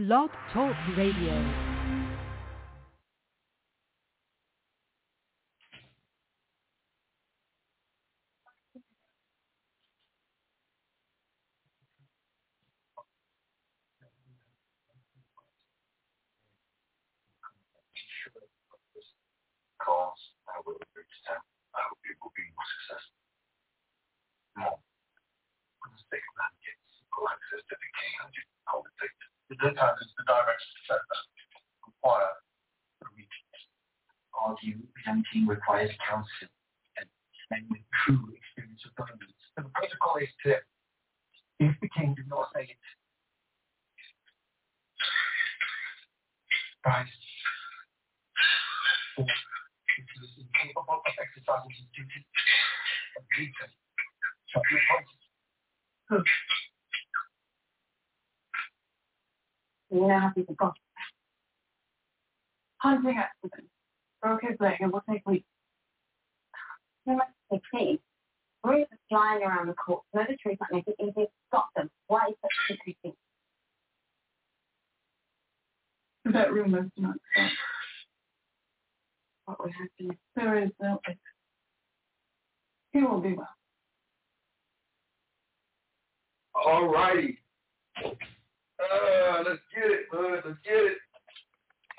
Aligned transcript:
Blog 0.00 0.30
Talk 0.54 0.72
Radio. 0.96 1.36
calls. 19.84 20.16
I 20.48 20.64
will 20.64 20.80
reach 20.96 21.04
them. 21.28 21.36
I 21.76 21.80
hope 21.84 21.98
you 22.08 22.16
will 22.24 22.32
be 22.32 22.48
more 22.56 22.68
successful. 22.72 23.20
More. 24.56 24.80
For 24.80 25.88
the 25.92 26.00
sake 26.08 26.24
of 26.24 26.34
not 26.40 26.56
getting 26.64 26.88
equal 27.04 27.28
access 27.28 27.60
to 27.68 27.74
the 27.76 27.90
king, 28.00 28.48
I 28.64 28.80
would 28.80 28.96
take 28.96 29.12
the 29.50 29.58
daytime 29.58 29.98
is 29.98 30.14
the 30.14 30.22
direction 30.30 30.78
set 30.86 31.02
that 31.02 31.22
require 31.82 32.38
a 33.02 33.06
meeting. 33.18 33.50
All 34.30 34.54
you 34.62 34.78
presenting 35.40 35.48
requires 35.48 35.90
counsel 36.08 36.48
and 37.50 37.66
with 37.70 37.80
true 38.04 38.32
experience 38.36 38.80
of 38.86 38.94
government. 38.94 39.30
And 39.56 39.66
the 39.66 39.70
protocol 39.70 40.16
is 40.22 40.28
clear. 40.42 40.62
If 41.58 41.74
the 41.82 41.88
king 41.88 42.14
did 42.14 42.28
not 42.28 42.48
say 42.54 42.62
it, 42.62 42.76
Christ 46.82 47.10
or 49.18 49.24
is 49.24 50.30
incapable 50.38 51.02
of 51.04 51.12
exercising 51.20 51.70
his 51.76 51.84
duty 51.92 52.24
of 53.18 53.24
leader 53.36 53.68
shall 54.48 54.62
be 54.64 54.78
appointed. 54.80 56.24
You 59.90 60.06
know 60.06 60.18
how 60.18 60.30
people 60.30 60.54
go. 60.54 60.72
Hunting 62.78 63.18
accident. 63.18 63.68
Broke 64.22 64.42
his 64.42 64.56
leg. 64.60 64.76
It 64.80 64.92
will 64.92 65.02
take 65.08 65.26
weeks. 65.26 65.46
He 67.06 67.12
must 67.12 67.30
be 67.50 67.60
key. 67.72 68.00
Where 68.62 68.80
is 68.80 68.86
flying 69.08 69.42
around 69.42 69.68
the 69.68 69.74
court? 69.74 70.02
Military 70.14 70.58
might 70.60 70.72
make 70.72 70.86
it 70.86 70.96
easier 71.00 71.24
to 71.24 71.30
stop 71.48 71.68
them. 71.74 71.90
Why 72.08 72.26
is 72.28 72.34
that 72.42 72.50
secrecy? 72.68 73.16
That 76.26 76.52
rumors 76.52 76.90
do 76.96 77.02
not 77.02 77.16
stop. 77.32 77.50
What 79.46 79.60
would 79.60 79.72
happen? 79.72 80.18
There 80.36 80.62
is 80.62 80.70
no 80.80 81.00
exit. 81.08 81.20
He 82.92 83.02
will 83.02 83.20
be 83.20 83.32
well. 83.32 83.48
All 86.54 86.86
righty. 86.86 87.38
Uh, 88.04 89.42
let's 89.46 89.60
get 89.74 89.90
it, 89.90 90.10
bud. 90.12 90.42
Let's 90.44 90.58
get 90.62 90.74
it. 90.74 90.98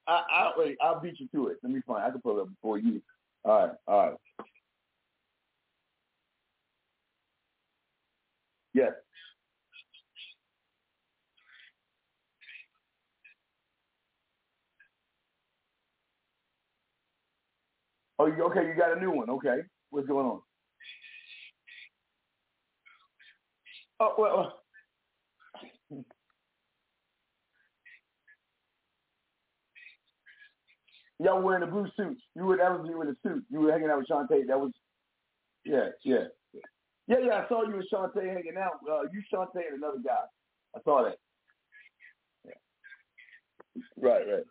I, 0.08 0.24
I 0.30 0.52
wait. 0.58 0.78
I'll 0.82 1.00
beat 1.00 1.20
you 1.20 1.28
to 1.34 1.48
it. 1.48 1.58
Let 1.64 1.72
me 1.72 1.82
find. 1.88 2.04
I 2.04 2.12
can 2.12 2.22
pull 2.22 2.38
it 2.40 2.42
up 2.42 2.50
before 2.50 2.78
you. 2.78 3.02
All 3.46 3.68
right. 3.68 3.76
All 3.88 4.10
right. 4.10 4.18
Yes. 8.74 8.92
Oh, 18.20 18.28
okay. 18.28 18.68
You 18.68 18.76
got 18.78 18.98
a 18.98 19.00
new 19.02 19.12
one. 19.12 19.30
Okay. 19.30 19.58
What's 19.92 20.08
going 20.08 20.26
on? 20.28 20.42
Oh 24.00 24.16
well. 24.18 24.40
uh, 24.40 24.50
Y'all 31.20 31.38
were 31.38 31.44
wearing 31.44 31.62
the 31.62 31.68
blue 31.68 31.88
suits. 31.98 32.22
You 32.36 32.44
were 32.46 32.58
that 32.58 32.72
was 32.72 32.88
you 32.90 33.02
in 33.02 33.10
a 33.10 33.16
suit. 33.24 33.46
You 33.50 33.62
were 33.62 33.72
hanging 33.72 33.90
out 33.90 34.00
with 34.00 34.08
Shantae. 34.08 34.48
That 34.48 34.60
was 34.60 34.72
yeah, 35.66 35.90
yeah. 36.04 36.26
Yeah, 37.08 37.18
yeah, 37.26 37.44
I 37.44 37.48
saw 37.50 37.64
you 37.68 37.76
and 37.76 37.84
Shantae 37.92 38.28
hanging 38.28 38.58
out. 38.58 38.80
Uh, 38.90 39.04
you, 39.12 39.22
Shantae, 39.34 39.68
and 39.70 39.78
another 39.78 40.00
guy. 40.04 40.24
I 40.76 40.80
saw 40.84 41.04
that. 41.04 41.18
Yeah. 42.46 42.54
Right, 43.98 44.24
right. 44.28 44.44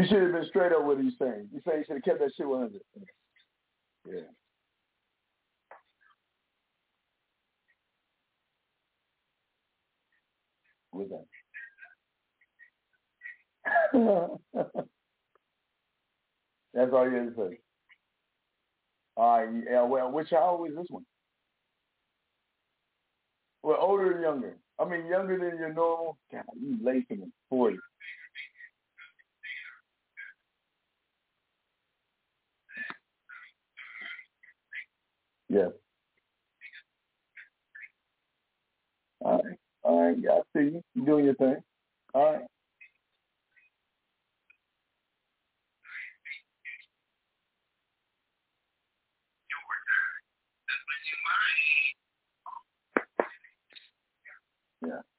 You 0.00 0.06
should 0.08 0.22
have 0.22 0.32
been 0.32 0.46
straight 0.48 0.72
up 0.72 0.86
with 0.86 0.98
he's 0.98 1.12
saying. 1.18 1.50
You 1.52 1.60
say 1.66 1.76
you 1.76 1.84
should 1.86 1.96
have 1.96 2.04
kept 2.04 2.20
that 2.20 2.32
shit 2.34 2.48
100. 2.48 2.80
Yeah. 4.08 4.20
What's 10.90 11.10
that? 11.10 11.26
That's 16.72 16.92
all 16.94 17.10
you 17.10 17.16
had 17.16 17.36
to 17.36 17.50
say. 17.50 17.58
All 19.18 19.44
right. 19.44 19.64
Yeah, 19.70 19.82
well, 19.82 20.10
which 20.10 20.28
how 20.30 20.64
is 20.66 20.74
this 20.74 20.86
one? 20.88 21.04
Well, 23.62 23.76
older 23.78 24.12
and 24.12 24.22
younger. 24.22 24.56
I 24.78 24.86
mean, 24.88 25.04
younger 25.04 25.36
than 25.38 25.58
your 25.58 25.74
normal. 25.74 26.16
God, 26.32 26.44
you 26.58 26.78
late 26.82 27.04
in 27.10 27.20
the 27.20 27.30
Yeah. 35.50 35.70
All 39.22 39.42
right. 39.44 39.56
All 39.84 40.08
right. 40.08 40.18
Yeah, 40.20 40.32
I 40.32 40.42
see 40.58 40.82
you 40.94 41.06
doing 41.06 41.26
your 41.26 41.34
thing. 41.36 41.56
All 42.14 42.32
right. 42.34 42.44
Yeah. 54.86 55.09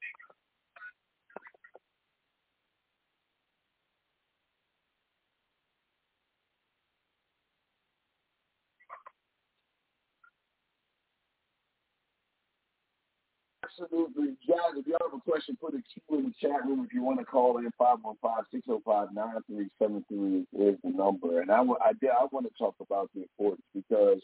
Absolutely. 13.82 14.36
Guys, 14.46 14.76
if 14.76 14.86
y'all 14.86 14.98
have 15.10 15.18
a 15.18 15.30
question, 15.30 15.56
put 15.60 15.74
a 15.74 15.82
Q 15.82 16.02
in 16.18 16.24
the 16.26 16.32
chat 16.40 16.64
room. 16.64 16.84
If 16.86 16.94
you 16.94 17.02
want 17.02 17.18
to 17.18 17.24
call 17.24 17.58
in, 17.58 17.68
515-605-9373 17.80 20.46
is 20.52 20.78
the 20.84 20.90
number. 20.90 21.40
And 21.40 21.50
I, 21.50 21.60
I, 21.60 21.90
I 21.90 22.26
want 22.30 22.46
to 22.46 22.52
talk 22.58 22.76
about 22.80 23.10
the 23.14 23.22
importance 23.22 23.66
because 23.74 24.20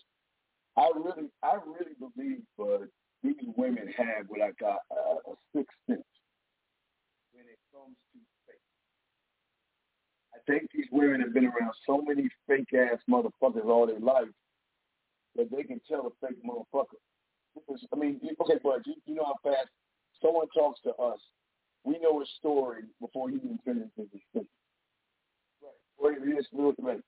I 0.76 0.88
really, 0.94 1.31
I 1.43 1.55
really 1.66 1.94
believe 1.99 2.43
uh, 2.60 2.84
these 3.22 3.34
women 3.56 3.88
have 3.96 4.28
what 4.28 4.43
I 4.43 4.52
got 4.60 4.81
uh, 4.90 5.32
a 5.32 5.34
sixth 5.55 5.75
sense 5.88 6.04
when 7.32 7.46
it 7.46 7.58
comes 7.75 7.96
to 8.12 8.19
faith. 8.46 8.61
I 10.34 10.38
think 10.46 10.70
these 10.72 10.87
women 10.93 11.20
have 11.20 11.34
been 11.34 11.46
around 11.46 11.75
so 11.87 12.00
many 12.00 12.28
fake 12.46 12.72
ass 12.75 13.00
motherfuckers 13.11 13.66
all 13.66 13.87
their 13.87 13.99
life 13.99 14.28
that 15.37 15.50
they 15.50 15.64
can 15.64 15.81
tell 15.88 16.06
a 16.06 16.11
fake 16.26 16.38
motherfucker. 16.44 17.00
I 17.93 17.96
mean, 17.96 18.20
okay, 18.40 18.58
bud, 18.62 18.82
you, 18.87 18.94
you 19.06 19.14
know 19.14 19.25
how 19.25 19.37
fast 19.43 19.69
someone 20.22 20.46
talks 20.56 20.81
to 20.82 20.90
us. 20.94 21.19
We 21.84 21.99
know 22.00 22.20
his 22.20 22.28
story 22.38 22.82
before 23.00 23.31
he 23.31 23.37
even 23.37 23.58
finishes 23.64 23.90
his 23.96 24.22
sentence. 24.32 24.50
Right. 26.00 26.20
Read 26.20 26.37
this 26.37 26.46
real 26.52 26.75
right. 26.81 27.00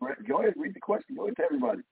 Right. 0.00 0.16
Go 0.28 0.40
ahead, 0.40 0.54
read 0.56 0.74
the 0.74 0.80
question. 0.80 1.16
Go 1.16 1.24
ahead 1.24 1.36
to 1.36 1.44
everybody. 1.44 1.82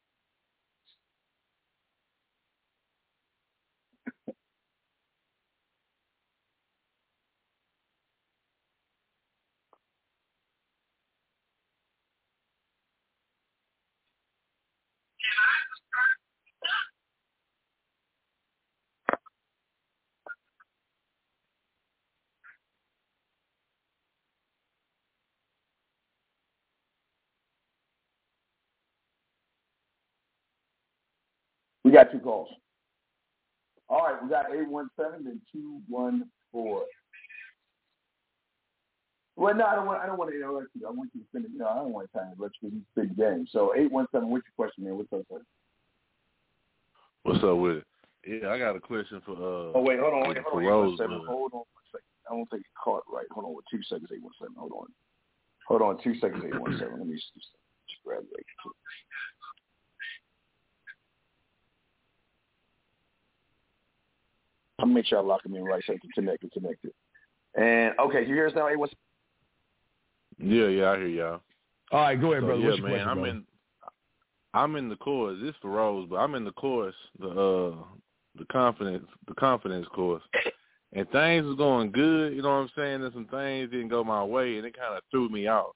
We 31.86 31.92
got 31.92 32.10
two 32.10 32.18
calls. 32.18 32.48
All 33.88 34.02
right, 34.02 34.20
we 34.20 34.28
got 34.28 34.50
817 34.50 35.30
and 35.30 35.40
214. 35.54 36.82
Well, 39.36 39.54
no, 39.54 39.64
I 39.64 39.76
don't 39.76 39.86
want. 39.86 40.02
I 40.02 40.06
don't 40.06 40.18
want 40.18 40.32
to 40.32 40.36
interrupt 40.36 40.74
you. 40.74 40.82
I 40.82 40.90
want 40.90 41.10
you 41.14 41.20
to 41.22 41.26
finish. 41.30 41.52
You 41.52 41.60
know, 41.60 41.68
I 41.70 41.76
don't 41.76 41.92
want 41.92 42.10
to 42.10 42.18
time 42.18 42.34
to 42.34 42.42
let 42.42 42.50
you 42.58 42.74
because 42.74 42.82
it's 42.82 42.90
a 42.90 43.00
big 43.06 43.16
game. 43.16 43.46
So 43.52 43.70
eight 43.78 43.92
one 43.92 44.08
seven. 44.10 44.30
What's 44.34 44.42
your 44.50 44.58
question, 44.58 44.82
man? 44.82 44.98
What's 44.98 45.12
up, 45.14 45.22
sir? 45.30 45.46
What's 47.22 47.44
up 47.44 47.54
with 47.54 47.86
it? 47.86 47.86
Yeah, 48.26 48.50
I 48.50 48.58
got 48.58 48.74
a 48.74 48.80
question 48.80 49.22
for 49.22 49.38
uh 49.38 49.78
Oh 49.78 49.84
wait, 49.86 50.00
hold 50.02 50.14
on, 50.14 50.26
wait, 50.26 50.42
for 50.42 50.58
hold 50.58 50.66
on, 50.66 50.98
817. 50.98 51.06
Rosewood. 51.06 51.30
Hold 51.30 51.52
on 51.54 51.70
one 51.70 51.86
second. 51.94 52.10
I 52.26 52.34
don't 52.34 52.50
think 52.50 52.66
it 52.66 52.74
caught 52.82 53.06
right. 53.06 53.30
Hold 53.30 53.46
on, 53.46 53.54
with 53.54 53.70
two 53.70 53.86
seconds, 53.86 54.10
eight 54.10 54.26
one 54.26 54.34
seven. 54.42 54.58
Hold 54.58 54.74
on, 54.74 54.90
hold 55.70 55.82
on, 55.86 56.02
two 56.02 56.18
seconds, 56.18 56.42
eight 56.42 56.58
one 56.58 56.74
seven. 56.82 56.98
Let 56.98 57.06
me 57.06 57.14
just, 57.14 57.30
just, 57.38 57.54
just 57.86 58.02
grab 58.02 58.26
it. 58.26 58.42
I'm 64.78 64.87
gonna 64.88 64.94
make 64.94 65.06
sure 65.06 65.19
I 65.19 65.23
lock 65.23 65.43
them 65.43 65.55
in 65.55 65.64
right 65.64 65.82
so 65.87 65.94
I 65.94 65.99
can 65.99 66.11
connect 66.11 66.44
it, 66.44 66.52
connected. 66.52 66.93
And 67.55 67.94
okay, 67.99 68.20
you 68.20 68.34
hear 68.34 68.46
us 68.46 68.52
now? 68.55 68.69
Eight 68.69 68.78
one. 68.78 68.88
Yeah, 70.38 70.67
yeah, 70.69 70.90
I 70.90 70.96
hear 70.99 71.06
y'all. 71.06 71.40
All 71.93 72.00
right, 72.00 72.20
go 72.20 72.32
ahead, 72.32 72.43
So, 72.43 72.46
brother. 72.46 72.61
yeah, 72.61 72.67
What's 72.69 72.78
your 72.78 72.88
man, 72.88 72.94
question, 72.96 73.08
I'm 73.08 73.19
brother? 73.19 73.31
in 73.31 73.44
I'm 74.55 74.76
in 74.76 74.88
the 74.88 74.96
course. 74.96 75.38
This 75.43 75.55
for 75.62 75.70
Rose, 75.70 76.06
but 76.11 76.17
I'm 76.17 76.34
in 76.34 76.44
the 76.44 76.52
course, 76.52 76.94
the 77.19 77.28
uh 77.28 77.75
the 78.38 78.44
confidence 78.52 79.06
the 79.28 79.34
confidence 79.34 79.87
course. 79.94 80.23
And 80.93 81.08
things 81.11 81.44
was 81.44 81.56
going 81.56 81.90
good, 81.93 82.34
you 82.34 82.43
know 82.43 82.49
what 82.49 82.55
I'm 82.62 82.70
saying? 82.76 83.02
And 83.02 83.12
some 83.12 83.26
things 83.26 83.70
didn't 83.70 83.88
go 83.88 84.05
my 84.05 84.23
way 84.25 84.56
and 84.56 84.67
it 84.67 84.75
kinda 84.75 85.00
threw 85.11 85.28
me 85.28 85.46
off. 85.46 85.75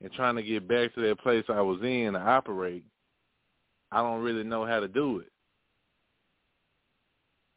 And 0.00 0.12
trying 0.12 0.36
to 0.36 0.42
get 0.42 0.66
back 0.66 0.94
to 0.94 1.00
that 1.02 1.20
place 1.20 1.44
I 1.48 1.60
was 1.60 1.80
in 1.82 2.12
to 2.14 2.20
operate, 2.20 2.84
I 3.92 3.98
don't 3.98 4.22
really 4.22 4.42
know 4.42 4.64
how 4.64 4.80
to 4.80 4.88
do 4.88 5.18
it. 5.18 5.31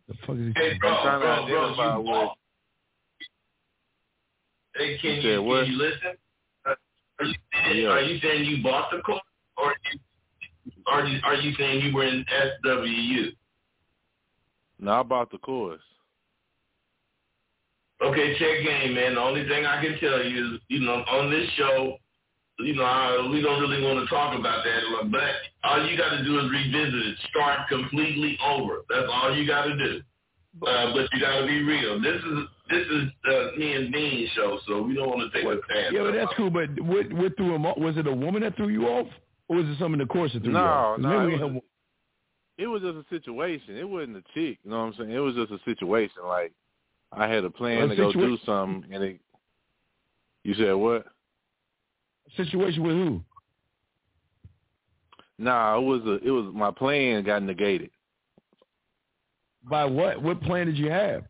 The 0.07 0.13
fuck 0.25 0.36
is 0.38 0.54
Hey, 0.56 0.78
bro, 0.80 0.90
I'm 0.90 1.19
trying 1.19 1.19
to 1.19 1.25
bro, 1.25 1.48
bro, 1.48 1.66
identify 1.66 1.96
you 1.98 2.02
what- 2.02 2.25
walk. 2.25 2.38
Hey, 4.75 4.98
can 5.00 5.10
You 5.10 5.16
you, 5.16 5.22
said 5.22 5.38
can 5.38 5.46
what? 5.46 5.68
you 5.68 5.78
listen? 5.78 6.18
Uh, 6.66 6.75
Are 7.19 7.25
you 7.25 7.36
saying, 7.54 7.78
Yeah. 7.84 7.90
are 7.90 8.02
you 8.02 8.19
saying 8.19 8.46
you 8.46 8.62
bought 8.63 8.92
the 8.92 9.02
course, 9.02 9.22
or 9.57 9.68
are 9.72 9.75
you, 9.94 10.00
are 10.88 11.06
you 11.06 11.19
are 11.24 11.36
you 11.36 11.54
saying 11.56 11.86
you 11.86 11.94
were 11.96 12.04
in 12.04 12.25
SWU? 12.25 13.36
No, 14.80 15.00
I 15.00 15.04
bought 15.04 15.31
the 15.31 15.38
course. 15.38 15.81
Okay, 18.02 18.38
check 18.38 18.63
game, 18.63 18.94
man. 18.96 19.16
The 19.16 19.22
only 19.22 19.48
thing 19.48 19.66
I 19.66 19.81
can 19.81 19.98
tell 20.00 20.22
you 20.24 20.56
is, 20.56 20.62
you 20.68 20.81
know, 20.81 21.04
on 21.07 21.31
this 21.31 21.50
show, 21.52 21.98
you 22.60 22.75
know, 22.75 22.84
I, 22.84 23.25
we 23.31 23.42
don't 23.42 23.62
really 23.62 23.81
want 23.81 24.00
to 24.02 24.13
talk 24.13 24.38
about 24.38 24.66
that, 24.66 24.81
but 25.10 25.36
all 25.66 25.86
you 25.90 25.98
got 25.98 26.10
to 26.18 26.24
do 26.24 26.40
is 26.40 26.52
revisit 26.52 26.94
it, 27.08 27.18
start 27.30 27.68
completely 27.70 28.38
over. 28.46 28.84
That's 28.90 29.08
all 29.12 29.36
you 29.36 29.48
got 29.48 29.66
to 29.66 29.76
do. 29.78 30.02
Uh, 30.66 30.94
but 30.94 31.10
you 31.12 31.20
got 31.20 31.42
to 31.42 31.46
be 31.48 31.62
real. 31.64 32.00
This 32.02 32.16
is 32.24 32.40
this 32.70 32.88
is 32.88 33.04
uh, 33.30 33.57
me 33.57 33.74
and 33.74 33.92
Dean 33.94 34.28
show, 34.36 34.57
so 34.68 34.81
we 34.81 34.95
don't 34.95 35.10
want 35.10 35.31
to 35.31 35.38
take 35.38 35.45
a 35.45 35.56
chance. 35.74 35.94
Yeah, 35.94 36.04
but 36.04 36.14
that's 36.14 36.31
cool. 36.38 36.50
But 36.50 36.69
what 36.80 37.12
what 37.14 37.36
threw 37.36 37.54
him 37.56 37.66
off? 37.66 37.78
Was 37.78 37.98
it 37.98 38.07
a 38.07 38.14
woman 38.14 38.42
that 38.44 38.56
threw 38.56 38.69
you 38.69 38.88
off, 38.88 39.07
or 39.50 39.57
was 39.57 39.66
it 39.66 39.78
something 39.80 40.00
in 40.00 40.07
the 40.07 40.14
course 40.14 40.31
that 40.34 40.44
threw 40.44 40.52
you 40.54 40.57
off? 40.57 40.95
'Cause 40.95 41.04
No, 41.04 41.10
no, 41.28 41.28
it 41.28 41.40
have- 41.40 41.52
was, 41.56 41.62
it 42.57 42.68
was 42.68 42.81
just 42.84 42.95
a 42.98 43.06
situation. 43.10 43.76
It 43.76 43.88
wasn't 43.90 44.16
a 44.18 44.22
chick, 44.34 44.60
you 44.64 44.72
know 44.72 44.78
what 44.80 44.86
I'm 44.86 44.94
saying? 44.94 45.12
It 45.12 45.19
was 45.19 45.36
just 45.36 45.52
a 45.52 45.60
situation. 45.66 46.24
Like 46.26 46.54
I 47.12 47.28
had 47.28 47.44
a 47.44 47.50
plan 47.50 47.84
A 47.84 47.88
to 47.90 47.95
go 47.98 48.12
do 48.14 48.19
situa- 48.38 48.45
something, 48.45 48.94
and 48.94 49.04
it. 49.04 49.19
You 50.45 50.54
said 50.54 50.74
what? 50.74 51.06
situation 52.38 52.84
with 52.84 52.95
who? 52.95 53.22
Nah, 55.37 55.77
it 55.77 55.81
was 55.83 56.01
a. 56.06 56.25
It 56.25 56.31
was 56.31 56.45
my 56.54 56.71
plan 56.71 57.23
got 57.23 57.44
negated. 57.44 57.89
By 59.63 59.85
what? 59.85 60.21
What 60.21 60.42
plan 60.42 60.68
did 60.68 60.77
you 60.77 60.89
have? 60.89 61.23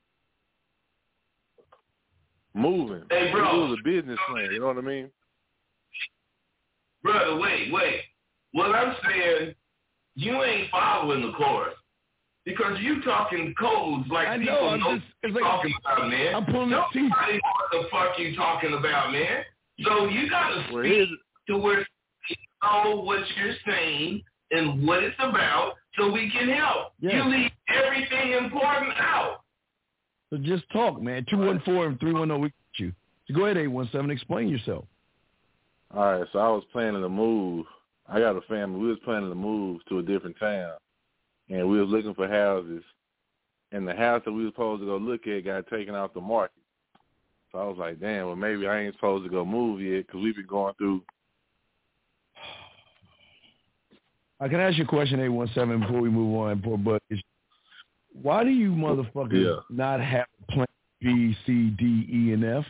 Moving. 2.54 3.04
Hey, 3.10 3.32
bro. 3.32 3.66
It 3.66 3.70
was 3.70 3.80
a 3.80 3.84
business 3.84 4.20
plan. 4.30 4.50
You 4.52 4.60
know 4.60 4.68
what 4.68 4.78
I 4.78 4.82
mean? 4.82 5.10
Brother, 7.04 7.36
wait, 7.38 7.72
wait. 7.72 8.02
What 8.54 8.74
I'm 8.74 8.96
saying, 9.08 9.54
you 10.16 10.42
ain't 10.44 10.72
following 10.72 11.22
the 11.22 11.34
course. 11.34 11.74
Because 12.46 12.80
you 12.80 13.02
talking 13.02 13.54
codes 13.60 14.06
like 14.10 14.28
I 14.28 14.38
know, 14.38 14.44
people 14.54 14.70
I'm 14.70 14.80
know 14.80 14.96
just- 14.98 15.08
what 15.22 15.30
it's 15.30 15.36
you 15.36 15.42
like- 15.42 15.44
talking 15.52 15.74
about, 15.84 16.10
man. 16.10 16.36
I'm 16.36 16.46
pulling 16.46 16.74
up 16.74 16.88
teeth. 16.94 17.12
What 17.12 17.72
the 17.72 17.88
fuck 17.92 18.20
you 18.20 18.36
talking 18.36 18.74
about, 18.74 19.12
man. 19.12 19.44
So 19.84 20.08
you 20.08 20.30
gotta 20.30 20.64
speak 20.70 20.86
here's 20.86 21.10
to 21.48 21.58
where 21.58 21.80
you 21.80 21.86
know 22.84 23.02
what 23.02 23.22
you're 23.38 23.56
saying 23.68 24.24
and 24.52 24.88
what 24.88 25.04
it's 25.04 25.16
about 25.20 25.74
so 25.98 26.12
we 26.12 26.30
can 26.32 26.50
help. 26.50 26.94
Yes. 27.00 27.14
You 27.16 27.30
leave 27.30 27.52
everything 27.68 28.34
important 28.34 28.94
out. 28.98 29.42
So 30.30 30.38
just 30.38 30.64
talk, 30.72 31.02
man. 31.02 31.26
Two 31.30 31.38
one 31.38 31.62
four 31.66 31.88
and 31.88 32.00
three 32.00 32.14
one 32.14 32.28
zero. 32.30 32.40
We 32.40 32.48
get 32.50 32.54
you. 32.78 32.94
So 33.28 33.34
go 33.34 33.46
ahead, 33.46 33.58
eight 33.58 33.68
one 33.68 33.90
seven. 33.92 34.12
Explain 34.12 34.50
yourself. 34.50 34.86
all 35.96 36.20
right. 36.20 36.28
So 36.34 36.40
I 36.40 36.50
was 36.50 36.64
planning 36.72 37.02
to 37.02 37.10
move. 37.10 37.66
I 38.08 38.20
got 38.20 38.36
a 38.36 38.42
family. 38.42 38.80
We 38.80 38.88
was 38.88 39.00
planning 39.04 39.30
to 39.30 39.36
move 39.36 39.82
to 39.90 40.00
a 40.00 40.04
different 40.04 40.38
town, 40.40 40.74
and 41.50 41.70
we 41.70 41.80
was 41.80 41.90
looking 41.90 42.14
for 42.14 42.28
houses. 42.28 42.84
And 43.72 43.88
the 43.88 43.96
house 43.96 44.22
that 44.26 44.32
we 44.32 44.46
was 44.46 44.54
supposed 44.54 44.82
to 44.82 44.86
go 44.86 44.98
look 44.98 45.28
at 45.28 45.44
got 45.44 45.68
taken 45.68 45.96
off 45.96 46.14
the 46.14 46.22
market. 46.22 46.62
So 47.52 47.58
I 47.60 47.64
was 47.64 47.78
like, 47.78 48.00
damn, 48.00 48.28
well 48.28 48.36
maybe 48.36 48.68
I 48.68 48.82
ain't 48.82 48.96
supposed 48.96 49.24
to 49.26 49.30
go 49.30 49.44
move 49.44 49.82
yet 49.82 50.06
because 50.06 50.22
we've 50.22 50.36
been 50.36 50.46
going 50.46 50.74
through. 50.78 51.02
I 54.40 54.48
can 54.48 54.60
ask 54.60 54.78
you 54.78 54.84
a 54.84 54.88
question, 54.88 55.20
eight 55.22 55.30
one 55.30 55.50
seven, 55.56 55.80
before 55.80 56.02
we 56.02 56.10
move 56.10 56.36
on. 56.36 56.62
Poor 56.62 56.78
Bud. 56.78 57.00
Why 58.22 58.44
do 58.44 58.50
you 58.50 58.72
motherfuckers 58.72 59.44
Yeah. 59.46 59.60
not 59.70 60.00
have 60.02 60.26
plan 60.50 60.68
B, 61.02 61.36
C, 61.46 61.70
D, 61.78 62.08
E, 62.12 62.34
and 62.34 62.44
F? 62.44 62.66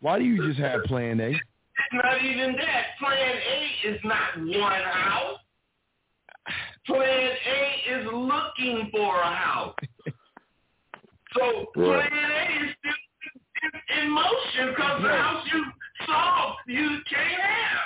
Why 0.00 0.18
do 0.18 0.24
you 0.24 0.46
just 0.46 0.58
have 0.58 0.82
plan 0.84 1.20
A? 1.20 1.28
It's 1.30 1.42
not 1.92 2.22
even 2.24 2.54
that. 2.56 2.84
Plan 2.98 3.36
A 3.36 3.88
is 3.88 4.00
not 4.04 4.38
one 4.38 4.82
house. 4.82 5.38
Plan 6.86 7.30
A 7.46 7.90
is 8.00 8.06
looking 8.12 8.90
for 8.92 9.20
a 9.20 9.34
house. 9.34 9.74
So 11.32 11.66
Right. 11.76 12.10
plan 12.10 12.30
A 12.30 12.64
is 12.64 12.74
still 12.78 13.98
in, 13.98 14.02
in 14.04 14.10
motion 14.10 14.68
because 14.70 15.02
the 15.02 15.08
house 15.08 15.46
you 15.52 15.64
saw 16.06 16.54
you 16.66 16.98
can't 17.10 17.40
have. 17.40 17.78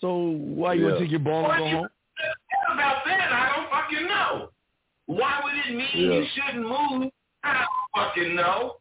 So 0.00 0.16
why 0.18 0.74
you 0.74 0.84
want 0.84 0.96
to 0.98 1.00
take 1.04 1.10
your 1.10 1.20
ball 1.20 1.50
and 1.50 1.58
go 1.58 1.70
home? 1.70 1.88
What 2.68 2.74
about 2.74 3.04
that? 3.06 3.32
I 3.32 3.56
don't 3.56 3.70
fucking 3.70 4.06
know. 4.06 4.48
Why 5.06 5.40
would 5.42 5.54
it 5.54 5.74
mean 5.74 5.88
Yeah. 5.94 6.18
you 6.20 6.26
shouldn't 6.34 6.68
move? 6.68 7.10
I 7.42 7.64
don't 7.64 8.04
fucking 8.04 8.34
know. 8.34 8.76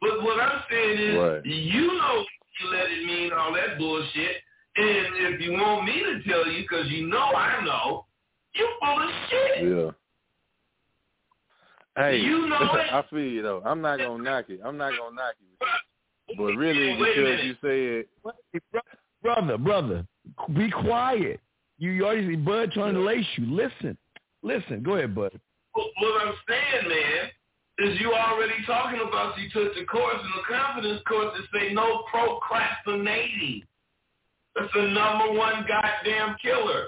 But 0.00 0.22
what 0.22 0.40
I'm 0.40 0.62
saying 0.68 0.98
is, 0.98 1.16
Right. 1.18 1.46
you 1.46 1.86
know 1.86 2.24
you 2.60 2.68
let 2.70 2.90
it 2.90 3.04
mean 3.04 3.32
all 3.32 3.52
that 3.52 3.78
bullshit. 3.78 4.42
And 4.76 5.16
if 5.34 5.40
you 5.40 5.52
want 5.52 5.84
me 5.86 6.02
to 6.02 6.22
tell 6.24 6.46
you, 6.46 6.62
because 6.62 6.90
you 6.90 7.06
know 7.06 7.32
I 7.34 7.64
know, 7.64 8.06
you 8.54 8.68
full 8.80 9.02
of 9.02 9.10
shit. 9.30 9.64
Yeah. 9.64 9.90
Hey, 11.96 12.18
You 12.18 12.46
know 12.46 12.58
it. 12.60 12.92
I 12.92 13.02
feel 13.08 13.20
you 13.20 13.42
though. 13.42 13.62
I'm 13.64 13.80
not 13.80 13.98
gonna 13.98 14.22
knock 14.22 14.50
it. 14.50 14.60
I'm 14.62 14.76
not 14.76 14.92
gonna 14.98 15.14
knock 15.16 15.34
it. 15.40 16.36
But 16.36 16.56
really, 16.56 16.88
Wait 16.88 16.94
a 16.94 16.98
because 16.98 17.16
minute. 17.16 17.44
you 17.44 18.04
said 18.52 18.62
Brother, 19.22 19.56
brother, 19.58 20.06
be 20.54 20.70
quiet. 20.70 21.40
You, 21.78 21.90
you 21.90 22.04
already 22.04 22.36
Bud 22.36 22.72
trying 22.72 22.94
to 22.94 23.00
lace 23.00 23.26
you. 23.36 23.46
Listen, 23.54 23.96
listen. 24.42 24.82
Go 24.82 24.94
ahead, 24.94 25.14
Bud. 25.14 25.38
What 25.72 25.88
what 25.98 26.26
I'm 26.26 26.34
saying, 26.48 26.88
man, 26.88 27.90
is 27.90 28.00
you 28.00 28.12
already 28.12 28.54
talking 28.66 29.00
about 29.06 29.38
you 29.38 29.50
took 29.50 29.74
the 29.74 29.84
course, 29.84 30.16
and 30.20 30.32
the 30.32 30.56
confidence 30.56 31.02
course 31.06 31.38
is 31.38 31.46
say 31.52 31.74
no 31.74 32.04
procrastinating. 32.10 33.62
That's 34.54 34.72
the 34.74 34.88
number 34.88 35.38
one 35.38 35.66
goddamn 35.68 36.36
killer. 36.40 36.86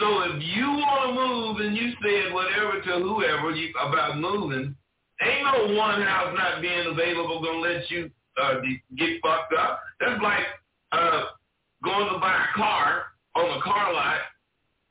So 0.00 0.22
if 0.22 0.42
you 0.42 0.66
want 0.66 1.10
to 1.10 1.14
move 1.14 1.60
and 1.60 1.76
you 1.76 1.92
said 2.02 2.32
whatever 2.32 2.80
to 2.80 3.04
whoever 3.04 3.50
you, 3.52 3.72
about 3.86 4.18
moving, 4.18 4.74
ain't 5.22 5.44
no 5.44 5.74
one 5.76 6.02
house 6.02 6.34
not 6.36 6.60
being 6.60 6.86
available 6.90 7.42
gonna 7.42 7.58
let 7.58 7.88
you 7.90 8.10
uh, 8.42 8.54
get 8.96 9.20
fucked 9.22 9.52
up. 9.52 9.80
That's 10.00 10.20
like 10.20 10.46
uh, 10.90 11.24
going 11.84 12.12
to 12.12 12.18
buy 12.18 12.34
a 12.34 12.56
car 12.56 13.09
on 13.36 13.58
a 13.58 13.62
car 13.62 13.92
lot 13.92 14.20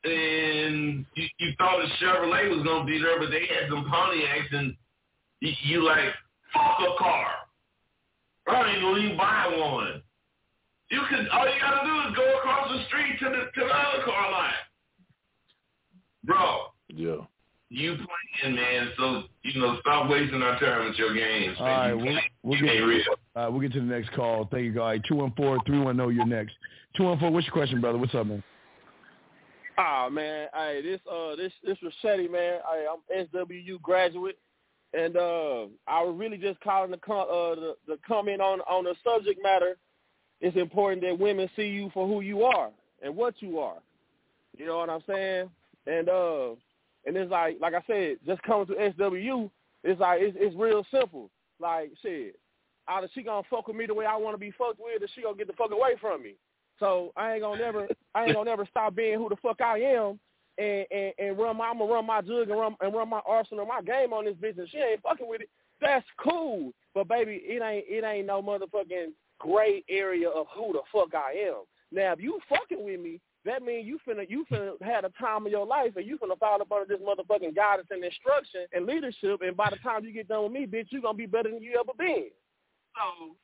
and 0.04 1.06
you, 1.16 1.28
you 1.40 1.52
thought 1.58 1.84
a 1.84 1.88
Chevrolet 2.04 2.50
was 2.50 2.64
gonna 2.64 2.86
be 2.86 3.00
there, 3.00 3.20
but 3.20 3.30
they 3.32 3.42
had 3.42 3.70
some 3.70 3.86
Pontiacs, 3.86 4.54
and 4.54 4.76
you, 5.42 5.52
you 5.64 5.86
like 5.86 6.14
fuck 6.54 6.80
a 6.80 6.98
car. 6.98 7.28
I 8.48 8.72
ain't 8.72 8.82
gonna 8.82 9.00
even 9.00 9.18
buy 9.18 9.48
one. 9.58 10.02
You 10.90 11.02
could 11.10 11.28
all 11.30 11.46
you 11.46 11.60
gotta 11.62 11.86
do 11.86 12.10
is 12.10 12.16
go 12.16 12.38
across 12.38 12.72
the 12.72 12.86
street 12.86 13.20
to 13.20 13.26
the 13.26 13.62
to 13.62 13.68
the 13.68 13.74
other 13.74 14.04
car 14.06 14.32
lot, 14.32 14.54
bro. 16.24 16.58
yeah. 16.88 17.26
You 17.72 17.96
playing, 18.42 18.56
man. 18.56 18.90
So 18.98 19.24
you 19.44 19.62
know, 19.62 19.78
stop 19.82 20.10
wasting 20.10 20.42
our 20.42 20.60
time 20.60 20.88
with 20.88 20.98
your 20.98 21.14
games. 21.14 21.56
All 21.60 21.68
right, 21.68 21.90
you 21.90 21.98
we'll, 21.98 22.20
we'll 22.42 22.62
get 22.62 22.80
real. 22.80 23.04
uh, 23.36 23.48
we'll 23.52 23.60
get 23.60 23.74
to 23.74 23.80
the 23.80 23.86
next 23.86 24.12
call. 24.14 24.48
Thank 24.50 24.64
you, 24.64 24.74
guys. 24.74 25.02
Two 25.08 25.16
one 25.18 25.34
four 25.38 25.60
three 25.68 25.80
one 25.80 25.98
zero. 25.98 26.10
You're 26.10 26.26
next. 26.26 26.54
Two 26.96 27.04
one 27.04 27.20
four. 27.20 27.32
What's 27.32 27.46
your 27.46 27.54
question, 27.54 27.82
brother? 27.82 27.98
What's 27.98 28.16
up, 28.16 28.28
man? 28.28 28.44
Ah 29.78 30.10
man, 30.12 30.50
hey, 30.54 30.82
this 30.84 31.00
uh 31.10 31.36
this 31.38 31.54
this 31.64 31.78
Rachetti 31.78 32.30
man, 32.30 32.60
hey, 32.70 32.86
I'm 32.92 33.28
SWU 33.34 33.82
graduate, 33.82 34.38
and 34.94 35.16
uh 35.16 35.68
I 35.88 36.04
was 36.04 36.16
really 36.18 36.38
just 36.38 36.60
calling 36.60 36.92
to 36.92 36.98
com- 36.98 37.30
uh 37.30 37.56
the, 37.56 37.76
the 37.88 37.98
comment 38.06 38.42
on 38.42 38.60
on 38.62 38.84
the 38.84 38.96
subject 39.06 39.40
matter. 39.42 39.78
It's 40.42 40.58
important 40.58 41.02
that 41.04 41.18
women 41.18 41.50
see 41.56 41.68
you 41.68 41.92
for 41.94 42.08
who 42.08 42.20
you 42.20 42.44
are 42.44 42.72
and 43.02 43.16
what 43.16 43.36
you 43.40 43.60
are. 43.60 43.78
You 44.58 44.66
know 44.66 44.78
what 44.78 44.90
I'm 44.90 45.04
saying? 45.08 45.50
And 45.88 46.10
uh 46.10 46.50
and 47.06 47.16
it's 47.16 47.32
like 47.32 47.58
like 47.62 47.74
I 47.74 47.84
said, 47.88 48.18
just 48.28 48.42
coming 48.44 48.68
to 48.68 48.74
SWU, 48.74 49.50
it's 49.86 50.02
like 50.02 50.20
it's 50.22 50.36
it's 50.38 50.56
real 50.58 50.86
simple. 50.92 51.30
Like 51.62 51.92
shit, 52.02 52.38
either 52.90 53.08
she 53.14 53.24
gonna 53.24 53.48
fuck 53.50 53.68
with 53.68 53.78
me 53.78 53.86
the 53.86 53.94
way 53.94 54.06
I 54.06 54.18
want 54.18 54.34
to 54.34 54.40
be 54.40 54.52
fucked 54.58 54.80
with, 54.80 55.02
or 55.02 55.08
she 55.16 55.22
gonna 55.22 55.38
get 55.38 55.48
the 55.48 55.54
fuck 55.54 55.72
away 55.72 55.94
from 56.02 56.24
me. 56.24 56.34
So 56.80 57.12
I 57.16 57.34
ain't 57.34 57.42
gonna 57.42 57.60
never, 57.60 57.88
I 58.16 58.24
ain't 58.26 58.34
gonna 58.34 58.50
never 58.50 58.66
stop 58.66 58.96
being 58.96 59.18
who 59.18 59.30
the 59.30 59.36
fuck 59.36 59.62
I 59.62 59.80
am, 59.80 60.20
and 60.58 60.86
and, 60.92 61.14
and 61.18 61.38
run 61.38 61.58
my, 61.58 61.68
I'm 61.68 61.80
gonna 61.80 61.92
run 61.92 62.06
my 62.06 62.22
jug 62.22 62.50
and 62.50 62.60
run 62.60 62.76
and 62.82 62.94
run 62.94 63.10
my 63.10 63.22
arsenal, 63.26 63.66
my 63.66 63.82
game 63.82 64.14
on 64.14 64.26
this 64.26 64.36
bitch, 64.36 64.56
she 64.70 64.78
ain't 64.78 65.02
fucking 65.02 65.28
with 65.28 65.42
it. 65.42 65.50
That's 65.82 66.06
cool, 66.18 66.74
but 66.94 67.08
baby, 67.08 67.42
it 67.44 67.62
ain't, 67.62 67.86
it 67.88 68.04
ain't 68.04 68.28
no 68.28 68.42
motherfucking 68.42 69.12
gray 69.40 69.84
area 69.90 70.30
of 70.30 70.48
who 70.54 70.74
the 70.74 70.82
fuck 70.92 71.16
I 71.16 71.32
am. 71.48 71.64
Now, 71.92 72.14
if 72.14 72.20
you 72.20 72.40
fucking 72.50 72.84
with 72.84 73.00
me, 73.00 73.22
that 73.46 73.64
means 73.64 73.88
you 73.88 74.00
finna, 74.08 74.30
you 74.30 74.46
finna 74.52 74.74
had 74.82 75.06
a 75.06 75.12
time 75.20 75.46
of 75.46 75.52
your 75.52 75.66
life, 75.66 75.94
and 75.96 76.06
you 76.06 76.18
finna 76.18 76.38
fall 76.38 76.62
up 76.62 76.72
under 76.72 76.86
this 76.86 77.02
motherfucking 77.06 77.56
guidance 77.56 77.88
and 77.92 78.04
instruction 78.04 78.66
and 78.74 78.86
leadership, 78.86 79.42
and 79.42 79.56
by 79.56 79.70
the 79.70 79.78
time 79.78 80.04
you 80.04 80.12
get 80.12 80.28
done 80.28 80.44
with 80.44 80.52
me, 80.52 80.66
bitch, 80.66 80.88
you 80.90 81.02
gonna 81.02 81.18
be 81.18 81.26
better 81.26 81.50
than 81.50 81.64
you 81.64 81.78
ever 81.80 81.94
been. 81.98 82.30
So. 82.96 83.36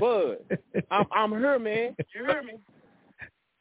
Bud, 0.00 0.38
I'm 0.90 1.06
I'm 1.12 1.30
here, 1.30 1.58
man. 1.58 1.96
You 2.14 2.24
hear 2.24 2.42
me? 2.42 2.54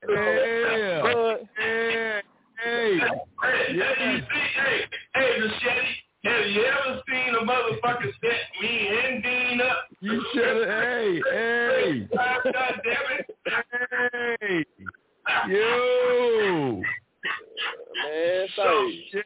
Yeah. 0.09 1.01
Bud, 1.01 1.47
Hey, 1.57 2.21
Hey, 2.63 2.99
hey. 2.99 2.99
hey, 3.41 3.73
you 3.73 3.81
see, 3.81 4.47
hey, 4.55 4.81
hey, 5.15 5.39
Machete, 5.39 5.95
have 6.23 6.45
you 6.47 6.63
ever 6.65 7.01
seen 7.09 7.35
a 7.35 7.45
motherfucker 7.45 8.11
set 8.21 8.41
me 8.61 8.87
and 8.87 9.23
Dean 9.23 9.61
up? 9.61 9.85
You 10.01 10.23
should 10.33 10.67
have. 10.67 10.67
Hey, 10.67 11.21
hey, 11.31 12.07
God 12.11 12.41
damn 12.83 13.19
it. 13.19 13.25
hey. 14.41 14.65
Yo. 15.49 16.81
man, 18.03 18.47
So, 18.55 18.89
say, 19.11 19.23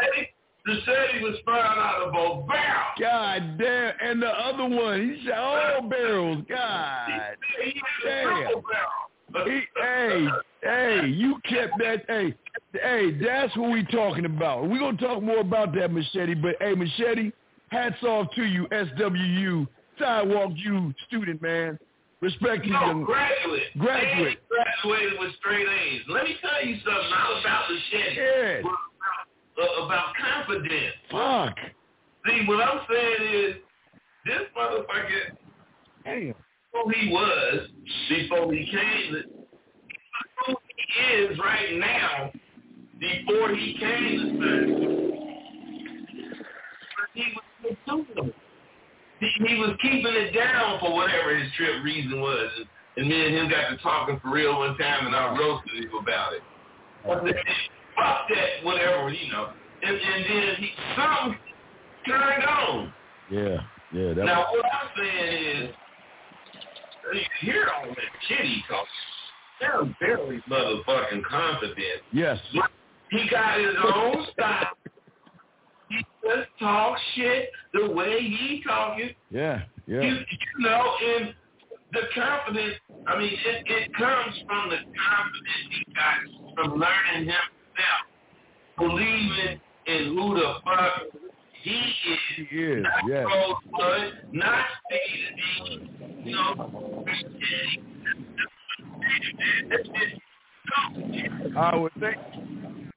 Hey, 0.00 0.33
the 0.66 0.74
Chevy 0.86 1.22
was 1.22 1.36
found 1.44 1.78
out 1.78 2.02
of 2.02 2.08
a 2.08 2.46
barrel. 2.46 2.82
God 2.98 3.58
damn. 3.58 3.92
And 4.02 4.22
the 4.22 4.28
other 4.28 4.64
one, 4.64 5.16
he 5.16 5.26
shot 5.26 5.38
all 5.38 5.82
barrels. 5.88 6.44
God. 6.48 7.08
He 7.62 7.80
triple 8.00 8.62
barrel. 8.62 9.46
He, 9.46 9.62
hey, 9.80 10.26
hey, 10.62 11.06
you 11.08 11.36
kept 11.48 11.72
that. 11.78 12.04
Hey, 12.08 12.34
hey, 12.72 13.18
that's 13.20 13.56
what 13.56 13.72
we 13.72 13.84
talking 13.86 14.24
about. 14.26 14.68
We're 14.68 14.78
going 14.78 14.96
to 14.96 15.04
talk 15.04 15.22
more 15.22 15.40
about 15.40 15.74
that, 15.74 15.92
Machete. 15.92 16.34
But, 16.34 16.56
hey, 16.60 16.74
Machete, 16.74 17.32
hats 17.68 18.02
off 18.02 18.28
to 18.36 18.44
you, 18.44 18.66
SWU, 18.68 19.66
Sidewalk 19.98 20.52
U 20.56 20.94
student, 21.08 21.42
man. 21.42 21.78
Respect 22.20 22.64
you. 22.64 22.72
No, 22.72 23.04
graduate. 23.04 23.64
Graduate. 23.76 24.38
Graduated 24.48 25.18
with 25.18 25.34
straight 25.40 25.66
A's. 25.66 26.00
Let 26.08 26.24
me 26.24 26.36
tell 26.40 26.64
you 26.64 26.76
something 26.76 27.10
not 27.10 27.40
about 27.40 27.68
the 27.68 27.76
Chevy. 27.90 28.16
Yeah. 28.16 28.62
About, 29.56 29.84
about 29.86 30.14
confidence. 30.20 30.94
Fuck. 31.10 31.56
See, 32.26 32.44
what 32.46 32.60
I'm 32.62 32.80
saying 32.90 33.34
is, 33.34 33.54
this 34.24 34.40
motherfucker, 34.56 35.36
Damn. 36.04 36.34
who 36.72 36.90
he 36.90 37.10
was 37.12 37.68
before 38.08 38.52
he 38.52 38.64
came, 38.70 39.24
who 40.46 40.54
he 40.76 41.14
is 41.14 41.38
right 41.38 41.78
now 41.78 42.32
before 42.98 43.54
he 43.54 43.76
came. 43.78 44.40
He 47.12 47.24
was 47.62 47.76
doing 47.86 48.32
he, 49.20 49.46
he 49.46 49.54
was 49.56 49.76
keeping 49.80 50.12
it 50.12 50.34
down 50.34 50.80
for 50.80 50.92
whatever 50.92 51.36
his 51.36 51.50
trip 51.56 51.82
reason 51.84 52.20
was. 52.20 52.50
And, 52.58 52.66
and 52.96 53.08
me 53.08 53.26
and 53.26 53.34
him 53.34 53.50
got 53.50 53.70
to 53.70 53.76
talking 53.78 54.20
for 54.20 54.30
real 54.30 54.58
one 54.58 54.76
time, 54.78 55.06
and 55.06 55.14
I 55.14 55.36
roasted 55.36 55.84
him 55.84 55.90
about 56.00 56.32
it. 56.32 56.42
Oh, 57.04 57.12
I 57.12 57.24
said, 57.24 57.34
fuck 57.96 58.28
that, 58.28 58.64
whatever, 58.64 59.08
you 59.10 59.32
know. 59.32 59.50
And, 59.82 59.96
and 59.96 60.24
then 60.24 60.54
he 60.58 60.70
some 60.96 61.36
turned 62.06 62.44
on. 62.44 62.92
Yeah, 63.30 63.56
yeah. 63.92 64.14
That 64.14 64.24
Now, 64.24 64.46
what 64.52 64.64
I'm 64.64 64.88
saying 64.96 65.62
is, 65.62 65.74
you 67.12 67.20
hear 67.52 67.68
all 67.76 67.88
that 67.88 67.96
shit 68.28 68.40
he 68.40 68.62
talks. 68.68 68.88
They're 69.60 69.96
very 70.00 70.42
motherfucking 70.48 71.22
confident. 71.28 71.78
yes. 72.12 72.38
He 73.10 73.28
got 73.30 73.60
his 73.60 73.76
own 73.94 74.26
style. 74.32 74.72
He 75.88 75.98
just 76.24 76.48
talk 76.58 76.98
shit 77.14 77.50
the 77.72 77.90
way 77.90 78.20
he 78.20 78.62
talking. 78.66 79.10
Yeah, 79.30 79.62
yeah. 79.86 80.00
you 80.00 80.16
know, 80.58 80.94
and 81.06 81.34
the 81.92 82.00
confidence, 82.14 82.74
I 83.06 83.18
mean, 83.18 83.32
it, 83.32 83.64
it 83.66 83.94
comes 83.94 84.34
from 84.46 84.70
the 84.70 84.78
confidence 84.78 85.70
he 85.70 85.94
got 85.94 86.54
from 86.56 86.80
learning 86.80 87.28
himself, 87.74 88.06
believing 88.78 89.60
in 89.86 90.16
who 90.16 90.34
the 90.34 90.54
fuck 90.64 91.02
he 91.62 91.70
is. 91.70 92.18
He 92.36 92.56
is, 92.56 92.82
Not 92.82 93.08
yes. 93.08 93.24
Rosebud, 93.26 94.12
not 94.32 94.66
Stevie, 94.86 95.90
you 96.24 96.32
know. 96.32 97.04
I 101.56 101.76
would 101.76 101.92
think 102.00 102.16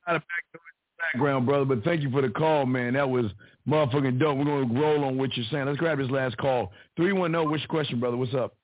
not 0.08 0.16
a 0.16 0.20
back 0.20 0.44
noise 0.54 0.62
in 0.74 0.88
the 0.88 1.14
background, 1.14 1.46
brother, 1.46 1.66
but 1.66 1.84
thank 1.84 2.02
you 2.02 2.10
for 2.12 2.22
the 2.22 2.30
call, 2.30 2.66
man. 2.66 2.94
That 2.94 3.10
was 3.10 3.26
motherfucking 3.68 4.20
dope. 4.20 4.38
We're 4.38 4.46
going 4.46 4.70
to 4.70 4.80
roll 4.80 5.04
on 5.04 5.18
what 5.18 5.36
you're 5.36 5.46
saying. 5.52 5.66
Let's 5.66 5.78
grab 5.78 5.98
this 5.98 6.10
last 6.10 6.38
call. 6.38 6.72
310, 6.96 7.50
what's 7.50 7.62
your 7.62 7.68
question, 7.68 8.00
brother? 8.00 8.18
What's 8.18 8.34
up? 8.34 8.56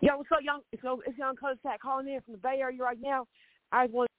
Yo, 0.00 0.16
what's 0.16 0.30
up, 0.30 0.40
young? 0.42 0.60
So 0.82 1.02
it's 1.06 1.18
Young 1.18 1.34
Cuzak 1.36 1.78
calling 1.82 2.08
in 2.08 2.20
from 2.20 2.34
the 2.34 2.38
Bay 2.38 2.58
Area 2.60 2.82
right 2.82 2.98
now. 3.00 3.26
I 3.72 3.84
just 3.86 3.94
want 3.94 4.10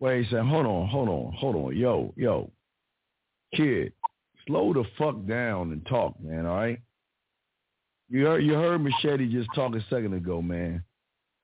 Wait 0.00 0.26
a 0.26 0.30
second. 0.30 0.48
Hold 0.48 0.66
on, 0.66 0.88
hold 0.88 1.08
on, 1.08 1.32
hold 1.32 1.56
on. 1.56 1.76
Yo, 1.76 2.12
yo. 2.16 2.50
kid, 3.54 3.92
slow 4.46 4.72
the 4.72 4.84
fuck 4.96 5.26
down 5.26 5.72
and 5.72 5.84
talk, 5.86 6.14
man. 6.22 6.46
All 6.46 6.56
right. 6.56 6.80
You 8.08 8.26
heard 8.26 8.44
you 8.44 8.54
heard 8.54 8.80
Machete 8.80 9.30
just 9.30 9.48
talk 9.54 9.74
a 9.74 9.80
second 9.90 10.14
ago, 10.14 10.40
man. 10.40 10.82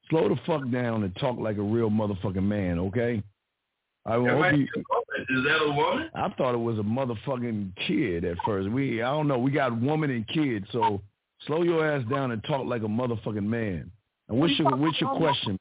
Slow 0.08 0.28
the 0.28 0.36
fuck 0.46 0.70
down 0.70 1.02
and 1.02 1.14
talk 1.16 1.38
like 1.38 1.56
a 1.56 1.62
real 1.62 1.90
motherfucking 1.90 2.42
man, 2.42 2.78
okay? 2.78 3.22
I 4.06 4.16
That 4.18 4.28
hope 4.30 4.38
might 4.38 4.54
you, 4.58 4.66
be 4.66 4.80
a 4.80 4.82
woman. 4.90 5.26
Is 5.30 5.44
that 5.44 5.64
a 5.64 5.72
woman? 5.72 6.10
I 6.14 6.28
thought 6.36 6.54
it 6.54 6.58
was 6.58 6.78
a 6.78 6.82
motherfucking 6.82 7.72
kid 7.86 8.24
at 8.24 8.36
first. 8.44 8.68
We 8.70 9.02
I 9.02 9.10
don't 9.10 9.28
know. 9.28 9.38
We 9.38 9.50
got 9.50 9.78
woman 9.80 10.10
and 10.10 10.26
kid, 10.28 10.66
so 10.72 11.00
slow 11.46 11.62
your 11.62 11.86
ass 11.90 12.04
down 12.10 12.30
and 12.30 12.42
talk 12.44 12.66
like 12.66 12.82
a 12.82 12.86
motherfucking 12.86 13.44
man. 13.44 13.90
And 14.28 14.38
what's 14.38 14.56
your 14.58 14.76
what's 14.76 15.00
your 15.00 15.16
question? 15.16 15.58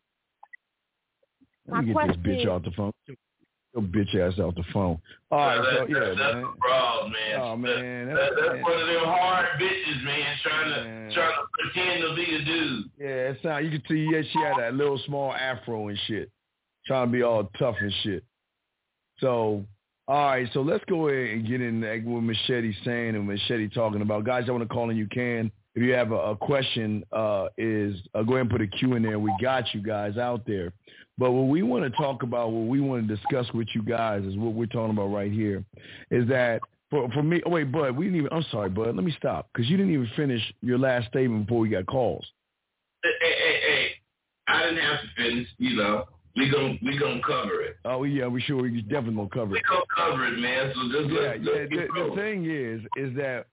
Let 1.67 1.85
me 1.85 1.93
My 1.93 2.07
get 2.07 2.23
this 2.23 2.25
bitch 2.25 2.47
off 2.47 2.63
the 2.63 2.71
phone. 2.71 2.91
Your 3.73 3.83
bitch 3.83 4.13
ass 4.15 4.37
off 4.39 4.53
the 4.55 4.63
phone. 4.71 4.99
All 5.31 5.39
right, 5.39 5.57
that, 5.57 5.63
so 5.65 5.79
that- 5.79 5.89
yeah, 5.89 5.99
that's 6.09 6.19
man. 6.35 6.41
the 6.43 6.57
problem, 6.59 7.11
man. 7.13 7.39
Oh 7.41 7.57
man, 7.57 8.07
That, 8.07 8.15
that's, 8.15 8.31
that's 8.53 8.63
one 8.63 8.81
of 8.81 8.87
them 8.87 9.03
hard 9.05 9.45
bitches, 9.59 10.03
man, 10.03 10.35
trying 10.43 10.69
to 10.75 10.83
Man. 10.83 11.11
trying 11.13 11.31
to 11.31 11.71
pretend 11.71 12.01
to 12.03 12.15
be 12.15 12.35
a 12.35 12.45
dude. 12.45 12.85
yeah. 12.99 13.07
It 13.31 13.39
sound 13.41 13.65
you 13.65 13.71
can 13.71 13.83
see 13.89 14.07
yeah 14.11 14.21
she 14.31 14.39
had 14.39 14.57
that 14.59 14.75
little 14.75 14.99
small 15.07 15.33
afro 15.33 15.87
and 15.87 15.97
shit, 16.07 16.29
trying 16.85 17.07
to 17.07 17.11
be 17.11 17.23
all 17.23 17.49
tough 17.57 17.75
and 17.79 17.91
shit. 18.03 18.23
So 19.19 19.65
all 20.07 20.25
right, 20.27 20.49
so 20.53 20.61
let's 20.61 20.83
go 20.89 21.07
ahead 21.07 21.29
and 21.37 21.47
get 21.47 21.61
in 21.61 21.81
like 21.81 22.03
what 22.03 22.21
Machete 22.21 22.73
saying 22.83 23.15
and 23.15 23.25
Machete 23.25 23.69
talking 23.69 24.01
about. 24.01 24.25
Guys, 24.25 24.43
I 24.47 24.51
want 24.51 24.63
to 24.63 24.67
call 24.71 24.89
in. 24.89 24.97
You 24.97 25.07
can 25.07 25.49
if 25.75 25.81
you 25.81 25.93
have 25.93 26.11
a, 26.11 26.15
a 26.31 26.35
question. 26.35 27.03
Uh, 27.11 27.47
is 27.57 27.95
uh, 28.13 28.21
go 28.21 28.33
ahead 28.33 28.41
and 28.41 28.49
put 28.51 28.61
a 28.61 28.67
Q 28.67 28.95
in 28.95 29.01
there. 29.03 29.17
We 29.17 29.33
got 29.41 29.73
you 29.73 29.81
guys 29.81 30.17
out 30.17 30.45
there. 30.45 30.73
But 31.17 31.31
what 31.31 31.47
we 31.47 31.61
want 31.61 31.83
to 31.83 31.91
talk 31.91 32.23
about, 32.23 32.51
what 32.51 32.67
we 32.67 32.81
want 32.81 33.07
to 33.07 33.15
discuss 33.15 33.45
with 33.53 33.67
you 33.75 33.83
guys, 33.83 34.23
is 34.23 34.35
what 34.35 34.53
we're 34.53 34.65
talking 34.65 34.91
about 34.91 35.07
right 35.07 35.31
here. 35.31 35.63
Is 36.09 36.27
that 36.29 36.61
for 36.89 37.09
for 37.11 37.23
me? 37.23 37.41
Oh 37.45 37.51
wait, 37.51 37.71
Bud, 37.71 37.95
we 37.95 38.05
didn't 38.05 38.19
even. 38.19 38.33
I'm 38.33 38.45
sorry, 38.51 38.69
Bud. 38.69 38.95
Let 38.95 39.03
me 39.03 39.13
stop 39.17 39.49
because 39.53 39.69
you 39.69 39.77
didn't 39.77 39.93
even 39.93 40.09
finish 40.15 40.41
your 40.61 40.79
last 40.79 41.07
statement 41.07 41.45
before 41.45 41.59
we 41.59 41.69
got 41.69 41.85
calls. 41.85 42.25
Hey, 43.03 43.11
hey, 43.21 43.59
hey, 43.61 43.87
I 44.47 44.63
didn't 44.63 44.83
have 44.83 45.01
to 45.01 45.07
finish. 45.15 45.47
You 45.59 45.75
know, 45.75 46.05
we 46.35 46.49
gonna 46.49 46.77
we 46.81 46.97
gonna 46.97 47.21
cover 47.25 47.61
it. 47.61 47.77
Oh 47.85 48.03
yeah, 48.05 48.27
we 48.27 48.41
sure 48.41 48.61
we 48.61 48.81
definitely 48.81 49.15
gonna 49.15 49.29
cover 49.29 49.55
it. 49.55 49.61
We 49.61 49.61
gonna 49.69 49.85
cover 49.95 50.25
it, 50.25 50.39
man. 50.39 50.71
So 50.73 51.01
just 51.01 51.13
Yeah, 51.13 51.19
let's, 51.19 51.39
yeah. 51.43 51.51
let's 51.51 51.69
The, 51.69 52.09
the 52.09 52.15
thing 52.15 52.45
is, 52.49 52.81
is 52.95 53.15
that 53.17 53.45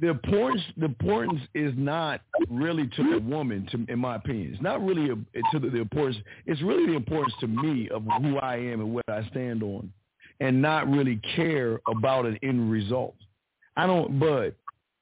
the 0.00 0.08
importance 0.08 0.62
the 0.76 0.86
importance 0.86 1.40
is 1.54 1.72
not 1.76 2.20
really 2.50 2.88
to 2.96 3.10
the 3.12 3.18
woman, 3.18 3.66
to 3.70 3.84
in 3.92 3.98
my 3.98 4.16
opinion. 4.16 4.52
It's 4.52 4.62
not 4.62 4.84
really 4.84 5.10
a, 5.10 5.14
to 5.52 5.58
the, 5.60 5.70
the 5.70 5.80
importance. 5.80 6.16
It's 6.46 6.60
really 6.62 6.86
the 6.86 6.96
importance 6.96 7.34
to 7.40 7.46
me 7.46 7.88
of 7.90 8.02
who 8.22 8.38
I 8.38 8.56
am 8.56 8.80
and 8.80 8.92
what 8.92 9.08
I 9.08 9.26
stand 9.30 9.62
on, 9.62 9.92
and 10.40 10.60
not 10.60 10.90
really 10.90 11.20
care 11.36 11.80
about 11.88 12.26
an 12.26 12.38
end 12.42 12.70
result. 12.70 13.14
I 13.76 13.86
don't, 13.86 14.18
but 14.18 14.56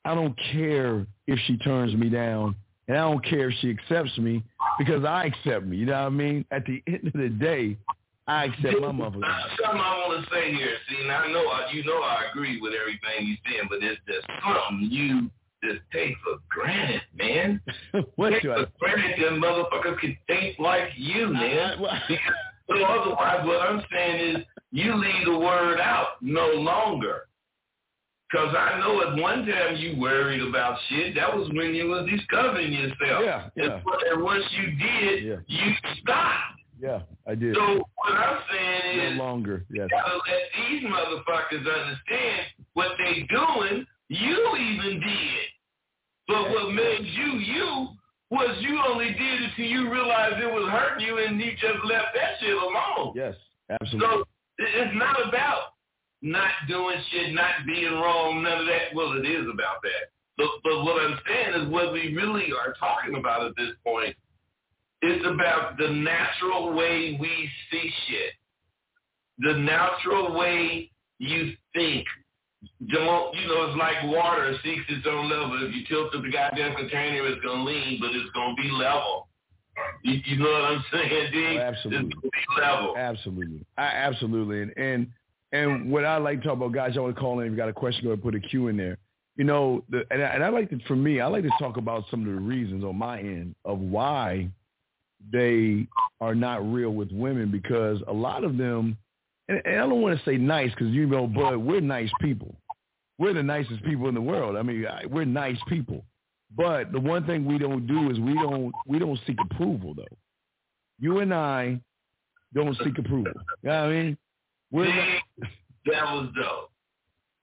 I 0.04 0.14
don't 0.14 0.38
care 0.52 1.06
if 1.26 1.38
she 1.46 1.56
turns 1.58 1.94
me 1.94 2.10
down, 2.10 2.54
and 2.88 2.96
I 2.96 3.00
don't 3.00 3.24
care 3.24 3.48
if 3.48 3.54
she 3.60 3.70
accepts 3.70 4.16
me 4.18 4.42
because 4.78 5.04
I 5.04 5.24
accept 5.24 5.64
me. 5.64 5.78
You 5.78 5.86
know 5.86 5.92
what 5.92 6.06
I 6.06 6.10
mean? 6.10 6.44
At 6.50 6.66
the 6.66 6.82
end 6.86 7.06
of 7.06 7.12
the 7.14 7.28
day, 7.28 7.78
I 8.26 8.44
accept 8.44 8.80
my. 8.80 8.92
Now, 8.92 9.10
something 9.10 9.80
I 9.80 10.04
want 10.06 10.24
to 10.24 10.30
say 10.34 10.52
here. 10.54 10.76
See, 10.88 11.06
now 11.06 11.22
I 11.22 11.32
know 11.32 11.44
I, 11.48 11.70
you 11.72 11.84
know 11.84 12.00
I 12.02 12.26
agree 12.30 12.60
with 12.60 12.72
everything 12.72 13.26
you're 13.26 13.36
saying, 13.44 13.68
but 13.68 13.78
it's 13.82 14.00
just 14.06 14.26
something 14.44 14.88
you 14.90 15.30
just 15.64 15.82
take 15.92 16.14
for 16.24 16.38
granted, 16.48 17.02
man. 17.16 17.60
what 18.16 18.30
take 18.30 18.42
do 18.42 18.52
I? 18.52 18.56
for 18.64 18.68
granted 18.78 19.18
that 19.18 19.32
motherfuckers 19.40 19.98
can 19.98 20.16
think 20.28 20.58
like 20.58 20.90
you, 20.96 21.28
man. 21.32 21.78
Because, 22.08 22.20
so 22.70 22.84
otherwise, 22.84 23.44
what 23.46 23.60
I'm 23.68 23.82
saying 23.92 24.36
is 24.36 24.44
you 24.70 24.94
leave 24.94 25.24
the 25.26 25.38
word 25.38 25.80
out 25.80 26.16
no 26.20 26.46
longer. 26.52 27.22
Because 28.30 28.54
I 28.56 28.78
know 28.80 29.02
at 29.02 29.20
one 29.20 29.44
time 29.46 29.76
you 29.76 30.00
worried 30.00 30.40
about 30.40 30.78
shit. 30.88 31.14
That 31.16 31.36
was 31.36 31.50
when 31.52 31.74
you 31.74 31.88
was 31.88 32.08
discovering 32.08 32.72
yourself. 32.72 33.22
Yeah, 33.24 33.48
yeah. 33.56 33.64
And, 33.74 33.82
and 34.12 34.22
once 34.22 34.44
you 34.58 34.70
did, 34.78 35.24
Yeah. 35.24 35.36
you 35.48 35.72
stopped. 36.00 36.61
Yeah, 36.82 37.02
I 37.28 37.36
did. 37.36 37.54
So 37.54 37.84
what 37.94 38.12
I'm 38.12 38.42
saying 38.50 39.12
is 39.12 39.16
no 39.16 39.24
longer. 39.24 39.64
Yes. 39.70 39.88
gotta 39.88 40.16
let 40.16 40.42
these 40.58 40.82
motherfuckers 40.82 41.62
understand 41.62 42.46
what 42.74 42.88
they're 42.98 43.24
doing, 43.30 43.86
you 44.08 44.56
even 44.56 45.00
did. 45.00 45.46
But 46.26 46.50
what 46.50 46.72
made 46.72 47.04
you 47.04 47.38
you 47.38 47.88
was 48.30 48.56
you 48.60 48.80
only 48.88 49.12
did 49.12 49.42
it 49.42 49.50
till 49.54 49.66
you 49.66 49.92
realized 49.92 50.42
it 50.42 50.52
was 50.52 50.68
hurting 50.70 51.06
you 51.06 51.18
and 51.18 51.40
you 51.40 51.52
just 51.52 51.84
left 51.84 52.08
that 52.14 52.40
shit 52.40 52.56
alone. 52.56 53.12
Yes. 53.14 53.36
Absolutely. 53.80 54.08
So 54.08 54.24
it's 54.58 54.96
not 54.96 55.16
about 55.28 55.74
not 56.20 56.50
doing 56.66 56.96
shit, 57.12 57.32
not 57.32 57.64
being 57.64 57.92
wrong, 57.92 58.42
none 58.42 58.60
of 58.60 58.66
that. 58.66 58.94
Well, 58.94 59.12
it 59.12 59.26
is 59.26 59.46
about 59.52 59.82
that. 59.82 60.10
But, 60.36 60.48
but 60.64 60.82
what 60.82 61.00
I'm 61.00 61.18
saying 61.28 61.62
is 61.62 61.68
what 61.68 61.92
we 61.92 62.14
really 62.16 62.48
are 62.52 62.74
talking 62.80 63.16
about 63.16 63.46
at 63.46 63.52
this 63.56 63.70
point 63.84 64.16
is 65.02 65.20
about 65.26 65.76
the 65.78 65.88
natural 65.88 66.72
way 66.72 67.16
we 67.20 67.50
see 67.70 67.90
shit. 68.06 68.32
The 69.38 69.54
natural 69.54 70.36
way 70.38 70.90
you 71.18 71.52
think. 71.74 72.06
Don't, 72.92 73.34
you 73.34 73.48
know, 73.48 73.64
it's 73.64 73.78
like 73.78 73.96
water. 74.04 74.56
Seeks 74.62 74.84
its 74.88 75.06
own 75.08 75.28
level. 75.28 75.66
If 75.66 75.74
you 75.74 75.84
tilt 75.88 76.12
the 76.12 76.30
goddamn 76.30 76.76
container, 76.76 77.26
it's 77.26 77.42
going 77.42 77.58
to 77.58 77.64
lean, 77.64 77.98
but 78.00 78.10
it's 78.10 78.30
going 78.32 78.54
to 78.54 78.62
be 78.62 78.70
level. 78.70 79.28
You, 80.04 80.20
you 80.24 80.36
know 80.38 80.50
what 80.50 80.64
I'm 80.64 80.84
saying, 80.92 81.32
D? 81.32 81.58
Oh, 81.58 81.62
absolutely. 81.62 82.06
It's 82.06 82.14
going 82.14 82.20
to 82.20 82.30
be 82.30 82.60
level. 82.60 82.94
Absolutely. 82.96 83.66
I, 83.76 83.82
absolutely. 83.82 84.62
And, 84.62 84.72
and 84.76 85.06
and 85.52 85.90
what 85.90 86.04
I 86.04 86.16
like 86.16 86.40
to 86.40 86.48
talk 86.48 86.56
about, 86.56 86.72
guys, 86.72 86.94
y'all 86.94 87.04
want 87.04 87.16
to 87.16 87.20
call 87.20 87.40
in. 87.40 87.46
If 87.46 87.50
you 87.52 87.56
got 87.56 87.68
a 87.68 87.72
question, 87.72 88.04
go 88.04 88.10
ahead 88.10 88.22
and 88.22 88.22
put 88.22 88.34
a 88.34 88.40
Q 88.40 88.68
in 88.68 88.76
there. 88.76 88.96
You 89.36 89.44
know, 89.44 89.84
the, 89.90 90.04
and, 90.10 90.22
I, 90.22 90.26
and 90.26 90.44
I 90.44 90.48
like 90.48 90.70
to, 90.70 90.78
for 90.86 90.96
me, 90.96 91.20
I 91.20 91.26
like 91.26 91.42
to 91.42 91.50
talk 91.58 91.76
about 91.76 92.04
some 92.10 92.20
of 92.20 92.26
the 92.26 92.40
reasons 92.40 92.84
on 92.84 92.96
my 92.96 93.18
end 93.18 93.54
of 93.64 93.78
why 93.78 94.48
they 95.30 95.86
are 96.20 96.34
not 96.34 96.64
real 96.72 96.90
with 96.90 97.10
women 97.12 97.50
because 97.50 97.98
a 98.08 98.12
lot 98.12 98.44
of 98.44 98.56
them, 98.56 98.96
and, 99.48 99.60
and 99.64 99.74
I 99.76 99.86
don't 99.86 100.00
want 100.02 100.18
to 100.18 100.24
say 100.24 100.36
nice 100.36 100.70
because 100.70 100.88
you 100.92 101.06
know, 101.06 101.26
but 101.26 101.58
we're 101.60 101.80
nice 101.80 102.10
people. 102.20 102.54
We're 103.18 103.34
the 103.34 103.42
nicest 103.42 103.84
people 103.84 104.08
in 104.08 104.14
the 104.14 104.20
world. 104.22 104.56
I 104.56 104.62
mean, 104.62 104.86
I- 104.86 105.06
we're 105.06 105.24
nice 105.24 105.58
people. 105.68 106.04
But 106.56 106.92
the 106.92 107.00
one 107.00 107.24
thing 107.26 107.44
we 107.44 107.56
don't 107.58 107.86
do 107.86 108.10
is 108.10 108.18
we 108.20 108.34
don't 108.34 108.72
we 108.86 108.98
don't 108.98 109.18
seek 109.26 109.36
approval 109.50 109.94
though. 109.94 110.04
You 110.98 111.20
and 111.20 111.32
I 111.32 111.80
don't 112.54 112.76
seek 112.84 112.98
approval. 112.98 113.32
You 113.62 113.68
know 113.70 113.80
what 113.82 113.90
I 113.90 114.02
mean? 114.02 114.18
We're 114.70 114.86
not, 114.94 115.22
that 115.86 116.04
was 116.12 116.28
dope. 116.36 116.70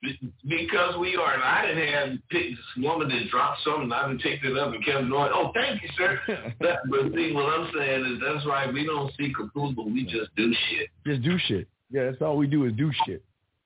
Be- 0.01 0.31
Because 0.47 0.95
we 0.97 1.15
are, 1.17 1.33
and 1.33 1.43
I 1.43 1.67
didn't 1.67 1.87
have 1.93 2.09
pick 2.29 2.49
this 2.51 2.83
woman 2.83 3.09
that 3.09 3.29
dropped 3.29 3.61
something, 3.63 3.91
I 3.91 4.07
didn't 4.07 4.21
pick 4.21 4.43
it 4.43 4.57
up 4.57 4.73
and 4.73 4.83
kept 4.85 5.09
going, 5.09 5.31
oh, 5.33 5.51
thank 5.53 5.81
you, 5.81 5.89
sir. 5.97 6.19
That, 6.61 6.79
but 6.89 7.13
see, 7.13 7.33
what 7.33 7.45
I'm 7.45 7.69
saying 7.77 8.05
is 8.05 8.21
that's 8.25 8.45
right. 8.45 8.71
We 8.73 8.85
don't 8.85 9.11
seek 9.17 9.37
approval. 9.39 9.85
We 9.89 10.03
just 10.05 10.33
do 10.35 10.53
shit. 10.69 10.89
just 11.05 11.21
do 11.21 11.37
shit. 11.47 11.67
Yeah, 11.91 12.05
that's 12.05 12.21
all 12.21 12.37
we 12.37 12.47
do 12.47 12.65
is 12.65 12.73
do 12.73 12.91
shit. 13.05 13.23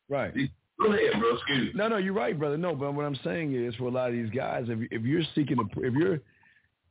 Right. 0.10 0.34
Go 0.80 0.92
ahead, 0.92 1.20
bro. 1.20 1.36
Excuse 1.36 1.68
me. 1.68 1.72
No, 1.76 1.88
no, 1.88 1.98
you're 1.98 2.14
right, 2.14 2.38
brother. 2.38 2.58
No, 2.58 2.76
but 2.76 2.94
what 2.94 3.06
I'm 3.06 3.18
saying 3.24 3.54
is, 3.54 3.76
for 3.76 3.86
a 3.86 3.92
lot 3.92 4.10
of 4.10 4.14
these 4.14 4.30
guys, 4.32 4.66
if 4.70 4.80
if 4.92 5.04
you're 5.04 5.22
seeking, 5.36 5.60
a, 5.60 5.80
if 5.82 5.94
you're, 5.94 6.20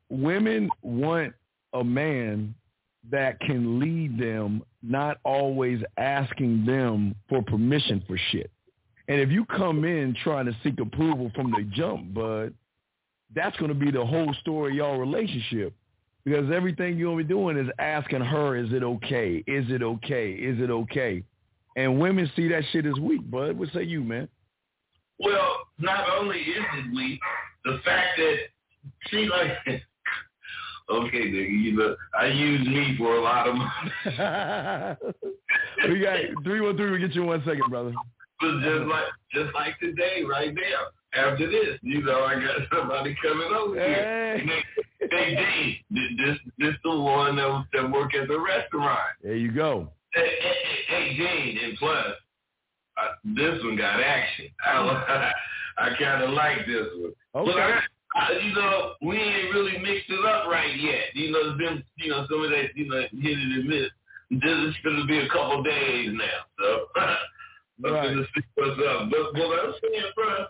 women 0.08 0.68
want 0.82 1.32
a 1.72 1.82
man 1.82 2.54
that 3.10 3.40
can 3.40 3.80
lead 3.80 4.18
them, 4.18 4.62
not 4.82 5.18
always 5.24 5.80
asking 5.96 6.64
them 6.64 7.16
for 7.28 7.42
permission 7.42 8.02
for 8.06 8.16
shit. 8.30 8.50
And 9.08 9.20
if 9.20 9.30
you 9.30 9.44
come 9.44 9.84
in 9.84 10.14
trying 10.22 10.46
to 10.46 10.56
seek 10.62 10.78
approval 10.80 11.30
from 11.34 11.50
the 11.50 11.64
jump, 11.72 12.14
bud, 12.14 12.54
that's 13.34 13.56
going 13.56 13.70
to 13.70 13.74
be 13.74 13.90
the 13.90 14.04
whole 14.04 14.32
story 14.40 14.72
of 14.72 14.76
y'all 14.76 14.98
relationship. 14.98 15.72
Because 16.24 16.50
everything 16.54 16.96
you're 16.96 17.08
going 17.08 17.18
to 17.18 17.24
be 17.24 17.28
doing 17.34 17.58
is 17.58 17.68
asking 17.78 18.20
her, 18.20 18.56
is 18.56 18.72
it 18.72 18.84
okay? 18.84 19.42
Is 19.46 19.70
it 19.70 19.82
okay? 19.82 20.30
Is 20.30 20.60
it 20.60 20.70
okay? 20.70 21.24
And 21.76 21.98
women 21.98 22.30
see 22.36 22.48
that 22.48 22.62
shit 22.70 22.86
as 22.86 22.94
weak, 23.00 23.28
bud. 23.28 23.58
What 23.58 23.70
say 23.72 23.82
you, 23.82 24.04
man? 24.04 24.28
Well, 25.18 25.56
not 25.78 26.08
only 26.18 26.38
is 26.38 26.64
it 26.76 26.94
weak, 26.94 27.20
the 27.64 27.80
fact 27.84 28.18
that 28.18 28.36
see, 29.10 29.28
like, 29.28 29.52
okay, 30.90 31.30
nigga, 31.30 31.62
you 31.62 31.76
know, 31.76 31.96
I 32.18 32.26
use 32.26 32.66
me 32.66 32.94
for 32.98 33.16
a 33.16 33.22
lot 33.22 33.48
of 33.48 33.54
money. 33.56 33.92
we 35.92 36.00
got 36.00 36.18
three 36.44 36.60
one 36.60 36.76
three. 36.76 36.90
We 36.90 36.98
get 36.98 37.14
you 37.14 37.22
in 37.22 37.28
one 37.28 37.42
second, 37.44 37.68
brother. 37.68 37.92
But 38.42 38.60
just 38.60 38.86
like 38.88 39.04
just 39.32 39.54
like 39.54 39.78
today, 39.80 40.22
right 40.28 40.52
now, 40.52 40.80
after 41.14 41.48
this, 41.48 41.78
you 41.82 42.02
know, 42.02 42.24
I 42.24 42.34
got 42.34 42.56
somebody 42.76 43.16
coming 43.22 43.48
over 43.56 43.74
here. 43.76 44.36
Hey, 44.38 44.62
Hey, 45.10 45.34
D, 45.90 46.16
this 46.16 46.38
this 46.58 46.74
the 46.84 46.90
one 46.90 47.36
that 47.36 47.64
that 47.72 47.90
work 47.90 48.14
at 48.14 48.28
the 48.28 48.38
restaurant. 48.38 49.00
there 49.22 49.36
you 49.36 49.50
go. 49.52 49.88
Hey, 50.14 50.28
hey, 50.40 50.54
hey, 50.64 50.82
hey 50.88 51.16
Gene, 51.16 51.58
and 51.64 51.76
plus, 51.78 52.06
uh, 52.96 53.08
this 53.24 53.62
one 53.64 53.76
got 53.76 54.00
action. 54.00 54.46
I 54.64 55.32
I 55.78 55.88
kind 55.98 56.22
of 56.22 56.30
like 56.30 56.66
this 56.66 56.86
one. 56.96 57.12
But 57.32 57.40
Okay. 57.48 57.60
I, 57.60 57.80
I, 58.14 58.32
you 58.38 58.54
know, 58.54 58.92
we 59.02 59.16
ain't 59.16 59.54
really 59.54 59.78
mixed 59.78 60.10
it 60.10 60.24
up 60.24 60.46
right 60.46 60.76
yet. 60.78 61.14
You 61.14 61.30
know, 61.32 61.44
there's 61.44 61.58
been, 61.58 61.82
you 61.96 62.10
know, 62.10 62.26
some 62.30 62.42
of 62.44 62.50
that, 62.50 62.76
you 62.76 62.86
know, 62.88 63.00
hit 63.00 63.10
it 63.38 63.58
and 63.58 63.66
miss. 63.66 63.88
This 64.30 64.58
is 64.68 64.74
going 64.84 64.96
to 65.00 65.06
be 65.06 65.18
a 65.18 65.28
couple 65.30 65.62
days 65.62 66.10
now. 66.12 66.44
So, 66.58 66.86
I'm 67.84 67.92
Right. 67.92 68.08
gonna 68.14 68.26
see 68.34 68.42
what's 68.54 68.80
up. 68.80 69.10
But 69.10 69.34
what 69.34 69.58
I'm 69.64 69.74
saying, 69.82 70.12
bro, 70.14 70.46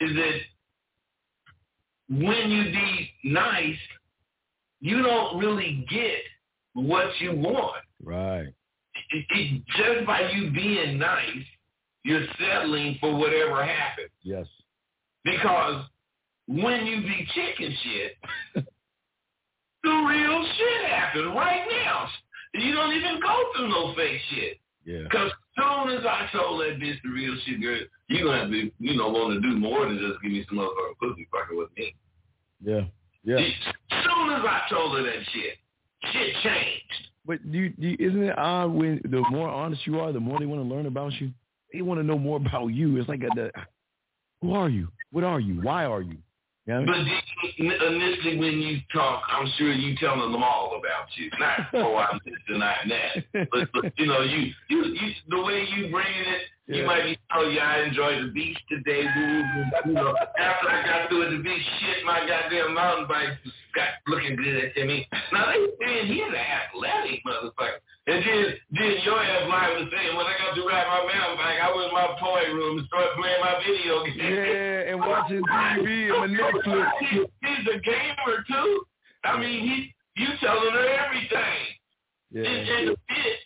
is 0.00 0.14
that 0.16 0.40
when 2.08 2.50
you 2.50 2.64
be 2.72 3.10
nice, 3.24 3.78
you 4.80 5.02
don't 5.02 5.38
really 5.38 5.86
get 5.88 6.20
what 6.74 7.18
you 7.20 7.32
want. 7.34 7.82
Right. 8.02 8.48
It, 9.10 9.24
it, 9.30 9.62
just 9.76 10.06
by 10.06 10.30
you 10.30 10.50
being 10.50 10.98
nice, 10.98 11.44
you're 12.04 12.26
settling 12.38 12.96
for 13.00 13.14
whatever 13.16 13.64
happens. 13.64 14.10
Yes. 14.22 14.46
Because 15.24 15.84
when 16.46 16.86
you 16.86 17.00
be 17.02 17.26
chicken 17.34 17.74
shit, 17.82 18.16
the 19.82 19.90
real 19.90 20.46
shit 20.56 20.90
happens 20.90 21.26
right 21.34 21.66
now. 21.70 22.08
You 22.54 22.72
don't 22.74 22.92
even 22.92 23.20
go 23.20 23.44
through 23.56 23.68
no 23.68 23.94
fake 23.94 24.20
shit. 24.30 24.58
Yeah. 24.84 25.02
Because 25.04 25.30
soon 25.56 25.96
as 25.96 26.04
I 26.04 26.28
told 26.32 26.60
that 26.60 26.78
bitch 26.78 27.00
the 27.02 27.10
real 27.10 27.34
shit, 27.44 27.60
girl, 27.60 27.78
you 28.08 28.24
gonna 28.24 28.40
have 28.40 28.50
to, 28.50 28.70
you 28.78 28.96
know, 28.96 29.08
want 29.08 29.34
to 29.34 29.40
do 29.40 29.56
more 29.56 29.86
than 29.86 29.98
just 29.98 30.22
give 30.22 30.32
me 30.32 30.44
some 30.48 30.58
motherfucking 30.58 30.98
pussy 31.00 31.26
fucking 31.32 31.56
with 31.56 31.70
me. 31.76 31.94
Yeah. 32.62 32.82
Yeah. 33.24 33.36
As 33.36 34.04
soon 34.04 34.30
as 34.30 34.42
I 34.44 34.62
told 34.70 34.96
her 34.96 35.02
that 35.02 35.24
shit, 35.32 35.58
shit 36.12 36.34
changed. 36.42 37.08
But 37.26 37.50
do 37.50 37.58
you, 37.58 37.70
do 37.70 37.88
you, 37.88 37.96
isn't 37.98 38.22
it 38.22 38.38
odd 38.38 38.72
when 38.72 39.00
the 39.04 39.24
more 39.30 39.48
honest 39.48 39.86
you 39.86 39.98
are, 40.00 40.12
the 40.12 40.20
more 40.20 40.38
they 40.38 40.46
want 40.46 40.62
to 40.62 40.74
learn 40.74 40.86
about 40.86 41.12
you? 41.20 41.30
They 41.72 41.80
want 41.80 41.98
to 41.98 42.04
know 42.04 42.18
more 42.18 42.36
about 42.36 42.68
you. 42.68 42.98
It's 42.98 43.08
like 43.08 43.22
a, 43.22 43.28
the, 43.34 43.50
who 44.42 44.52
are 44.52 44.68
you? 44.68 44.88
What 45.10 45.24
are 45.24 45.40
you? 45.40 45.62
Why 45.62 45.86
are 45.86 46.02
you? 46.02 46.18
You 46.66 46.74
know? 46.74 46.86
But 46.86 46.96
initially, 47.58 48.38
when 48.38 48.58
you 48.60 48.78
talk, 48.92 49.22
I'm 49.30 49.46
sure 49.58 49.72
you 49.72 49.96
telling 49.96 50.32
them 50.32 50.42
all 50.42 50.78
about 50.78 51.08
you. 51.16 51.30
Not, 51.38 51.60
oh, 51.74 51.96
I'm 51.96 52.18
just 52.26 52.46
denying 52.48 52.88
that. 52.88 53.48
But, 53.52 53.68
but 53.74 53.92
you 53.98 54.06
know, 54.06 54.22
you, 54.22 54.50
you, 54.68 54.84
you, 54.84 55.12
the 55.28 55.42
way 55.42 55.66
you 55.76 55.90
bring 55.90 56.06
it, 56.06 56.40
you 56.66 56.80
Yeah. 56.80 56.86
might 56.86 57.02
be, 57.04 57.18
oh 57.36 57.48
yeah, 57.50 57.68
I 57.68 57.82
enjoyed 57.88 58.24
the 58.24 58.32
beach 58.32 58.56
today. 58.70 59.02
You 59.84 59.92
know, 59.92 60.16
after 60.38 60.68
I 60.70 60.82
got 60.86 61.08
through 61.10 61.18
with 61.28 61.36
the 61.36 61.42
beach, 61.44 61.62
shit, 61.80 62.04
my 62.06 62.20
goddamn 62.26 62.72
mountain 62.74 63.06
bike 63.08 63.36
got 63.74 63.88
looking 64.06 64.34
good 64.36 64.72
at 64.74 64.86
me. 64.86 65.06
Now 65.32 65.46
they 65.52 65.66
saying 65.84 66.06
he's 66.06 66.22
an 66.26 66.34
athletic 66.34 67.20
motherfucker. 67.26 67.80
And 68.06 68.20
then, 68.20 68.44
then 68.76 68.92
your 69.02 69.16
ass 69.18 69.48
live 69.48 69.80
was 69.80 69.88
saying, 69.88 70.12
when 70.16 70.26
I 70.26 70.36
got 70.36 70.52
to 70.54 70.62
ride 70.68 70.86
my 70.92 71.08
mountain 71.08 71.38
bike, 71.40 71.56
I 71.56 71.68
went 71.72 71.88
in 71.88 71.94
my 71.96 72.08
toy 72.20 72.52
room 72.52 72.78
and 72.78 72.86
started 72.86 73.16
playing 73.16 73.40
my 73.40 73.54
video 73.64 74.04
game. 74.04 74.20
Yeah, 74.20 74.90
and 74.92 75.00
watching 75.00 75.40
TV 75.40 76.12
and 76.12 76.20
my 76.20 76.28
Netflix. 76.28 76.84
He- 77.00 77.24
He's 77.48 77.66
a 77.72 77.78
gamer 77.80 78.44
too. 78.46 78.84
I 79.24 79.38
mean, 79.40 79.60
he 79.64 79.94
you 80.20 80.28
telling 80.40 80.72
her 80.72 80.88
everything. 81.00 81.60
And, 82.34 82.44
Yeah. 82.44 82.76
and 82.76 82.88
the 82.88 82.96
bit 83.08 83.36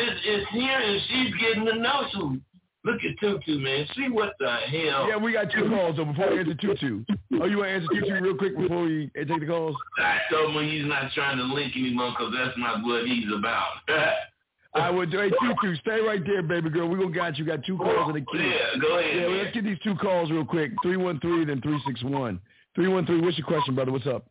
is 0.00 0.14
is 0.24 0.44
here, 0.52 0.78
and 0.80 1.00
she's 1.08 1.34
getting 1.36 1.66
to 1.66 1.76
know 1.76 2.06
you. 2.14 2.40
Look 2.86 3.00
at 3.02 3.18
Tutu, 3.18 3.58
man. 3.58 3.84
See 3.96 4.08
what 4.08 4.34
the 4.38 4.46
hell. 4.46 5.08
Yeah, 5.08 5.16
we 5.16 5.32
got 5.32 5.50
two 5.50 5.68
calls 5.68 5.96
though 5.96 6.04
before 6.04 6.30
we 6.30 6.38
answer 6.38 6.54
Tutu. 6.60 7.04
Oh, 7.40 7.46
you 7.46 7.58
want 7.58 7.68
to 7.68 7.74
answer 7.74 7.88
Tutu 7.92 8.20
real 8.20 8.36
quick 8.36 8.56
before 8.56 8.84
we 8.84 9.10
take 9.16 9.40
the 9.40 9.46
calls? 9.46 9.74
I 9.98 10.18
told 10.30 10.54
him 10.54 10.70
he's 10.70 10.86
not 10.86 11.10
trying 11.12 11.36
to 11.38 11.42
link 11.42 11.72
anyone 11.76 12.14
because 12.16 12.32
that's 12.32 12.56
not 12.56 12.84
what 12.84 13.04
he's 13.04 13.26
about. 13.36 13.72
I 14.74 14.90
would. 14.90 15.10
do 15.10 15.18
Hey, 15.18 15.30
Tutu, 15.30 15.74
stay 15.80 16.00
right 16.00 16.24
there, 16.24 16.42
baby 16.42 16.70
girl. 16.70 16.86
We 16.86 16.96
gonna 16.96 17.10
got 17.10 17.36
you. 17.38 17.44
Got 17.44 17.64
two 17.64 17.76
calls 17.76 18.08
in 18.08 18.14
the 18.14 18.20
queue. 18.20 18.40
yeah, 18.40 18.80
go 18.80 18.98
ahead. 18.98 19.16
Yeah, 19.16 19.26
well, 19.26 19.36
let's 19.38 19.54
get 19.54 19.64
these 19.64 19.78
two 19.82 19.96
calls 19.96 20.30
real 20.30 20.44
quick. 20.44 20.70
Three 20.82 20.96
one 20.96 21.18
three, 21.18 21.44
then 21.44 21.60
three 21.62 21.80
six 21.88 22.04
one. 22.04 22.38
Three 22.76 22.86
one 22.86 23.04
three. 23.04 23.20
What's 23.20 23.36
your 23.36 23.48
question, 23.48 23.74
brother? 23.74 23.90
What's 23.90 24.06
up? 24.06 24.26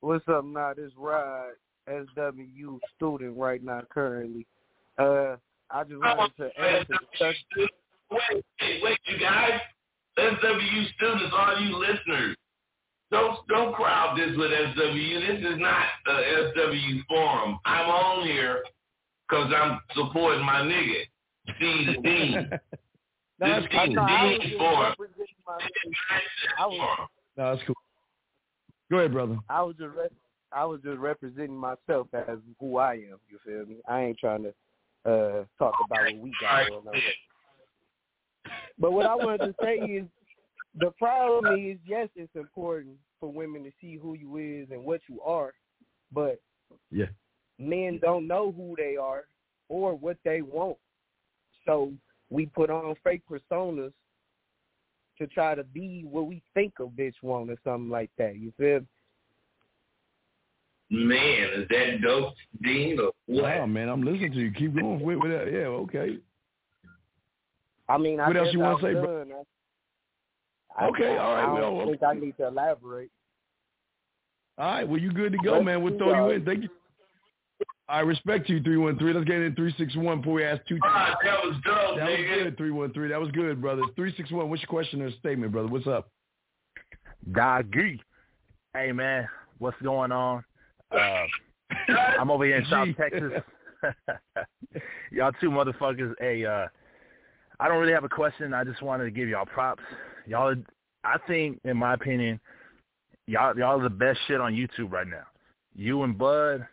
What's 0.00 0.28
up, 0.28 0.44
now? 0.44 0.74
This 0.76 0.92
Rod, 0.98 1.52
SWU 1.88 2.78
student 2.96 3.38
right 3.38 3.64
now 3.64 3.82
currently. 3.88 4.46
Uh, 4.98 5.36
I 5.70 5.84
just 5.84 6.00
wanted 6.00 6.36
to 6.38 6.60
answer 6.60 6.86
the 6.88 6.98
question. 7.18 7.68
Wait, 8.10 8.44
wait, 8.60 8.82
wait, 8.82 8.98
you 9.06 9.18
guys. 9.18 9.60
SWU 10.18 10.94
students, 10.96 11.32
all 11.32 11.60
you 11.60 11.76
listeners, 11.78 12.36
don't 13.12 13.38
don't 13.48 13.72
crowd 13.74 14.18
this 14.18 14.36
with 14.36 14.50
SWU. 14.50 15.26
This 15.40 15.52
is 15.52 15.58
not 15.60 15.84
a 16.08 16.10
SWU 16.56 17.04
forum. 17.08 17.58
I'm 17.64 17.88
on 17.88 18.26
here 18.26 18.62
because 19.28 19.52
I'm 19.54 19.78
supporting 19.94 20.44
my 20.44 20.60
nigga, 20.62 21.02
C 21.60 21.86
the 21.86 22.02
Dean. 22.02 22.50
No, 23.40 23.60
This 23.60 23.68
I, 23.78 23.84
is 23.84 23.90
no, 23.94 24.02
I 24.02 24.24
was 24.24 24.38
Dean 24.40 24.58
forum. 24.58 24.94
representing 24.98 25.36
my, 25.46 25.58
I 26.58 26.66
was, 26.66 27.08
No, 27.36 27.54
that's 27.54 27.66
cool. 27.66 27.76
Go 28.90 28.98
ahead, 28.98 29.12
brother. 29.12 29.38
I 29.48 29.62
was 29.62 29.76
just 29.78 29.94
rep, 29.94 30.12
I 30.52 30.64
was 30.64 30.80
just 30.82 30.98
representing 30.98 31.56
myself 31.56 32.08
as 32.14 32.38
who 32.58 32.78
I 32.78 32.94
am. 32.94 33.18
You 33.30 33.38
feel 33.44 33.66
me? 33.66 33.76
I 33.88 34.00
ain't 34.00 34.18
trying 34.18 34.42
to 34.42 34.52
uh 35.04 35.44
talk 35.58 35.74
about 35.84 36.04
what 36.04 36.18
we 36.18 36.32
got 36.40 36.66
going 36.66 36.86
on. 36.88 37.02
But 38.78 38.92
what 38.92 39.06
I 39.06 39.14
wanted 39.16 39.46
to 39.46 39.54
say 39.62 39.76
is 39.76 40.06
the 40.78 40.90
problem 40.92 41.46
is 41.46 41.78
yes, 41.86 42.08
it's 42.14 42.34
important 42.34 42.96
for 43.20 43.32
women 43.32 43.64
to 43.64 43.70
see 43.80 43.96
who 43.96 44.14
you 44.14 44.36
is 44.36 44.68
and 44.70 44.84
what 44.84 45.00
you 45.08 45.20
are, 45.22 45.52
but 46.12 46.40
Yeah. 46.90 47.06
men 47.58 47.98
don't 48.00 48.26
know 48.26 48.52
who 48.52 48.74
they 48.76 48.96
are 48.96 49.24
or 49.68 49.94
what 49.94 50.18
they 50.24 50.42
want. 50.42 50.78
So 51.66 51.92
we 52.30 52.46
put 52.46 52.70
on 52.70 52.94
fake 53.02 53.22
personas 53.28 53.92
to 55.18 55.26
try 55.26 55.54
to 55.54 55.64
be 55.64 56.04
what 56.08 56.26
we 56.26 56.42
think 56.54 56.74
a 56.78 56.84
bitch 56.84 57.14
want 57.22 57.50
or 57.50 57.58
something 57.64 57.90
like 57.90 58.10
that. 58.18 58.36
You 58.36 58.52
feel? 58.56 58.80
Me? 60.90 61.04
Man, 61.04 61.48
is 61.56 61.68
that 61.68 62.00
dope, 62.02 62.34
Dean, 62.62 62.98
or 62.98 63.12
what? 63.26 63.42
Wow, 63.42 63.66
man, 63.66 63.88
I'm 63.88 64.02
listening 64.02 64.32
to 64.32 64.38
you. 64.38 64.52
Keep 64.52 64.74
going 64.76 65.00
with, 65.00 65.18
with 65.18 65.30
that. 65.32 65.52
Yeah, 65.52 65.66
okay. 65.66 66.18
I 67.88 67.98
mean, 67.98 68.20
I 68.20 68.28
What 68.28 68.36
else 68.36 68.46
guess 68.46 68.54
you 68.54 68.60
wanna 68.60 68.82
say, 68.82 68.92
bro? 68.92 69.24
I, 70.78 70.86
Okay, 70.86 71.16
all 71.16 71.34
right, 71.34 71.56
I 71.56 71.60
don't 71.60 71.76
well, 71.76 71.86
think 71.86 72.02
I 72.02 72.14
need 72.14 72.36
to 72.36 72.46
elaborate. 72.46 73.10
All 74.58 74.66
right, 74.72 74.88
well, 74.88 75.00
you 75.00 75.12
good 75.12 75.32
to 75.32 75.38
go, 75.38 75.54
Let's 75.54 75.64
man. 75.64 75.82
We'll 75.82 75.96
throw 75.98 76.08
you 76.10 76.14
y'all. 76.14 76.30
in. 76.30 76.44
Thank 76.44 76.64
you. 76.64 76.68
I 77.88 78.00
respect 78.00 78.48
you, 78.50 78.62
313. 78.62 79.14
Let's 79.14 79.26
get 79.26 79.36
in 79.40 79.54
361 79.54 80.20
before 80.20 80.34
we 80.34 80.44
ask 80.44 80.60
two. 80.68 80.78
Ah, 80.84 81.16
that 81.24 81.42
was 81.42 81.54
dope, 81.64 81.96
That 81.96 82.10
was 82.10 82.18
good, 82.18 82.56
313. 82.58 83.08
That 83.08 83.20
was 83.20 83.30
good, 83.30 83.60
brother. 83.62 83.82
361, 83.96 84.50
what's 84.50 84.62
your 84.62 84.68
question 84.68 85.00
or 85.00 85.10
statement, 85.12 85.52
brother? 85.52 85.68
What's 85.68 85.86
up? 85.86 86.10
Doggy. 87.32 88.00
Hey 88.74 88.92
man, 88.92 89.26
what's 89.58 89.80
going 89.82 90.12
on? 90.12 90.44
Uh, 90.90 91.24
I'm 92.18 92.30
over 92.30 92.44
here 92.44 92.58
in 92.58 92.66
South 92.66 92.88
Texas. 92.96 93.32
y'all 95.10 95.32
two 95.40 95.50
motherfuckers. 95.50 96.14
Hey, 96.18 96.44
uh, 96.44 96.66
I 97.60 97.68
don't 97.68 97.78
really 97.78 97.92
have 97.92 98.04
a 98.04 98.08
question. 98.08 98.54
I 98.54 98.64
just 98.64 98.82
wanted 98.82 99.04
to 99.04 99.10
give 99.10 99.28
y'all 99.28 99.46
props. 99.46 99.82
Y'all, 100.26 100.54
I 101.04 101.16
think, 101.26 101.60
in 101.64 101.76
my 101.76 101.94
opinion, 101.94 102.40
y'all 103.26 103.56
y'all 103.56 103.80
are 103.80 103.82
the 103.82 103.90
best 103.90 104.18
shit 104.26 104.40
on 104.40 104.52
YouTube 104.52 104.92
right 104.92 105.06
now. 105.06 105.24
You 105.74 106.02
and 106.02 106.16
Bud, 106.16 106.66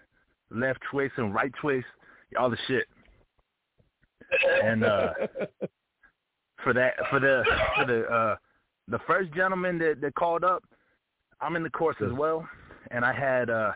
left 0.49 0.79
twist 0.89 1.13
and 1.17 1.33
right 1.33 1.51
twist, 1.61 1.87
y'all 2.31 2.49
the 2.49 2.57
shit. 2.67 2.87
And 4.63 4.83
uh, 4.83 5.13
for 6.63 6.73
that, 6.73 6.93
for 7.09 7.19
the 7.19 7.43
for 7.75 7.85
the 7.85 8.03
uh, 8.05 8.35
the 8.87 8.99
first 9.07 9.33
gentleman 9.33 9.77
that 9.79 10.01
that 10.01 10.15
called 10.15 10.43
up, 10.43 10.63
I'm 11.41 11.55
in 11.55 11.63
the 11.63 11.69
course 11.69 11.97
as 12.05 12.11
well, 12.11 12.47
and 12.91 13.05
I 13.05 13.13
had 13.13 13.49
uh, 13.49 13.71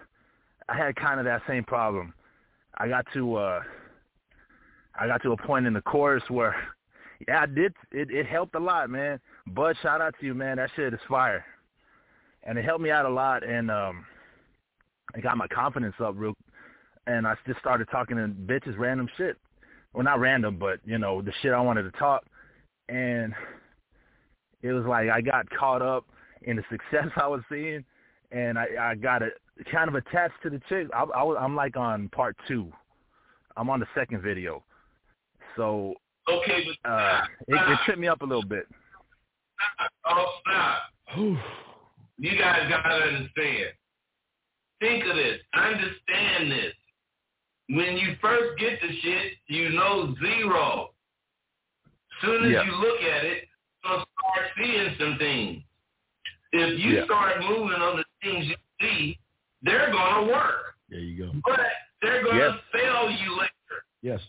I 0.69 0.77
had 0.77 0.95
kind 0.95 1.19
of 1.19 1.25
that 1.25 1.41
same 1.47 1.63
problem. 1.63 2.13
I 2.77 2.87
got 2.87 3.05
to 3.13 3.35
uh, 3.35 3.61
I 4.99 5.07
got 5.07 5.21
to 5.23 5.31
a 5.31 5.37
point 5.37 5.65
in 5.65 5.73
the 5.73 5.81
course 5.81 6.23
where, 6.27 6.55
yeah, 7.27 7.41
I 7.41 7.45
did. 7.45 7.73
It, 7.91 8.11
it 8.11 8.25
helped 8.25 8.55
a 8.55 8.59
lot, 8.59 8.89
man. 8.89 9.19
Bud, 9.47 9.75
shout 9.81 10.01
out 10.01 10.15
to 10.19 10.25
you, 10.25 10.33
man. 10.33 10.57
That 10.57 10.69
shit 10.75 10.93
is 10.93 10.99
fire, 11.07 11.43
and 12.43 12.57
it 12.57 12.65
helped 12.65 12.81
me 12.81 12.91
out 12.91 13.05
a 13.05 13.09
lot, 13.09 13.43
and 13.43 13.71
um, 13.71 14.05
it 15.15 15.23
got 15.23 15.37
my 15.37 15.47
confidence 15.47 15.95
up 15.99 16.13
real. 16.17 16.33
And 17.07 17.25
I 17.25 17.35
just 17.47 17.59
started 17.59 17.87
talking 17.89 18.17
to 18.17 18.27
bitches, 18.27 18.77
random 18.77 19.07
shit. 19.17 19.37
Well, 19.93 20.03
not 20.03 20.19
random, 20.19 20.57
but 20.59 20.79
you 20.85 20.99
know 20.99 21.21
the 21.21 21.33
shit 21.41 21.51
I 21.51 21.61
wanted 21.61 21.83
to 21.83 21.97
talk, 21.97 22.25
and 22.89 23.33
it 24.61 24.71
was 24.71 24.85
like 24.85 25.09
I 25.09 25.21
got 25.21 25.49
caught 25.49 25.81
up 25.81 26.05
in 26.43 26.57
the 26.57 26.63
success 26.69 27.07
I 27.15 27.27
was 27.27 27.41
seeing, 27.49 27.83
and 28.31 28.57
I, 28.59 28.67
I 28.79 28.95
got 28.95 29.21
a, 29.23 29.29
kind 29.71 29.87
of 29.89 29.95
attached 29.95 30.35
to 30.43 30.49
the 30.49 30.61
chick. 30.69 30.87
I, 30.93 31.03
I 31.03 31.35
I'm 31.43 31.55
like 31.55 31.77
on 31.77 32.09
part 32.09 32.35
two. 32.47 32.71
I'm 33.57 33.69
on 33.69 33.79
the 33.79 33.87
second 33.95 34.21
video, 34.21 34.63
so 35.55 35.93
Okay, 36.29 36.63
but 36.83 36.89
uh, 36.89 37.21
it, 37.47 37.55
it 37.55 37.79
tripped 37.85 37.99
me 37.99 38.07
up 38.07 38.21
a 38.21 38.25
little 38.25 38.45
bit. 38.45 38.67
oh 40.05 40.25
stop. 40.41 40.77
You 42.17 42.37
guys 42.37 42.69
gotta 42.69 42.95
understand. 42.95 43.69
Think 44.79 45.03
of 45.05 45.15
this. 45.15 45.39
Understand 45.53 46.51
this. 46.51 46.73
When 47.69 47.97
you 47.97 48.15
first 48.21 48.57
get 48.59 48.79
the 48.81 48.87
shit, 49.01 49.33
you 49.47 49.69
know 49.69 50.15
zero. 50.21 50.91
Soon 52.21 52.45
as 52.45 52.51
Yeah. 52.51 52.63
you 52.63 52.71
look 52.75 53.01
at 53.01 53.25
it, 53.25 53.43
you'll 53.83 54.05
start 54.19 54.47
seeing 54.57 54.95
some 54.99 55.17
things. 55.17 55.63
If 56.51 56.79
you 56.79 56.97
Yeah. 56.97 57.05
start 57.05 57.41
moving 57.41 57.81
on 57.81 57.97
the 57.97 58.05
things 58.23 58.45
you 58.47 58.55
see, 58.81 59.19
they're 59.61 59.91
gonna 59.91 60.27
work. 60.31 60.75
There 60.89 60.99
you 60.99 61.25
go. 61.25 61.31
But 61.45 61.59
they're 62.01 62.23
gonna 62.23 62.37
Yes. 62.39 62.59
fail 62.71 63.09
you 63.09 63.37
later. 63.37 63.83
Yes. 64.01 64.21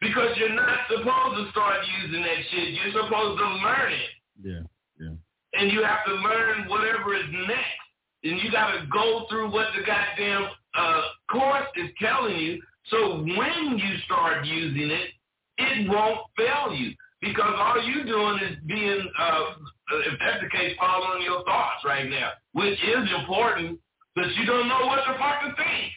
Because 0.00 0.36
you're 0.36 0.54
not 0.54 0.78
supposed 0.88 1.36
to 1.44 1.50
start 1.50 1.80
using 2.02 2.22
that 2.22 2.44
shit. 2.50 2.68
You're 2.70 2.92
supposed 3.02 3.38
to 3.38 3.48
learn 3.48 3.92
it. 3.92 4.10
Yeah, 4.42 4.60
yeah. 5.00 5.14
And 5.54 5.72
you 5.72 5.82
have 5.82 6.04
to 6.06 6.14
learn 6.14 6.68
whatever 6.68 7.14
is 7.14 7.26
next. 7.46 7.80
And 8.24 8.38
you 8.40 8.50
got 8.52 8.72
to 8.72 8.86
go 8.86 9.26
through 9.28 9.50
what 9.50 9.68
the 9.76 9.82
goddamn 9.84 10.48
uh, 10.74 11.02
course 11.30 11.66
is 11.76 11.90
telling 12.00 12.36
you. 12.36 12.62
So 12.90 13.22
when 13.22 13.78
you 13.78 13.96
start 14.04 14.44
using 14.46 14.90
it, 14.90 15.10
it 15.58 15.88
won't 15.88 16.20
fail 16.36 16.72
you. 16.72 16.94
Because 17.20 17.54
all 17.56 17.82
you're 17.82 18.04
doing 18.04 18.38
is 18.40 18.56
being, 18.66 19.08
uh, 19.18 19.54
if 19.90 20.18
that's 20.18 20.42
the 20.42 20.50
case, 20.50 20.76
follow 20.78 21.04
following 21.04 21.22
your 21.22 21.44
thoughts 21.44 21.84
right 21.84 22.08
now, 22.08 22.32
which 22.52 22.78
is 22.82 23.08
important, 23.20 23.78
but 24.14 24.26
you 24.36 24.46
don't 24.46 24.68
know 24.68 24.86
what 24.86 25.00
the 25.06 25.14
fuck 25.18 25.40
to 25.42 25.54
think. 25.56 25.92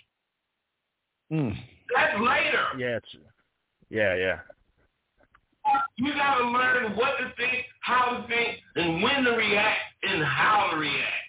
Mm. 1.31 1.57
That's 1.95 2.19
later. 2.19 2.65
Yeah, 2.77 2.97
it's, 2.97 3.15
yeah, 3.89 4.15
yeah. 4.15 4.39
You 5.97 6.13
got 6.13 6.39
to 6.39 6.45
learn 6.45 6.95
what 6.95 7.17
to 7.19 7.31
think, 7.37 7.65
how 7.81 8.17
to 8.17 8.27
think, 8.27 8.57
and 8.75 9.03
when 9.03 9.23
to 9.23 9.31
react, 9.31 9.79
and 10.03 10.23
how 10.23 10.69
to 10.71 10.77
react. 10.77 11.21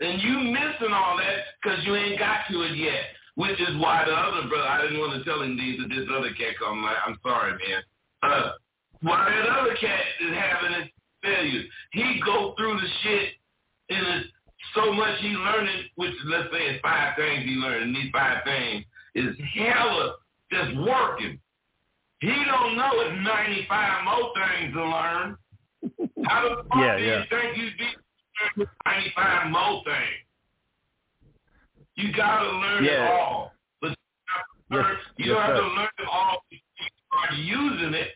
And 0.00 0.20
you 0.20 0.40
missing 0.40 0.92
all 0.92 1.16
that 1.16 1.38
because 1.62 1.84
you 1.86 1.94
ain't 1.94 2.18
got 2.18 2.40
to 2.50 2.62
it 2.62 2.76
yet. 2.76 3.04
Which 3.34 3.58
is 3.60 3.80
why 3.80 4.04
the 4.04 4.12
other 4.12 4.46
brother, 4.46 4.68
I 4.68 4.82
didn't 4.82 5.00
want 5.00 5.16
to 5.16 5.24
tell 5.24 5.40
him 5.40 5.56
these, 5.56 5.80
but 5.80 5.88
this 5.88 6.06
other 6.12 6.34
cat 6.36 6.52
come. 6.58 6.84
I'm 6.84 7.16
sorry, 7.22 7.52
man. 7.52 7.82
Uh, 8.22 8.50
why 9.00 9.24
that 9.24 9.48
other 9.48 9.74
cat 9.80 10.04
is 10.20 10.34
having 10.34 10.80
his 10.80 10.90
failures. 11.22 11.66
He 11.92 12.20
go 12.24 12.54
through 12.56 12.74
the 12.80 12.88
shit 13.02 13.28
and 13.90 14.06
it's 14.06 14.28
so 14.74 14.92
much 14.92 15.18
he 15.20 15.28
learning, 15.28 15.84
which 15.96 16.14
let's 16.26 16.48
say 16.52 16.66
it's 16.66 16.82
five 16.82 17.14
things 17.16 17.44
he 17.44 17.52
learned, 17.52 17.84
and 17.84 17.96
these 17.96 18.10
five 18.12 18.44
things 18.44 18.84
is 19.14 19.36
hella 19.54 20.16
just 20.50 20.76
working. 20.78 21.38
He 22.20 22.28
don't 22.28 22.76
know 22.76 22.90
it's 22.94 23.24
95 23.24 24.04
more 24.04 24.32
things 24.34 24.72
to 24.74 24.84
learn. 24.84 25.36
How 26.26 26.48
the 26.48 26.62
fuck 26.68 26.78
Yeah, 26.78 26.96
do 26.98 27.02
yeah. 27.04 27.18
you 27.18 27.24
think 27.28 27.56
you 27.58 27.70
be 28.56 28.64
95 28.86 29.50
more 29.50 29.82
things? 29.84 30.22
You 31.96 32.12
gotta 32.16 32.48
learn 32.48 32.84
it 32.84 32.98
all. 33.10 33.52
But 33.80 33.90
you 33.90 33.96
have 34.26 34.44
to 34.70 34.76
learn, 34.76 34.96
Yes, 34.96 35.00
you 35.18 35.32
yes, 35.32 35.40
have 35.46 35.56
sir. 35.56 35.60
to 35.62 35.68
learn 35.68 35.88
it 35.98 36.08
all 36.10 36.44
before 36.48 36.62
you 36.78 36.88
start 37.08 37.32
using 37.38 37.94
it. 37.94 38.08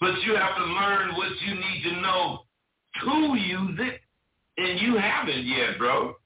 But 0.00 0.20
you 0.22 0.34
have 0.34 0.56
to 0.56 0.64
learn 0.64 1.14
what 1.14 1.30
you 1.42 1.54
need 1.54 1.82
to 1.84 2.00
know 2.00 2.44
to 3.04 3.34
use 3.36 3.78
it, 3.78 4.00
and 4.56 4.80
you 4.80 4.96
haven't 4.96 5.44
yet, 5.44 5.78
bro. 5.78 6.16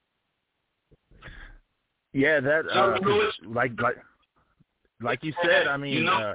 Yeah, 2.12 2.38
that 2.40 2.66
So, 2.72 2.80
uh, 2.80 2.94
you 2.94 3.00
know 3.00 3.20
'cause 3.20 3.34
like 3.44 3.72
like 3.80 3.96
like 5.00 5.24
you 5.24 5.34
said, 5.42 5.66
I 5.66 5.76
mean, 5.76 5.94
you 5.94 6.04
know, 6.04 6.12
uh, 6.12 6.34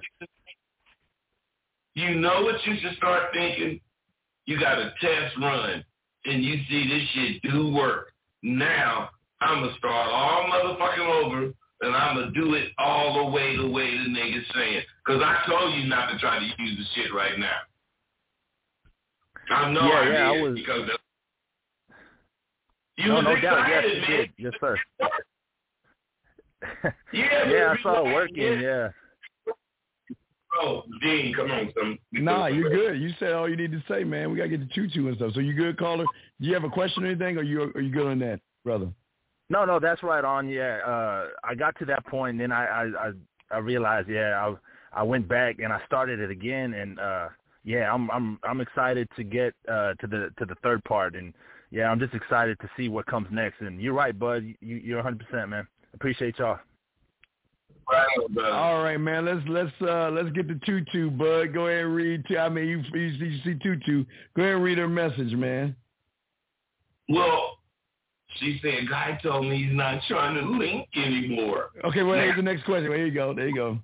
you 1.95 2.15
know 2.15 2.41
what 2.43 2.65
you 2.65 2.77
should 2.81 2.95
start 2.97 3.31
thinking. 3.33 3.79
You 4.45 4.59
got 4.59 4.77
a 4.77 4.93
test 4.99 5.37
run, 5.37 5.85
and 6.25 6.43
you 6.43 6.57
see 6.69 6.87
this 6.89 7.07
shit 7.09 7.41
do 7.43 7.73
work. 7.73 8.13
Now 8.43 9.11
I'm 9.39 9.61
gonna 9.63 9.77
start 9.77 10.09
all 10.11 10.49
motherfucking 10.49 11.23
over, 11.23 11.53
and 11.81 11.95
I'm 11.95 12.15
gonna 12.15 12.31
do 12.31 12.53
it 12.55 12.71
all 12.77 13.25
the 13.25 13.31
way 13.31 13.55
the 13.57 13.67
way 13.69 13.91
the 13.91 14.09
niggas 14.09 14.53
saying. 14.53 14.81
Cause 15.05 15.21
I 15.23 15.41
told 15.47 15.73
you 15.75 15.85
not 15.87 16.11
to 16.11 16.17
try 16.19 16.39
to 16.39 16.45
use 16.45 16.77
the 16.77 17.01
shit 17.01 17.13
right 17.13 17.37
now. 17.39 17.57
I 19.51 19.71
know 19.71 19.81
Yeah, 19.87 19.93
I 19.99 20.09
yeah, 20.09 20.29
I 20.29 20.33
did 20.33 20.41
was- 20.43 20.55
because 20.55 20.83
of- 20.83 20.99
you 22.97 23.07
no, 23.07 23.15
was 23.15 23.23
no 23.23 23.35
doubt, 23.41 23.67
yes, 23.69 23.85
excited, 23.85 23.95
you 23.95 24.01
man. 24.01 24.09
did, 24.17 24.29
yes, 24.37 24.53
sir. 24.59 24.77
Yeah, 27.13 27.49
yeah, 27.49 27.65
I 27.69 27.73
but 27.75 27.81
saw 27.83 28.05
it 28.07 28.13
working. 28.13 28.59
Yeah. 28.59 28.89
Oh, 30.61 30.83
Dean, 31.01 31.33
come 31.33 31.49
on, 31.51 31.71
son. 31.73 31.97
Nah, 32.11 32.47
you're 32.47 32.69
good. 32.69 32.99
You 32.99 33.11
said 33.19 33.31
all 33.33 33.47
you 33.47 33.55
need 33.55 33.71
to 33.71 33.81
say, 33.87 34.03
man. 34.03 34.31
We 34.31 34.37
gotta 34.37 34.49
get 34.49 34.59
the 34.59 34.65
choo-choo 34.73 35.07
and 35.07 35.15
stuff. 35.15 35.33
So 35.33 35.39
you 35.39 35.53
good, 35.53 35.77
caller? 35.77 36.05
Do 36.41 36.47
you 36.47 36.53
have 36.55 36.63
a 36.63 36.69
question 36.69 37.03
or 37.03 37.07
anything, 37.07 37.37
or 37.37 37.43
you 37.43 37.71
are 37.75 37.79
you 37.81 37.91
good 37.91 38.07
on 38.07 38.19
that, 38.19 38.41
brother? 38.65 38.89
No, 39.49 39.65
no, 39.65 39.79
that's 39.79 40.03
right 40.03 40.23
on. 40.23 40.47
Yeah, 40.47 40.77
uh, 40.85 41.27
I 41.43 41.55
got 41.55 41.77
to 41.79 41.85
that 41.85 42.05
point, 42.05 42.31
and 42.31 42.39
then 42.39 42.51
I, 42.51 42.65
I, 42.65 42.83
I, 43.07 43.11
I 43.51 43.57
realized, 43.57 44.07
yeah, 44.07 44.55
I, 44.93 44.99
I 45.01 45.03
went 45.03 45.27
back 45.27 45.57
and 45.59 45.73
I 45.73 45.81
started 45.85 46.19
it 46.19 46.29
again, 46.29 46.73
and 46.73 46.99
uh, 46.99 47.29
yeah, 47.63 47.91
I'm, 47.91 48.11
I'm, 48.11 48.39
I'm 48.43 48.61
excited 48.61 49.07
to 49.15 49.23
get 49.23 49.53
uh, 49.67 49.93
to 49.95 50.07
the, 50.07 50.29
to 50.37 50.45
the 50.45 50.55
third 50.61 50.83
part, 50.83 51.15
and 51.15 51.33
yeah, 51.71 51.89
I'm 51.89 51.99
just 51.99 52.13
excited 52.13 52.59
to 52.59 52.69
see 52.77 52.89
what 52.89 53.05
comes 53.05 53.27
next. 53.31 53.61
And 53.61 53.81
you're 53.81 53.93
right, 53.93 54.17
bud. 54.17 54.43
You, 54.61 54.75
you're 54.77 54.97
100 54.97 55.27
percent, 55.27 55.49
man. 55.49 55.67
Appreciate 55.93 56.37
y'all. 56.39 56.59
All 58.43 58.83
right, 58.83 58.97
man. 58.97 59.25
Let's 59.25 59.41
let's 59.47 59.71
uh 59.81 60.11
let's 60.11 60.29
get 60.35 60.47
the 60.47 60.59
tutu, 60.65 61.09
bud. 61.09 61.53
Go 61.53 61.67
ahead 61.67 61.85
and 61.85 61.95
read. 61.95 62.23
I 62.37 62.49
mean, 62.49 62.67
you, 62.67 62.83
you, 62.93 63.01
you 63.01 63.39
see 63.43 63.55
tutu. 63.61 64.05
Go 64.35 64.43
ahead 64.43 64.55
and 64.55 64.63
read 64.63 64.77
her 64.77 64.87
message, 64.87 65.33
man. 65.33 65.75
Well, 67.07 67.58
she 68.37 68.59
said, 68.61 68.89
guy 68.89 69.19
told 69.23 69.45
me 69.45 69.63
he's 69.63 69.75
not 69.75 70.01
trying 70.07 70.35
to 70.35 70.41
link 70.41 70.87
anymore. 70.95 71.71
Okay, 71.83 72.03
well, 72.03 72.15
here's 72.15 72.35
the 72.35 72.41
next 72.41 72.63
question. 72.63 72.89
There 72.89 73.05
you 73.05 73.13
go. 73.13 73.33
There 73.33 73.47
you 73.47 73.55
go. 73.55 73.79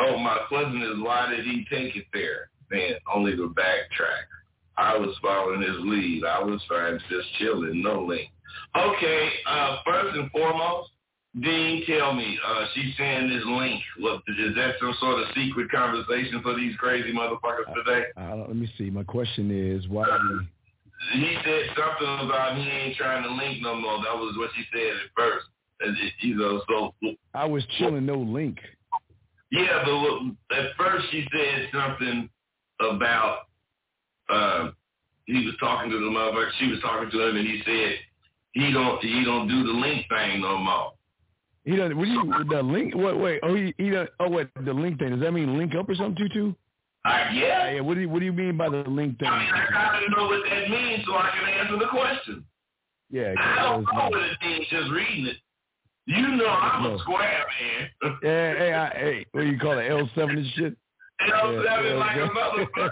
Oh, 0.00 0.18
my 0.18 0.38
question 0.48 0.82
is, 0.82 1.02
why 1.02 1.30
did 1.30 1.44
he 1.44 1.64
take 1.70 1.94
it 1.94 2.06
there? 2.12 2.50
Man, 2.70 2.94
only 3.12 3.36
to 3.36 3.54
backtrack. 3.56 4.24
I 4.76 4.96
was 4.96 5.14
following 5.20 5.60
his 5.60 5.76
lead. 5.80 6.24
I 6.24 6.42
was 6.42 6.60
trying 6.66 6.98
to 6.98 7.04
just 7.08 7.28
chilling, 7.38 7.82
no 7.82 8.02
link. 8.04 8.30
Okay, 8.76 9.28
uh, 9.46 9.78
first 9.84 10.16
and 10.16 10.30
foremost, 10.30 10.90
Dean, 11.38 11.84
tell 11.86 12.12
me, 12.12 12.38
uh, 12.44 12.64
she's 12.74 12.96
saying 12.96 13.28
this 13.28 13.44
link. 13.46 13.80
is 14.38 14.54
that 14.56 14.74
some 14.80 14.94
sort 15.00 15.20
of 15.20 15.28
secret 15.34 15.70
conversation 15.70 16.40
for 16.42 16.56
these 16.56 16.74
crazy 16.76 17.12
motherfuckers 17.12 17.72
today? 17.74 18.06
Uh, 18.16 18.36
let 18.36 18.56
me 18.56 18.72
see. 18.76 18.90
My 18.90 19.04
question 19.04 19.50
is, 19.50 19.86
why? 19.88 20.06
He 21.12 21.36
said 21.44 21.62
something 21.76 22.26
about 22.26 22.56
he 22.56 22.62
ain't 22.68 22.96
trying 22.96 23.22
to 23.22 23.30
link 23.30 23.62
no 23.62 23.74
more. 23.74 23.98
That 24.04 24.14
was 24.16 24.34
what 24.36 24.50
she 24.56 24.64
said 24.72 24.96
at 24.96 25.10
first. 25.16 25.46
It- 25.80 26.12
You 26.20 26.34
know, 26.36 26.62
so 26.68 26.94
I 27.34 27.46
was 27.46 27.64
chilling, 27.78 28.04
no 28.06 28.16
link. 28.16 28.58
Yeah, 29.50 29.82
but 29.84 30.56
at 30.56 30.76
first 30.76 31.06
she 31.10 31.26
said 31.32 31.68
something 31.72 32.28
about 32.80 33.38
uh, 34.28 34.70
he 35.26 35.44
was 35.46 35.54
talking 35.58 35.90
to 35.90 35.96
the 35.98 36.04
motherfucker. 36.10 36.50
She 36.58 36.66
was 36.68 36.80
talking 36.80 37.10
to 37.10 37.28
him, 37.28 37.36
and 37.36 37.46
he 37.48 37.62
said 37.64 37.94
he 38.52 38.72
don't 38.72 39.02
he 39.02 39.24
don't 39.24 39.48
do 39.48 39.62
the 39.64 39.72
link 39.72 40.06
thing 40.08 40.40
no 40.42 40.58
more. 40.58 40.92
He 41.64 41.76
doesn't. 41.76 41.96
What 41.96 42.04
do 42.04 42.10
you 42.10 42.44
the 42.48 42.62
link? 42.62 42.94
What? 42.94 43.18
Wait. 43.18 43.40
Oh, 43.42 43.54
he 43.54 43.74
he. 43.78 43.90
does- 43.90 44.08
Oh, 44.20 44.28
wait. 44.30 44.48
The 44.64 44.72
link 44.72 44.98
thing. 44.98 45.10
Does 45.10 45.20
that 45.20 45.32
mean 45.32 45.56
link 45.58 45.74
up 45.74 45.88
or 45.88 45.94
something, 45.94 46.16
tutu? 46.28 46.52
I 47.04 47.32
guess. 47.32 47.72
Yeah. 47.74 47.80
What 47.80 47.94
do 47.94 48.00
you 48.00 48.08
What 48.08 48.18
do 48.20 48.24
you 48.26 48.32
mean 48.32 48.56
by 48.56 48.68
the 48.68 48.84
link 48.88 49.18
thing? 49.18 49.28
I 49.28 49.38
mean, 49.38 49.48
I 49.52 49.66
gotta 49.72 50.10
know 50.10 50.26
what 50.26 50.42
that 50.48 50.68
means 50.70 51.04
so 51.06 51.14
I 51.14 51.30
can 51.30 51.48
answer 51.48 51.78
the 51.78 51.88
question. 51.90 52.44
Yeah. 53.10 53.34
I 53.38 53.62
don't 53.62 53.84
know 53.84 54.08
what 54.10 54.20
it 54.22 54.38
means 54.42 54.66
just 54.70 54.90
reading 54.90 55.26
it. 55.26 55.36
You 56.06 56.28
know 56.36 56.46
I'm 56.46 56.82
No. 56.82 56.94
a 56.96 56.98
square 57.00 57.44
man. 58.02 58.16
Yeah. 58.22 58.54
Hey. 58.54 58.72
I, 58.74 58.88
hey. 58.98 59.26
What 59.32 59.40
do 59.42 59.46
you 59.48 59.58
call 59.58 59.78
it? 59.78 59.90
L 59.90 60.08
seven 60.14 60.38
and 60.38 60.46
shit. 60.54 60.76
L 61.32 61.52
Yeah, 61.52 61.62
seven 61.76 61.98
like 61.98 62.16
a 62.16 62.20
yeah. 62.20 62.28
motherfucker. 62.28 62.90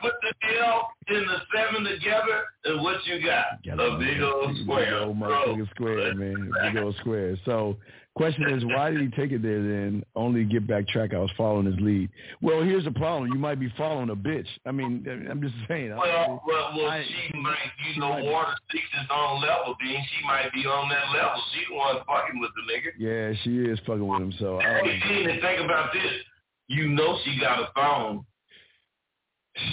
Put 0.00 0.12
the 0.22 0.58
L 0.60 0.88
and 1.08 1.28
the 1.28 1.38
seven 1.54 1.84
together, 1.84 2.44
and 2.64 2.82
what 2.82 3.04
you 3.06 3.24
got? 3.24 3.44
A 3.66 3.98
big 3.98 4.20
old 4.22 4.56
square. 4.62 4.84
Big 4.86 4.94
old 5.08 5.16
motherfucking 5.18 5.70
square, 5.70 6.14
man. 6.14 6.50
Big 6.62 6.82
old 6.82 6.96
square. 6.96 7.36
So, 7.44 7.76
question 8.16 8.48
is, 8.50 8.64
why 8.64 8.90
did 8.90 9.00
he 9.00 9.08
take 9.08 9.32
it 9.32 9.42
there 9.42 9.60
then? 9.62 10.04
Only 10.14 10.44
to 10.44 10.50
get 10.50 10.66
back 10.66 10.86
track. 10.88 11.12
I 11.14 11.18
was 11.18 11.30
following 11.36 11.66
his 11.66 11.74
lead. 11.80 12.10
Well, 12.40 12.62
here's 12.62 12.84
the 12.84 12.92
problem. 12.92 13.32
You 13.32 13.38
might 13.38 13.58
be 13.60 13.72
following 13.76 14.10
a 14.10 14.16
bitch. 14.16 14.46
I 14.66 14.70
mean, 14.72 15.04
I'm 15.30 15.42
just 15.42 15.54
saying. 15.68 15.92
I- 15.92 15.96
Well, 15.98 16.42
well, 16.46 16.72
well, 16.76 16.90
I- 16.90 17.02
she 17.04 17.38
might, 17.38 17.56
you 17.92 18.00
know, 18.00 18.10
might 18.10 18.22
be- 18.22 18.28
water 18.28 18.54
sticks 18.68 18.84
its 19.00 19.10
own 19.10 19.40
level, 19.42 19.76
Dean. 19.82 19.98
She 20.18 20.26
might 20.26 20.52
be 20.52 20.64
on 20.66 20.88
that 20.90 21.12
level. 21.12 21.42
She 21.52 21.64
the 21.68 21.74
one 21.74 21.96
fucking 22.06 22.40
with 22.40 22.50
the 22.54 22.72
nigga. 22.72 22.92
yeah, 22.98 23.32
she 23.42 23.58
is 23.68 23.78
fucking 23.80 24.06
with 24.06 24.22
him. 24.22 24.32
So, 24.32 24.60
I 24.60 24.80
Hey, 24.80 25.00
Dean, 25.08 25.30
and 25.30 25.40
think 25.40 25.60
about 25.60 25.92
this. 25.92 26.12
You 26.68 26.88
know 26.88 27.18
she 27.24 27.38
got 27.40 27.60
a 27.60 27.66
phone. 27.74 28.24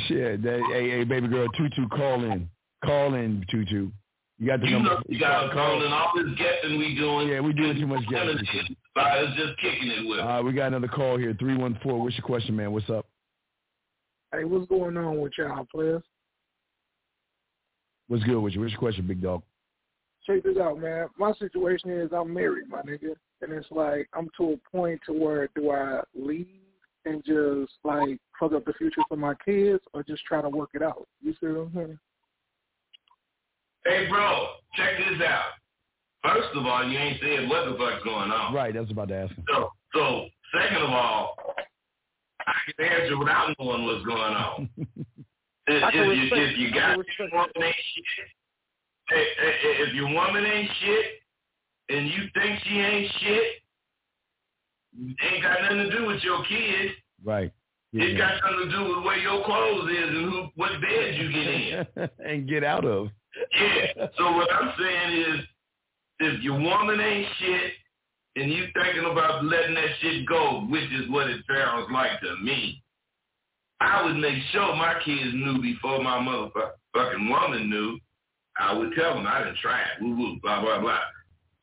shit. 0.08 0.42
That, 0.44 0.62
hey, 0.72 0.90
hey, 0.90 1.04
baby 1.04 1.28
girl, 1.28 1.48
tutu, 1.50 1.88
call 1.90 2.24
in, 2.24 2.50
call 2.84 3.14
in, 3.16 3.44
tutu. 3.50 3.90
You 4.42 4.48
got 4.48 4.60
the 4.60 4.66
You 4.66 4.74
number. 4.74 4.90
know 4.90 5.02
she 5.08 5.20
got 5.20 5.52
a 5.52 5.54
phone, 5.54 5.84
and 5.84 5.94
all 5.94 6.12
this 6.16 6.26
guessing 6.36 6.80
we 6.80 6.96
doing. 6.96 7.28
Yeah, 7.28 7.42
we 7.42 7.54
doing 7.54 7.76
too 7.76 7.86
much 7.86 8.02
none 8.10 8.26
guessing. 8.26 8.38
this 8.68 8.76
about 8.96 9.20
us 9.20 9.36
just 9.38 9.56
kicking 9.60 9.90
it 9.90 10.08
with. 10.08 10.20
Uh, 10.20 10.42
we 10.44 10.52
got 10.52 10.70
another 10.70 10.88
call 10.88 11.16
here. 11.20 11.36
Three 11.38 11.56
one 11.56 11.80
four. 11.84 12.02
What's 12.02 12.18
your 12.18 12.26
question, 12.26 12.56
man? 12.56 12.72
What's 12.72 12.90
up? 12.90 13.06
Hey, 14.34 14.44
what's 14.46 14.68
going 14.68 14.98
on 14.98 15.22
with 15.22 15.34
y'all, 15.38 15.68
players? 15.72 16.02
What's 18.08 18.24
good 18.24 18.40
with 18.40 18.54
you? 18.54 18.62
What's 18.62 18.72
your 18.72 18.80
question, 18.80 19.06
big 19.06 19.22
dog? 19.22 19.44
Check 20.26 20.42
this 20.42 20.58
out, 20.58 20.80
man. 20.80 21.10
My 21.20 21.34
situation 21.34 21.92
is 21.92 22.10
I'm 22.12 22.34
married, 22.34 22.68
my 22.68 22.82
nigga, 22.82 23.14
and 23.44 23.54
it's 23.54 23.68
like 23.70 24.10
I'm 24.16 24.28
to 24.38 24.54
a 24.54 24.76
point 24.76 25.02
to 25.06 25.14
where 25.14 25.50
do 25.56 25.70
I 25.70 26.02
leave 26.16 26.48
and 27.06 27.24
just 27.24 27.74
like 27.84 28.18
fuck 28.40 28.54
up 28.54 28.66
the 28.66 28.74
future 28.74 29.02
for 29.08 29.18
my 29.18 29.36
kids, 29.46 29.84
or 29.94 30.02
just 30.02 30.26
try 30.26 30.42
to 30.42 30.50
work 30.50 30.72
it 30.74 30.82
out? 30.82 31.08
You 31.22 31.34
see 31.34 31.46
what 31.46 31.68
I'm 31.68 31.72
saying? 31.76 32.00
Hey, 33.86 34.08
bro, 34.10 34.48
check 34.76 34.98
this 34.98 35.22
out. 35.28 35.52
First 36.24 36.50
of 36.56 36.66
all, 36.66 36.88
you 36.88 36.98
ain't 36.98 37.20
saying 37.22 37.50
what 37.50 37.66
the 37.66 37.78
fuck's 37.78 38.04
going 38.04 38.32
on. 38.32 38.54
Right, 38.54 38.74
that's 38.74 38.92
about 38.92 39.08
to 39.10 39.16
ask. 39.16 39.34
So, 39.50 39.72
so 39.94 40.28
Second 40.54 40.84
of 40.84 40.90
all, 40.90 41.36
I 42.46 42.54
can 42.76 42.86
answer 42.86 43.18
without 43.18 43.56
knowing 43.58 43.86
what's 43.86 44.04
going 44.06 44.20
on. 44.20 44.70
if, 44.78 44.98
if, 45.68 46.18
you, 46.18 46.30
if 46.34 46.58
you 46.58 46.72
got 46.74 46.98
your 46.98 47.30
woman 47.32 47.52
ain't 47.64 47.76
shit, 47.96 48.28
if, 49.12 49.28
if- 49.40 49.88
if 49.90 49.94
your 49.96 50.10
woman 50.14 50.46
ain't 50.46 50.70
shit 50.82 51.06
and 51.90 52.08
you 52.08 52.24
think 52.34 52.60
she 52.66 52.80
ain't 52.80 53.12
shit, 53.22 53.44
ain't 55.22 55.42
got 55.44 55.62
nothing 55.62 55.78
to 55.90 55.98
do 55.98 56.06
with 56.08 56.22
your 56.24 56.44
kids. 56.46 56.94
Right. 57.24 57.52
It 57.94 58.18
got 58.18 58.42
something 58.42 58.70
to 58.70 58.76
do 58.78 58.96
with 58.96 59.06
where 59.06 59.18
your 59.18 59.44
clothes 59.46 59.90
is 59.90 59.98
and 60.10 60.32
who 60.32 60.48
what 60.56 60.72
bed 60.82 61.16
you 61.16 61.32
get 61.32 61.48
in. 61.48 62.10
and 62.26 62.48
get 62.50 62.64
out 62.66 62.84
of. 62.86 63.08
Yeah. 63.36 64.08
So 64.18 64.32
what 64.34 64.52
I'm 64.52 64.74
saying 64.80 65.22
is, 65.22 65.46
if 66.20 66.44
your 66.44 66.60
woman 66.60 67.00
ain't 67.00 67.28
shit 67.40 67.72
and 68.36 68.52
you 68.52 68.66
thinking 68.74 69.10
about 69.10 69.44
letting 69.46 69.76
that 69.76 69.90
shit 70.02 70.28
go, 70.28 70.66
which 70.70 70.90
is 70.92 71.10
what 71.10 71.28
it 71.28 71.42
sounds 71.48 71.88
like 71.92 72.20
to 72.22 72.36
me, 72.44 72.82
I 73.80 74.04
would 74.06 74.18
make 74.18 74.38
sure 74.52 74.76
my 74.76 74.96
kids 75.04 75.34
knew 75.34 75.62
before 75.62 76.04
my 76.04 76.20
motherfucking 76.20 77.30
woman 77.30 77.70
knew. 77.70 78.00
I 78.60 78.74
would 78.74 78.94
tell 78.96 79.16
them 79.16 79.26
I 79.28 79.44
didn't 79.44 79.58
try 79.58 79.80
it, 79.80 80.02
woo 80.02 80.16
woo, 80.16 80.40
blah 80.42 80.62
blah 80.62 80.80
blah, 80.80 81.00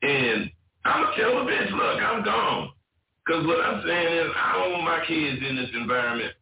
and 0.03 0.51
I'm 0.85 1.05
gonna 1.05 1.17
tell 1.17 1.45
the 1.45 1.51
bitch, 1.51 1.71
look, 1.71 2.03
I'm 2.03 2.25
gone. 2.25 2.71
Because 3.25 3.47
what 3.47 3.61
I'm 3.61 3.83
saying 3.87 4.27
is, 4.27 4.33
I 4.35 4.53
don't 4.55 4.73
want 4.73 4.85
my 4.85 5.05
kids 5.07 5.43
in 5.47 5.57
this 5.57 5.69
environment. 5.75 6.33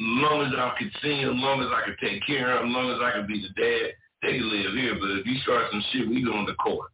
Long 0.00 0.42
as 0.42 0.52
I 0.56 0.74
could 0.78 0.90
see 1.00 1.24
them, 1.24 1.40
long 1.40 1.62
as 1.62 1.68
I 1.72 1.86
could 1.86 1.98
take 2.00 2.26
care 2.26 2.56
of 2.56 2.62
them, 2.62 2.72
long 2.72 2.90
as 2.90 3.00
I 3.00 3.12
could 3.12 3.28
be 3.28 3.40
the 3.40 3.60
dad, 3.60 3.92
they 4.22 4.38
live 4.40 4.74
here. 4.74 4.94
But 4.98 5.10
if 5.10 5.26
you 5.26 5.38
start 5.42 5.66
some 5.70 5.82
shit, 5.92 6.08
we 6.08 6.24
going 6.24 6.46
to 6.46 6.54
court. 6.54 6.90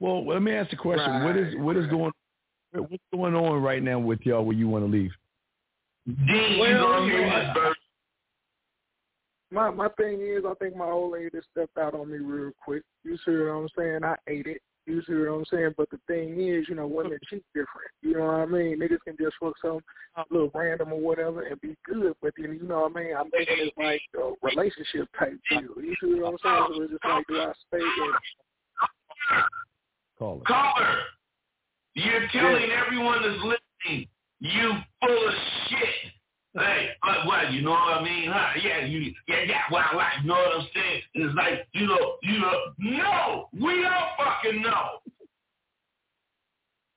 Well, 0.00 0.26
let 0.26 0.42
me 0.42 0.52
ask 0.52 0.70
the 0.70 0.76
question: 0.76 1.24
What 1.24 1.36
is 1.36 1.54
what 1.56 1.76
is 1.76 1.86
going 1.86 2.12
what's 2.72 3.02
going 3.12 3.34
on 3.34 3.62
right 3.62 3.82
now 3.82 3.98
with 4.00 4.20
y'all 4.22 4.44
where 4.44 4.56
you 4.56 4.68
want 4.68 4.84
to 4.84 4.90
leave? 4.90 5.12
Dean, 6.06 6.58
Well, 6.58 6.68
you 6.70 6.76
gonna 6.76 7.04
hear 7.06 7.26
know, 7.26 7.38
this 7.38 7.56
I- 7.56 7.72
My 9.50 9.70
my 9.70 9.88
thing 9.96 10.20
is, 10.20 10.44
I 10.44 10.54
think 10.54 10.74
my 10.76 10.90
old 10.90 11.12
lady 11.12 11.38
stepped 11.52 11.78
out 11.78 11.94
on 11.94 12.10
me 12.10 12.18
real 12.18 12.50
quick. 12.64 12.82
You 13.04 13.16
see 13.18 13.30
what 13.30 13.50
I'm 13.52 13.68
saying? 13.78 14.04
I 14.04 14.16
ate 14.26 14.46
it. 14.46 14.60
You 14.86 15.02
see 15.06 15.14
what 15.14 15.28
I'm 15.28 15.44
saying? 15.50 15.74
But 15.76 15.88
the 15.90 15.98
thing 16.06 16.38
is, 16.38 16.68
you 16.68 16.74
know, 16.74 16.86
women 16.86 17.18
cheat 17.30 17.42
different. 17.54 17.90
You 18.02 18.14
know 18.14 18.26
what 18.26 18.34
I 18.34 18.46
mean? 18.46 18.78
Niggas 18.78 18.98
can 19.06 19.16
just 19.18 19.36
fuck 19.40 19.54
some 19.62 19.80
little 20.30 20.50
random 20.54 20.92
or 20.92 21.00
whatever 21.00 21.42
and 21.42 21.60
be 21.60 21.74
good. 21.86 22.14
But 22.20 22.34
then, 22.36 22.58
you 22.60 22.68
know 22.68 22.82
what 22.82 22.96
I 22.96 23.00
mean? 23.00 23.16
I'm 23.16 23.30
thinking 23.30 23.56
it's 23.58 23.76
like 23.78 24.02
a 24.20 24.32
relationship 24.42 25.08
type 25.18 25.38
deal. 25.48 25.82
You 25.82 25.94
see 26.02 26.20
what 26.20 26.32
I'm 26.32 26.38
saying? 26.42 26.66
So 26.68 26.82
it's 26.82 26.92
just 26.92 27.04
like, 27.04 27.26
do 27.28 27.40
I 27.40 27.52
stay 27.68 27.78
in? 27.78 28.12
Call 30.18 30.38
it. 30.38 30.44
Caller, 30.44 30.98
you're 31.94 32.28
telling 32.32 32.70
everyone 32.70 33.22
that's 33.22 33.42
listening, 33.42 34.08
you 34.40 34.72
full 35.00 35.28
of 35.28 35.34
shit. 35.68 36.12
Hey, 36.56 36.90
but 37.02 37.26
what, 37.26 37.52
you 37.52 37.62
know 37.62 37.72
what 37.72 38.00
I 38.00 38.04
mean? 38.04 38.30
Huh? 38.30 38.52
Yeah, 38.62 38.84
you, 38.84 39.12
yeah, 39.26 39.42
yeah, 39.46 39.60
wow, 39.72 39.90
wow, 39.94 40.08
you 40.22 40.28
know 40.28 40.34
what 40.34 40.60
I'm 40.60 40.68
saying? 40.72 41.02
It's 41.14 41.34
like, 41.34 41.66
you 41.72 41.86
know, 41.86 42.16
you 42.22 42.38
know, 42.38 42.52
no, 42.78 43.48
we 43.52 43.82
don't 43.82 43.92
fucking 44.16 44.62
know. 44.62 45.00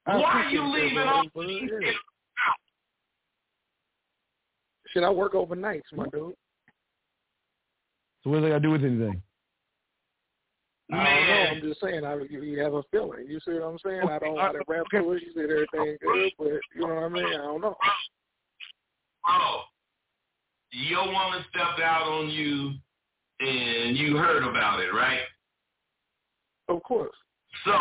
I 0.06 0.17
Why 0.17 0.41
appreciate 0.41 0.54
you 0.54 0.74
leaving 0.74 0.96
bro, 0.96 1.08
all 1.08 1.26
but, 1.34 1.48
these 1.48 1.62
yeah. 1.63 1.88
shit 1.88 1.96
Shit, 4.93 5.04
I 5.04 5.10
work 5.10 5.34
overnights, 5.34 5.82
my 5.93 6.06
dude. 6.06 6.34
So 8.24 8.30
what 8.30 8.38
does 8.38 8.43
that 8.43 8.50
got 8.50 8.56
to 8.56 8.60
do 8.62 8.72
with 8.72 8.86
anything? 8.86 9.22
I 10.91 10.96
don't 10.96 11.28
know. 11.28 11.34
I'm 11.52 11.62
just 11.62 11.82
saying. 11.82 12.06
I 12.06 12.15
you, 12.30 12.41
you 12.41 12.60
have 12.62 12.74
a 12.74 12.84
feeling. 12.91 13.26
You 13.28 13.39
see 13.46 13.52
what 13.52 13.63
I'm 13.63 13.78
saying? 13.84 14.04
I 14.04 14.20
don't 14.20 14.39
uh, 14.39 14.43
want 14.43 14.54
to 14.54 14.63
rap 14.67 14.86
to 14.91 15.12
it. 15.12 15.24
You 15.24 15.32
said 15.34 15.50
everything 15.50 15.98
good, 16.02 16.32
but 16.38 16.48
you 16.74 16.88
know 16.88 16.96
what 16.96 17.04
I 17.04 17.10
mean. 17.10 17.26
I 17.26 17.38
don't 17.38 17.60
know. 17.60 17.76
Bro, 19.28 19.62
your 20.72 21.06
woman 21.06 21.44
stepped 21.50 21.82
out 21.82 22.04
on 22.04 22.30
you 22.30 22.74
and 23.40 23.98
you 23.98 24.18
heard 24.18 24.44
about 24.44 24.80
it, 24.80 24.94
right? 24.94 25.20
Of 26.70 26.82
course. 26.84 27.16
So 27.66 27.78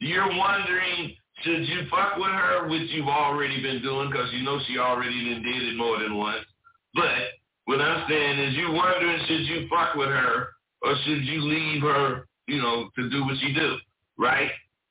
you're 0.00 0.28
wondering, 0.28 1.14
should 1.42 1.66
you 1.68 1.86
fuck 1.90 2.16
with 2.16 2.26
her, 2.26 2.68
which 2.68 2.90
you've 2.90 3.08
already 3.08 3.62
been 3.62 3.82
doing 3.82 4.10
because 4.10 4.32
you 4.32 4.42
know 4.42 4.58
she 4.66 4.78
already 4.78 5.32
done 5.32 5.42
did 5.42 5.62
it 5.62 5.76
more 5.76 5.98
than 5.98 6.16
once. 6.16 6.44
But 6.94 7.10
what 7.64 7.80
I'm 7.80 8.04
saying 8.08 8.38
is 8.38 8.54
you're 8.56 8.72
wondering, 8.72 9.24
should 9.26 9.42
you 9.42 9.68
fuck 9.68 9.94
with 9.94 10.08
her 10.08 10.48
or 10.82 10.94
should 11.04 11.24
you 11.24 11.42
leave 11.42 11.82
her, 11.82 12.26
you 12.46 12.60
know, 12.60 12.90
to 12.96 13.10
do 13.10 13.24
what 13.24 13.36
she 13.40 13.54
do, 13.54 13.76
right? 14.18 14.50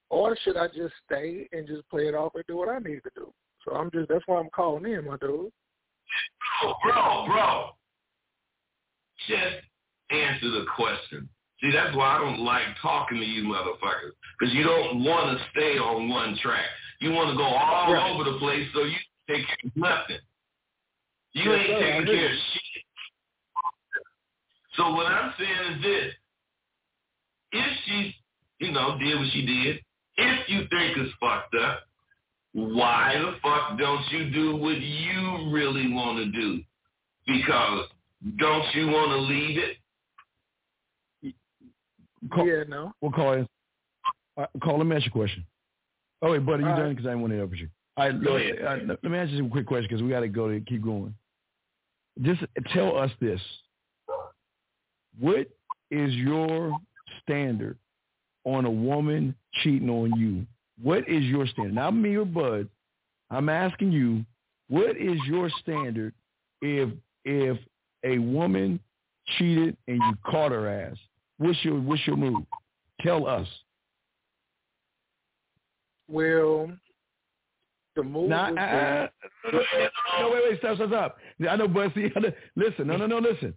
Or 0.10 0.36
should 0.44 0.58
I 0.58 0.68
just 0.68 0.94
stay 1.06 1.48
and 1.52 1.68
just 1.68 1.88
play 1.90 2.08
it 2.08 2.16
off 2.16 2.34
and 2.36 2.44
do 2.48 2.58
what 2.58 2.70
I 2.70 2.80
need 2.80 3.02
to 3.04 3.12
do? 3.16 3.34
So 3.66 3.76
I'm 3.76 3.92
just. 3.92 4.10
That's 4.10 4.24
why 4.26 4.40
I'm 4.40 4.50
calling 4.50 4.86
in, 4.86 5.06
my 5.06 5.18
dude. 5.18 5.52
Bro, 6.62 6.74
bro, 6.84 7.26
bro. 7.28 7.70
Just 9.28 9.66
answer 10.10 10.50
the 10.50 10.66
question. 10.76 11.30
See, 11.62 11.72
that's 11.72 11.96
why 11.96 12.16
I 12.16 12.20
don't 12.20 12.40
like 12.40 12.64
talking 12.82 13.20
to 13.20 13.26
you 13.26 13.44
motherfuckers. 13.44 14.12
Because 14.40 14.54
you 14.54 14.64
don't 14.64 15.04
want 15.04 15.38
to 15.38 15.46
stay 15.52 15.78
on 15.78 16.08
one 16.10 16.38
track. 16.42 16.66
You 17.02 17.12
want 17.12 17.32
to 17.32 17.38
go 17.38 17.44
all 17.44 17.94
Right. 17.94 18.12
over 18.12 18.24
the 18.24 18.38
place 18.40 18.68
so 18.74 18.84
you 18.84 18.98
take 19.28 19.46
care 19.46 19.58
of 19.66 19.76
nothing. 19.76 20.20
You 21.34 21.52
Yes, 21.52 21.60
ain't 21.70 21.80
taking 21.80 22.06
care 22.06 22.26
of 22.32 22.38
shit. 22.54 22.84
So 24.76 24.92
what 24.94 25.08
I'm 25.08 25.34
saying 25.38 25.74
is 25.76 25.82
this. 25.82 26.14
If 27.52 27.78
she, 27.86 28.16
you 28.60 28.72
know, 28.72 28.98
did 29.00 29.18
what 29.20 29.28
she 29.32 29.46
did, 29.46 29.84
if 30.18 30.50
you 30.50 30.68
think 30.70 30.98
it's 30.98 31.14
fucked 31.20 31.56
up, 31.56 31.89
why 32.54 33.14
the 33.18 33.36
fuck 33.42 33.78
don't 33.78 34.04
you 34.12 34.32
do 34.32 34.56
what 34.56 34.80
you 34.80 35.50
really 35.52 35.92
want 35.94 36.18
to 36.18 36.26
do? 36.32 36.62
Because 37.28 37.86
don't 38.38 38.76
you 38.76 38.88
want 38.88 39.12
to 39.12 39.18
leave 39.34 39.58
it? 39.58 39.78
Call, 42.34 42.46
yeah, 42.48 42.64
no. 42.68 42.92
We'll 43.02 43.12
call 43.12 43.38
you. 43.38 43.48
Uh, 44.38 44.46
call. 44.62 44.78
Let 44.78 44.88
me 44.88 44.96
ask 44.96 45.06
you 45.06 45.12
a 45.12 45.14
question. 45.14 45.46
Oh 46.22 46.32
wait, 46.32 46.46
buddy, 46.46 46.64
you 46.64 46.70
All 46.70 46.76
done? 46.76 46.86
right. 46.88 46.90
Because 46.96 47.06
I 47.08 47.12
didn't 47.12 47.22
want 47.22 47.32
to 47.32 47.36
interrupt 47.36 47.56
you. 47.56 47.70
All 47.98 48.06
right, 48.10 48.24
Go 48.24 48.32
look, 48.34 48.42
ahead. 48.42 48.90
uh, 48.90 48.96
let 49.04 49.12
me 49.12 49.18
ask 49.18 49.32
you 49.32 49.38
some 49.38 49.50
quick 49.50 49.66
question 49.68 49.88
because 49.90 50.02
we 50.04 50.10
got 50.10 50.20
to 50.22 50.28
go 50.28 50.50
to 50.50 50.60
keep 50.62 50.84
going. 50.84 51.14
Just 52.22 52.42
tell 52.74 52.98
us 52.98 53.12
this: 53.22 53.40
What 55.20 55.48
is 55.92 56.14
your 56.16 56.78
standard 57.24 57.78
on 58.44 58.66
a 58.66 58.72
woman 58.72 59.34
cheating 59.64 59.90
on 59.90 60.12
you? 60.20 60.46
What 60.82 61.10
is 61.10 61.24
your 61.24 61.46
standard? 61.48 61.76
Not 61.76 61.92
me 61.92 62.16
or 62.16 62.26
Bud. 62.26 62.68
I'm 63.30 63.50
asking 63.50 63.92
you, 63.92 64.26
what 64.70 64.98
is 64.98 65.18
your 65.28 65.50
standard 65.62 66.14
if 66.62 66.90
if 67.26 67.58
a 68.04 68.18
woman 68.18 68.80
cheated 69.38 69.76
and 69.88 69.98
you 69.98 70.14
caught 70.26 70.52
her 70.52 70.68
ass? 70.68 70.98
What's 71.38 71.64
your 71.64 71.80
what's 71.80 72.06
your 72.08 72.18
move? 72.18 72.44
Tell 73.02 73.28
us. 73.28 73.48
Well, 76.08 76.72
the 77.96 78.04
move. 78.04 78.30
Now, 78.30 78.52
was 78.52 78.58
uh, 78.58 79.52
no, 79.52 79.60
no, 80.22 80.32
wait, 80.32 80.44
wait, 80.50 80.60
stop, 80.60 80.76
stop, 80.76 80.90
stop. 80.90 81.18
I 81.50 81.56
know, 81.56 81.68
but 81.68 81.94
see, 81.94 82.10
listen, 82.56 82.88
no, 82.88 82.98
no, 82.98 83.06
no, 83.06 83.20
listen. 83.20 83.54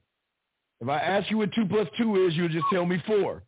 If 0.81 0.89
I 0.89 0.99
ask 0.99 1.31
you 1.31 1.39
what 1.39 1.53
two 1.53 1.65
plus 1.67 1.89
two 1.97 2.27
is, 2.27 2.35
you'll 2.35 2.49
just 2.49 2.67
tell 2.73 2.85
me 2.85 3.03
four. 3.07 3.43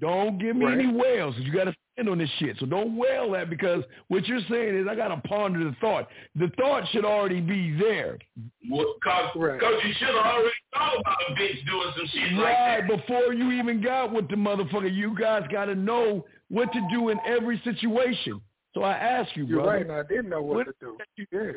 Don't 0.00 0.38
give 0.38 0.54
me 0.56 0.66
Right. 0.66 0.78
any 0.78 0.86
wails. 0.92 1.34
'cause 1.34 1.44
You 1.44 1.52
got 1.52 1.64
to 1.64 1.74
stand 1.94 2.08
on 2.08 2.18
this 2.18 2.30
shit. 2.38 2.56
So 2.58 2.66
don't 2.66 2.96
wail 2.96 3.30
that 3.32 3.50
because 3.50 3.84
what 4.08 4.26
you're 4.28 4.40
saying 4.42 4.76
is 4.76 4.86
I 4.86 4.94
got 4.94 5.08
to 5.08 5.16
ponder 5.28 5.64
the 5.64 5.72
thought. 5.80 6.08
The 6.36 6.48
thought 6.50 6.86
should 6.88 7.04
already 7.04 7.40
be 7.40 7.72
there. 7.72 8.18
Because 8.62 9.34
Right. 9.34 9.84
you 9.84 9.92
should 9.94 10.08
have 10.08 10.16
already 10.16 10.54
thought 10.72 11.00
about 11.00 11.16
a 11.28 11.32
bitch 11.32 11.66
doing 11.66 11.92
some 11.96 12.06
shit 12.06 12.32
like 12.32 12.44
Right, 12.44 12.80
that. 12.80 12.86
before 12.88 13.32
you 13.34 13.50
even 13.52 13.80
got 13.80 14.12
with 14.12 14.28
the 14.28 14.36
motherfucker, 14.36 14.92
you 14.92 15.14
guys 15.18 15.46
got 15.50 15.64
to 15.66 15.74
know 15.74 16.24
what 16.48 16.72
to 16.72 16.88
do 16.90 17.08
in 17.08 17.18
every 17.26 17.58
situation. 17.60 18.40
So 18.74 18.82
I 18.84 18.92
ask 18.92 19.34
you, 19.36 19.44
You're 19.46 19.62
brother. 19.62 19.72
right, 19.78 19.82
and 19.82 19.92
I 19.92 20.02
didn't 20.04 20.28
know 20.28 20.42
what, 20.42 20.66
what- 20.66 20.66
to 20.66 20.74
do. 20.80 20.98
Yeah. 21.32 21.52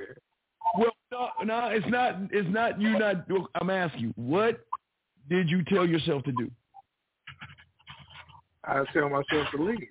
Well, 0.78 0.96
no, 1.12 1.30
no, 1.44 1.68
it's 1.68 1.86
not. 1.88 2.16
It's 2.32 2.48
not 2.50 2.80
you. 2.80 2.98
Not. 2.98 3.26
I'm 3.56 3.70
asking 3.70 4.00
you. 4.02 4.14
What 4.16 4.62
did 5.30 5.50
you 5.50 5.64
tell 5.64 5.86
yourself 5.86 6.24
to 6.24 6.32
do? 6.32 6.50
I 8.66 8.84
tell 8.93 9.09
myself 9.09 9.47
to 9.55 9.64
leave. 9.64 9.88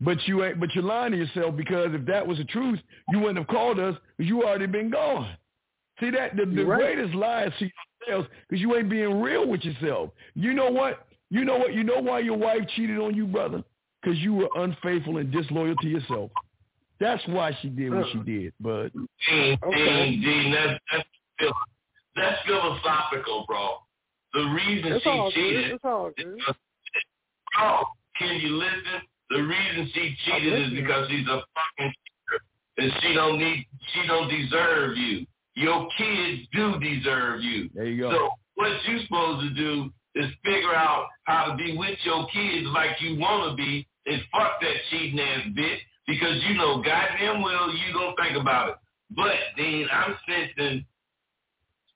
But 0.00 0.18
you 0.26 0.44
ain't. 0.44 0.60
But 0.60 0.74
you're 0.74 0.84
lying 0.84 1.12
to 1.12 1.18
yourself 1.18 1.56
because 1.56 1.88
if 1.92 2.04
that 2.06 2.26
was 2.26 2.38
the 2.38 2.44
truth, 2.44 2.78
you 3.10 3.18
wouldn't 3.18 3.38
have 3.38 3.46
called 3.46 3.78
us 3.78 3.96
you 4.18 4.42
already 4.44 4.66
been 4.66 4.90
gone. 4.90 5.36
See 6.00 6.10
that 6.10 6.36
the, 6.36 6.44
the 6.46 6.64
right. 6.64 6.80
greatest 6.80 7.14
lie 7.14 7.44
is 7.44 7.52
to 7.58 7.70
yourselves 8.06 8.28
because 8.48 8.60
you 8.60 8.76
ain't 8.76 8.90
being 8.90 9.20
real 9.20 9.46
with 9.46 9.62
yourself. 9.64 10.10
You 10.34 10.52
know 10.52 10.70
what? 10.70 11.06
You 11.30 11.44
know 11.44 11.56
what? 11.58 11.74
You 11.74 11.84
know 11.84 12.00
why 12.00 12.20
your 12.20 12.36
wife 12.36 12.62
cheated 12.74 12.98
on 12.98 13.14
you, 13.14 13.26
brother? 13.26 13.62
Because 14.02 14.18
you 14.18 14.34
were 14.34 14.48
unfaithful 14.56 15.18
and 15.18 15.32
disloyal 15.32 15.76
to 15.76 15.88
yourself. 15.88 16.30
That's 17.00 17.22
why 17.28 17.56
she 17.60 17.68
did 17.68 17.92
what 17.92 18.06
she 18.12 18.18
did. 18.18 18.52
But 18.60 18.90
Dean, 19.28 19.58
Okay. 19.62 19.84
Dean, 19.84 20.20
Dean, 20.22 20.52
that's, 20.52 20.80
that's, 21.40 21.52
that's 22.14 22.38
philosophical, 22.46 23.44
bro. 23.48 23.76
The 24.32 24.40
reason 24.40 24.92
It's 24.92 25.04
she 25.04 25.10
all 25.10 25.30
good. 25.30 25.34
cheated, 25.34 25.70
It's 25.72 25.84
all 25.84 26.10
good. 26.16 26.38
bro, 27.58 27.82
can 28.18 28.40
you 28.40 28.56
listen? 28.56 29.02
The 29.30 29.42
reason 29.42 29.90
she 29.94 30.16
cheated 30.24 30.62
is 30.62 30.70
because 30.80 31.08
she's 31.08 31.26
a 31.26 31.42
fucking 31.54 31.92
cheater. 31.92 32.40
and 32.78 32.92
she 33.02 33.14
don't 33.14 33.38
need, 33.38 33.66
she 33.92 34.06
don't 34.06 34.28
deserve 34.28 34.96
you. 34.96 35.26
Your 35.54 35.88
kids 35.96 36.42
do 36.52 36.78
deserve 36.80 37.40
you. 37.42 37.70
There 37.74 37.86
you 37.86 38.02
go. 38.02 38.10
So 38.10 38.28
what 38.56 38.70
you 38.86 38.98
supposed 39.00 39.48
to 39.48 39.54
do 39.54 39.90
is 40.14 40.26
figure 40.44 40.74
out 40.74 41.06
how 41.24 41.46
to 41.46 41.56
be 41.56 41.76
with 41.76 41.98
your 42.04 42.26
kids 42.32 42.66
like 42.72 43.00
you 43.00 43.18
want 43.18 43.50
to 43.50 43.56
be 43.56 43.86
and 44.06 44.20
fuck 44.30 44.60
that 44.60 44.76
cheating 44.90 45.18
ass 45.18 45.46
bitch 45.56 45.78
because 46.06 46.42
you 46.48 46.54
know 46.56 46.82
goddamn 46.82 47.42
well 47.42 47.70
you 47.72 47.92
don't 47.92 48.14
think 48.20 48.36
about 48.40 48.68
it. 48.70 48.74
But 49.10 49.34
then 49.56 49.86
I'm 49.92 50.16
sensing 50.28 50.84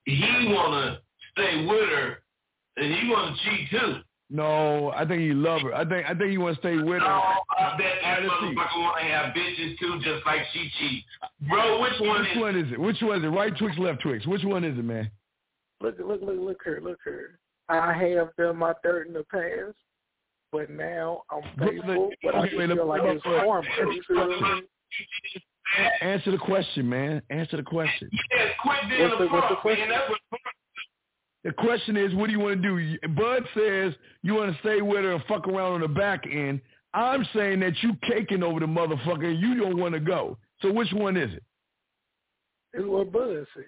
he 0.05 0.53
want 0.53 0.73
to 0.73 1.01
stay 1.31 1.65
with 1.65 1.89
her 1.89 2.23
and 2.77 2.93
he 2.93 3.09
want 3.09 3.35
to 3.37 3.49
cheat 3.49 3.69
too. 3.69 3.95
No, 4.31 4.91
I 4.91 5.05
think 5.05 5.21
you 5.23 5.33
love 5.33 5.61
her. 5.61 5.73
I 5.73 5.83
think 5.85 6.05
I 6.07 6.13
think 6.13 6.31
you 6.31 6.39
want 6.39 6.55
to 6.55 6.61
stay 6.61 6.75
with 6.75 6.99
her. 7.01 7.07
No, 7.07 7.21
I 7.57 7.75
bet 7.77 7.93
that 8.03 8.21
Let's 8.21 8.31
motherfucker 8.33 8.79
want 8.79 8.99
to 9.01 9.05
have 9.07 9.33
bitches 9.33 9.77
too, 9.79 9.99
just 10.03 10.23
like 10.25 10.41
she 10.53 10.69
cheats. 10.79 11.07
Bro, 11.49 11.81
which 11.81 11.93
one 11.99 12.21
Which 12.21 12.29
is 12.31 12.37
one 12.37 12.55
is 12.55 12.71
it? 12.71 12.79
Which 12.79 12.97
one 13.01 13.17
is 13.19 13.23
it? 13.23 13.27
Right 13.27 13.57
Twix, 13.57 13.77
left 13.79 14.01
Twix. 14.01 14.27
Which 14.27 14.43
one 14.43 14.63
is 14.63 14.77
it, 14.77 14.83
man? 14.85 15.09
Look, 15.81 15.95
look, 15.99 16.21
look, 16.21 16.35
look 16.37 16.57
here, 16.63 16.79
look 16.83 16.99
here. 17.03 17.39
I 17.69 17.93
have 17.93 18.29
done 18.37 18.57
my 18.57 18.73
dirt 18.83 19.07
in 19.07 19.13
the 19.13 19.23
past, 19.31 19.75
but 20.51 20.69
now 20.69 21.23
I'm 21.31 21.41
Look, 21.57 21.73
faithful. 21.73 22.09
But 22.21 22.35
I 22.35 22.39
okay, 22.39 22.49
just 22.49 22.57
feel 22.67 22.75
look, 22.75 22.87
like 22.87 23.01
it's 23.05 23.25
look. 23.25 23.41
karma. 23.43 23.67
You 23.93 24.03
feel 24.07 24.27
me? 24.27 24.61
A- 25.79 26.03
Answer 26.03 26.31
the 26.31 26.37
question, 26.37 26.87
man. 26.89 27.21
Answer 27.29 27.57
the 27.57 27.63
question. 27.63 28.09
Yeah, 28.31 28.45
quit 28.61 28.77
being 28.89 29.01
What's 29.09 29.15
a 29.21 29.23
the- 29.23 29.29
what's 29.29 29.49
the 29.49 29.55
question? 29.55 29.89
man. 29.89 29.99
That's 31.43 31.55
what 31.55 31.65
The 31.65 31.67
question 31.67 31.97
is, 31.97 32.13
what 32.15 32.27
do 32.27 32.33
you 32.33 32.39
want 32.39 32.61
to 32.61 32.97
do? 32.97 33.07
Bud 33.09 33.43
says 33.53 33.93
you 34.23 34.35
want 34.35 34.53
to 34.53 34.59
stay 34.59 34.81
with 34.81 35.03
her 35.03 35.13
and 35.13 35.23
fuck 35.25 35.47
around 35.47 35.73
on 35.73 35.81
the 35.81 35.87
back 35.87 36.25
end. 36.25 36.61
I'm 36.93 37.25
saying 37.35 37.59
that 37.59 37.73
you 37.81 37.93
caking 38.07 38.43
over 38.43 38.59
the 38.59 38.65
motherfucker 38.65 39.25
and 39.25 39.39
you 39.39 39.55
don't 39.55 39.77
want 39.77 39.93
to 39.93 39.99
go. 39.99 40.37
So 40.61 40.71
which 40.71 40.91
one 40.91 41.15
is 41.15 41.33
it? 41.33 41.43
It's 42.73 42.85
what 42.85 43.11
Bud 43.11 43.45
said. 43.55 43.63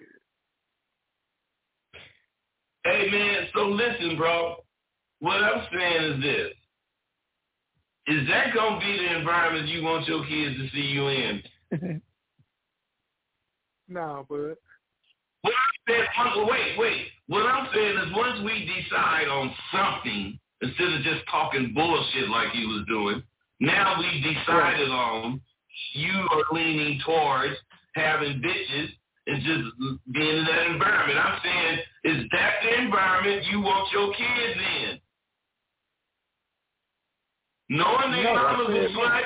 Hey 2.84 3.08
man, 3.10 3.46
so 3.54 3.68
listen, 3.68 4.16
bro. 4.16 4.56
What 5.20 5.42
I'm 5.42 5.66
saying 5.72 6.12
is 6.12 6.22
this. 6.22 6.52
Is 8.08 8.28
that 8.28 8.52
gonna 8.54 8.80
be 8.80 8.96
the 8.98 9.18
environment 9.18 9.68
you 9.68 9.84
want 9.84 10.08
your 10.08 10.26
kids 10.26 10.56
to 10.56 10.68
see 10.70 10.86
you 10.86 11.08
in? 11.08 11.42
Nah, 13.88 14.22
Bud. 14.22 14.56
What 15.42 15.52
I'm 15.88 16.38
uh, 16.38 16.46
wait, 16.46 16.78
wait. 16.78 17.06
What 17.26 17.46
I'm 17.46 17.68
saying 17.74 17.98
is 17.98 18.12
once 18.14 18.40
we 18.44 18.70
decide 18.82 19.28
on 19.28 19.54
something, 19.72 20.38
instead 20.60 20.92
of 20.92 21.02
just 21.02 21.22
talking 21.30 21.72
bullshit 21.74 22.28
like 22.28 22.54
you 22.54 22.68
was 22.68 22.84
doing, 22.88 23.22
now 23.60 23.98
we 23.98 24.20
decided 24.20 24.88
on 24.90 25.40
you 25.94 26.28
are 26.30 26.44
leaning 26.52 27.00
towards 27.04 27.54
having 27.94 28.40
bitches 28.40 28.88
and 29.26 29.42
just 29.42 30.02
being 30.12 30.38
in 30.38 30.44
that 30.44 30.66
environment. 30.70 31.18
I'm 31.18 31.40
saying, 31.44 31.78
is 32.04 32.24
that 32.32 32.54
the 32.62 32.82
environment 32.82 33.44
you 33.50 33.60
want 33.60 33.90
your 33.92 34.12
kids 34.14 34.60
in? 34.80 34.98
Knowing 37.70 38.12
their 38.12 38.24
No, 38.24 38.34
I 38.34 38.52
mama's 38.52 38.66
said 38.76 38.84
a 38.84 38.88
slut, 38.88 39.22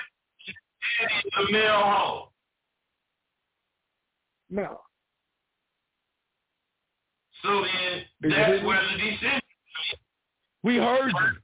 a 1.48 1.52
male 1.52 1.82
hoe. 1.82 2.28
No. 4.50 4.80
So 7.46 7.62
then, 7.62 8.30
that's 8.30 8.64
where 8.64 8.80
the 8.82 8.98
decision 8.98 9.40
We 10.62 10.76
heard 10.76 11.12
you. 11.12 11.38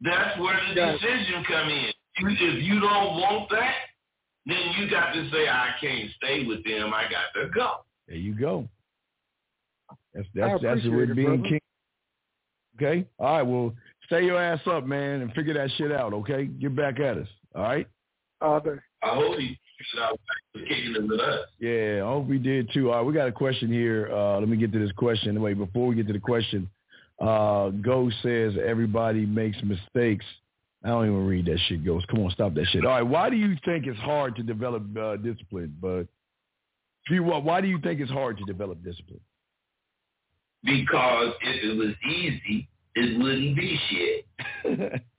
That's 0.00 0.38
where 0.40 0.58
the 0.68 0.74
Yeah. 0.74 0.92
decision 0.92 1.44
come 1.44 1.68
in. 1.70 1.92
If 2.18 2.62
you 2.64 2.80
don't 2.80 3.20
want 3.20 3.48
that, 3.50 3.74
then 4.46 4.72
you 4.78 4.88
got 4.90 5.12
to 5.12 5.30
say, 5.30 5.48
I 5.48 5.74
can't 5.80 6.10
stay 6.12 6.44
with 6.44 6.64
them. 6.64 6.92
I 6.92 7.04
got 7.08 7.32
to 7.34 7.48
go. 7.50 7.84
There 8.08 8.16
you 8.16 8.34
go. 8.34 8.68
That's 10.14 10.26
that's 10.34 10.62
that's 10.62 10.80
appreciate 10.80 10.94
what 10.94 11.10
it, 11.10 11.14
being 11.16 11.36
brother. 11.42 11.48
king. 11.48 11.60
Okay. 12.76 13.08
All 13.18 13.32
right. 13.36 13.42
Well, 13.42 13.74
stay 14.06 14.24
your 14.24 14.40
ass 14.42 14.60
up, 14.66 14.84
man, 14.84 15.20
and 15.22 15.32
figure 15.32 15.54
that 15.54 15.70
shit 15.76 15.92
out. 15.92 16.12
Okay. 16.14 16.46
Get 16.46 16.74
back 16.74 16.98
at 17.00 17.18
us. 17.18 17.28
All 17.54 17.62
right. 17.62 17.86
All 18.40 18.60
day. 18.60 18.76
I 19.02 19.14
hope 19.14 19.38
he 19.38 19.58
figured 19.78 20.04
out 20.04 20.20
kicking 20.54 20.94
it 20.96 21.08
with 21.08 21.20
us. 21.20 21.46
Yeah, 21.58 22.04
I 22.04 22.08
hope 22.08 22.26
we 22.26 22.38
did 22.38 22.70
too. 22.72 22.90
All 22.90 22.98
right, 22.98 23.06
we 23.06 23.12
got 23.12 23.28
a 23.28 23.32
question 23.32 23.70
here. 23.70 24.10
Uh, 24.12 24.38
let 24.40 24.48
me 24.48 24.56
get 24.56 24.72
to 24.72 24.78
this 24.78 24.92
question. 24.92 25.40
Wait, 25.40 25.58
before 25.58 25.86
we 25.88 25.94
get 25.94 26.06
to 26.08 26.12
the 26.12 26.18
question, 26.18 26.68
uh, 27.20 27.70
Ghost 27.70 28.16
says 28.22 28.54
everybody 28.64 29.26
makes 29.26 29.58
mistakes. 29.62 30.24
I 30.84 30.88
don't 30.88 31.06
even 31.06 31.26
read 31.26 31.46
that 31.46 31.58
shit, 31.68 31.84
Ghost. 31.84 32.06
Come 32.08 32.20
on, 32.20 32.30
stop 32.30 32.54
that 32.54 32.66
shit. 32.68 32.84
All 32.84 32.92
right, 32.92 33.02
why 33.02 33.30
do 33.30 33.36
you 33.36 33.56
think 33.64 33.86
it's 33.86 33.98
hard 34.00 34.36
to 34.36 34.42
develop 34.42 34.84
uh, 34.96 35.16
discipline? 35.16 35.76
But 35.80 36.06
do 37.08 37.14
you, 37.14 37.22
why 37.22 37.38
why 37.38 37.60
do 37.60 37.68
you 37.68 37.80
think 37.80 38.00
it's 38.00 38.10
hard 38.10 38.38
to 38.38 38.44
develop 38.44 38.82
discipline? 38.84 39.20
Because 40.62 41.32
if 41.42 41.64
it 41.64 41.76
was 41.76 41.94
easy, 42.10 42.68
it 42.94 43.18
wouldn't 43.18 43.56
be 43.56 43.78
shit. 43.90 45.02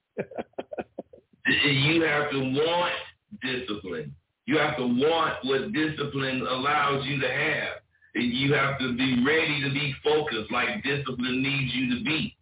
You 1.47 2.01
have 2.01 2.30
to 2.32 2.39
want 2.39 2.93
discipline. 3.41 4.14
You 4.48 4.58
have 4.58 4.76
to 4.78 4.84
want 4.88 5.36
what 5.43 5.72
discipline 5.74 6.41
allows 6.50 7.06
you 7.06 7.20
to 7.22 7.30
have. 7.30 7.70
And 8.16 8.34
You 8.34 8.54
have 8.54 8.80
to 8.80 8.95
be 8.98 9.24
ready 9.24 9.62
to 9.62 9.70
be 9.72 9.93
focused 10.04 10.52
like 10.52 10.84
discipline 10.84 11.43
needs 11.43 11.74
you 11.76 11.95
to 11.98 12.04
be. 12.04 12.36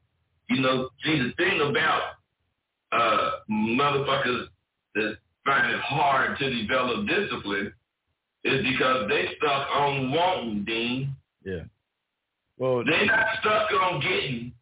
You 0.50 0.62
know, 0.62 0.90
see 1.04 1.18
the 1.20 1.34
thing 1.38 1.60
about 1.62 2.14
uh 2.92 3.32
motherfuckers 3.52 4.46
that 4.94 5.18
find 5.44 5.72
it 5.74 5.80
hard 5.82 6.38
to 6.40 6.62
develop 6.62 7.08
discipline 7.08 7.74
is 8.44 8.64
because 8.66 9.10
they 9.10 9.26
stuck 9.38 9.68
on 9.76 10.12
wanting, 10.12 10.64
Dean. 10.66 11.16
yeah. 11.44 11.64
Well, 12.58 12.86
They 12.86 13.06
not 13.06 13.26
stuck 13.42 13.70
on 13.82 14.00
getting. 14.02 14.54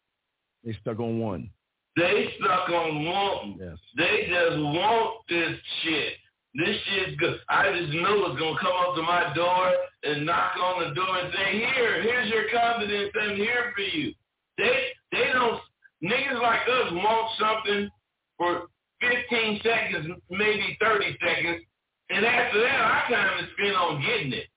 they 0.64 0.74
stuck 0.82 1.00
on 1.00 1.20
one. 1.20 1.50
They 1.96 2.34
stuck 2.40 2.70
on 2.70 3.06
wanting. 3.06 3.58
Yes. 3.60 3.78
They 3.98 4.28
just 4.30 4.58
want 4.58 5.20
this 5.30 5.60
shit. 5.84 6.14
This 6.56 6.78
shit's 6.86 7.18
good. 7.18 7.40
I 7.50 7.72
just 7.72 7.94
know 7.94 8.26
it's 8.28 8.40
gonna 8.40 8.60
come 8.60 8.74
up 8.78 8.96
to 8.96 9.02
my 9.02 9.34
door 9.34 9.74
and 10.04 10.26
knock 10.26 10.54
on 10.62 10.88
the 10.88 10.94
door 10.94 11.18
and 11.18 11.34
say, 11.34 11.60
"Here, 11.60 12.02
here's 12.02 12.30
your 12.30 12.50
confidence. 12.50 13.12
I'm 13.20 13.36
here 13.36 13.74
for 13.76 13.82
you." 13.82 14.14
They 14.58 14.94
they 15.12 15.32
don't. 15.34 15.60
Niggas 16.04 16.42
like 16.42 16.68
us 16.68 16.92
want 16.92 17.32
something 17.40 17.90
for 18.38 18.68
15 19.02 19.62
seconds, 19.64 20.08
maybe 20.30 20.78
30 20.82 21.18
seconds, 21.26 21.64
and 22.10 22.26
after 22.26 22.62
that, 22.62 22.82
our 22.82 23.10
time 23.10 23.44
is 23.44 23.50
spent 23.58 23.76
on 23.76 24.02
getting 24.02 24.34
it. 24.34 24.48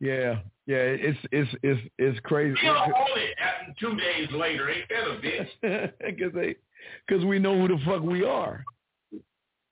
Yeah, 0.00 0.40
yeah. 0.66 0.76
It's 0.76 1.18
it's 1.30 1.50
it's 1.62 1.80
it's 1.98 2.20
crazy. 2.20 2.56
You 2.62 2.72
don't 2.72 2.90
want 2.90 3.18
it 3.18 3.36
after 3.38 3.74
two 3.78 3.96
days 3.96 4.28
later. 4.32 4.68
Ain't 4.70 4.88
that 4.88 5.06
a 5.06 5.20
bitch? 5.20 5.92
Because 6.06 6.32
they, 6.34 6.56
because 7.06 7.24
we 7.24 7.38
know 7.38 7.58
who 7.58 7.68
the 7.68 7.82
fuck 7.84 8.02
we 8.02 8.24
are. 8.24 8.64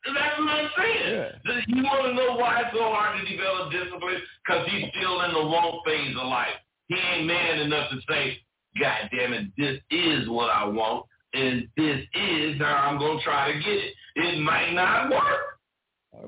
That's 0.07 0.38
what 0.38 0.48
I'm 0.48 0.70
saying. 0.76 1.30
You 1.68 1.82
want 1.82 2.05
to 2.07 2.14
know 2.14 2.36
why 2.36 2.61
it's 2.61 2.76
so 2.76 2.84
hard 2.92 3.18
to 3.18 3.30
develop 3.30 3.72
discipline? 3.72 4.20
Because 4.46 4.68
he's 4.70 4.90
still 4.96 5.22
in 5.22 5.32
the 5.32 5.40
wrong 5.40 5.80
phase 5.86 6.14
of 6.20 6.26
life. 6.26 6.57
He 6.88 6.96
ain't 6.96 7.26
man 7.26 7.61
enough 7.61 7.90
to 7.90 7.96
say, 8.09 8.38
God 8.78 9.09
damn 9.16 9.32
it, 9.32 9.46
this 9.57 9.80
is 9.90 10.28
what 10.28 10.50
I 10.50 10.66
want, 10.66 11.07
and 11.32 11.66
this 11.76 12.00
is 12.14 12.59
how 12.61 12.88
I'm 12.90 12.98
going 12.98 13.18
to 13.18 13.24
try 13.24 13.52
to 13.52 13.59
get 13.59 13.68
it. 13.68 13.94
It 14.16 14.40
might 14.40 14.72
not 14.72 15.11
work, 15.11 15.59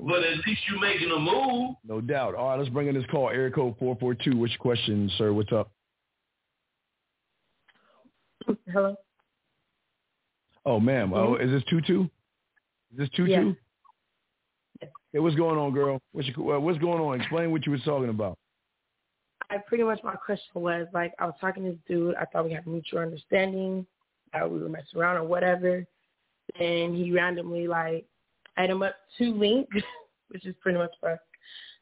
but 0.01 0.23
at 0.23 0.37
least 0.47 0.61
you're 0.69 0.79
making 0.79 1.11
a 1.11 1.19
move. 1.19 1.75
No 1.87 2.01
doubt. 2.01 2.35
All 2.35 2.49
right, 2.49 2.57
let's 2.57 2.69
bring 2.69 2.87
in 2.87 2.95
this 2.95 3.05
call. 3.11 3.29
Area 3.29 3.51
code 3.51 3.75
442. 3.77 4.37
Which 4.37 4.57
question, 4.59 5.11
sir? 5.17 5.33
What's 5.33 5.51
up? 5.51 5.71
Hello. 8.73 8.95
Oh, 10.65 10.79
ma'am. 10.79 11.13
Oh, 11.13 11.35
is 11.35 11.51
this 11.51 11.63
Tutu? 11.69 12.03
Is 12.93 12.97
this 12.97 13.09
Tutu? 13.09 13.31
Yeah. 13.31 13.51
Hey, 15.13 15.19
what's 15.19 15.35
going 15.35 15.57
on, 15.57 15.71
girl? 15.73 15.99
What's, 16.11 16.27
your, 16.27 16.55
uh, 16.55 16.59
what's 16.59 16.79
going 16.79 17.01
on? 17.01 17.19
Explain 17.19 17.51
what 17.51 17.65
you 17.65 17.71
was 17.71 17.81
talking 17.83 18.09
about. 18.09 18.37
I 19.49 19.57
pretty 19.57 19.83
much 19.83 19.99
my 20.03 20.15
question 20.15 20.61
was 20.61 20.87
like 20.93 21.13
I 21.19 21.25
was 21.25 21.35
talking 21.39 21.63
to 21.63 21.71
this 21.71 21.79
dude. 21.87 22.15
I 22.15 22.25
thought 22.25 22.45
we 22.45 22.51
had 22.53 22.67
mutual 22.67 22.99
understanding. 22.99 23.85
That 24.33 24.49
we 24.51 24.59
were 24.59 24.67
messing 24.67 24.99
around 24.99 25.15
or 25.17 25.23
whatever. 25.23 25.85
And 26.59 26.95
he 26.95 27.11
randomly 27.13 27.67
like 27.67 28.05
added 28.57 28.71
him 28.73 28.83
up 28.83 28.95
to 29.17 29.33
link, 29.33 29.69
which 30.29 30.45
is 30.45 30.53
pretty 30.61 30.77
much 30.77 30.91
fuck. 30.99 31.19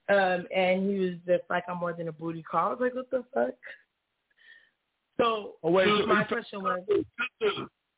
Um, 0.08 0.46
and 0.56 0.88
he 0.88 1.00
was 1.00 1.14
just 1.26 1.50
like, 1.50 1.64
I'm 1.68 1.80
more 1.80 1.94
than 1.94 2.08
a 2.08 2.12
booty 2.12 2.44
call. 2.44 2.68
I 2.68 2.70
was 2.74 2.80
like, 2.82 2.94
what 2.94 3.10
the 3.10 3.24
fuck? 3.34 3.56
So 5.20 5.54
Oh, 5.64 5.72
wait, 5.72 5.88
so 5.88 6.02
so- 6.02 6.06
my 6.06 6.24
question 6.24 6.62
was, 6.62 6.82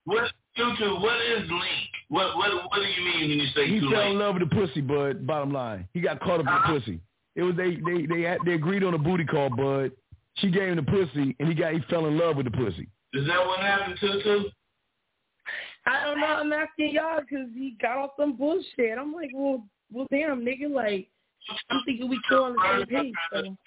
what, 0.07 0.31
Tutu, 0.55 0.99
what 0.99 1.21
is 1.21 1.49
link? 1.49 1.89
What, 2.09 2.37
what, 2.37 2.53
what 2.53 2.75
do 2.75 2.87
you 2.87 3.03
mean 3.03 3.29
when 3.29 3.39
you 3.39 3.47
say 3.53 3.67
He 3.67 3.79
too 3.79 3.89
fell 3.91 3.99
late? 3.99 4.11
in 4.11 4.19
love 4.19 4.35
with 4.35 4.49
the 4.49 4.55
pussy, 4.55 4.81
bud. 4.81 5.27
Bottom 5.27 5.51
line, 5.51 5.87
he 5.93 5.99
got 5.99 6.19
caught 6.21 6.39
up 6.39 6.39
in 6.39 6.45
the 6.45 6.51
uh-huh. 6.51 6.79
pussy. 6.79 7.01
It 7.35 7.43
was 7.43 7.55
they 7.55 7.75
they 7.75 8.05
they 8.05 8.21
had, 8.21 8.39
they 8.45 8.53
agreed 8.53 8.83
on 8.83 8.93
a 8.93 8.97
booty 8.97 9.25
call, 9.25 9.49
bud. 9.49 9.91
She 10.37 10.49
gave 10.49 10.69
him 10.69 10.77
the 10.77 10.83
pussy, 10.83 11.35
and 11.39 11.49
he 11.49 11.53
got 11.53 11.73
he 11.73 11.81
fell 11.89 12.05
in 12.07 12.17
love 12.17 12.37
with 12.37 12.45
the 12.45 12.51
pussy. 12.51 12.87
Is 13.13 13.27
that 13.27 13.45
what 13.45 13.59
happened, 13.59 13.97
Tutu? 13.99 14.45
I 15.85 16.03
don't 16.03 16.19
know. 16.19 16.25
I'm 16.27 16.53
asking 16.53 16.91
y'all 16.91 17.21
because 17.21 17.47
he 17.53 17.77
got 17.81 17.97
off 17.97 18.11
some 18.17 18.35
bullshit. 18.35 18.97
I'm 18.97 19.13
like, 19.13 19.29
well, 19.33 19.63
well, 19.91 20.07
damn, 20.11 20.41
nigga, 20.41 20.69
like 20.69 21.09
I'm 21.69 21.81
thinking 21.85 22.09
we 22.09 22.19
cool 22.29 22.43
on 22.43 22.55
the 22.55 22.79
same 22.79 22.87
page. 22.87 23.13
So. 23.33 23.57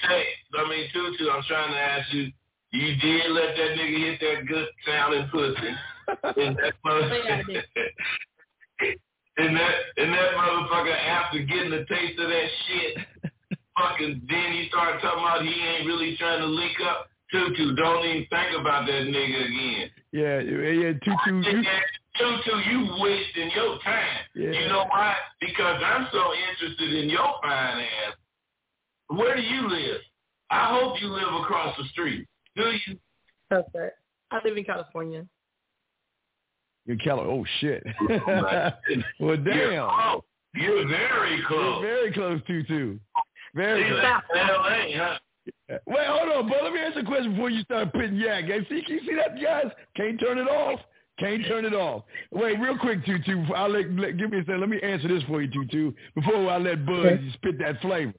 Hey, 0.00 0.24
I 0.56 0.68
mean, 0.68 0.88
Tutu, 0.92 1.28
I'm 1.28 1.42
trying 1.48 1.72
to 1.72 1.78
ask 1.78 2.12
you, 2.12 2.30
you 2.72 2.96
did 2.96 3.30
let 3.30 3.56
that 3.56 3.70
nigga 3.76 3.98
hit 3.98 4.20
that 4.20 4.46
good 4.46 4.68
sounding 4.86 5.28
pussy. 5.30 5.72
and 6.36 6.56
that 6.56 6.74
motherfucker, 6.84 7.40
and 9.38 9.56
that 9.56 9.74
and 9.96 10.12
that 10.12 10.30
motherfucker 10.34 10.96
after 10.96 11.38
getting 11.40 11.72
a 11.72 11.84
taste 11.86 12.18
of 12.18 12.28
that 12.28 12.48
shit, 12.66 12.98
fucking 13.78 14.22
then 14.28 14.52
he 14.52 14.68
started 14.68 15.00
talking 15.00 15.20
about 15.20 15.42
he 15.42 15.52
ain't 15.52 15.86
really 15.86 16.16
trying 16.18 16.40
to 16.40 16.46
link 16.46 16.76
up. 16.84 17.08
Tutu, 17.30 17.74
don't 17.76 18.06
even 18.06 18.26
think 18.30 18.58
about 18.58 18.86
that 18.86 19.04
nigga 19.04 19.44
again. 19.44 19.90
Yeah, 20.12 20.40
yeah, 20.40 20.92
Tutu. 21.04 21.42
You, 21.44 21.62
Tutu, 22.16 22.56
you 22.70 22.96
wasting 23.00 23.50
your 23.54 23.78
time. 23.84 24.24
Yeah. 24.34 24.50
You 24.52 24.68
know 24.68 24.86
why? 24.88 25.14
Because 25.38 25.82
I'm 25.84 26.08
so 26.10 26.32
interested 26.50 27.04
in 27.04 27.10
your 27.10 27.28
fine 27.42 27.80
ass. 27.80 28.16
Where 29.08 29.36
do 29.36 29.42
you 29.42 29.68
live? 29.68 30.00
I 30.50 30.78
hope 30.78 31.02
you 31.02 31.08
live 31.08 31.42
across 31.42 31.76
the 31.76 31.84
street. 31.92 32.26
Do 32.58 32.70
you? 32.86 32.98
That's 33.50 33.68
right. 33.74 33.92
I 34.30 34.40
live 34.44 34.56
in 34.56 34.64
California. 34.64 35.24
in 36.86 36.98
Cali. 36.98 37.24
Oh 37.26 37.44
shit. 37.60 37.82
well, 39.20 39.36
damn. 39.36 39.44
You're, 39.46 39.82
oh, 39.82 40.24
you're 40.54 40.88
very 40.88 41.42
close. 41.46 41.82
You're 41.82 41.82
very 41.82 42.12
close, 42.12 42.40
Tutu. 42.46 42.98
Very 43.54 43.82
See, 43.84 43.88
close. 43.88 44.02
LA, 44.34 44.78
huh? 44.96 45.18
Wait, 45.86 46.06
hold 46.06 46.30
on, 46.30 46.48
but 46.48 46.62
let 46.62 46.72
me 46.74 46.80
ask 46.80 46.96
you 46.96 47.02
a 47.02 47.04
question 47.04 47.32
before 47.32 47.48
you 47.50 47.62
start 47.62 47.92
putting 47.92 48.16
yak. 48.16 48.44
Hey, 48.44 48.66
see, 48.68 48.82
you 48.86 49.00
see 49.06 49.14
that, 49.14 49.40
guys? 49.42 49.72
Can't 49.96 50.20
turn 50.20 50.36
it 50.38 50.48
off. 50.48 50.80
Can't 51.18 51.44
turn 51.46 51.64
it 51.64 51.72
off. 51.74 52.04
Wait, 52.32 52.58
real 52.60 52.76
quick, 52.78 53.04
Tutu. 53.06 53.44
I'll 53.54 53.70
let, 53.70 53.90
let 53.92 54.18
give 54.18 54.30
me 54.30 54.38
a 54.38 54.42
second. 54.42 54.60
Let 54.60 54.68
me 54.68 54.80
answer 54.82 55.08
this 55.08 55.22
for 55.24 55.40
you, 55.42 55.50
Tutu, 55.50 55.92
before 56.14 56.50
I 56.50 56.58
let 56.58 56.84
Buzz 56.84 57.06
Okay. 57.06 57.30
spit 57.34 57.58
that 57.60 57.80
flavor. 57.80 58.12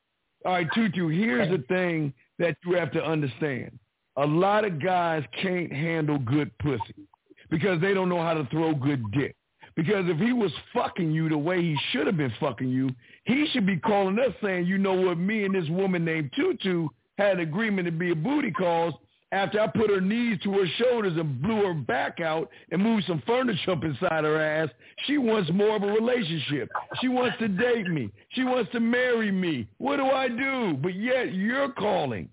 All 0.45 0.53
right, 0.53 0.67
Tutu. 0.73 1.07
Here's 1.09 1.49
the 1.49 1.63
thing 1.67 2.13
that 2.39 2.57
you 2.65 2.73
have 2.75 2.91
to 2.93 3.03
understand. 3.03 3.77
A 4.17 4.25
lot 4.25 4.65
of 4.65 4.81
guys 4.81 5.23
can't 5.41 5.71
handle 5.71 6.19
good 6.19 6.51
pussy 6.59 7.07
because 7.49 7.79
they 7.81 7.93
don't 7.93 8.09
know 8.09 8.21
how 8.21 8.33
to 8.33 8.47
throw 8.51 8.73
good 8.73 9.03
dick. 9.11 9.35
Because 9.75 10.05
if 10.09 10.17
he 10.17 10.33
was 10.33 10.51
fucking 10.73 11.11
you 11.11 11.29
the 11.29 11.37
way 11.37 11.61
he 11.61 11.77
should 11.91 12.05
have 12.05 12.17
been 12.17 12.33
fucking 12.39 12.69
you, 12.69 12.89
he 13.23 13.47
should 13.51 13.65
be 13.65 13.77
calling 13.77 14.19
us 14.19 14.33
saying, 14.43 14.65
you 14.65 14.77
know 14.77 14.93
what, 14.93 15.17
me 15.17 15.45
and 15.45 15.55
this 15.55 15.69
woman 15.69 16.03
named 16.03 16.31
Tutu 16.35 16.89
had 17.17 17.35
an 17.35 17.39
agreement 17.39 17.85
to 17.85 17.91
be 17.91 18.11
a 18.11 18.15
booty 18.15 18.51
calls 18.51 18.93
after 19.31 19.59
I 19.61 19.67
put 19.67 19.89
her 19.89 20.01
knees 20.01 20.39
to 20.43 20.51
her 20.53 20.65
shoulders 20.77 21.13
and 21.15 21.41
blew 21.41 21.63
her 21.67 21.73
back 21.73 22.19
out 22.19 22.49
and 22.71 22.81
moved 22.81 23.05
some 23.05 23.21
furniture 23.27 23.71
up 23.71 23.83
inside 23.83 24.23
her 24.23 24.41
ass. 24.41 24.69
She 25.05 25.17
wants 25.17 25.51
more 25.53 25.75
of 25.75 25.83
a 25.83 25.87
relationship. 25.87 26.69
She 26.99 27.07
wants 27.07 27.37
to 27.39 27.47
date 27.47 27.87
me. 27.87 28.09
She 28.29 28.43
wants 28.43 28.71
to 28.71 28.79
marry 28.79 29.31
me. 29.31 29.67
What 29.77 29.97
do 29.97 30.05
I 30.05 30.27
do? 30.27 30.77
But 30.81 30.95
yet 30.95 31.33
you're 31.33 31.71
calling. 31.71 32.29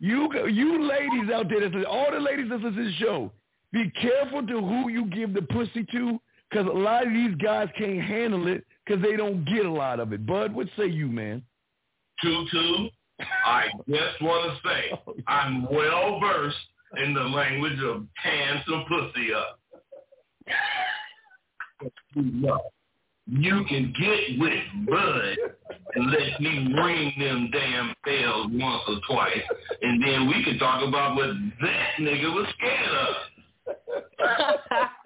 You 0.00 0.28
you 0.48 0.88
ladies 0.88 1.30
out 1.32 1.48
there, 1.48 1.60
that 1.60 1.72
listen- 1.72 1.84
all 1.86 2.10
the 2.12 2.20
ladies 2.20 2.48
that 2.50 2.60
listen 2.60 2.76
to 2.76 2.84
the 2.84 2.92
show, 2.94 3.32
be 3.72 3.90
careful 3.90 4.46
to 4.46 4.60
who 4.60 4.88
you 4.88 5.06
give 5.06 5.34
the 5.34 5.42
pussy 5.42 5.84
to 5.92 6.20
because 6.48 6.66
a 6.66 6.70
lot 6.70 7.06
of 7.06 7.12
these 7.12 7.34
guys 7.36 7.68
can't 7.76 8.00
handle 8.00 8.46
it 8.46 8.64
because 8.84 9.02
they 9.02 9.16
don't 9.16 9.44
get 9.44 9.66
a 9.66 9.70
lot 9.70 10.00
of 10.00 10.12
it. 10.12 10.24
Bud, 10.24 10.54
what 10.54 10.68
say 10.76 10.86
you, 10.86 11.08
man? 11.08 11.42
Tutu, 12.22 12.88
I 13.44 13.68
just 13.88 14.22
want 14.22 14.52
to 14.52 14.68
say 14.68 14.90
oh, 15.06 15.14
I'm 15.26 15.64
well 15.70 16.20
versed 16.20 16.56
in 16.96 17.12
the 17.12 17.20
language 17.22 17.78
of 17.82 18.06
tan 18.22 18.62
some 18.66 18.84
pussy 18.88 19.32
up. 19.34 19.60
You 23.30 23.62
can 23.68 23.92
get 24.00 24.38
with 24.38 24.62
Bud 24.88 25.36
and 25.94 26.10
let 26.10 26.40
me 26.40 26.72
ring 26.74 27.12
them 27.18 27.50
damn 27.52 27.94
bells 28.04 28.46
once 28.52 28.82
or 28.88 29.00
twice, 29.06 29.42
and 29.82 30.02
then 30.02 30.28
we 30.28 30.42
can 30.44 30.58
talk 30.58 30.82
about 30.86 31.14
what 31.14 31.28
that 31.60 31.90
nigga 32.00 32.34
was 32.34 32.46
scared 32.58 32.88
of. 32.88 33.14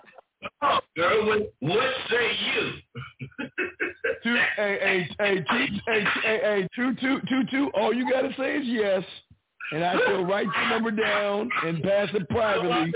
Oh, 0.60 0.80
girl, 0.96 1.24
what, 1.26 1.52
what 1.60 1.86
say 2.10 2.32
you? 2.54 2.72
Two, 4.22 4.36
hey, 4.56 4.78
hey, 4.80 5.08
hey, 5.18 5.36
two, 5.38 5.66
hey, 5.86 6.04
hey, 6.22 6.68
two, 6.74 6.94
two, 6.96 7.20
two, 7.28 7.44
two. 7.50 7.70
All 7.74 7.92
you 7.92 8.10
gotta 8.10 8.32
say 8.38 8.56
is 8.58 8.64
yes, 8.64 9.02
and 9.72 9.84
I 9.84 9.96
shall 10.06 10.24
write 10.24 10.46
your 10.46 10.68
number 10.68 10.90
down 10.90 11.48
and 11.64 11.82
pass 11.82 12.08
it 12.14 12.28
privately. 12.28 12.92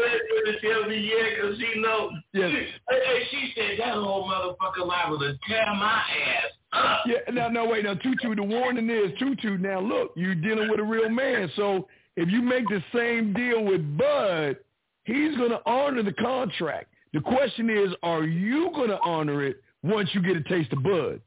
tell 0.63 0.89
me 0.89 0.99
yeah, 0.99 1.43
cause 1.43 1.59
she 1.59 1.81
know. 1.81 2.11
Yes. 2.33 2.53
Hey, 2.89 3.01
hey, 3.05 3.23
she 3.31 3.53
said 3.57 3.79
that 3.81 3.97
old 3.97 4.31
motherfucker 4.31 4.87
liable 4.87 5.19
to 5.19 5.37
tear 5.49 5.67
my 5.75 6.03
ass 6.03 6.45
up. 6.73 7.01
Yeah, 7.07 7.33
now, 7.33 7.49
no, 7.49 7.67
wait, 7.67 7.85
now, 7.85 7.95
Tutu, 7.95 8.35
the 8.35 8.43
warning 8.43 8.89
is, 8.91 9.11
Tutu, 9.19 9.59
now 9.59 9.81
look, 9.81 10.13
you're 10.17 10.35
dealing 10.35 10.69
with 10.71 10.79
a 10.79 10.85
real 10.85 11.09
man, 11.09 11.51
so 11.57 11.89
if 12.17 12.29
you 12.31 12.43
make 12.43 12.69
the 12.69 12.83
same 12.95 13.33
deal 13.33 13.65
with 13.65 13.99
Bud, 13.99 14.57
he's 15.05 15.37
going 15.37 15.51
to 15.51 15.61
honor 15.67 16.03
the 16.03 16.13
contract. 16.13 16.93
The 17.13 17.21
question 17.21 17.71
is, 17.71 17.95
are 18.03 18.25
you 18.25 18.71
going 18.75 18.89
to 18.91 19.01
honor 19.01 19.43
it 19.43 19.63
once 19.83 20.09
you 20.13 20.23
get 20.23 20.37
a 20.37 20.43
taste 20.43 20.73
of 20.73 20.83
Bud? 20.83 21.21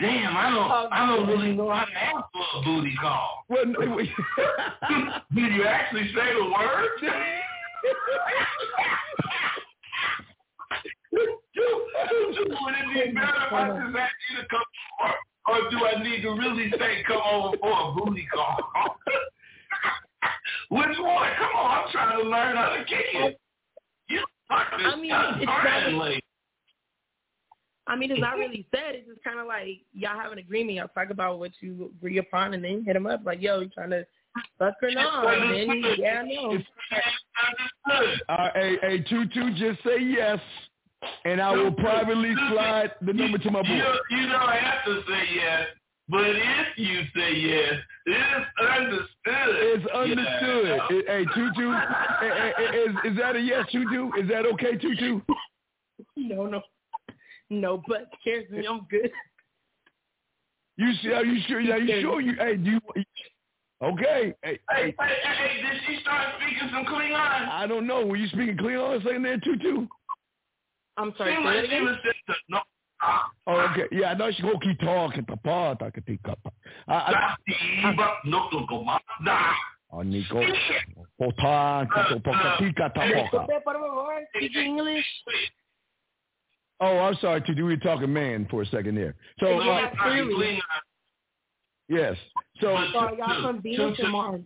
Damn, 0.00 0.34
I 0.34 0.48
don't, 0.48 0.70
oh, 0.70 0.88
I 0.90 1.06
don't 1.06 1.28
really 1.28 1.54
know 1.54 1.70
how 1.70 1.84
to 1.84 1.92
ask 1.92 2.24
for 2.32 2.60
a 2.60 2.62
booty 2.64 2.94
call. 3.00 3.44
Well, 3.50 3.66
no, 3.66 3.94
wait. 3.94 4.08
Did 5.34 5.52
you 5.52 5.64
actually 5.64 6.08
say 6.14 6.32
the 6.32 6.44
word? 6.44 6.88
Would 11.12 11.20
it 12.74 12.88
be 12.94 13.12
better 13.12 13.46
if 13.46 13.52
I 13.52 13.68
just 13.68 13.96
ask 13.96 14.14
you 14.30 14.36
to 14.40 14.48
come 14.48 14.62
over? 15.02 15.14
Or 15.48 15.70
do 15.70 15.84
I 15.84 16.02
need 16.02 16.22
to 16.22 16.30
really 16.30 16.70
say 16.70 17.02
come 17.06 17.20
over 17.30 17.56
for 17.58 17.70
a 17.70 17.92
booty 17.92 18.26
call? 18.32 18.56
Which 20.70 20.98
one? 20.98 21.30
Come 21.38 21.52
on, 21.54 21.84
I'm 21.84 21.92
trying 21.92 22.22
to 22.22 22.28
learn 22.30 22.56
how 22.56 22.70
to 22.70 22.84
kick 22.84 23.04
it. 23.12 23.40
You 24.08 24.24
I 24.48 24.96
mean, 24.96 25.12
it's 25.12 25.46
not-. 25.46 26.22
I 27.86 27.96
mean, 27.96 28.10
it's 28.10 28.20
not 28.20 28.36
really 28.38 28.66
said. 28.70 28.94
It's 28.94 29.08
just 29.08 29.24
kind 29.24 29.38
of 29.38 29.46
like 29.46 29.80
y'all 29.92 30.18
have 30.18 30.32
an 30.32 30.38
agreement. 30.38 30.76
Y'all 30.76 30.88
talk 30.88 31.10
about 31.10 31.38
what 31.38 31.52
you 31.60 31.92
agree 31.96 32.18
upon, 32.18 32.54
and 32.54 32.64
then 32.64 32.84
hit 32.84 32.94
them 32.94 33.06
up 33.06 33.22
like, 33.24 33.40
"Yo, 33.40 33.60
you 33.60 33.68
trying 33.68 33.90
to 33.90 34.06
fuck 34.58 34.74
or 34.82 34.90
not?" 34.92 35.26
And 35.26 35.70
then 35.70 35.82
yeah, 35.98 36.22
no. 36.24 36.58
Uh, 38.28 38.48
hey, 38.54 38.78
hey, 38.80 38.98
Tutu, 39.08 39.50
just 39.54 39.82
say 39.84 40.00
yes, 40.00 40.38
and 41.24 41.40
I 41.40 41.52
will 41.52 41.72
privately 41.72 42.34
slide 42.50 42.92
the 43.02 43.12
number 43.12 43.38
to 43.38 43.50
my 43.50 43.62
boy. 43.62 43.68
You, 43.68 43.84
you 44.10 44.28
don't 44.28 44.48
have 44.50 44.84
to 44.84 45.02
say 45.08 45.24
yes, 45.34 45.66
but 46.08 46.28
if 46.28 46.66
you 46.76 47.00
say 47.14 47.34
yes, 47.34 47.74
it's 48.06 48.46
understood. 48.76 49.10
It's 49.26 49.86
understood. 49.92 50.80
Yeah. 50.90 51.14
Hey, 51.14 51.24
Tutu, 51.34 51.72
eh, 52.22 52.52
eh, 52.58 52.76
is, 52.76 53.12
is 53.12 53.18
that 53.18 53.36
a 53.36 53.40
yes, 53.40 53.66
Tutu? 53.72 54.10
Is 54.20 54.28
that 54.28 54.46
okay, 54.46 54.76
Tutu? 54.76 55.20
No, 56.16 56.46
no, 56.46 56.62
no. 57.60 57.82
But 57.86 58.08
scares 58.20 58.48
me. 58.50 58.66
I'm 58.66 58.86
good. 58.90 59.10
You 60.76 60.92
see? 61.02 61.12
Are 61.12 61.24
you 61.24 61.40
sure? 61.46 61.58
Are 61.58 61.78
you 61.78 62.00
sure? 62.00 62.20
You 62.20 62.34
hey, 62.38 62.56
do 62.56 62.70
you? 62.70 62.80
Okay. 63.82 64.34
Hey, 64.42 64.58
Hey, 64.70 64.84
hey, 64.86 64.94
hey, 64.98 65.34
hey, 65.36 65.62
did 65.62 65.80
she 65.86 66.00
start 66.02 66.34
speaking 66.40 66.68
some 66.72 66.84
Klingon? 66.84 67.16
I 67.16 67.66
don't 67.68 67.86
know. 67.86 68.06
Were 68.06 68.16
you 68.16 68.28
speaking 68.28 68.56
Klingon 68.56 69.04
saying 69.04 69.22
there, 69.22 69.38
Tutu? 69.38 69.86
I'm 70.96 71.12
sorry. 71.18 71.32
Seemed 71.34 71.44
Say 71.44 71.44
like 71.44 71.56
that 71.56 71.64
she 71.64 71.76
again. 71.76 71.84
was 71.84 71.96
just 72.04 72.16
a, 72.28 72.32
no. 72.48 72.58
Oh, 73.48 73.68
okay. 73.72 73.88
Yeah, 73.90 74.10
I 74.10 74.14
know 74.14 74.30
she 74.30 74.42
gonna 74.42 74.60
keep 74.60 74.78
talking. 74.78 75.24
Papa, 75.24 75.76
talking, 75.78 76.02
tika, 76.06 76.36
pa. 76.44 76.50
I, 76.86 76.94
I, 76.94 77.92
No, 77.92 78.14
no, 78.24 78.66
no, 78.70 78.84
ma- 78.84 78.98
nah. 79.20 79.52
oh, 79.90 80.02
Nico. 80.02 80.46
Pota, 81.20 81.88
Oh, 86.84 86.98
I'm 86.98 87.14
sorry, 87.20 87.40
Tutu. 87.42 87.64
We 87.64 87.74
were 87.74 87.76
talking 87.76 88.12
man 88.12 88.48
for 88.50 88.62
a 88.62 88.66
second 88.66 88.96
there. 88.96 89.14
So, 89.38 89.60
uh, 89.60 89.88
it's 90.04 90.62
yes. 91.88 92.16
So, 92.60 92.76
So 92.92 93.16
y'all 93.16 93.42
from 93.42 93.62
Venus 93.62 94.00
or 94.00 94.08
Mars? 94.08 94.40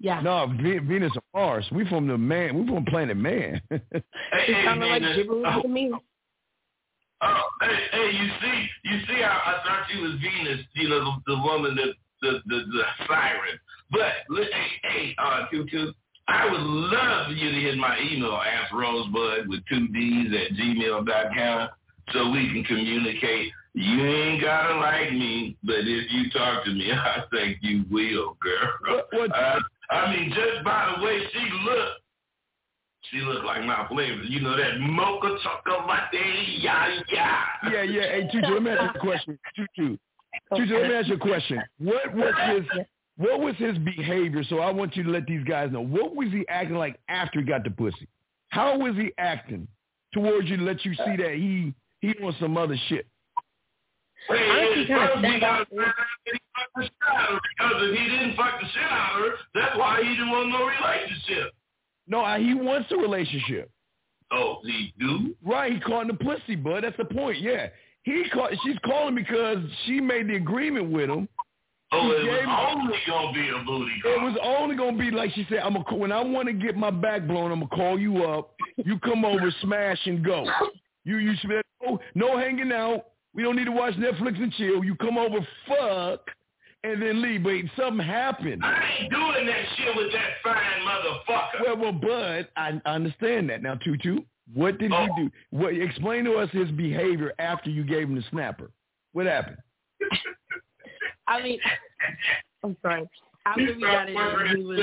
Yeah. 0.00 0.20
no, 0.20 0.52
Ve- 0.62 0.78
Venus 0.80 1.12
and 1.14 1.22
Mars. 1.34 1.64
We 1.72 1.88
from 1.88 2.06
the 2.06 2.18
man. 2.18 2.58
We 2.60 2.66
from 2.66 2.84
planet 2.84 3.16
Man. 3.16 3.62
Hey, 3.70 3.80
It's 3.80 4.46
hey, 4.46 4.64
kind 4.64 4.82
of 4.82 4.88
like 4.90 5.00
man, 5.02 5.16
gibberish 5.16 5.46
oh, 5.48 5.62
to 5.62 5.68
me. 5.68 5.92
oh, 7.22 7.42
hey, 7.62 7.78
hey, 7.92 8.10
you 8.12 8.28
see, 8.42 8.68
you 8.84 9.00
see 9.08 9.22
how 9.22 9.40
I 9.46 9.66
thought 9.66 9.86
she 9.90 9.98
was 10.00 10.12
Venus, 10.20 10.60
you 10.74 10.88
know, 10.90 11.00
the, 11.26 11.34
the 11.34 11.42
woman 11.42 11.74
that 11.76 11.94
the, 12.20 12.40
the 12.46 12.64
the 12.70 12.82
siren. 13.06 13.58
But 13.90 14.12
li- 14.28 14.48
hey, 14.52 14.88
hey, 14.90 15.14
uh, 15.18 15.46
Tutu, 15.50 15.92
I 16.30 16.48
would 16.50 16.60
love 16.60 17.26
for 17.26 17.32
you 17.32 17.50
to 17.50 17.60
hit 17.60 17.76
my 17.76 17.98
email, 18.00 18.34
ask 18.34 18.72
Rosebud 18.72 19.48
with 19.48 19.60
two 19.68 19.88
D's 19.88 20.32
at 20.32 20.56
gmail 20.56 21.06
dot 21.06 21.26
com, 21.36 21.68
so 22.12 22.30
we 22.30 22.52
can 22.52 22.64
communicate. 22.64 23.52
You 23.74 24.04
ain't 24.04 24.42
gotta 24.42 24.74
like 24.78 25.12
me, 25.12 25.56
but 25.62 25.76
if 25.80 26.10
you 26.12 26.30
talk 26.30 26.64
to 26.64 26.70
me, 26.72 26.90
I 26.92 27.22
think 27.32 27.58
you 27.62 27.84
will, 27.90 28.36
girl. 28.40 28.72
What- 28.88 29.08
what- 29.12 29.34
Uh, 29.36 29.60
I 29.90 30.14
mean, 30.14 30.30
just 30.30 30.64
by 30.64 30.94
the 30.96 31.04
way 31.04 31.20
she 31.32 31.50
looked, 31.64 31.96
She 33.10 33.18
looked 33.22 33.44
like 33.44 33.64
my 33.64 33.88
flavor. 33.88 34.22
You 34.22 34.40
know 34.40 34.56
that 34.56 34.78
mocha 34.78 35.36
chocolate 35.42 35.86
latte, 35.88 36.18
yeah, 36.58 37.00
yeah. 37.10 37.44
Yeah, 37.72 37.82
yeah. 37.82 38.02
Hey, 38.02 38.28
Tutu, 38.30 38.52
let 38.54 38.62
me 38.62 38.70
ask 38.70 38.94
you 38.94 39.00
a 39.00 39.02
question. 39.02 39.38
Tutu, 39.56 39.96
Tutu, 40.54 40.74
let 40.78 40.88
me 40.88 40.94
ask 40.94 41.08
you 41.08 41.14
a 41.14 41.18
question. 41.18 41.60
What 41.78 42.14
was 42.14 42.34
his 42.54 42.66
what 43.20 43.40
was 43.40 43.54
his 43.56 43.76
behavior? 43.76 44.42
So 44.44 44.60
I 44.60 44.70
want 44.70 44.96
you 44.96 45.02
to 45.02 45.10
let 45.10 45.26
these 45.26 45.44
guys 45.44 45.70
know. 45.70 45.84
What 45.84 46.16
was 46.16 46.28
he 46.30 46.46
acting 46.48 46.76
like 46.76 46.98
after 47.10 47.40
he 47.40 47.44
got 47.44 47.64
the 47.64 47.70
pussy? 47.70 48.08
How 48.48 48.78
was 48.78 48.96
he 48.96 49.12
acting 49.18 49.68
towards 50.14 50.48
you 50.48 50.56
to 50.56 50.62
let 50.62 50.82
you 50.86 50.94
see 50.94 51.16
that 51.18 51.34
he 51.34 51.74
he 52.00 52.14
on 52.24 52.34
some 52.40 52.56
other 52.56 52.76
shit? 52.88 53.06
Hey, 54.26 54.86
first 54.88 54.88
we 54.88 54.88
got 54.88 55.08
to 55.08 55.20
find 55.20 55.44
out 55.44 55.68
that 55.70 55.94
he 56.24 56.82
shit 56.82 56.92
out 57.06 57.32
of 57.32 57.40
because 57.58 57.74
if 57.76 57.98
he 57.98 58.08
didn't 58.08 58.36
fuck 58.36 58.58
the 58.58 58.66
shit 58.68 58.82
out 58.84 59.16
of 59.16 59.22
her, 59.22 59.36
that's 59.54 59.76
why 59.76 60.00
he 60.02 60.08
didn't 60.08 60.30
want 60.30 60.48
no 60.48 60.64
relationship. 60.64 61.52
No, 62.08 62.24
he 62.38 62.54
wants 62.54 62.90
a 62.90 62.96
relationship. 62.96 63.70
Oh, 64.32 64.60
he 64.64 64.94
do? 64.98 65.34
Right, 65.44 65.74
he 65.74 65.80
caught 65.80 66.02
in 66.02 66.08
the 66.08 66.14
pussy, 66.14 66.56
bud. 66.56 66.84
That's 66.84 66.96
the 66.96 67.04
point. 67.04 67.38
Yeah, 67.40 67.68
he 68.02 68.24
caught. 68.32 68.52
She's 68.64 68.78
calling 68.82 69.14
because 69.14 69.58
she 69.84 70.00
made 70.00 70.28
the 70.28 70.36
agreement 70.36 70.90
with 70.90 71.10
him. 71.10 71.28
Oh, 71.92 72.10
it 72.12 72.46
was 72.46 72.72
only 72.76 72.98
gonna 73.06 73.32
be 73.32 73.48
a 73.48 73.64
booty 73.64 74.00
call. 74.02 74.12
It 74.12 74.22
was 74.22 74.38
only 74.42 74.76
gonna 74.76 74.96
be 74.96 75.10
like 75.10 75.32
she 75.32 75.44
said. 75.48 75.58
I'm 75.58 75.74
a, 75.76 75.80
when 75.94 76.12
I 76.12 76.20
want 76.22 76.46
to 76.46 76.52
get 76.52 76.76
my 76.76 76.90
back 76.90 77.26
blown, 77.26 77.50
I'm 77.50 77.60
gonna 77.60 77.68
call 77.68 77.98
you 77.98 78.24
up. 78.24 78.54
You 78.76 78.98
come 79.00 79.24
over, 79.24 79.52
smash 79.62 79.98
and 80.06 80.24
go. 80.24 80.46
You 81.04 81.16
you 81.18 81.34
should 81.40 81.50
be 81.50 81.60
no, 81.84 81.98
no 82.14 82.38
hanging 82.38 82.70
out. 82.72 83.06
We 83.34 83.42
don't 83.42 83.56
need 83.56 83.64
to 83.64 83.72
watch 83.72 83.94
Netflix 83.94 84.40
and 84.40 84.52
chill. 84.52 84.84
You 84.84 84.94
come 84.96 85.18
over, 85.18 85.38
fuck, 85.66 86.20
and 86.84 87.00
then 87.02 87.22
leave. 87.22 87.42
But 87.42 87.54
something 87.76 88.04
happened. 88.06 88.62
I 88.64 88.98
ain't 89.00 89.10
doing 89.12 89.46
that 89.46 89.64
shit 89.76 89.96
with 89.96 90.12
that 90.12 90.30
fine 90.44 90.82
motherfucker. 90.86 91.64
Well, 91.64 91.76
well, 91.76 91.92
Bud, 91.92 92.48
I, 92.56 92.80
I 92.84 92.90
understand 92.90 93.50
that 93.50 93.62
now. 93.62 93.74
Tutu, 93.76 94.20
what 94.54 94.78
did 94.78 94.92
Oh. 94.92 95.04
you 95.04 95.12
do? 95.16 95.30
What? 95.50 95.74
Explain 95.74 96.24
to 96.26 96.34
us 96.34 96.50
his 96.52 96.70
behavior 96.70 97.32
after 97.40 97.68
you 97.70 97.82
gave 97.84 98.08
him 98.08 98.14
the 98.16 98.24
snapper. 98.30 98.70
What 99.12 99.26
happened? 99.26 99.56
I 101.30 101.42
mean, 101.42 101.58
I'm 102.64 102.76
sorry. 102.82 103.08
After 103.46 103.62
we 103.62 103.80
got 103.80 104.08
it, 104.08 104.16
in, 104.16 104.56
he 104.56 104.64
was. 104.64 104.80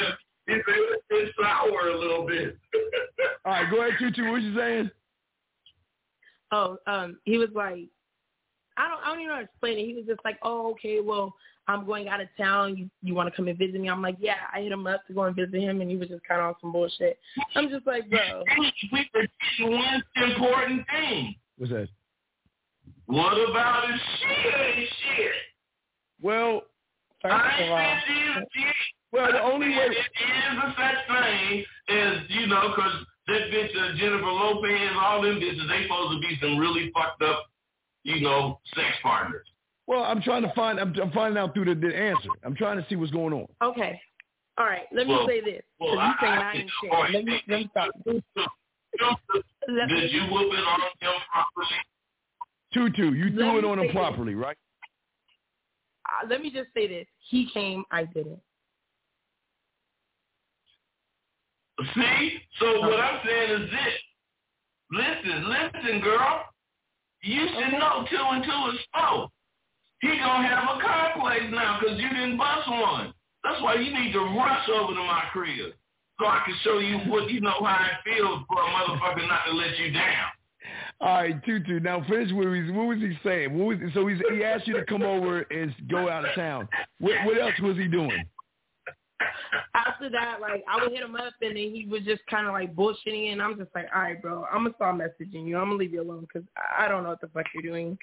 It's, 0.47 0.65
it's 1.09 1.37
sour 1.39 1.89
a 1.89 1.97
little 1.99 2.25
bit. 2.25 2.57
All 3.45 3.51
right, 3.51 3.69
go 3.69 3.81
ahead, 3.81 3.99
Tutu. 3.99 4.31
What 4.31 4.41
you 4.41 4.55
saying? 4.55 4.89
Oh, 6.53 6.77
um, 6.87 7.17
he 7.25 7.37
was 7.37 7.49
like, 7.53 7.89
I 8.77 8.87
don't, 8.87 9.01
I 9.03 9.09
don't 9.09 9.19
even 9.19 9.27
know 9.27 9.33
how 9.33 9.39
to 9.39 9.45
explain 9.45 9.77
it. 9.77 9.85
He 9.85 9.93
was 9.93 10.05
just 10.05 10.21
like, 10.23 10.39
oh, 10.41 10.71
okay, 10.71 11.01
well, 11.01 11.33
I'm 11.67 11.85
going 11.85 12.07
out 12.07 12.21
of 12.21 12.29
town. 12.37 12.77
You, 12.77 12.89
you 13.03 13.13
want 13.13 13.29
to 13.29 13.35
come 13.35 13.49
and 13.49 13.57
visit 13.57 13.81
me? 13.81 13.89
I'm 13.89 14.01
like, 14.01 14.15
yeah. 14.19 14.35
I 14.53 14.61
hit 14.61 14.71
him 14.71 14.87
up 14.87 15.05
to 15.07 15.13
go 15.13 15.23
and 15.23 15.35
visit 15.35 15.61
him, 15.61 15.81
and 15.81 15.91
he 15.91 15.97
was 15.97 16.07
just 16.07 16.23
kind 16.23 16.39
of 16.39 16.47
on 16.47 16.55
some 16.61 16.71
bullshit. 16.71 17.19
I'm 17.55 17.69
just 17.69 17.85
like, 17.85 18.09
bro. 18.09 18.43
we 18.57 19.05
forget 19.11 19.29
one 19.59 20.03
important 20.15 20.85
thing. 20.87 21.35
What's 21.57 21.73
that? 21.73 21.89
What 23.07 23.33
about 23.49 23.91
his 23.91 23.99
shit 24.21 24.53
ain't 24.55 24.89
shit? 25.17 25.31
Well, 26.21 26.61
First 27.21 27.33
I 27.33 27.63
of 27.63 27.69
all, 27.71 27.79
ain't 27.79 28.03
saying 28.07 28.45
she 28.53 28.59
is 28.61 28.75
Well, 29.11 29.31
the 29.31 29.41
only 29.41 29.69
way. 29.69 29.87
It 29.89 29.97
is 29.97 30.57
a 30.63 30.75
such 30.77 31.23
thing 31.23 31.65
is, 31.89 32.21
you 32.29 32.47
know, 32.47 32.69
because 32.75 32.93
that 33.27 33.41
bitch 33.51 33.75
uh, 33.75 33.97
Jennifer 33.97 34.25
Lopez, 34.25 34.91
all 35.01 35.21
them 35.21 35.39
bitches, 35.39 35.67
they 35.67 35.83
supposed 35.83 36.13
to 36.13 36.19
be 36.27 36.37
some 36.41 36.57
really 36.57 36.91
fucked 36.93 37.21
up, 37.23 37.45
you 38.03 38.21
know, 38.21 38.59
sex 38.75 38.95
partners. 39.01 39.45
Well, 39.87 40.03
I'm 40.03 40.21
trying 40.21 40.43
to 40.43 40.53
find. 40.53 40.79
I'm, 40.79 40.93
I'm 41.01 41.11
finding 41.11 41.37
out 41.37 41.53
through 41.53 41.65
the, 41.65 41.75
the 41.75 41.95
answer. 41.95 42.31
I'm 42.43 42.55
trying 42.55 42.77
to 42.77 42.85
see 42.89 42.95
what's 42.95 43.11
going 43.11 43.33
on. 43.33 43.47
okay. 43.61 43.99
All 44.59 44.65
right, 44.65 44.87
let 44.91 45.05
me 45.05 45.13
Well, 45.13 45.27
say 45.27 45.39
this. 45.39 45.61
well, 45.79 45.91
you 45.93 46.13
saying 46.19 46.33
I- 46.33 46.51
I 46.51 46.53
ain't 46.57 46.71
shit. 46.81 46.91
all 46.91 47.03
right, 47.03 47.11
Let 47.13 47.25
me, 47.25 47.39
let 47.47 47.59
me 47.59 47.69
stop. 47.71 47.91
Did 48.05 48.23
you 50.11 50.21
me, 50.21 50.29
whoop 50.31 50.51
it 50.51 50.65
on 50.67 50.81
him 50.81 51.21
properly? 51.31 51.77
Tutu, 52.73 53.13
you 53.13 53.25
Let 53.25 53.33
threw 53.35 53.57
it 53.59 53.65
on 53.65 53.77
say 53.77 53.81
him 53.81 53.87
this. 53.87 53.95
properly, 53.95 54.33
right? 54.35 54.57
Uh, 56.07 56.27
let 56.29 56.41
me 56.41 56.51
just 56.51 56.69
say 56.73 56.87
this. 56.87 57.05
He 57.29 57.49
came, 57.53 57.83
I 57.91 58.05
didn't. 58.05 58.39
See? 61.93 62.39
So 62.59 62.81
what 62.81 62.99
I'm 62.99 63.19
saying 63.25 63.61
is 63.61 63.69
this. 63.69 63.93
Listen, 64.91 65.49
listen, 65.49 66.01
girl. 66.01 66.45
You 67.23 67.47
should 67.47 67.77
know 67.77 68.05
two 68.09 68.17
and 68.19 68.43
two 68.43 68.71
is 68.73 68.79
four. 68.93 69.27
He 70.01 70.07
gonna 70.07 70.47
have 70.47 70.77
a 70.77 70.81
complex 70.81 71.45
now 71.49 71.79
'cause 71.79 71.99
you 71.99 72.09
didn't 72.09 72.37
bust 72.37 72.67
one. 72.69 73.13
That's 73.43 73.61
why 73.61 73.75
you 73.75 73.93
need 73.93 74.13
to 74.13 74.19
rush 74.19 74.69
over 74.69 74.93
to 74.93 75.03
my 75.03 75.25
crib 75.31 75.73
so 76.19 76.25
I 76.25 76.41
can 76.45 76.55
show 76.63 76.79
you 76.79 76.99
what 77.11 77.29
you 77.29 77.41
know 77.41 77.63
how 77.63 77.85
it 77.85 78.03
feels 78.03 78.43
for 78.47 78.61
a 78.61 78.65
motherfucker 78.65 79.27
not 79.27 79.45
to 79.45 79.51
let 79.53 79.77
you 79.77 79.91
down. 79.91 80.31
All 80.99 81.13
right, 81.13 81.43
Tutu. 81.45 81.79
Now 81.79 82.03
finish 82.09 82.31
what 82.33 82.47
was 82.47 82.71
what 82.71 82.87
was 82.87 82.97
he 82.97 83.17
saying? 83.23 83.57
What 83.57 83.67
was 83.67 83.77
so 83.93 84.07
he's, 84.07 84.19
he 84.33 84.43
asked 84.43 84.67
you 84.67 84.73
to 84.75 84.85
come 84.85 85.03
over 85.03 85.41
and 85.41 85.73
go 85.89 86.09
out 86.09 86.25
of 86.27 86.33
town. 86.33 86.67
What, 86.99 87.13
what 87.25 87.39
else 87.39 87.53
was 87.61 87.77
he 87.77 87.87
doing? 87.87 88.25
After 89.75 90.09
that, 90.09 90.39
like 90.41 90.63
I 90.67 90.81
would 90.81 90.91
hit 90.91 91.03
him 91.03 91.15
up, 91.15 91.33
and 91.41 91.55
then 91.55 91.55
he 91.55 91.87
was 91.89 92.01
just 92.01 92.21
kind 92.27 92.47
of 92.47 92.53
like 92.53 92.75
bullshitting, 92.75 93.31
and 93.31 93.41
I'm 93.41 93.57
just 93.57 93.69
like, 93.75 93.85
all 93.93 94.01
right, 94.01 94.19
bro, 94.19 94.45
I'm 94.51 94.63
gonna 94.63 94.75
start 94.75 94.95
messaging 94.95 95.45
you. 95.47 95.57
I'm 95.57 95.65
gonna 95.65 95.75
leave 95.75 95.93
you 95.93 96.01
alone 96.01 96.21
because 96.21 96.47
I 96.77 96.87
don't 96.87 97.03
know 97.03 97.09
what 97.09 97.21
the 97.21 97.27
fuck 97.27 97.45
you're 97.53 97.71
doing. 97.71 97.97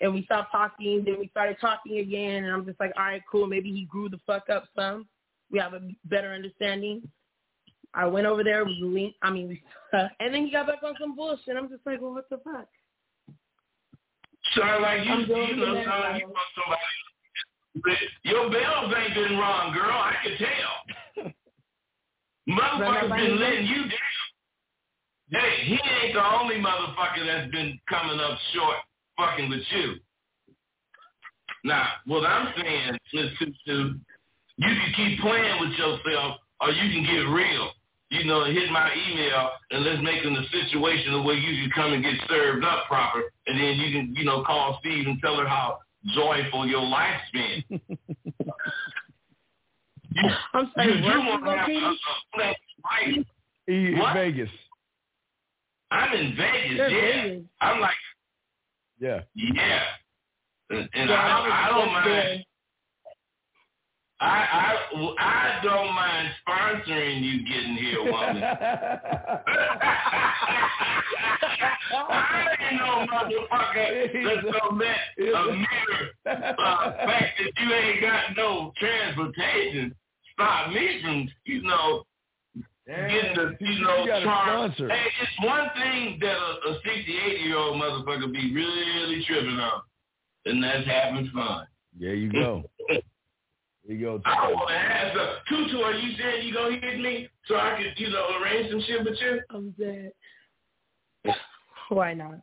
And 0.00 0.14
we 0.14 0.24
stopped 0.24 0.52
talking. 0.52 1.02
Then 1.04 1.18
we 1.18 1.28
started 1.28 1.56
talking 1.60 1.98
again, 1.98 2.44
and 2.44 2.52
I'm 2.52 2.64
just 2.64 2.78
like, 2.78 2.92
all 2.96 3.04
right, 3.04 3.22
cool. 3.30 3.46
Maybe 3.48 3.72
he 3.72 3.86
grew 3.86 4.08
the 4.08 4.20
fuck 4.24 4.48
up 4.50 4.66
some. 4.76 5.06
We 5.50 5.58
have 5.58 5.74
a 5.74 5.80
better 6.04 6.32
understanding. 6.32 7.08
I 7.96 8.04
went 8.06 8.26
over 8.26 8.44
there. 8.44 8.64
We 8.64 8.78
linked. 8.82 9.16
I 9.22 9.30
mean, 9.30 9.48
we, 9.48 9.62
and 10.20 10.34
then 10.34 10.44
he 10.44 10.52
got 10.52 10.66
back 10.66 10.82
on 10.84 10.94
some 11.00 11.16
bullshit. 11.16 11.56
I'm 11.56 11.68
just 11.68 11.84
like, 11.86 12.00
well, 12.00 12.12
what 12.12 12.28
the 12.28 12.38
fuck? 12.44 12.68
So 14.54 14.60
like 14.60 15.04
you, 15.04 15.10
I'm 15.10 15.26
going 15.26 15.48
you 15.48 15.56
know, 15.56 15.72
like 15.72 16.20
you 16.20 16.28
want 16.28 16.48
somebody. 16.54 17.98
Your 18.22 18.50
bells 18.50 18.94
ain't 18.96 19.14
been 19.14 19.38
wrong, 19.38 19.74
girl. 19.74 19.90
I 19.90 20.14
can 20.22 20.36
tell. 20.38 21.32
Motherfucker's 22.48 23.10
been 23.10 23.40
letting 23.40 23.66
you 23.66 23.82
down. 23.82 23.90
Hey, 25.28 25.64
he 25.64 25.72
ain't 25.74 26.14
the 26.14 26.24
only 26.38 26.56
motherfucker 26.56 27.26
that's 27.26 27.50
been 27.50 27.78
coming 27.88 28.20
up 28.20 28.38
short 28.54 28.76
fucking 29.16 29.50
with 29.50 29.64
you. 29.72 29.94
Now, 31.64 31.88
what 32.06 32.24
I'm 32.24 32.54
saying 32.56 32.96
is, 33.12 33.30
to, 33.66 33.94
you 34.56 34.68
can 34.68 34.92
keep 34.94 35.20
playing 35.20 35.60
with 35.60 35.70
yourself, 35.70 36.38
or 36.60 36.70
you 36.70 36.92
can 36.92 37.02
get 37.02 37.28
real. 37.34 37.70
You 38.10 38.24
know, 38.24 38.44
hit 38.44 38.70
my 38.70 38.90
email 39.08 39.50
and 39.72 39.84
let's 39.84 40.00
make 40.02 40.22
them 40.22 40.36
a 40.36 40.44
situation 40.48 41.24
where 41.24 41.34
you 41.34 41.62
can 41.62 41.70
come 41.74 41.92
and 41.92 42.02
get 42.04 42.14
served 42.28 42.64
up 42.64 42.86
proper, 42.86 43.22
and 43.48 43.58
then 43.58 43.76
you 43.78 43.90
can, 43.92 44.14
you 44.14 44.24
know, 44.24 44.44
call 44.44 44.78
Steve 44.80 45.06
and 45.08 45.20
tell 45.20 45.36
her 45.36 45.46
how 45.48 45.80
joyful 46.14 46.66
your 46.66 46.82
life's 46.82 47.24
been. 47.32 47.64
I'm 50.54 50.64
You, 50.64 50.70
sorry, 50.74 50.96
you 50.98 51.04
where 51.04 51.18
want 51.18 51.44
to 51.44 51.50
have 51.50 51.68
a, 51.68 51.72
a 51.72 52.46
life. 52.46 53.26
In 53.66 53.98
What? 53.98 54.14
Vegas. 54.14 54.50
I'm 55.90 56.12
in 56.14 56.36
Vegas, 56.36 56.76
You're 56.76 56.88
yeah. 56.88 57.22
Vegas. 57.24 57.42
I'm 57.60 57.80
like, 57.80 57.94
Yeah. 59.00 59.20
yeah. 59.34 59.82
And, 60.70 60.88
and 60.94 61.10
Yeah, 61.10 61.16
I, 61.16 61.40
was 61.40 61.52
I 61.52 61.68
don't 61.70 61.80
just 61.86 61.92
mind. 61.92 62.45
I, 64.18 64.24
I, 64.24 65.14
I 65.18 65.60
don't 65.62 65.94
mind 65.94 66.30
sponsoring 66.46 67.22
you 67.22 67.46
getting 67.46 67.76
here, 67.76 68.02
woman. 68.02 68.42
I 71.92 72.56
ain't 72.60 72.80
no 72.80 73.06
motherfucker 73.06 73.88
that's 74.24 74.42
gonna 74.42 74.78
let 74.78 74.98
a 75.18 75.52
mere 75.52 76.00
uh, 76.26 76.92
fact 77.06 77.38
that 77.38 77.52
you 77.62 77.72
ain't 77.74 78.00
got 78.00 78.36
no 78.36 78.72
transportation 78.78 79.94
stop 80.32 80.70
me 80.70 81.00
from, 81.02 81.28
you 81.44 81.62
know, 81.62 82.04
getting 82.86 83.34
the, 83.34 83.56
you 83.60 83.80
know, 83.82 84.04
You 84.04 84.12
a 84.12 84.68
Hey, 84.88 85.06
it's 85.22 85.44
one 85.44 85.68
thing 85.76 86.18
that 86.20 86.36
a, 86.36 86.70
a 86.70 86.78
68 86.84 87.40
year 87.40 87.56
old 87.56 87.80
motherfucker 87.80 88.32
be 88.32 88.54
really 88.54 89.24
tripping 89.26 89.58
on, 89.58 89.82
and 90.46 90.62
that's 90.62 90.86
having 90.86 91.30
fun. 91.34 91.66
There 91.98 92.14
you 92.14 92.32
go. 92.32 92.64
There 93.86 93.96
you 93.96 94.06
go. 94.06 94.22
I 94.24 94.52
want 94.52 94.68
to 94.68 94.74
ask 94.74 95.14
her, 95.16 95.36
Tutu, 95.48 95.78
are 95.78 95.92
you 95.92 96.16
saying 96.18 96.46
you 96.46 96.54
gonna 96.54 96.76
hit 96.80 97.00
me 97.00 97.28
so 97.46 97.56
I 97.56 97.76
could, 97.76 97.98
you 97.98 98.10
know, 98.10 98.26
arrange 98.42 98.70
some 98.70 98.82
shit 98.86 99.04
with 99.04 99.18
you? 99.20 99.40
I'm 99.50 99.70
dead. 99.78 100.12
Why 101.88 102.14
not? 102.14 102.40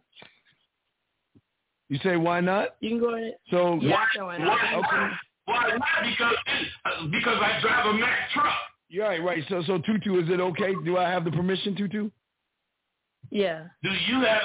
You 1.89 1.99
say 2.01 2.15
why 2.15 2.39
not? 2.39 2.75
You 2.79 2.91
can 2.91 2.99
go 2.99 3.13
ahead. 3.15 3.35
So 3.51 3.77
Yeah, 3.81 3.91
why, 3.91 4.05
so 4.15 4.25
why 4.25 4.39
why, 4.39 4.45
not? 4.45 4.81
why, 4.81 5.11
why 5.45 5.69
not? 5.77 5.81
Because 6.03 6.35
uh, 6.85 7.05
because 7.11 7.37
I 7.39 7.61
drive 7.61 7.85
a 7.85 7.93
Mack 7.93 8.31
truck. 8.33 8.53
You're 8.89 9.05
right, 9.05 9.23
right. 9.23 9.43
So 9.49 9.61
so 9.67 9.77
Tutu, 9.79 10.17
is 10.19 10.29
it 10.29 10.39
okay? 10.39 10.73
Do 10.85 10.97
I 10.97 11.09
have 11.09 11.23
the 11.25 11.31
permission, 11.31 11.75
Tutu? 11.75 12.09
Yeah. 13.29 13.65
Do 13.83 13.89
you 13.89 14.21
have? 14.21 14.41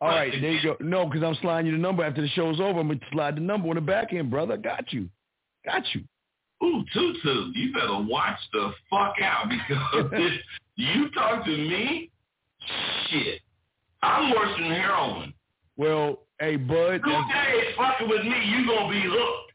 All 0.00 0.08
right, 0.08 0.32
there 0.32 0.50
you 0.52 0.62
go. 0.62 0.76
No, 0.80 1.06
because 1.06 1.22
I'm 1.22 1.36
sliding 1.42 1.70
you 1.70 1.76
the 1.76 1.82
number 1.82 2.02
after 2.02 2.22
the 2.22 2.28
show's 2.28 2.58
over. 2.60 2.80
I'm 2.80 2.88
gonna 2.88 3.00
slide 3.12 3.36
the 3.36 3.40
number 3.40 3.68
on 3.68 3.76
the 3.76 3.80
back 3.80 4.12
end, 4.12 4.30
brother. 4.30 4.56
Got 4.56 4.92
you. 4.92 5.08
Got 5.64 5.82
you. 5.94 6.02
Ooh, 6.62 6.84
Tutu, 6.92 7.50
you 7.54 7.72
better 7.72 8.02
watch 8.08 8.38
the 8.52 8.72
fuck 8.90 9.14
out 9.20 9.48
because 9.48 10.10
this 10.12 10.32
You 10.76 11.10
talk 11.10 11.44
to 11.44 11.50
me? 11.50 12.10
Shit. 13.08 13.40
I'm 14.02 14.30
worse 14.30 14.50
than 14.58 14.70
heroin. 14.70 15.34
Well, 15.76 16.20
hey, 16.40 16.56
Bud. 16.56 17.00
Two 17.04 17.10
days 17.10 17.74
fucking 17.76 18.08
with 18.08 18.24
me, 18.24 18.44
you 18.46 18.66
gonna 18.66 18.90
be 18.90 19.02
hooked. 19.04 19.52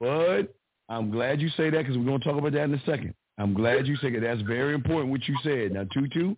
Bud, 0.00 0.48
I'm 0.88 1.10
glad 1.10 1.40
you 1.40 1.48
say 1.50 1.70
that 1.70 1.78
because 1.78 1.96
we're 1.96 2.04
going 2.04 2.20
to 2.20 2.24
talk 2.24 2.38
about 2.38 2.52
that 2.52 2.64
in 2.64 2.74
a 2.74 2.82
second. 2.84 3.14
I'm 3.38 3.54
glad 3.54 3.86
you 3.86 3.96
said 3.96 4.14
that. 4.14 4.20
That's 4.20 4.42
very 4.42 4.74
important 4.74 5.10
what 5.10 5.26
you 5.28 5.36
said. 5.42 5.72
Now, 5.72 5.84
Tutu, 5.92 6.34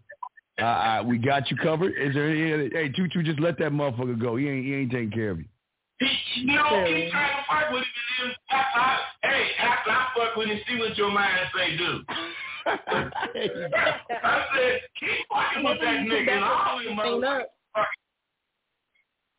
uh, 0.61 0.64
uh, 0.64 1.03
we 1.07 1.18
got 1.18 1.51
you 1.51 1.57
covered. 1.57 1.92
Is 1.96 2.14
there 2.14 2.28
any 2.28 2.70
hey, 2.72 2.88
Tutu, 2.88 3.22
just 3.22 3.40
let 3.40 3.59
that 3.59 3.72
motherfucker 3.72 4.20
go. 4.20 4.36
He 4.36 4.49
ain't, 4.49 4.64
he 4.64 4.74
ain't 4.74 4.90
taking 4.90 5.11
care 5.11 5.30
of 5.30 5.38
you. 5.38 5.46
You 6.01 6.46
know, 6.46 6.84
keep 6.86 7.11
trying 7.11 7.34
to 7.34 7.44
fuck 7.49 7.72
with 7.72 7.82
him. 7.82 7.86
And 8.20 8.30
then 8.30 8.36
after 8.51 8.78
I, 8.78 8.99
hey, 9.22 9.46
after 9.59 9.90
I 9.90 10.07
fuck 10.16 10.36
with 10.36 10.49
him, 10.49 10.59
see 10.68 10.78
what 10.78 10.96
your 10.96 11.11
mind 11.11 11.38
say 11.57 11.76
do. 11.76 12.01
I 12.66 14.44
said, 14.55 14.80
keep 15.01 15.26
fucking 15.28 15.64
with 15.64 15.78
that 15.80 16.01
nigga 16.07 16.30
and 16.30 16.44
all 16.44 16.82
you 16.82 16.90
motherfuckers. 16.90 17.44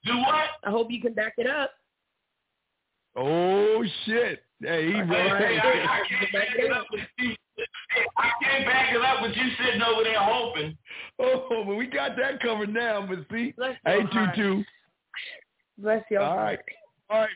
Do 0.06 0.18
what? 0.18 0.46
I 0.64 0.70
hope 0.70 0.92
you 0.92 1.02
can 1.02 1.14
back 1.14 1.34
it 1.38 1.48
up. 1.48 1.72
Oh, 3.16 3.84
shit. 4.06 4.44
Hey, 4.62 4.88
he 4.88 4.94
Hey, 4.94 5.04
hey, 5.04 5.60
I, 5.60 6.02
I 6.02 6.02
can't 6.10 6.34
back 6.34 6.48
it 6.58 6.72
up 6.72 6.86
with 6.92 7.02
you. 7.20 7.36
I 8.18 8.30
can't 8.44 8.66
back 8.66 8.94
it 8.94 9.02
up 9.02 9.22
with 9.22 9.32
you 9.36 9.50
sitting 9.64 9.82
over 9.82 10.04
there 10.04 10.20
hoping. 10.20 10.78
Oh, 11.20 11.64
but 11.66 11.76
we 11.76 11.88
got 11.88 12.18
that 12.18 12.42
covered 12.42 12.74
now. 12.74 13.06
But 13.08 13.20
see, 13.32 13.54
Bless 13.58 13.76
hey, 13.86 14.00
your 14.00 14.08
heart. 14.08 14.36
Tutu. 14.36 14.64
Bless 15.82 16.04
you. 16.12 16.20
All 16.20 16.38
right. 16.38 16.60
All 17.10 17.20
right. 17.20 17.30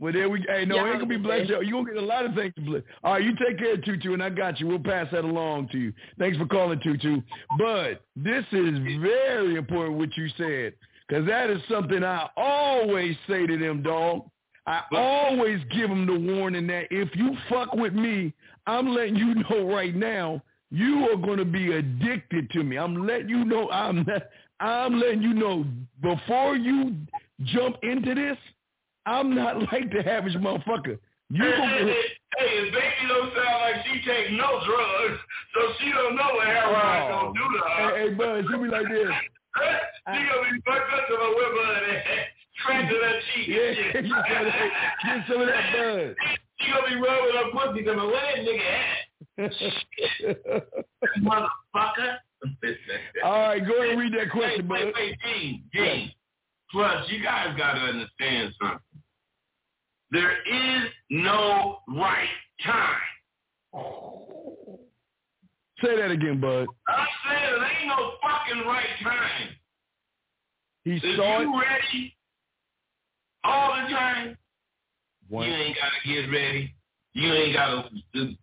Well, 0.00 0.12
there 0.12 0.28
we 0.28 0.44
Hey, 0.48 0.64
no, 0.64 0.76
Yeah, 0.76 0.82
it 0.82 0.86
ain't 0.86 0.94
going 0.96 1.00
to 1.00 1.06
be 1.06 1.16
blessed. 1.16 1.48
You're 1.48 1.62
going 1.62 1.86
to 1.86 1.94
get 1.94 2.02
a 2.02 2.06
lot 2.06 2.26
of 2.26 2.34
things 2.34 2.52
to 2.56 2.60
bless. 2.62 2.82
All 3.04 3.12
right, 3.12 3.22
you 3.22 3.32
take 3.36 3.58
care, 3.58 3.74
of 3.74 3.84
Tutu, 3.84 4.12
and 4.12 4.22
I 4.22 4.28
got 4.28 4.58
you. 4.58 4.66
We'll 4.66 4.80
pass 4.80 5.06
that 5.12 5.24
along 5.24 5.68
to 5.68 5.78
you. 5.78 5.92
Thanks 6.18 6.36
for 6.36 6.46
calling, 6.46 6.80
Tutu. 6.82 7.20
But 7.58 8.02
this 8.16 8.44
is 8.52 8.78
very 9.00 9.54
important 9.56 9.98
what 9.98 10.16
you 10.16 10.28
said 10.36 10.74
because 11.08 11.26
that 11.26 11.48
is 11.48 11.60
something 11.70 12.02
I 12.02 12.28
always 12.36 13.16
say 13.28 13.46
to 13.46 13.56
them, 13.56 13.82
dog. 13.82 14.28
I 14.66 14.80
always 14.92 15.60
give 15.70 15.90
them 15.90 16.06
the 16.06 16.34
warning 16.34 16.66
that 16.68 16.86
if 16.90 17.14
you 17.14 17.36
fuck 17.50 17.74
with 17.74 17.92
me, 17.92 18.32
I'm 18.66 18.94
letting 18.94 19.16
you 19.16 19.34
know 19.50 19.66
right 19.66 19.94
now 19.94 20.42
you 20.70 21.08
are 21.10 21.16
going 21.16 21.38
to 21.38 21.44
be 21.44 21.72
addicted 21.72 22.50
to 22.50 22.64
me. 22.64 22.78
I'm 22.78 23.06
letting 23.06 23.28
you 23.28 23.44
know. 23.44 23.70
I'm 23.70 24.06
I'm 24.60 24.98
letting 24.98 25.22
you 25.22 25.34
know 25.34 25.66
before 26.00 26.56
you 26.56 26.96
jump 27.42 27.76
into 27.82 28.14
this. 28.14 28.36
I'm 29.06 29.34
not 29.34 29.58
like 29.72 29.90
the 29.92 30.06
average 30.08 30.34
motherfucker. 30.36 30.98
You 31.30 31.42
Hey, 31.42 31.50
hey, 31.50 31.86
hey, 31.86 32.02
hey, 32.38 32.64
his 32.64 32.72
baby 32.74 33.08
don't 33.08 33.32
sound 33.34 33.60
like 33.62 33.84
she 33.86 34.00
take 34.06 34.30
no 34.32 34.60
drugs, 34.64 35.18
so 35.54 35.60
she 35.80 35.90
don't 35.90 36.14
know 36.16 36.30
what 36.34 36.46
heroin 36.46 36.74
Oh, 36.76 37.32
gonna 37.32 37.32
do 37.32 37.58
to 37.58 37.64
her. 37.64 37.96
hey, 37.96 38.08
hey, 38.08 38.14
bud, 38.14 38.44
she 38.50 38.56
be 38.58 38.68
like 38.68 38.88
this. 38.88 39.08
she 40.12 40.20
gonna 40.20 40.52
be 40.52 40.60
fucked 40.66 40.92
up 40.92 41.08
to 41.08 41.16
whipper 41.34 41.72
and 41.80 42.02
scratching 42.60 43.00
her 43.02 43.20
cheek 43.34 43.48
Yeah, 43.48 43.58
and 43.58 43.76
shit. 43.76 44.04
get 44.04 44.04
some 44.04 44.40
of 44.40 44.46
that, 44.46 44.70
get 45.04 45.18
some 45.28 45.40
of 45.40 45.46
that 45.48 45.72
bud. 45.72 46.16
She 46.60 46.70
gonna 46.70 46.88
be 46.88 46.96
rubbing 46.96 47.34
her 47.34 47.50
pussy 47.52 47.82
coming, 47.84 48.06
where 48.06 48.20
that 48.20 48.44
nigga 48.44 48.68
at? 48.68 49.52
Motherfucker. 51.20 52.16
All 53.24 53.32
right, 53.40 53.66
go 53.66 53.74
ahead 53.78 53.90
and 53.92 53.98
read 54.00 54.12
that 54.12 54.30
question, 54.30 54.68
wait, 54.68 54.84
bud. 54.84 54.92
wait, 54.94 54.94
wait, 54.94 55.18
Gene, 55.24 55.64
Gene. 55.74 56.12
Plus, 56.74 57.08
you 57.08 57.22
guys 57.22 57.54
gotta 57.56 57.78
understand 57.78 58.52
something. 58.60 58.80
There 60.10 60.32
is 60.42 60.90
no 61.08 61.78
right 61.86 62.26
time. 62.64 63.84
Say 65.80 65.96
that 65.96 66.10
again, 66.10 66.40
bud. 66.40 66.66
I'm 66.88 67.06
saying 67.28 67.60
there 67.60 67.78
ain't 67.78 67.86
no 67.88 68.12
fucking 68.20 68.66
right 68.66 68.86
time. 69.04 69.48
He 70.84 70.94
If 70.96 71.16
saw 71.16 71.40
you 71.40 71.54
it. 71.54 71.58
ready 71.60 72.16
all 73.44 73.68
the 73.80 73.88
time, 73.94 74.36
One. 75.28 75.46
you 75.46 75.54
ain't 75.54 75.76
gotta 75.76 76.08
get 76.12 76.28
ready. 76.32 76.74
You 77.12 77.32
ain't 77.32 77.54
gotta, 77.54 77.88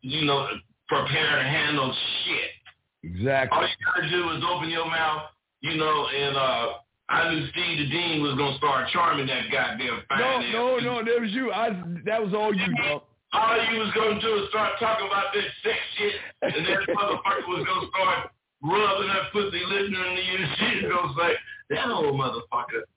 you 0.01 0.23
know, 0.25 0.47
prepare 0.87 1.35
to 1.35 1.43
handle 1.43 1.93
shit. 2.23 3.11
Exactly. 3.11 3.57
All 3.57 3.67
you 3.67 3.75
gotta 3.85 4.09
do 4.09 4.29
is 4.37 4.43
open 4.49 4.69
your 4.69 4.85
mouth, 4.85 5.23
you 5.59 5.75
know, 5.75 6.07
and 6.07 6.37
uh 6.37 6.67
I 7.11 7.27
knew 7.33 7.43
Steve 7.51 7.77
the 7.77 7.87
Dean 7.91 8.23
was 8.23 8.35
gonna 8.37 8.55
start 8.57 8.87
charming 8.93 9.27
that 9.27 9.51
goddamn 9.51 9.99
fine 10.07 10.19
No, 10.19 10.31
ass 10.39 10.43
no, 10.53 10.79
no, 10.79 10.95
that 11.03 11.19
was 11.19 11.31
you. 11.31 11.51
I 11.51 11.69
that 12.05 12.23
was 12.23 12.33
all 12.33 12.55
you, 12.55 12.71
dog. 12.87 13.03
All 13.33 13.57
you 13.71 13.79
was 13.79 13.91
gonna 13.93 14.19
do 14.21 14.43
is 14.43 14.49
start 14.49 14.79
talking 14.79 15.07
about 15.07 15.33
this 15.33 15.43
sex 15.63 15.75
shit, 15.97 16.15
and 16.41 16.65
that 16.65 16.87
motherfucker 16.95 17.47
was 17.51 17.67
gonna 17.67 17.87
start 17.91 18.31
rubbing 18.63 19.07
that 19.11 19.27
pussy, 19.33 19.59
listening 19.59 20.15
to 20.15 20.21
you, 20.23 20.37
and 20.39 20.49
she's 20.55 20.83
gonna 20.87 21.13
say, 21.19 21.31
that 21.75 21.91
old 21.91 22.15
motherfucker, 22.15 22.87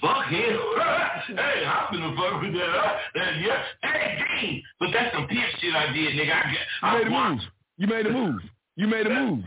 fuck 0.00 0.26
him. 0.28 0.60
hey, 1.32 1.64
I'm 1.64 1.92
gonna 1.96 2.16
fuck 2.16 2.42
with 2.42 2.52
that. 2.52 2.72
Uh, 2.76 2.96
that 3.14 3.40
yeah. 3.40 3.62
Hey, 3.82 4.20
Dean, 4.40 4.62
but 4.80 4.88
that's 4.92 5.14
some 5.14 5.26
pimp 5.28 5.48
shit 5.60 5.74
I 5.74 5.92
did, 5.92 6.12
nigga. 6.12 6.32
I, 6.32 6.50
You 6.52 6.58
I 6.82 6.98
made 6.98 7.06
a 7.06 7.10
move. 7.10 7.40
You 7.78 7.86
made 7.86 8.06
a 8.06 8.10
move. 8.12 8.40
You 8.76 8.86
made 8.86 9.06
a 9.06 9.10
move. 9.10 9.44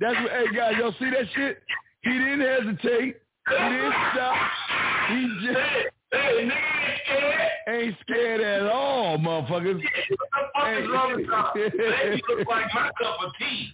That's 0.00 0.16
what. 0.16 0.32
Hey 0.32 0.46
guys, 0.56 0.74
y'all 0.78 0.94
see 0.98 1.10
that 1.10 1.28
shit? 1.34 1.62
He 2.02 2.10
didn't 2.10 2.40
hesitate. 2.40 3.16
He 3.48 3.54
didn't 3.56 3.94
stop. 4.12 4.36
He 5.08 5.46
just 5.46 5.58
Hey, 6.12 6.44
nigga 6.44 6.52
ain't 6.52 7.00
scared. 7.06 7.50
ain't 7.68 7.96
scared 8.02 8.40
at 8.42 8.66
all, 8.70 9.16
motherfuckers. 9.16 9.80
What 9.82 9.84
the 10.10 10.16
fuck 10.54 10.78
is 10.78 10.88
wrong 10.90 11.14
with? 11.14 12.20
Look 12.38 12.48
like 12.48 12.66
my 12.74 12.90
cup 13.00 13.16
of 13.24 13.32
tea. 13.38 13.72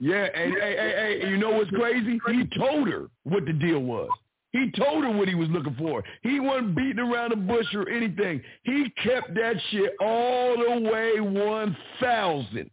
Yeah, 0.00 0.24
and 0.34 0.54
hey, 0.54 0.76
hey, 0.76 1.18
hey, 1.20 1.28
you 1.28 1.36
know 1.36 1.50
what's 1.50 1.70
crazy? 1.70 2.20
He 2.28 2.46
told 2.58 2.88
her 2.88 3.06
what 3.24 3.44
the 3.46 3.52
deal 3.52 3.80
was. 3.80 4.08
He 4.52 4.72
told 4.76 5.04
her 5.04 5.10
what 5.10 5.28
he 5.28 5.34
was 5.34 5.48
looking 5.50 5.74
for. 5.76 6.02
He 6.22 6.40
wasn't 6.40 6.74
beating 6.74 7.00
around 7.00 7.30
the 7.30 7.36
bush 7.36 7.66
or 7.74 7.88
anything. 7.88 8.40
He 8.62 8.90
kept 9.04 9.34
that 9.34 9.54
shit 9.70 9.92
all 10.00 10.56
the 10.56 10.90
way 10.90 11.20
one 11.20 11.76
thousand. 12.00 12.70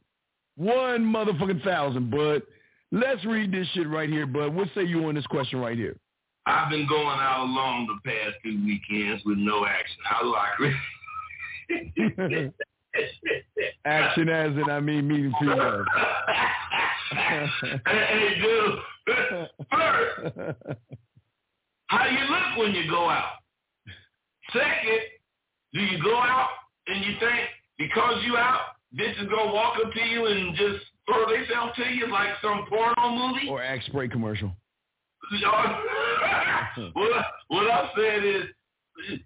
One 0.56 1.04
motherfucking 1.04 1.64
thousand, 1.64 2.10
bud. 2.10 2.42
Let's 2.96 3.26
read 3.26 3.52
this 3.52 3.68
shit 3.74 3.90
right 3.90 4.08
here, 4.10 4.26
bud. 4.26 4.56
What 4.56 4.70
say 4.74 4.84
you 4.84 5.06
on 5.08 5.16
this 5.16 5.28
question 5.28 5.60
right 5.60 5.76
here? 5.76 5.98
I've 6.46 6.70
been 6.70 6.88
going 6.88 7.20
out 7.20 7.42
alone 7.44 7.88
the 7.88 8.10
past 8.10 8.38
two 8.42 8.58
weekends 8.66 9.22
with 9.26 9.38
no 9.38 9.66
action. 9.66 9.98
I 10.10 10.24
like 10.26 10.76
it. 12.30 12.54
Action 13.86 14.30
as 14.30 14.52
in 14.52 14.70
I 14.70 14.80
mean 14.80 15.06
meeting 15.10 15.34
females. 15.42 15.86
hey, 17.86 18.36
dude. 18.42 18.80
First, 19.70 20.38
how 21.88 22.06
you 22.06 22.20
look 22.30 22.58
when 22.58 22.74
you 22.74 22.90
go 22.90 23.10
out? 23.10 23.40
Second, 24.54 25.02
do 25.74 25.82
you 25.82 26.02
go 26.02 26.16
out 26.16 26.48
and 26.88 27.04
you 27.04 27.12
think 27.20 27.50
because 27.78 28.24
you 28.26 28.38
out, 28.38 28.62
bitches 28.98 29.30
gonna 29.30 29.52
walk 29.52 29.76
up 29.86 29.92
to 29.92 30.00
you 30.00 30.28
and 30.28 30.56
just 30.56 30.86
throw 31.08 31.26
themselves 31.30 31.76
to 31.78 31.84
you 31.94 32.08
like 32.12 32.30
some 32.42 32.66
porno 32.68 33.10
movie? 33.10 33.48
or 33.50 33.64
act 33.64 33.86
spray 33.86 34.08
commercial. 34.08 34.52
what, 36.94 37.26
what 37.48 37.72
I'm 37.72 37.90
saying 37.98 38.24
is, 38.24 38.44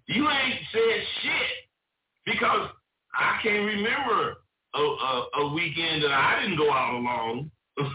you 0.06 0.28
ain't 0.28 0.60
said 0.72 1.02
shit 1.22 1.50
because 2.26 2.68
I 3.14 3.38
can't 3.42 3.66
remember 3.66 4.36
a, 4.74 4.78
a, 4.78 5.28
a 5.42 5.54
weekend 5.54 6.02
that 6.02 6.12
I 6.12 6.42
didn't 6.42 6.58
go 6.58 6.72
out 6.72 6.94
alone. 6.94 7.50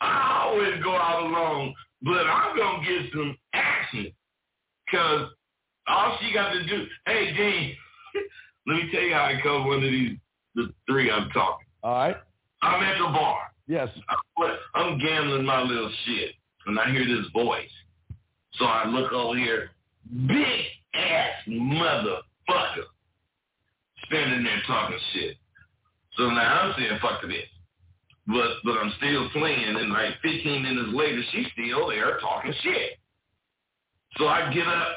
I 0.00 0.42
always 0.44 0.82
go 0.82 0.94
out 0.94 1.24
alone, 1.24 1.74
but 2.02 2.26
I'm 2.26 2.56
gonna 2.56 2.86
get 2.86 3.12
some 3.12 3.36
action 3.52 4.12
because 4.86 5.28
all 5.88 6.18
she 6.20 6.32
got 6.32 6.52
to 6.52 6.66
do. 6.66 6.86
Hey, 7.06 7.32
Dean, 7.36 7.74
let 8.66 8.76
me 8.76 8.90
tell 8.92 9.02
you 9.02 9.14
how 9.14 9.24
I 9.24 9.40
cover 9.42 9.64
one 9.64 9.84
of 9.84 9.90
these, 9.90 10.16
the 10.54 10.72
three 10.88 11.10
I'm 11.10 11.30
talking. 11.30 11.66
All 11.82 11.94
right. 11.94 12.16
I'm 12.62 12.82
at 12.82 12.98
the 12.98 13.04
bar. 13.04 13.38
Yes. 13.66 13.88
I'm 14.74 14.98
gambling 14.98 15.44
my 15.44 15.62
little 15.62 15.90
shit, 16.04 16.34
and 16.66 16.78
I 16.78 16.90
hear 16.90 17.04
this 17.04 17.26
voice. 17.32 17.68
So 18.54 18.64
I 18.64 18.86
look 18.86 19.12
over 19.12 19.36
here, 19.36 19.70
big 20.26 20.64
ass 20.94 21.30
motherfucker, 21.46 22.88
standing 24.06 24.42
there 24.44 24.62
talking 24.66 24.98
shit. 25.12 25.36
So 26.16 26.30
now 26.30 26.62
I'm 26.62 26.74
saying 26.76 26.98
fuck 27.00 27.22
this, 27.22 27.46
but 28.26 28.48
but 28.64 28.72
I'm 28.78 28.92
still 28.96 29.28
playing, 29.30 29.76
and 29.76 29.90
like 29.90 30.14
15 30.22 30.62
minutes 30.62 30.90
later, 30.92 31.22
she's 31.30 31.46
still 31.52 31.88
there 31.88 32.18
talking 32.20 32.52
shit. 32.62 32.98
So 34.16 34.26
I 34.26 34.52
get 34.52 34.66
up, 34.66 34.96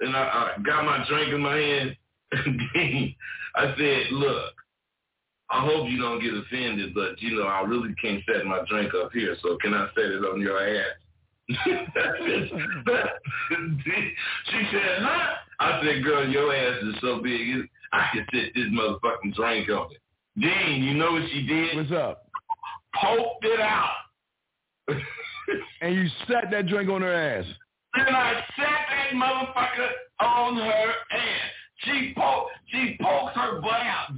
and 0.00 0.14
I, 0.16 0.20
I 0.58 0.62
got 0.62 0.84
my 0.84 1.04
drink 1.08 1.32
in 1.32 1.40
my 1.40 1.56
hand. 1.56 1.96
and 2.32 3.14
I 3.56 3.74
said, 3.76 4.12
look, 4.12 4.52
I 5.50 5.64
hope 5.64 5.88
you 5.88 6.00
don't 6.00 6.20
get 6.20 6.34
offended, 6.34 6.94
but 6.94 7.20
you 7.22 7.36
know, 7.38 7.46
I 7.46 7.60
really 7.62 7.94
can't 8.00 8.22
set 8.26 8.44
my 8.44 8.60
drink 8.68 8.92
up 8.94 9.12
here, 9.12 9.36
so 9.42 9.56
can 9.60 9.74
I 9.74 9.88
set 9.94 10.04
it 10.04 10.24
on 10.24 10.40
your 10.40 10.58
ass? 10.58 10.96
she 11.48 11.54
said, 14.72 14.98
huh? 14.98 15.34
I 15.60 15.80
said, 15.82 16.02
girl, 16.02 16.28
your 16.28 16.52
ass 16.52 16.82
is 16.82 16.96
so 17.00 17.22
big, 17.22 17.68
I 17.92 18.08
can 18.12 18.26
set 18.32 18.52
this 18.54 18.66
motherfucking 18.72 19.34
drink 19.34 19.68
on 19.70 19.92
it. 19.92 20.00
Dean, 20.40 20.82
you 20.82 20.94
know 20.94 21.12
what 21.12 21.22
she 21.30 21.46
did? 21.46 21.76
What's 21.76 21.92
up? 21.92 22.26
poked 23.00 23.44
it 23.44 23.60
out. 23.60 23.94
and 25.80 25.94
you 25.94 26.06
sat 26.28 26.50
that 26.50 26.66
drink 26.66 26.90
on 26.90 27.02
her 27.02 27.12
ass. 27.12 27.44
Then 27.96 28.14
I 28.14 28.34
sat 28.56 28.86
that 28.90 29.14
motherfucker 29.14 29.88
on 30.20 30.56
her 30.56 30.92
ass. 31.12 31.50
She 31.84 32.12
poked, 32.16 32.50
she 32.66 32.96
poked 33.00 33.36
her 33.36 33.60
butt 33.60 33.72
out, 33.72 34.16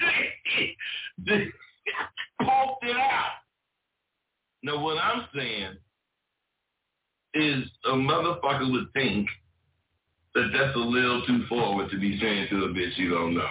Poked 2.40 2.84
it 2.84 2.96
out. 2.96 3.30
Now 4.62 4.82
what 4.82 4.98
I'm 4.98 5.26
saying 5.34 5.76
is 7.34 7.64
a 7.84 7.92
motherfucker 7.92 8.70
would 8.72 8.92
think 8.92 9.28
that 10.34 10.50
that's 10.52 10.76
a 10.76 10.78
little 10.78 11.24
too 11.26 11.44
forward 11.48 11.90
to 11.90 11.98
be 11.98 12.18
saying 12.20 12.48
to 12.50 12.64
a 12.64 12.68
bitch 12.68 12.96
you 12.96 13.10
don't 13.10 13.34
know. 13.34 13.48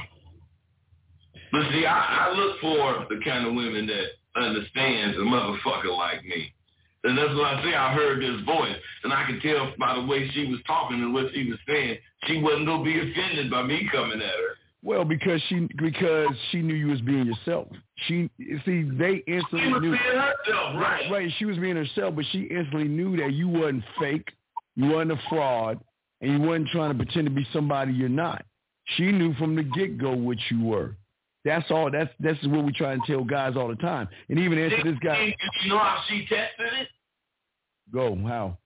But 1.52 1.64
see, 1.72 1.86
I, 1.86 2.28
I 2.28 2.34
look 2.34 2.60
for 2.60 3.06
the 3.10 3.22
kind 3.24 3.48
of 3.48 3.54
women 3.54 3.88
that 3.88 4.42
understands 4.42 5.18
a 5.18 5.22
motherfucker 5.22 5.98
like 5.98 6.24
me. 6.26 6.54
And 7.04 7.18
that's 7.18 7.34
what 7.36 7.46
I 7.46 7.64
say. 7.64 7.74
I 7.74 7.94
heard 7.94 8.22
this 8.22 8.46
voice, 8.46 8.76
and 9.04 9.14
I 9.14 9.26
could 9.26 9.42
tell 9.42 9.74
by 9.80 9.96
the 9.96 10.06
way 10.06 10.30
she 10.34 10.46
was 10.48 10.60
talking 10.68 11.02
and 11.02 11.14
what 11.14 11.28
she 11.34 11.50
was 11.50 11.60
saying, 11.68 11.98
she 12.26 12.42
wasn't 12.42 12.66
gonna 12.66 12.84
be 12.84 13.00
offended 13.00 13.50
by 13.50 13.64
me 13.64 13.88
coming 13.92 14.22
at 14.22 14.28
her. 14.28 14.57
Well, 14.84 15.04
because 15.04 15.42
she 15.50 15.68
because 15.78 16.30
she 16.52 16.62
knew 16.62 16.76
you 16.76 16.88
was 16.88 17.02
being 17.02 17.26
yourself. 17.26 17.68
She 18.08 18.30
see 18.66 18.84
they 18.84 19.24
instantly 19.28 19.68
She 19.68 19.72
was 19.74 19.82
knew 19.82 19.92
being 19.92 20.04
herself, 20.04 20.76
right? 20.76 21.12
right. 21.12 21.32
She 21.40 21.46
was 21.46 21.58
being 21.58 21.76
herself, 21.76 22.16
but 22.16 22.26
she 22.32 22.44
instantly 22.44 22.88
knew 22.88 23.18
that 23.18 23.34
you 23.34 23.48
wasn't 23.48 23.84
fake, 24.00 24.30
you 24.76 24.90
wasn't 24.92 25.14
a 25.14 25.22
fraud, 25.30 25.80
and 26.22 26.32
you 26.32 26.40
wasn't 26.40 26.70
trying 26.70 26.92
to 26.92 27.04
pretend 27.04 27.28
to 27.28 27.34
be 27.34 27.46
somebody 27.52 27.92
you're 27.92 28.08
not. 28.08 28.46
She 28.96 29.12
knew 29.12 29.34
from 29.36 29.56
the 29.56 29.64
get 29.64 29.98
go 29.98 30.16
what 30.16 30.38
you 30.50 30.64
were. 30.64 30.96
That's 31.44 31.70
all. 31.72 31.90
That's 31.92 32.12
that's 32.20 32.42
what 32.48 32.64
we 32.64 32.72
try 32.72 32.94
and 32.94 33.02
tell 33.06 33.24
guys 33.24 33.56
all 33.56 33.68
the 33.70 33.76
time. 33.76 34.08
And 34.30 34.38
even 34.38 34.60
answer 34.60 34.84
this 34.84 35.00
guy. 35.04 35.34
You 35.64 35.70
know 35.70 35.80
how 35.80 36.02
she 36.08 36.22
tested 36.22 36.74
it? 36.82 36.88
Go 37.92 38.16
how? 38.28 38.58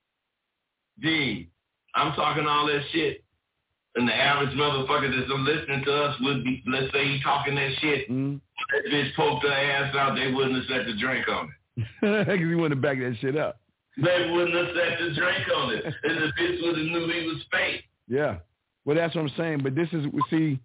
D. 1.00 1.48
I'm 1.94 2.14
talking 2.14 2.46
all 2.46 2.66
that 2.66 2.82
shit. 2.92 3.21
And 3.94 4.08
the 4.08 4.14
average 4.14 4.56
motherfucker 4.56 5.10
that's 5.14 5.30
listening 5.30 5.84
to 5.84 5.92
us 5.92 6.16
would 6.22 6.44
be, 6.44 6.62
let's 6.66 6.90
say 6.92 7.04
he 7.06 7.22
talking 7.22 7.54
that 7.56 7.72
shit. 7.80 8.08
Mm-hmm. 8.10 8.36
That 8.36 8.92
bitch 8.92 9.14
poked 9.14 9.44
her 9.44 9.52
ass 9.52 9.94
out, 9.94 10.16
they 10.16 10.32
wouldn't 10.32 10.56
have 10.56 10.64
set 10.64 10.86
the 10.86 10.98
drink 10.98 11.28
on 11.28 11.46
it. 11.46 11.86
Because 12.00 12.38
he 12.38 12.54
wanted 12.54 12.76
to 12.76 12.80
back 12.80 12.98
that 12.98 13.16
shit 13.20 13.36
up. 13.36 13.60
They 13.96 14.30
wouldn't 14.30 14.54
have 14.54 14.74
set 14.74 14.98
the 14.98 15.14
drink 15.14 15.46
on 15.54 15.74
it. 15.74 15.84
And 16.04 16.16
the 16.22 16.32
bitch 16.40 16.62
would 16.62 16.78
have 16.78 16.86
knew 16.86 17.12
he 17.12 17.26
was 17.26 17.44
fake. 17.50 17.84
Yeah. 18.08 18.36
Well, 18.84 18.96
that's 18.96 19.14
what 19.14 19.22
I'm 19.22 19.32
saying. 19.36 19.60
But 19.62 19.74
this 19.74 19.88
is 19.92 20.06
see, 20.30 20.58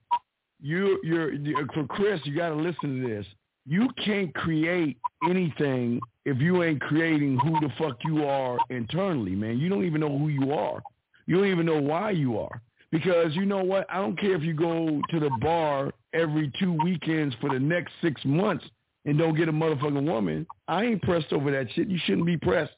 you 0.61 0.99
you're 1.03 1.33
you- 1.33 1.67
for 1.73 1.85
Chris. 1.85 2.19
You 2.23 2.35
got 2.35 2.49
to 2.49 2.55
listen 2.55 3.01
to 3.01 3.07
this. 3.07 3.25
You 3.65 3.89
can't 4.03 4.33
create 4.33 4.97
anything 5.29 5.99
if 6.25 6.37
you 6.39 6.63
ain't 6.63 6.81
creating 6.81 7.37
who 7.39 7.59
the 7.59 7.71
fuck 7.77 7.97
you 8.05 8.25
are 8.25 8.57
internally, 8.69 9.35
man. 9.35 9.59
You 9.59 9.69
don't 9.69 9.85
even 9.85 10.01
know 10.01 10.17
who 10.17 10.29
you 10.29 10.53
are. 10.53 10.81
You 11.25 11.35
don't 11.35 11.47
even 11.47 11.65
know 11.65 11.81
why 11.81 12.11
you 12.11 12.39
are. 12.39 12.61
Because 12.91 13.35
you 13.35 13.45
know 13.45 13.63
what? 13.63 13.85
I 13.89 13.97
don't 13.97 14.17
care 14.17 14.35
if 14.35 14.43
you 14.43 14.53
go 14.53 15.01
to 15.09 15.19
the 15.19 15.29
bar 15.41 15.93
every 16.13 16.51
two 16.59 16.73
weekends 16.83 17.35
for 17.41 17.49
the 17.49 17.59
next 17.59 17.93
six 18.01 18.23
months 18.23 18.65
and 19.05 19.17
don't 19.17 19.35
get 19.35 19.49
a 19.49 19.53
motherfucking 19.53 20.05
woman. 20.05 20.45
I 20.67 20.85
ain't 20.85 21.01
pressed 21.01 21.33
over 21.33 21.51
that 21.51 21.71
shit. 21.73 21.89
You 21.89 21.99
shouldn't 22.05 22.25
be 22.25 22.37
pressed. 22.37 22.73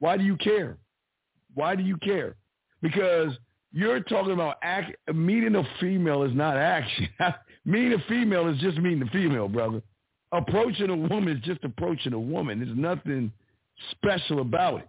Why 0.00 0.16
do 0.16 0.24
you 0.24 0.36
care? 0.36 0.78
Why 1.54 1.76
do 1.76 1.82
you 1.82 1.96
care? 1.98 2.34
Because 2.80 3.32
you're 3.72 4.00
talking 4.00 4.32
about 4.32 4.56
act, 4.62 4.96
meeting 5.14 5.54
a 5.54 5.64
female 5.80 6.24
is 6.24 6.34
not 6.34 6.56
action. 6.56 7.08
meeting 7.64 7.92
a 7.92 8.02
female 8.08 8.48
is 8.48 8.58
just 8.60 8.78
meeting 8.78 9.02
a 9.02 9.10
female, 9.10 9.48
brother. 9.48 9.80
Approaching 10.32 10.90
a 10.90 10.96
woman 10.96 11.36
is 11.36 11.42
just 11.44 11.62
approaching 11.62 12.14
a 12.14 12.18
woman. 12.18 12.58
There's 12.58 12.76
nothing 12.76 13.32
special 13.92 14.40
about 14.40 14.80
it. 14.80 14.88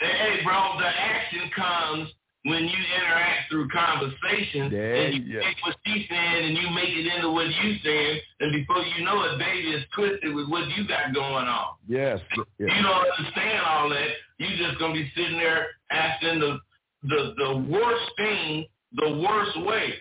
Hey, 0.00 0.40
bro, 0.44 0.78
the 0.78 0.86
action 0.86 1.50
comes 1.54 2.08
when 2.44 2.64
you 2.64 2.78
interact 2.96 3.50
through 3.50 3.68
conversation 3.68 4.70
There 4.70 4.94
and 4.94 5.14
you 5.14 5.22
you- 5.34 5.40
take 5.40 5.56
what 5.64 5.76
she's 5.86 6.08
saying 6.08 6.44
and 6.46 6.56
you 6.58 6.70
make 6.70 6.88
it 6.90 7.06
into 7.06 7.30
what 7.30 7.46
you 7.46 7.78
saying, 7.84 8.20
and 8.40 8.52
before 8.52 8.82
you 8.82 9.04
know 9.04 9.22
it, 9.24 9.38
baby, 9.38 9.72
it's 9.72 9.86
twisted 9.94 10.34
with 10.34 10.48
what 10.48 10.66
you 10.76 10.86
got 10.88 11.14
going 11.14 11.46
on. 11.46 11.76
Yes. 11.86 12.20
You 12.36 12.44
don't 12.58 13.06
understand 13.18 13.60
all 13.66 13.88
that. 13.90 14.08
You 14.38 14.56
just 14.56 14.78
gonna 14.78 14.94
be 14.94 15.10
sitting 15.14 15.38
there 15.38 15.68
asking 15.90 16.40
the 16.40 16.58
the 17.04 17.34
the 17.38 17.56
worst 17.70 18.10
thing 18.16 18.66
the 18.94 19.22
worst 19.26 19.56
way. 19.62 19.94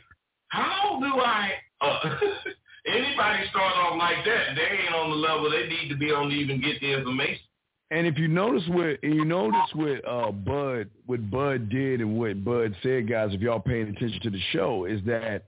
How 0.50 1.00
do 1.00 1.20
I? 1.22 1.54
Uh, 1.80 2.18
anybody 2.88 3.48
start 3.50 3.76
off 3.78 3.98
like 3.98 4.26
that, 4.26 4.56
they 4.56 4.62
ain't 4.86 4.94
on 4.96 5.10
the 5.12 5.16
level 5.16 5.50
they 5.50 5.68
need 5.68 5.90
to 5.90 5.96
be 5.96 6.12
on 6.12 6.30
to 6.30 6.36
even 6.36 6.60
get 6.62 6.80
the 6.82 6.92
information. 6.98 7.44
And 7.92 8.08
if 8.08 8.18
you 8.18 8.30
notice 8.30 8.64
what 8.70 9.04
you 9.04 9.26
notice 9.26 9.70
what 9.74 10.08
uh 10.08 10.32
Bud 10.32 10.90
what 11.06 11.30
Bud 11.30 11.70
did 11.70 12.00
and 12.00 12.18
what 12.18 12.44
Bud 12.44 12.74
said, 12.82 13.08
guys, 13.08 13.30
if 13.34 13.42
y'all 13.42 13.60
paying 13.60 13.90
attention 13.90 14.20
to 14.24 14.30
the 14.30 14.40
show, 14.54 14.86
is 14.86 15.02
that 15.06 15.44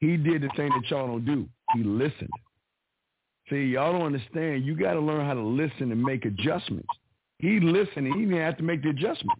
he 0.00 0.16
did 0.16 0.42
the 0.42 0.48
thing 0.56 0.70
that 0.70 0.90
y'all 0.90 1.06
don't 1.06 1.26
do. 1.26 1.46
He 1.74 1.84
listened. 1.84 2.30
See, 3.50 3.64
y'all 3.64 3.92
don't 3.92 4.06
understand. 4.06 4.64
You 4.64 4.76
got 4.76 4.94
to 4.94 5.00
learn 5.00 5.26
how 5.26 5.34
to 5.34 5.42
listen 5.42 5.92
and 5.92 6.02
make 6.02 6.24
adjustments. 6.24 6.88
He 7.38 7.60
listened. 7.60 8.06
And 8.06 8.14
he 8.14 8.24
didn't 8.24 8.40
have 8.40 8.56
to 8.58 8.62
make 8.62 8.82
the 8.82 8.90
adjustment 8.90 9.38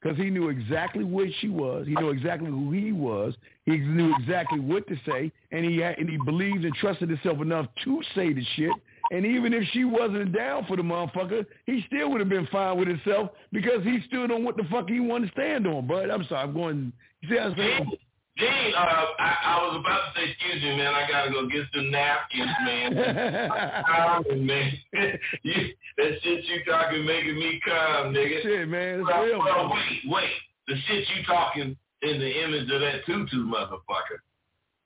because 0.00 0.16
he 0.16 0.30
knew 0.30 0.48
exactly 0.48 1.04
what 1.04 1.28
she 1.40 1.48
was. 1.48 1.86
He 1.86 1.94
knew 1.94 2.10
exactly 2.10 2.50
who 2.50 2.70
he 2.70 2.92
was. 2.92 3.34
He 3.64 3.78
knew 3.78 4.14
exactly 4.18 4.60
what 4.60 4.86
to 4.88 4.96
say, 5.06 5.32
and 5.50 5.64
he 5.64 5.78
had, 5.78 5.98
and 5.98 6.08
he 6.08 6.16
believed 6.24 6.64
and 6.64 6.74
trusted 6.74 7.08
himself 7.08 7.40
enough 7.40 7.66
to 7.84 8.02
say 8.14 8.32
the 8.32 8.44
shit. 8.56 8.72
And 9.10 9.24
even 9.24 9.52
if 9.52 9.64
she 9.72 9.84
wasn't 9.84 10.32
down 10.32 10.64
for 10.66 10.76
the 10.76 10.82
motherfucker, 10.82 11.46
he 11.64 11.84
still 11.86 12.10
would 12.10 12.20
have 12.20 12.28
been 12.28 12.46
fine 12.48 12.78
with 12.78 12.88
himself 12.88 13.30
because 13.52 13.82
he 13.84 14.00
stood 14.08 14.30
on 14.30 14.44
what 14.44 14.56
the 14.56 14.64
fuck 14.70 14.88
he 14.88 15.00
wanted 15.00 15.26
to 15.26 15.32
stand 15.32 15.66
on. 15.66 15.86
Bud, 15.86 16.10
I'm 16.10 16.24
sorry, 16.24 16.42
I'm 16.42 16.54
going. 16.54 16.92
You 17.22 17.28
see 17.28 17.34
what 17.36 17.44
I'm 17.44 17.56
saying? 17.56 17.92
Gene, 18.38 18.74
uh, 18.76 19.04
I, 19.18 19.36
I 19.44 19.66
was 19.66 19.80
about 19.80 20.12
to 20.12 20.20
say, 20.20 20.30
excuse 20.30 20.62
me, 20.62 20.76
man, 20.76 20.92
I 20.92 21.08
gotta 21.08 21.30
go 21.30 21.48
get 21.48 21.64
some 21.74 21.90
napkins, 21.90 22.50
man. 22.66 23.84
Calm, 23.86 24.46
man. 24.46 24.72
you, 25.42 25.54
that 25.96 26.12
shit 26.22 26.44
you 26.44 26.64
talking 26.70 27.06
making 27.06 27.36
me 27.36 27.58
calm, 27.66 28.12
nigga. 28.12 28.42
Shit, 28.42 28.68
man, 28.68 29.00
it's 29.00 29.08
well, 29.08 29.22
real, 29.24 29.38
well, 29.38 29.68
man. 29.68 29.78
wait, 30.04 30.12
wait. 30.12 30.30
The 30.68 30.74
shit 30.86 31.08
you 31.16 31.24
talking 31.24 31.76
in 32.02 32.20
the 32.20 32.44
image 32.44 32.70
of 32.70 32.80
that 32.82 33.06
tutu 33.06 33.46
motherfucker 33.46 34.20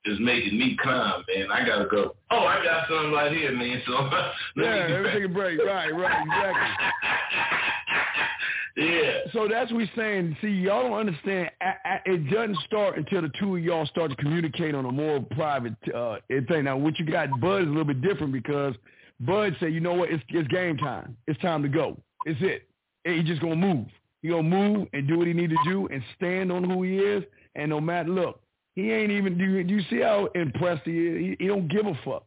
is 0.05 0.19
making 0.19 0.57
me 0.57 0.77
calm, 0.81 1.23
man. 1.35 1.51
I 1.51 1.65
gotta 1.65 1.85
go. 1.85 2.15
Oh, 2.31 2.39
I 2.39 2.63
got 2.63 2.87
something 2.87 3.11
right 3.11 3.31
here, 3.31 3.51
man. 3.51 3.81
So 3.85 3.93
let 3.93 4.65
Yeah, 4.65 4.87
me 4.87 4.93
let 4.93 5.03
me 5.03 5.11
take 5.13 5.25
a 5.25 5.27
break. 5.27 5.59
Right, 5.59 5.93
right, 5.95 6.25
exactly. 6.25 6.87
Yeah. 8.77 9.19
So 9.33 9.47
that's 9.49 9.71
what 9.71 9.79
we're 9.79 9.89
saying. 9.95 10.37
See, 10.41 10.47
y'all 10.47 10.83
don't 10.83 10.97
understand. 10.97 11.51
It 12.05 12.31
doesn't 12.31 12.57
start 12.65 12.97
until 12.97 13.21
the 13.21 13.31
two 13.39 13.57
of 13.57 13.63
y'all 13.63 13.85
start 13.85 14.11
to 14.11 14.17
communicate 14.17 14.73
on 14.75 14.85
a 14.85 14.91
more 14.91 15.19
private 15.31 15.75
uh, 15.93 16.17
thing. 16.47 16.63
Now, 16.63 16.77
what 16.77 16.97
you 16.97 17.05
got, 17.05 17.29
Bud, 17.41 17.63
is 17.63 17.67
a 17.67 17.69
little 17.69 17.83
bit 17.83 18.01
different 18.01 18.31
because 18.31 18.73
Bud 19.19 19.55
said, 19.59 19.73
you 19.73 19.81
know 19.81 19.93
what, 19.93 20.09
it's, 20.09 20.23
it's 20.29 20.47
game 20.47 20.77
time. 20.77 21.17
It's 21.27 21.39
time 21.41 21.61
to 21.63 21.69
go. 21.69 21.97
It's 22.25 22.39
it. 22.41 22.67
And 23.03 23.15
he 23.15 23.23
just 23.23 23.41
gonna 23.41 23.55
move. 23.55 23.87
He 24.21 24.29
gonna 24.29 24.43
move 24.43 24.87
and 24.93 25.07
do 25.07 25.17
what 25.17 25.27
he 25.27 25.33
need 25.33 25.49
to 25.49 25.57
do 25.65 25.87
and 25.87 26.01
stand 26.15 26.51
on 26.51 26.63
who 26.63 26.83
he 26.83 26.97
is. 26.97 27.23
And 27.55 27.69
no 27.69 27.81
matter, 27.81 28.09
look, 28.09 28.40
he 28.75 28.91
ain't 28.91 29.11
even. 29.11 29.37
Do 29.37 29.43
you, 29.43 29.63
do 29.63 29.73
you 29.75 29.81
see 29.89 29.99
how 30.01 30.29
impressed 30.35 30.83
he 30.85 30.91
is? 31.07 31.17
He, 31.19 31.35
he 31.39 31.47
don't 31.47 31.67
give 31.67 31.85
a 31.85 31.93
fuck 32.05 32.23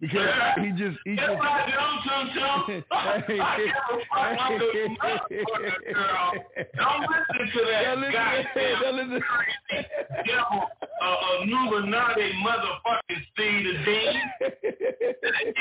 because 0.00 0.28
he 0.62 0.70
just 0.72 0.98
he 1.04 1.16
just. 1.16 1.28
right, 1.28 1.72
Chum 1.74 2.00
Chum 2.04 2.30
Chum. 2.34 2.84
I 2.92 3.22
give 3.26 3.38
a 3.38 3.42
fuck 4.08 4.38
about 4.96 5.28
the 5.28 5.92
girl. 5.92 6.32
Don't 6.76 7.00
listen 7.10 7.46
to 7.54 7.66
that 7.70 7.98
listen- 7.98 8.12
goddamn 8.12 8.96
listen- 8.96 9.22
crazy 9.22 9.86
devil, 10.26 10.68
uh, 11.02 11.42
Illuminati 11.42 12.32
motherfucking 12.44 13.22
Steve 13.32 13.64
the 13.64 13.84
Dean. 13.84 14.20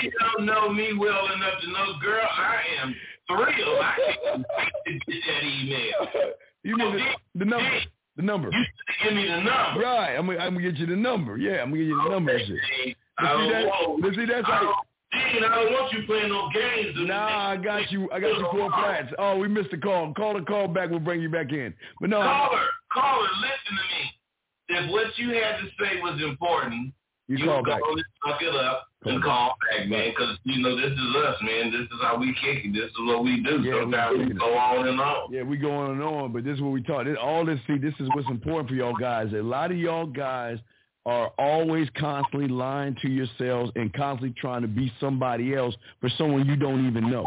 You 0.02 0.12
don't 0.20 0.46
know 0.46 0.70
me 0.72 0.94
well 0.98 1.26
enough 1.34 1.62
to 1.62 1.68
know, 1.72 1.94
girl, 2.02 2.22
I 2.26 2.62
am 2.82 2.96
thrilled. 3.28 3.80
I 3.82 3.96
can't 4.24 4.46
wait 4.58 4.72
to 4.86 5.12
get 5.12 5.22
that 5.28 5.44
email. 5.44 6.34
You 6.64 6.78
need 6.78 6.94
the, 6.94 7.40
the 7.40 7.46
number. 7.46 7.80
The 8.20 8.26
number. 8.26 8.50
You 8.52 8.66
give 9.02 9.14
me 9.16 9.24
the 9.30 9.38
number. 9.38 9.80
Right. 9.80 10.18
I'm 10.18 10.26
gonna, 10.26 10.40
I'm 10.40 10.54
gonna 10.54 10.70
get 10.70 10.76
you 10.78 10.86
the 10.88 10.96
number. 10.98 11.38
Yeah, 11.38 11.62
I'm 11.62 11.70
gonna 11.72 11.78
get 11.78 11.88
you 11.88 12.02
the 12.04 12.10
number. 12.10 12.36
I 12.36 12.40
see 12.40 12.96
don't 13.18 13.50
that? 13.50 13.66
want- 13.66 14.16
see 14.16 14.26
that's 14.26 14.46
I 14.46 14.52
how. 14.52 14.62
don't- 14.62 14.76
I 15.12 15.56
don't 15.56 15.72
want 15.74 15.94
you 15.94 16.04
playing 16.06 16.28
no 16.28 16.50
games. 16.54 16.96
Nah, 17.08 17.52
I 17.52 17.56
got 17.56 17.90
you. 17.94 18.12
I 18.12 18.20
got 18.20 18.28
you 18.38 18.46
four 18.52 18.70
flats. 18.72 19.08
Oh, 19.18 19.38
we 19.38 19.48
missed 19.48 19.72
the 19.72 19.78
call. 19.78 20.14
Call 20.14 20.34
the 20.34 20.42
call 20.42 20.68
back. 20.68 20.90
We'll 20.90 21.00
bring 21.00 21.22
you 21.22 21.30
back 21.30 21.52
in. 21.54 21.74
But 22.02 22.10
no, 22.10 22.22
Caller, 22.22 22.66
caller, 22.92 23.28
listen 23.42 23.66
to 23.68 23.74
me. 23.74 24.82
If 24.86 24.92
what 24.92 25.18
you 25.18 25.30
had 25.30 25.58
to 25.62 25.68
say 25.82 26.02
was 26.02 26.22
important, 26.22 26.94
you 27.30 27.38
you 27.38 27.46
call 27.46 27.64
back. 27.64 27.80
suck 28.28 28.42
it 28.42 28.54
up 28.54 28.89
and 29.06 29.24
call 29.24 29.56
back, 29.72 29.88
man. 29.88 30.10
Because 30.10 30.38
you 30.44 30.62
know 30.62 30.76
this 30.76 30.92
is 30.92 31.16
us, 31.16 31.36
man. 31.42 31.72
This 31.72 31.82
is 31.82 32.02
how 32.02 32.18
we 32.18 32.34
kick 32.42 32.66
it. 32.66 32.74
This 32.74 32.90
is 32.92 32.98
what 33.00 33.24
we 33.24 33.42
do. 33.42 33.62
Yeah, 33.62 33.76
we 33.76 33.82
Sometimes 33.82 34.18
we 34.18 34.24
it. 34.26 34.40
go 34.40 34.58
on 34.58 34.88
and 34.88 35.00
on. 35.00 35.34
Yeah, 35.34 35.44
we 35.44 35.58
go 35.58 35.72
on 35.72 35.92
and 35.92 36.02
on, 36.04 36.34
but 36.34 36.44
this 36.44 36.56
is 36.56 36.62
what 36.62 36.72
we 36.72 36.84
talk. 36.84 37.06
This, 37.06 37.18
all 37.22 37.46
this, 37.46 37.60
see, 37.68 37.78
this 37.78 37.94
is 38.00 38.10
what's 38.14 38.30
important 38.30 38.70
for 38.70 38.76
y'all 38.76 38.96
guys. 38.96 39.32
A 39.34 39.38
lot 39.42 39.72
of 39.72 39.78
y'all 39.78 40.06
guys 40.06 40.60
are 41.06 41.32
always 41.40 41.88
constantly 41.98 42.50
lying 42.50 42.96
to 43.02 43.10
yourselves 43.10 43.72
and 43.76 43.92
constantly 43.94 44.36
trying 44.40 44.62
to 44.62 44.68
be 44.68 44.92
somebody 45.00 45.56
else 45.56 45.76
for 46.02 46.10
someone 46.18 46.46
you 46.46 46.56
don't 46.56 46.86
even 46.86 47.10
know. 47.10 47.26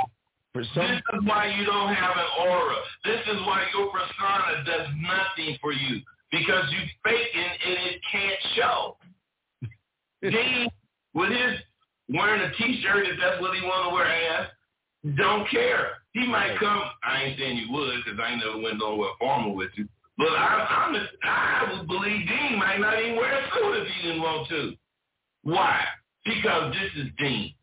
For 0.53 0.63
some, 0.75 0.87
This 0.87 1.01
is 1.15 1.21
why 1.25 1.47
you 1.59 1.65
don't 1.65 1.95
have 1.95 2.15
an 2.15 2.49
aura. 2.49 2.77
This 3.05 3.21
is 3.27 3.41
why 3.47 3.65
your 3.75 3.91
persona 3.91 4.63
does 4.67 4.89
nothing 5.01 5.57
for 5.63 5.73
you 5.73 6.03
because 6.31 6.71
you 6.71 6.79
faking 7.03 7.51
and 7.65 7.79
it 7.87 8.01
can't 8.13 8.39
show. 8.55 8.97
Dean, 10.23 10.69
with 11.15 11.31
his 11.31 11.59
wearing 12.09 12.43
a 12.43 12.53
T-shirt, 12.55 13.07
if 13.07 13.19
that's 13.21 13.41
what 13.41 13.55
he 13.55 13.63
want 13.63 13.89
to 13.89 13.95
wear, 13.95 14.07
ass, 14.07 14.49
don't 15.17 15.49
care. 15.51 15.99
He 16.13 16.27
might 16.27 16.59
come. 16.59 16.83
I 17.03 17.23
ain't 17.23 17.39
saying 17.39 17.57
you 17.57 17.73
would 17.73 18.05
because 18.05 18.21
I 18.23 18.33
ain't 18.33 18.45
never 18.45 18.63
went 18.63 18.79
nowhere 18.79 19.11
formal 19.19 19.55
with 19.55 19.71
you. 19.77 19.89
But 20.19 20.29
I, 20.29 20.93
I'm, 20.93 21.09
I 21.25 21.73
would 21.73 21.89
believe 21.89 22.29
Dean 22.29 22.59
might 22.59 22.79
not 22.79 22.99
even 23.03 23.17
wear 23.17 23.33
a 23.33 23.43
suit 23.55 23.83
if 23.83 23.89
he 23.89 24.09
didn't 24.09 24.23
want 24.23 24.49
to. 24.51 24.75
Why? 25.43 25.81
Because 26.25 26.75
this 26.75 27.05
is 27.05 27.11
Dean. 27.19 27.55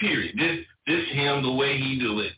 Period. 0.00 0.36
This 0.38 0.64
this 0.86 1.08
him 1.12 1.42
the 1.42 1.52
way 1.52 1.76
he 1.76 1.98
do 1.98 2.20
it, 2.20 2.32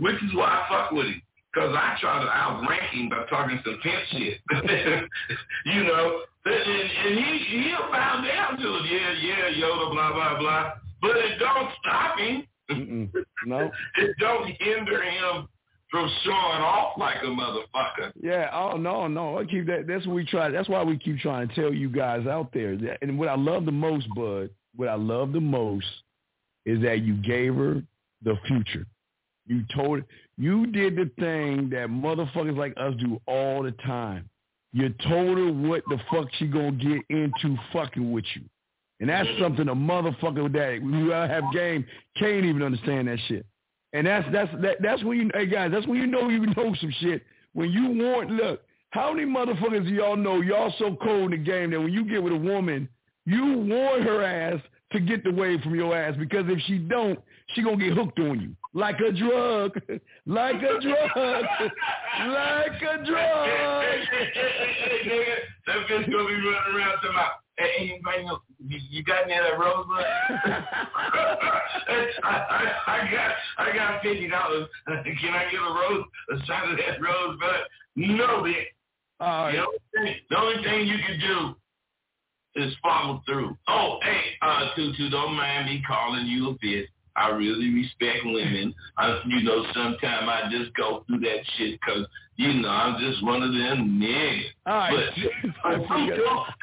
which 0.00 0.16
is 0.16 0.34
why 0.34 0.46
I 0.46 0.66
fuck 0.68 0.92
with 0.92 1.06
him. 1.06 1.22
Cause 1.52 1.74
I 1.76 1.96
try 2.00 2.22
to 2.22 2.30
outrank 2.30 2.82
him 2.92 3.08
by 3.08 3.24
talking 3.28 3.60
some 3.64 3.80
pimp 3.82 4.04
shit. 4.12 4.38
you 5.66 5.82
know, 5.82 6.20
and, 6.44 6.54
and 6.54 7.18
he 7.18 7.68
he'll 7.70 7.90
down 7.90 8.56
to 8.58 8.76
it. 8.76 8.84
Yeah, 8.88 9.12
yeah, 9.20 9.60
Yoda, 9.60 9.92
blah 9.92 10.12
blah 10.12 10.38
blah. 10.38 10.72
But 11.02 11.16
it 11.16 11.38
don't 11.38 11.70
stop 11.80 12.18
him. 12.18 13.10
no. 13.46 13.70
It 13.98 14.16
don't 14.20 14.46
hinder 14.60 15.02
him 15.02 15.48
from 15.90 16.08
showing 16.22 16.62
off 16.62 16.96
like 16.98 17.16
a 17.22 17.26
motherfucker. 17.26 18.12
Yeah. 18.22 18.50
Oh 18.52 18.76
no, 18.76 19.08
no. 19.08 19.38
I 19.38 19.44
keep 19.44 19.66
that. 19.66 19.86
That's 19.88 20.06
what 20.06 20.14
we 20.14 20.24
try. 20.24 20.50
That's 20.50 20.68
why 20.68 20.84
we 20.84 20.98
keep 20.98 21.18
trying 21.18 21.48
to 21.48 21.54
tell 21.54 21.74
you 21.74 21.88
guys 21.88 22.26
out 22.26 22.50
there. 22.52 22.76
That, 22.76 22.98
and 23.02 23.18
what 23.18 23.28
I 23.28 23.36
love 23.36 23.64
the 23.64 23.72
most, 23.72 24.06
Bud, 24.14 24.50
what 24.76 24.88
I 24.88 24.94
love 24.94 25.32
the 25.32 25.40
most 25.40 25.86
is 26.64 26.80
that 26.82 27.02
you 27.02 27.14
gave 27.14 27.54
her 27.56 27.82
the 28.22 28.36
future. 28.46 28.86
You 29.46 29.64
told 29.74 30.04
you 30.40 30.66
did 30.68 30.96
the 30.96 31.10
thing 31.18 31.68
that 31.68 31.90
motherfuckers 31.90 32.56
like 32.56 32.72
us 32.78 32.94
do 32.98 33.20
all 33.26 33.62
the 33.62 33.72
time. 33.84 34.26
You 34.72 34.88
told 35.06 35.36
her 35.36 35.52
what 35.52 35.82
the 35.90 35.98
fuck 36.10 36.28
she 36.38 36.46
gonna 36.46 36.72
get 36.72 37.02
into 37.10 37.58
fucking 37.74 38.10
with 38.10 38.24
you. 38.34 38.42
And 39.00 39.10
that's 39.10 39.28
something 39.38 39.68
a 39.68 39.74
motherfucker 39.74 40.50
that 40.50 40.82
when 40.82 41.04
you 41.04 41.10
have 41.10 41.44
game 41.52 41.84
can't 42.18 42.46
even 42.46 42.62
understand 42.62 43.08
that 43.08 43.18
shit. 43.28 43.44
And 43.92 44.06
that's 44.06 44.26
that's 44.32 44.50
that, 44.62 44.76
that's 44.80 45.04
when 45.04 45.18
you 45.18 45.30
hey 45.34 45.44
guys, 45.44 45.72
that's 45.72 45.86
when 45.86 45.98
you 45.98 46.06
know 46.06 46.30
you 46.30 46.46
know 46.46 46.74
some 46.80 46.94
shit. 47.00 47.22
When 47.52 47.70
you 47.70 48.02
want 48.02 48.30
look, 48.30 48.62
how 48.92 49.12
many 49.12 49.30
motherfuckers 49.30 49.84
do 49.84 49.90
y'all 49.90 50.16
know 50.16 50.40
y'all 50.40 50.72
so 50.78 50.96
cold 51.02 51.34
in 51.34 51.42
the 51.42 51.44
game 51.44 51.70
that 51.72 51.80
when 51.80 51.92
you 51.92 52.06
get 52.06 52.22
with 52.22 52.32
a 52.32 52.36
woman, 52.36 52.88
you 53.26 53.44
want 53.44 54.04
her 54.04 54.22
ass 54.24 54.60
to 54.92 55.00
get 55.00 55.22
the 55.22 55.32
wave 55.32 55.60
from 55.60 55.74
your 55.74 55.94
ass 55.94 56.14
because 56.18 56.46
if 56.48 56.58
she 56.60 56.78
don't, 56.78 57.18
she 57.54 57.62
gonna 57.62 57.76
get 57.76 57.92
hooked 57.92 58.18
on 58.18 58.40
you. 58.40 58.56
Like 58.74 59.00
a 59.00 59.12
drug. 59.12 59.80
like 60.26 60.56
a 60.56 60.80
drug. 60.80 61.10
like 61.16 62.82
a 62.82 63.04
drug. 63.04 63.48
Nigga, 65.04 65.34
that 65.66 65.76
bitch 65.88 66.10
gonna 66.10 66.28
be 66.28 66.34
running 66.34 66.74
around 66.74 66.94
talking 66.96 67.10
about, 67.10 67.32
hey, 67.58 67.90
anybody 67.92 68.24
know, 68.24 68.38
you, 68.68 69.02
got 69.02 69.24
any 69.24 69.34
of 69.34 69.44
that 69.44 69.58
rosebud? 69.58 70.04
I, 72.22 72.24
I, 72.24 72.72
I 72.86 73.10
got 73.10 73.32
I 73.58 73.74
got 73.74 74.02
fifty 74.02 74.28
dollars. 74.28 74.68
Can 74.86 75.34
I 75.34 75.50
get 75.50 75.60
a 75.60 75.74
rose 75.74 76.04
a 76.32 76.46
shot 76.46 76.70
of 76.70 76.78
that 76.78 77.00
rosebud? 77.00 77.66
No, 77.96 78.42
bitch. 78.42 78.66
Uh, 79.18 79.52
the, 79.52 79.58
only 79.58 79.78
thing, 79.94 80.14
the 80.30 80.38
only 80.38 80.62
thing 80.62 80.86
you 80.86 80.96
can 81.06 81.20
do 81.20 81.54
is 82.62 82.74
follow 82.82 83.22
through. 83.26 83.56
Oh, 83.68 83.98
hey, 84.02 84.20
uh, 84.42 84.70
Tutu, 84.74 85.10
don't 85.10 85.34
mind 85.34 85.66
me 85.66 85.82
calling 85.86 86.26
you 86.26 86.50
a 86.50 86.54
bitch. 86.54 86.86
I 87.16 87.30
really 87.30 87.72
respect 87.74 88.18
women. 88.24 88.74
I, 88.96 89.20
you 89.26 89.42
know, 89.42 89.64
sometimes 89.74 90.28
I 90.28 90.48
just 90.50 90.74
go 90.74 91.04
through 91.06 91.20
that 91.20 91.40
shit 91.56 91.78
because, 91.80 92.06
you 92.36 92.54
know, 92.54 92.68
I'm 92.68 93.00
just 93.00 93.24
one 93.24 93.42
of 93.42 93.52
them 93.52 94.00
niggas. 94.00 94.44
All 94.66 94.74
right. 94.74 95.10
But 95.42 95.52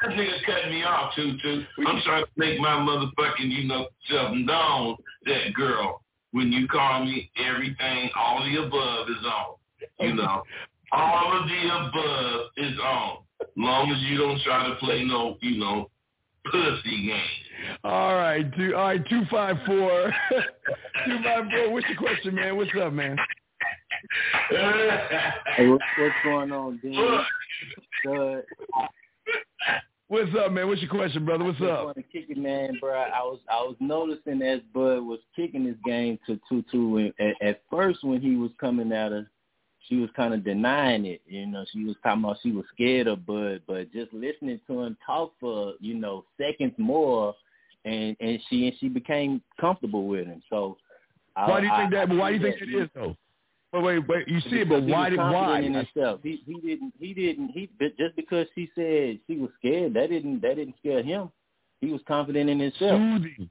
that 0.02 0.10
nigga 0.10 0.44
cutting 0.46 0.70
me 0.70 0.82
off, 0.84 1.14
Tutu. 1.14 1.64
I'm 1.86 2.00
trying 2.02 2.24
to 2.24 2.30
make 2.36 2.58
my 2.60 2.76
motherfucking, 2.76 3.50
you 3.50 3.68
know, 3.68 3.88
self 4.10 4.34
known 4.34 4.96
that 5.26 5.54
girl. 5.54 6.02
When 6.32 6.52
you 6.52 6.68
call 6.68 7.04
me, 7.04 7.30
everything, 7.36 8.10
all 8.16 8.44
the 8.44 8.62
above 8.66 9.08
is 9.08 9.24
on. 9.24 9.54
You 10.00 10.14
know, 10.14 10.42
all 10.92 11.40
of 11.40 11.48
the 11.48 11.88
above 11.88 12.40
is 12.56 12.78
on. 12.80 13.18
Long 13.56 13.90
as 13.90 13.98
you 14.02 14.18
don't 14.18 14.40
try 14.42 14.68
to 14.68 14.74
play 14.76 15.04
no, 15.04 15.36
you 15.40 15.58
know, 15.58 15.90
pussy 16.50 17.06
game. 17.06 17.47
All 17.84 18.14
right, 18.14 18.44
two, 18.56 18.74
all 18.74 18.84
right, 18.84 19.08
two 19.08 19.22
five 19.30 19.56
four, 19.66 20.12
two 21.06 21.18
five 21.24 21.44
four. 21.50 21.72
What's 21.72 21.88
your 21.88 21.98
question, 21.98 22.34
man? 22.34 22.56
What's 22.56 22.70
up, 22.80 22.92
man? 22.92 23.16
Hey, 24.50 25.68
what's, 25.68 25.84
what's 25.98 26.14
going 26.24 26.52
on, 26.52 26.78
Dean? 26.82 27.20
Good. 28.04 28.44
What's 30.08 30.30
up, 30.38 30.52
man? 30.52 30.68
What's 30.68 30.80
your 30.80 30.90
question, 30.90 31.26
brother? 31.26 31.44
What's 31.44 31.58
I 31.58 31.60
just 31.60 31.70
up? 31.70 31.84
want 31.84 31.96
to 31.98 32.02
kick 32.02 32.26
it, 32.30 32.38
man, 32.38 32.78
bro. 32.80 32.94
I 32.94 33.20
was 33.22 33.40
I 33.50 33.56
was 33.56 33.76
noticing 33.78 34.40
as 34.40 34.60
Bud 34.72 35.02
was 35.02 35.18
kicking 35.36 35.66
his 35.66 35.76
game 35.84 36.18
to 36.26 36.40
Tutu, 36.48 36.96
and 36.96 37.12
at, 37.18 37.46
at 37.46 37.62
first 37.70 38.02
when 38.02 38.22
he 38.22 38.36
was 38.36 38.50
coming 38.58 38.90
at 38.92 39.12
her, 39.12 39.30
she 39.86 39.96
was 39.96 40.08
kind 40.16 40.32
of 40.32 40.44
denying 40.44 41.04
it. 41.04 41.20
You 41.26 41.46
know, 41.46 41.64
she 41.72 41.84
was 41.84 41.96
talking 42.02 42.24
about 42.24 42.38
she 42.42 42.52
was 42.52 42.64
scared 42.72 43.06
of 43.06 43.26
Bud, 43.26 43.62
but 43.66 43.92
just 43.92 44.12
listening 44.14 44.60
to 44.66 44.82
him 44.82 44.96
talk 45.04 45.34
for 45.40 45.74
you 45.80 45.94
know 45.94 46.24
seconds 46.40 46.74
more, 46.78 47.34
and 47.84 48.16
and 48.20 48.40
she 48.48 48.66
and 48.68 48.76
she 48.78 48.88
became 48.88 49.42
comfortable 49.60 50.06
with 50.06 50.26
him. 50.26 50.42
So 50.50 50.76
Why 51.34 51.60
do 51.60 51.66
you 51.66 51.72
I- 51.72 51.78
think 51.80 51.92
that? 51.92 52.10
I 52.10 52.14
Why 52.14 52.30
do 52.30 52.36
you 52.36 52.42
think 52.42 52.58
that 52.60 52.82
it 52.82 52.90
though? 52.94 53.16
But 53.70 53.82
wait, 53.82 54.08
wait, 54.08 54.26
you 54.26 54.40
see 54.40 54.60
it, 54.60 54.68
but 54.68 54.82
why 54.84 55.10
did 55.10 55.18
why? 55.18 55.60
in 55.60 55.74
himself. 55.74 56.20
He 56.22 56.42
he 56.46 56.54
didn't 56.54 56.94
he 56.98 57.12
didn't 57.12 57.48
he 57.50 57.68
but 57.78 57.96
just 57.98 58.16
because 58.16 58.46
she 58.54 58.70
said 58.74 59.18
she 59.26 59.36
was 59.36 59.50
scared, 59.58 59.92
that 59.94 60.08
didn't 60.08 60.40
that 60.40 60.56
didn't 60.56 60.76
scare 60.78 61.02
him. 61.02 61.30
He 61.80 61.88
was 61.88 62.00
confident 62.08 62.48
in 62.50 62.58
himself. 62.58 62.98
Soothing. 62.98 63.50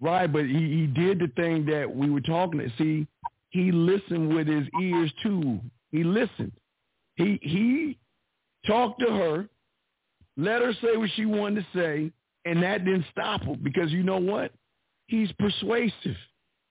Right, 0.00 0.32
but 0.32 0.46
he, 0.46 0.54
he 0.54 0.86
did 0.86 1.18
the 1.18 1.28
thing 1.36 1.66
that 1.66 1.94
we 1.94 2.08
were 2.08 2.22
talking. 2.22 2.60
To. 2.60 2.70
See, 2.78 3.06
he 3.50 3.70
listened 3.70 4.34
with 4.34 4.46
his 4.46 4.66
ears 4.80 5.12
too. 5.22 5.60
He 5.92 6.02
listened. 6.02 6.52
He 7.16 7.38
he 7.42 7.98
talked 8.66 9.00
to 9.00 9.10
her, 9.12 9.48
let 10.38 10.62
her 10.62 10.72
say 10.80 10.96
what 10.96 11.10
she 11.14 11.26
wanted 11.26 11.66
to 11.72 11.78
say, 11.78 12.12
and 12.44 12.62
that 12.62 12.84
didn't 12.84 13.06
stop 13.10 13.42
him 13.42 13.58
because 13.62 13.90
you 13.92 14.02
know 14.02 14.18
what? 14.18 14.52
He's 15.06 15.30
persuasive. 15.38 16.16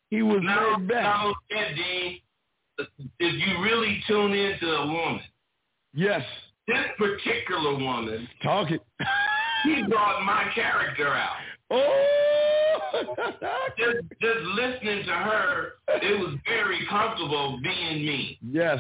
He 0.09 0.22
was 0.24 0.39
No, 0.41 0.76
laid 0.78 0.88
back. 0.88 1.03
no, 1.24 1.34
yeah, 1.51 1.74
Dean. 1.76 2.20
If 3.20 3.47
you 3.47 3.61
really 3.63 4.01
tune 4.07 4.34
into 4.34 4.67
a 4.67 4.88
woman, 4.88 5.22
Yes, 5.93 6.24
this 6.67 6.78
particular 6.97 7.76
woman, 7.78 8.28
talk 8.43 8.72
it. 8.72 8.82
he 9.63 9.84
brought 9.89 10.24
my 10.24 10.49
character 10.55 11.07
out. 11.13 11.36
Oh, 12.91 13.15
just 13.78 13.97
just 14.22 14.39
listening 14.55 15.05
to 15.05 15.11
her, 15.13 15.74
it 15.88 16.20
was 16.20 16.36
very 16.47 16.80
comfortable 16.89 17.59
being 17.61 18.05
me. 18.05 18.39
yes, 18.41 18.80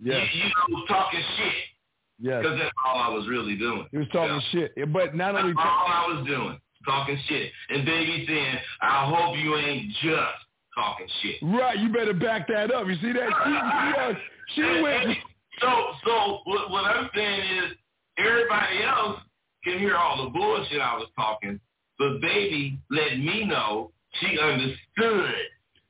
yes, 0.00 0.28
You, 0.32 0.42
you 0.44 0.48
know, 0.78 0.86
talking 0.86 1.20
shit 1.36 1.54
yes. 2.20 2.42
because 2.42 2.58
that's 2.58 2.72
all 2.84 2.98
I 2.98 3.08
was 3.08 3.28
really 3.28 3.56
doing. 3.56 3.86
He 3.90 3.98
was 3.98 4.08
talking 4.12 4.40
shit. 4.52 4.72
But 4.92 5.14
not 5.14 5.34
only 5.34 5.52
That's 5.52 5.66
all 5.66 5.86
I 5.88 6.06
was 6.14 6.26
doing, 6.26 6.58
talking 6.84 7.18
shit. 7.28 7.52
And 7.70 7.84
baby 7.84 8.24
saying, 8.26 8.58
"I 8.82 9.06
hope 9.06 9.36
you 9.38 9.56
ain't 9.56 9.92
just 10.02 10.38
talking 10.74 11.06
shit." 11.22 11.36
Right, 11.42 11.78
you 11.78 11.88
better 11.92 12.14
back 12.14 12.46
that 12.48 12.72
up. 12.72 12.86
You 12.86 12.94
see 12.96 13.12
that? 13.12 13.30
She, 13.44 13.50
she, 13.50 14.00
uh, 14.00 14.14
she 14.54 14.82
went. 14.82 15.18
So, 15.60 15.68
so 16.04 16.38
what, 16.44 16.70
what 16.70 16.84
I'm 16.84 17.10
saying 17.14 17.40
is, 17.64 17.72
everybody 18.18 18.82
else 18.82 19.18
can 19.64 19.78
hear 19.78 19.96
all 19.96 20.24
the 20.24 20.30
bullshit 20.30 20.80
I 20.80 20.94
was 20.96 21.08
talking, 21.16 21.60
but 21.98 22.20
baby 22.20 22.78
let 22.90 23.18
me 23.18 23.44
know 23.44 23.92
she 24.20 24.38
understood 24.38 25.34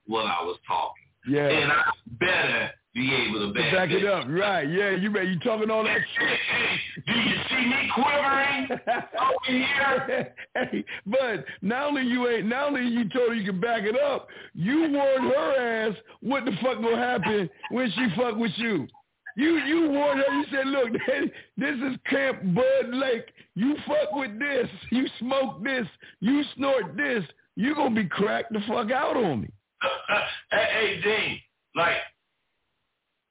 what 0.07 0.27
I 0.27 0.43
was 0.43 0.59
talking, 0.67 1.05
Yeah. 1.29 1.47
and 1.49 1.71
I 1.71 1.85
better 2.19 2.71
be 2.95 3.15
able 3.15 3.47
to 3.47 3.55
back, 3.55 3.73
Back 3.73 3.91
it 3.91 4.05
up, 4.05 4.27
right? 4.29 4.69
Yeah, 4.69 4.91
you 4.91 5.11
better. 5.11 5.25
You 5.25 5.39
talking 5.41 5.71
all 5.71 5.85
that 5.85 5.99
shit. 6.19 7.07
Do 7.07 7.13
you 7.13 7.37
see 7.49 7.67
me 7.67 7.91
quivering 7.95 8.69
over 8.73 9.47
here? 9.47 10.35
hey, 10.57 10.85
but 11.07 11.45
not 11.63 11.89
only 11.89 12.03
you 12.03 12.29
ain't, 12.29 12.47
not 12.47 12.69
only 12.69 12.87
you 12.89 13.09
told 13.11 13.29
her 13.29 13.35
you 13.35 13.45
can 13.51 13.61
back 13.61 13.85
it 13.85 13.97
up, 13.99 14.27
you 14.55 14.91
warned 14.91 15.33
her 15.33 15.89
ass 15.89 15.97
what 16.21 16.45
the 16.45 16.53
fuck 16.63 16.83
gonna 16.83 16.97
happen 16.97 17.49
when 17.71 17.91
she 17.93 18.09
fuck 18.17 18.37
with 18.37 18.53
you. 18.57 18.89
You 19.37 19.59
you 19.59 19.89
warned 19.91 20.21
her. 20.21 20.35
You 20.35 20.45
said, 20.51 20.67
look, 20.67 20.89
this 21.57 21.77
is 21.77 21.97
Camp 22.09 22.43
Bud 22.55 22.93
Lake. 22.93 23.27
You 23.55 23.77
fuck 23.87 24.13
with 24.13 24.37
this. 24.41 24.69
You 24.91 25.07
smoke 25.21 25.63
this. 25.63 25.87
You 26.21 26.43
snort 26.57 26.97
this. 26.97 27.23
You 27.55 27.75
gonna 27.77 27.95
be 27.95 28.09
cracked 28.09 28.53
the 28.53 28.61
fuck 28.67 28.91
out 28.91 29.17
on 29.17 29.43
me. 29.43 29.49
hey, 30.51 30.67
hey, 30.73 31.01
Dean, 31.03 31.39
like 31.77 31.97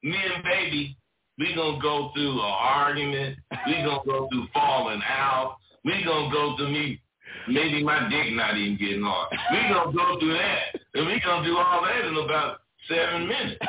me 0.02 0.16
and 0.34 0.44
baby, 0.44 0.96
we 1.38 1.54
gonna 1.54 1.80
go 1.80 2.10
through 2.14 2.32
an 2.32 2.38
argument. 2.40 3.38
We 3.66 3.74
gonna 3.74 4.00
go 4.04 4.28
through 4.30 4.46
falling 4.52 5.02
out. 5.06 5.56
We 5.84 6.04
gonna 6.04 6.32
go 6.32 6.56
through 6.56 6.70
me. 6.70 7.00
Maybe 7.48 7.82
my 7.82 8.08
dick 8.08 8.32
not 8.34 8.56
even 8.56 8.76
getting 8.76 9.02
hard. 9.02 9.28
We 9.52 9.74
gonna 9.74 9.92
go 9.92 10.18
through 10.20 10.34
that, 10.34 10.80
and 10.94 11.06
we 11.06 11.20
gonna 11.20 11.46
do 11.46 11.56
all 11.56 11.82
that 11.82 12.04
in 12.04 12.16
about 12.16 12.58
seven 12.88 13.26
minutes. 13.26 13.60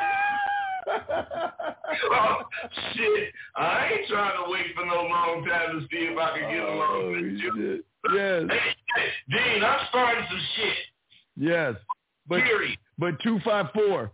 oh, 2.12 2.36
shit, 2.94 3.32
I 3.56 3.90
ain't 3.92 4.08
trying 4.08 4.44
to 4.44 4.50
wait 4.50 4.66
for 4.74 4.84
no 4.84 5.02
long 5.02 5.44
time 5.48 5.80
to 5.80 5.86
see 5.90 6.04
if 6.04 6.18
I 6.18 6.38
can 6.38 6.50
get 6.50 6.62
along 6.62 7.02
oh, 7.02 7.10
with 7.10 7.38
you. 7.38 7.84
Yes. 8.12 8.42
Hey, 8.50 8.58
hey, 8.96 9.08
Dean, 9.30 9.62
I'm 9.62 9.86
starting 9.88 10.24
some 10.28 10.40
shit. 10.56 10.76
Yes. 11.36 11.74
But 12.26 12.42
Period. 12.42 12.76
but 12.98 13.14
two 13.22 13.38
five 13.44 13.66
four. 13.72 14.10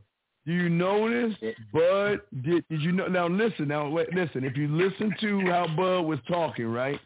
Do 0.48 0.54
you 0.54 0.68
notice 0.70 1.34
Bud 1.74 2.20
did 2.42 2.64
did 2.70 2.80
you 2.80 2.92
know 2.92 3.06
now 3.06 3.28
listen 3.28 3.68
now 3.68 3.88
wait 3.90 4.08
listen 4.14 4.44
if 4.44 4.56
you 4.56 4.66
listen 4.68 5.14
to 5.20 5.40
how 5.52 5.66
Bud 5.76 6.02
was 6.10 6.18
talking 6.26 6.66
right 6.66 6.98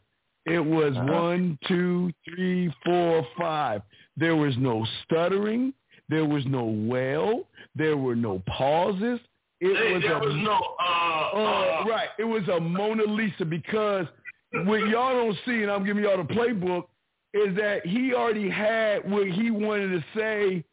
it 0.47 0.61
was 0.61 0.95
Uh-huh. 0.97 1.13
one 1.25 1.59
two 1.67 2.11
three 2.25 2.73
four 2.85 3.27
five 3.37 3.83
there 4.17 4.37
was 4.37 4.55
no 4.59 4.87
stuttering 5.03 5.75
there 6.09 6.25
was 6.25 6.45
no 6.47 6.65
wail 6.93 7.49
there 7.75 7.97
were 7.97 8.15
no 8.29 8.35
pauses 8.47 9.19
it 9.61 9.77
Hey, 9.77 9.93
was 9.95 10.03
there 10.03 10.17
a 10.17 10.21
was 10.21 10.35
no 10.51 10.59
uh, 10.81 11.39
uh, 11.39 11.85
right. 11.89 12.09
It 12.19 12.25
was 12.25 12.47
a 12.49 12.59
Mona 12.61 13.05
Lisa 13.05 13.45
because 13.45 14.07
what 14.69 14.81
y'all 14.89 15.15
don't 15.15 15.37
see, 15.47 15.63
and 15.63 15.71
I'm 15.71 15.85
giving 15.85 16.03
y'all 16.05 16.17
the 16.17 16.35
playbook, 16.35 16.85
is 17.33 17.57
that 17.57 17.87
he 17.87 18.13
already 18.13 18.51
had 18.51 19.09
what 19.11 19.27
he 19.29 19.51
wanted 19.53 19.91
to 19.91 20.05
say 20.19 20.65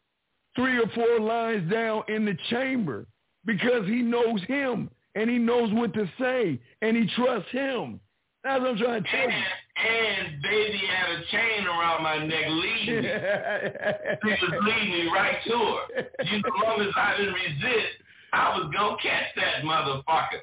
three 0.56 0.78
or 0.78 0.88
four 0.94 1.20
lines 1.20 1.70
down 1.70 2.02
in 2.08 2.24
the 2.24 2.36
chamber 2.50 3.06
because 3.44 3.86
he 3.86 4.02
knows 4.02 4.42
him 4.44 4.90
and 5.14 5.28
he 5.30 5.38
knows 5.38 5.72
what 5.72 5.92
to 5.94 6.08
say 6.18 6.60
and 6.82 6.96
he 6.96 7.08
trusts 7.16 7.50
him. 7.50 8.00
That's 8.42 8.60
what 8.60 8.70
I'm 8.70 8.78
trying 8.78 9.02
to 9.02 9.10
tell 9.10 9.30
you. 9.30 9.42
And 9.76 10.42
baby 10.42 10.80
had 10.88 11.10
a 11.10 11.24
chain 11.30 11.66
around 11.66 12.02
my 12.02 12.24
neck 12.26 12.44
leading 12.48 13.02
me. 13.02 13.10
She 14.22 14.46
was 14.46 14.64
leading 14.66 14.90
me 14.90 15.10
right 15.12 15.36
to 15.46 15.50
her. 15.50 16.24
You 16.24 16.38
know, 16.38 16.48
as 16.48 16.62
long 16.62 16.80
as 16.80 16.94
I 16.96 17.16
didn't 17.16 17.34
resist, 17.34 17.94
I 18.32 18.58
was 18.58 18.70
gonna 18.74 18.96
catch 19.02 19.26
that 19.36 19.64
motherfucker. 19.64 20.40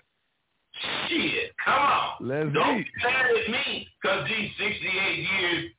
Shit, 1.08 1.51
come 1.64 1.82
on. 1.82 2.14
Let's 2.22 2.53
Don't 2.53 2.78
be 2.78 2.86
mad 3.03 3.26
at 3.26 3.51
me, 3.51 3.88
cause 4.03 4.28
these 4.28 4.51
68 4.60 5.18
years, 5.18 5.72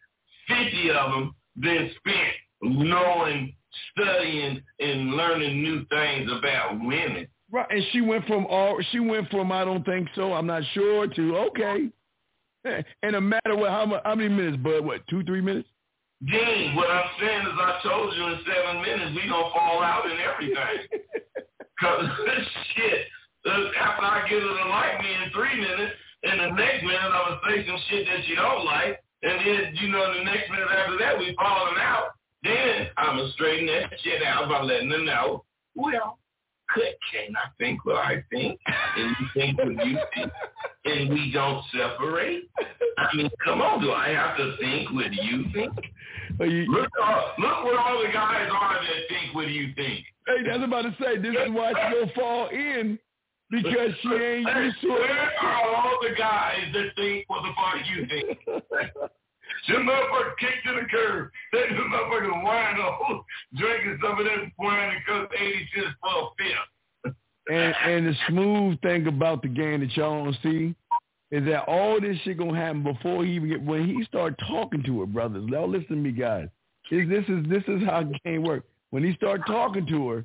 50 0.49 0.91
of 0.91 1.11
them 1.13 1.35
been 1.61 1.91
spent 1.97 2.35
knowing, 2.63 3.55
studying, 3.93 4.63
and 4.81 5.11
learning 5.13 5.63
new 5.63 5.85
things 5.87 6.31
about 6.31 6.79
women. 6.81 7.27
Right, 7.51 7.67
and 7.71 7.83
she 7.93 8.03
went 8.03 8.27
from 8.27 8.47
all 8.47 8.79
she 8.93 9.01
went 9.01 9.31
from 9.31 9.51
I 9.51 9.65
don't 9.65 9.85
think 9.85 10.09
so, 10.15 10.35
I'm 10.35 10.47
not 10.47 10.63
sure 10.75 11.07
to 11.07 11.37
okay. 11.51 11.89
And 13.03 13.17
a 13.17 13.21
matter 13.21 13.53
of 13.53 13.67
how 13.69 13.87
much, 13.87 14.03
how 14.05 14.15
many 14.15 14.29
minutes, 14.29 14.59
Bud? 14.59 14.85
What 14.85 15.07
two, 15.09 15.25
three 15.25 15.41
minutes? 15.41 15.69
Dean, 16.27 16.75
what 16.75 16.91
I'm 16.91 17.09
saying 17.21 17.47
is 17.47 17.55
I 17.55 17.79
told 17.83 18.13
you 18.13 18.27
in 18.27 18.39
seven 18.43 18.83
minutes 18.83 19.15
we 19.15 19.31
gonna 19.31 19.55
fall 19.55 19.81
out 19.83 20.05
in 20.11 20.19
everything. 20.19 20.91
Cause 21.81 22.05
shit, 22.75 23.07
uh, 23.47 23.71
after 23.79 24.05
I 24.05 24.27
get 24.29 24.43
her 24.43 24.55
to 24.59 24.69
like 24.69 24.99
me 25.01 25.07
in 25.15 25.31
three 25.31 25.55
minutes, 25.55 25.95
and 26.25 26.41
the 26.41 26.51
next 26.59 26.83
minute 26.83 26.99
I'm 26.99 27.39
gonna 27.39 27.41
say 27.47 27.67
some 27.67 27.79
shit 27.89 28.07
that 28.11 28.27
you 28.27 28.35
don't 28.35 28.65
like, 28.67 28.99
and 29.23 29.39
then 29.39 29.77
you 29.79 29.89
know 29.89 30.13
the 30.19 30.25
next 30.25 30.51
minute 30.51 30.67
after 30.67 30.99
that 30.99 31.19
we 31.19 31.35
falling 31.39 31.79
out. 31.79 32.18
Then 32.43 32.89
I'm 32.97 33.17
gonna 33.17 33.33
straighten 33.33 33.67
that 33.67 33.91
shit 34.03 34.23
out 34.23 34.49
by 34.49 34.63
letting 34.63 34.91
her 34.91 35.03
know. 35.05 35.45
Well, 35.75 36.19
could 36.69 36.95
can 37.13 37.35
I 37.37 37.49
think 37.59 37.85
what 37.85 37.97
I 37.97 38.23
think, 38.31 38.61
and 38.67 39.17
you 39.19 39.27
think 39.35 39.59
what 39.59 39.87
you 39.87 39.99
think, 40.15 40.33
and 40.85 41.09
we 41.11 41.31
don't 41.33 41.65
separate? 41.73 42.49
I 42.99 43.17
mean, 43.17 43.31
come 43.45 43.61
on, 43.63 43.81
do 43.81 43.93
I 43.93 44.09
have 44.11 44.37
to 44.37 44.57
think 44.61 44.91
what 44.93 45.13
you 45.13 45.45
think? 45.53 45.73
Look, 46.39 46.89
uh, 47.03 47.23
look 47.39 47.65
what 47.65 47.77
all 47.77 48.03
the 48.05 48.13
guys 48.13 48.49
are 48.53 48.75
that 48.75 49.09
think 49.09 49.35
what 49.35 49.49
you 49.49 49.73
think. 49.75 50.05
Hey, 50.27 50.43
that's 50.47 50.63
about 50.63 50.83
to 50.83 50.95
say 51.03 51.17
this 51.19 51.35
is 51.35 51.51
why 51.53 51.71
she 51.71 51.95
gonna 52.01 52.13
fall 52.15 52.49
in 52.49 52.99
because 53.51 53.91
she 54.03 54.09
ain't 54.11 54.49
used 54.57 54.81
to 54.83 54.89
Where 54.89 55.05
it. 55.27 55.33
are 55.41 55.75
all 55.75 55.99
the 56.03 56.15
guys 56.19 56.61
that 56.75 56.89
think 56.97 57.25
what 57.29 57.43
the 57.43 57.51
fuck 57.57 57.81
you 57.97 58.07
think? 58.07 58.39
Them 59.67 59.87
motherfuckers 59.87 60.37
kicked 60.39 60.67
to 60.67 60.73
the 60.75 60.87
curb. 60.89 61.31
They 61.53 61.69
them 61.69 61.91
motherfuckers 61.93 62.45
wine 62.45 62.77
up, 62.81 63.25
drinking 63.57 63.99
some 64.03 64.19
of 64.19 64.25
that 64.25 64.51
wine 64.59 64.95
that 64.95 65.07
costs 65.07 65.35
80 65.39 65.69
cents 65.75 65.95
for 66.01 66.09
a 66.09 66.29
fifth. 66.39 67.15
And 67.51 67.75
and 67.85 68.07
the 68.07 68.15
smooth 68.29 68.81
thing 68.83 69.07
about 69.07 69.43
the 69.43 69.49
game 69.49 69.81
that 69.81 69.97
y'all 69.97 70.25
don't 70.25 70.37
see 70.43 70.75
is 71.31 71.45
that 71.47 71.65
all 71.69 72.01
this 72.01 72.17
shit 72.25 72.39
gonna 72.39 72.57
happen 72.57 72.83
before 72.83 73.25
he 73.25 73.33
even 73.33 73.49
get 73.49 73.63
when 73.63 73.87
he 73.87 74.05
start 74.05 74.35
talking 74.47 74.83
to 74.85 75.01
her, 75.01 75.07
brothers. 75.07 75.45
Now 75.47 75.65
listen 75.67 75.89
to 75.89 75.97
me, 75.97 76.13
guys. 76.13 76.49
Is 76.91 77.09
this 77.09 77.25
is 77.29 77.47
this 77.49 77.65
is 77.69 77.83
how 77.85 78.03
game 78.25 78.43
works. 78.43 78.67
When 78.91 79.05
he 79.05 79.15
start 79.15 79.43
talking 79.47 79.87
to 79.87 80.09
her, 80.09 80.25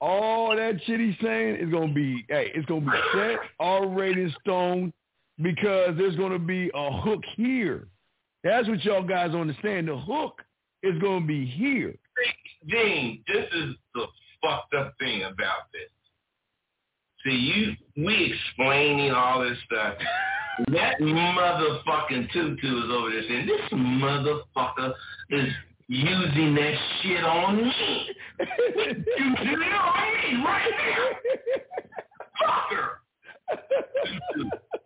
all 0.00 0.54
that 0.54 0.80
shit 0.86 1.00
he's 1.00 1.16
saying 1.22 1.56
is 1.56 1.70
gonna 1.70 1.92
be 1.92 2.24
hey, 2.28 2.52
it's 2.54 2.66
gonna 2.66 2.82
be 2.82 2.98
set 3.12 3.38
already 3.58 4.22
in 4.22 4.34
stone 4.40 4.92
because 5.42 5.96
there's 5.96 6.16
gonna 6.16 6.38
be 6.38 6.70
a 6.74 6.92
hook 7.00 7.22
here. 7.36 7.88
That's 8.46 8.68
what 8.68 8.84
y'all 8.84 9.02
guys 9.02 9.34
understand. 9.34 9.88
The 9.88 9.96
hook 9.96 10.40
is 10.84 10.96
gonna 11.02 11.26
be 11.26 11.44
here. 11.44 11.96
Dean, 12.68 13.22
this 13.26 13.44
is 13.52 13.74
the 13.94 14.06
fucked 14.40 14.72
up 14.74 14.94
thing 15.00 15.22
about 15.24 15.72
this. 15.72 15.90
See, 17.24 17.34
you, 17.34 18.04
we 18.04 18.32
explaining 18.32 19.10
all 19.10 19.42
this 19.42 19.58
stuff. 19.66 19.94
That 20.72 20.98
motherfucking 21.02 22.32
tutu 22.32 22.78
is 22.78 22.90
over 22.90 23.10
there 23.10 23.22
saying, 23.28 23.46
this 23.46 23.60
motherfucker 23.74 24.94
is 25.28 25.52
using 25.86 26.54
that 26.54 26.74
shit 27.02 27.22
on 27.22 27.56
me. 27.58 28.08
using 28.40 29.04
it 29.36 29.74
on 29.74 30.14
me 30.14 30.42
right 30.42 30.70
now. 30.78 31.08
Fucker. 32.42 33.05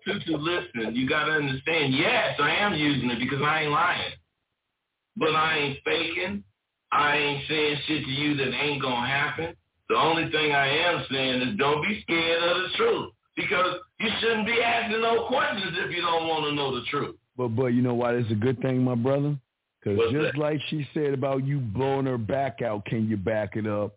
Tutu, 0.05 0.37
listen, 0.37 0.95
you 0.95 1.09
gotta 1.09 1.33
understand, 1.33 1.95
yes, 1.95 2.37
I 2.41 2.57
am 2.57 2.75
using 2.75 3.11
it 3.11 3.19
because 3.19 3.43
I 3.43 3.63
ain't 3.63 3.71
lying. 3.71 4.13
But 5.17 5.35
I 5.35 5.59
ain't 5.59 5.79
faking. 5.85 6.45
I 6.93 7.17
ain't 7.17 7.49
saying 7.49 7.79
shit 7.87 8.05
to 8.05 8.11
you 8.11 8.37
that 8.37 8.53
ain't 8.55 8.83
gonna 8.83 9.07
happen. 9.07 9.55
The 9.89 9.97
only 9.97 10.31
thing 10.31 10.53
I 10.53 10.69
am 10.69 11.05
saying 11.11 11.43
is 11.43 11.57
don't 11.59 11.83
be 11.83 12.01
scared 12.03 12.43
of 12.43 12.63
the 12.63 12.69
truth. 12.77 13.13
Because 13.37 13.77
you 14.01 14.09
shouldn't 14.21 14.47
be 14.47 14.61
asking 14.61 15.01
no 15.01 15.27
questions 15.27 15.73
if 15.79 15.95
you 15.95 16.03
don't 16.03 16.29
want 16.29 16.45
to 16.47 16.55
know 16.55 16.75
the 16.75 16.85
truth. 16.87 17.17
But 17.37 17.49
but 17.49 17.67
you 17.69 17.83
know 17.83 17.95
why 17.95 18.15
it's 18.15 18.31
a 18.31 18.35
good 18.35 18.61
thing, 18.61 18.83
my 18.83 18.95
brother? 18.95 19.37
Because 19.83 20.13
just 20.13 20.35
that? 20.35 20.39
like 20.39 20.61
she 20.69 20.87
said 20.93 21.15
about 21.15 21.47
you 21.47 21.59
blowing 21.59 22.07
her 22.07 22.19
back 22.19 22.61
out, 22.61 22.85
can 22.85 23.09
you 23.09 23.17
back 23.17 23.57
it 23.57 23.67
up? 23.67 23.97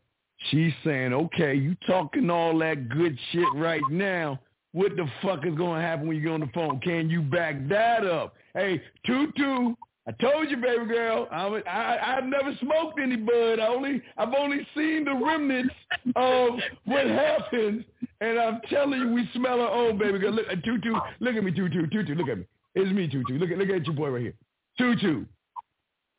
She's 0.49 0.73
saying, 0.83 1.13
okay, 1.13 1.53
you 1.55 1.75
talking 1.88 2.29
all 2.29 2.57
that 2.59 2.89
good 2.89 3.17
shit 3.31 3.47
right 3.55 3.81
now. 3.89 4.39
What 4.73 4.95
the 4.95 5.07
fuck 5.21 5.45
is 5.45 5.53
going 5.55 5.79
to 5.79 5.87
happen 5.87 6.07
when 6.07 6.17
you 6.17 6.23
get 6.23 6.31
on 6.31 6.39
the 6.39 6.49
phone? 6.53 6.79
Can 6.79 7.09
you 7.09 7.21
back 7.21 7.67
that 7.69 8.05
up? 8.05 8.35
Hey, 8.55 8.81
Tutu, 9.05 9.75
I 10.07 10.11
told 10.19 10.49
you, 10.49 10.57
baby 10.57 10.85
girl, 10.85 11.27
I'm, 11.31 11.61
I, 11.67 12.17
I've 12.17 12.25
never 12.25 12.55
smoked 12.59 12.99
any 12.99 13.15
bud. 13.15 13.59
I 13.59 13.67
only, 13.67 14.01
I've 14.17 14.33
only 14.35 14.67
seen 14.75 15.05
the 15.05 15.13
remnants 15.13 15.73
of 16.15 16.53
what 16.85 17.05
happens, 17.05 17.85
and 18.19 18.39
I'm 18.39 18.61
telling 18.69 18.99
you, 18.99 19.13
we 19.13 19.29
smell 19.35 19.61
our 19.61 19.69
own, 19.71 19.97
baby 19.99 20.17
girl. 20.17 20.31
Look, 20.31 20.47
uh, 20.51 20.55
Tutu, 20.65 20.95
look 21.19 21.35
at 21.35 21.43
me, 21.43 21.51
Tutu, 21.51 21.87
Tutu, 21.87 22.15
look 22.15 22.27
at 22.27 22.39
me. 22.39 22.45
It's 22.75 22.91
me, 22.91 23.07
Tutu. 23.07 23.37
Look 23.37 23.51
at, 23.51 23.57
look 23.59 23.69
at 23.69 23.85
your 23.85 23.95
boy 23.95 24.09
right 24.09 24.21
here, 24.23 24.33
Tutu. 24.77 25.25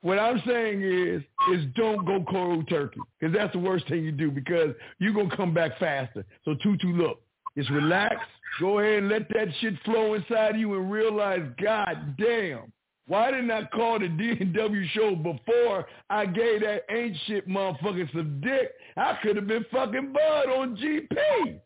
What 0.02 0.18
I'm 0.18 0.40
saying 0.46 0.82
is, 0.82 1.22
is 1.52 1.66
don't 1.74 2.04
go 2.04 2.24
cold 2.30 2.68
turkey, 2.68 3.00
because 3.18 3.34
that's 3.34 3.52
the 3.52 3.58
worst 3.58 3.88
thing 3.88 4.04
you 4.04 4.12
do, 4.12 4.30
because 4.30 4.74
you're 5.00 5.12
gonna 5.12 5.36
come 5.36 5.52
back 5.52 5.78
faster. 5.80 6.24
So 6.44 6.54
Tutu, 6.62 6.88
look, 6.92 7.20
just 7.56 7.70
relax. 7.70 8.16
Go 8.60 8.78
ahead 8.78 8.98
and 8.98 9.08
let 9.08 9.28
that 9.30 9.48
shit 9.60 9.74
flow 9.84 10.14
inside 10.14 10.56
you 10.58 10.74
and 10.74 10.90
realize, 10.90 11.42
God 11.62 12.16
damn, 12.18 12.72
why 13.06 13.30
didn't 13.30 13.50
I 13.50 13.64
call 13.66 13.98
the 13.98 14.08
D&W 14.18 14.86
show 14.88 15.14
before 15.14 15.86
I 16.10 16.26
gave 16.26 16.60
that 16.62 16.82
ain't 16.90 17.16
shit 17.26 17.48
motherfucker 17.48 18.10
some 18.12 18.40
dick? 18.40 18.72
I 18.96 19.18
could 19.22 19.36
have 19.36 19.46
been 19.46 19.66
fucking 19.70 20.12
Bud 20.12 20.48
on 20.48 20.76
GP. 20.76 21.60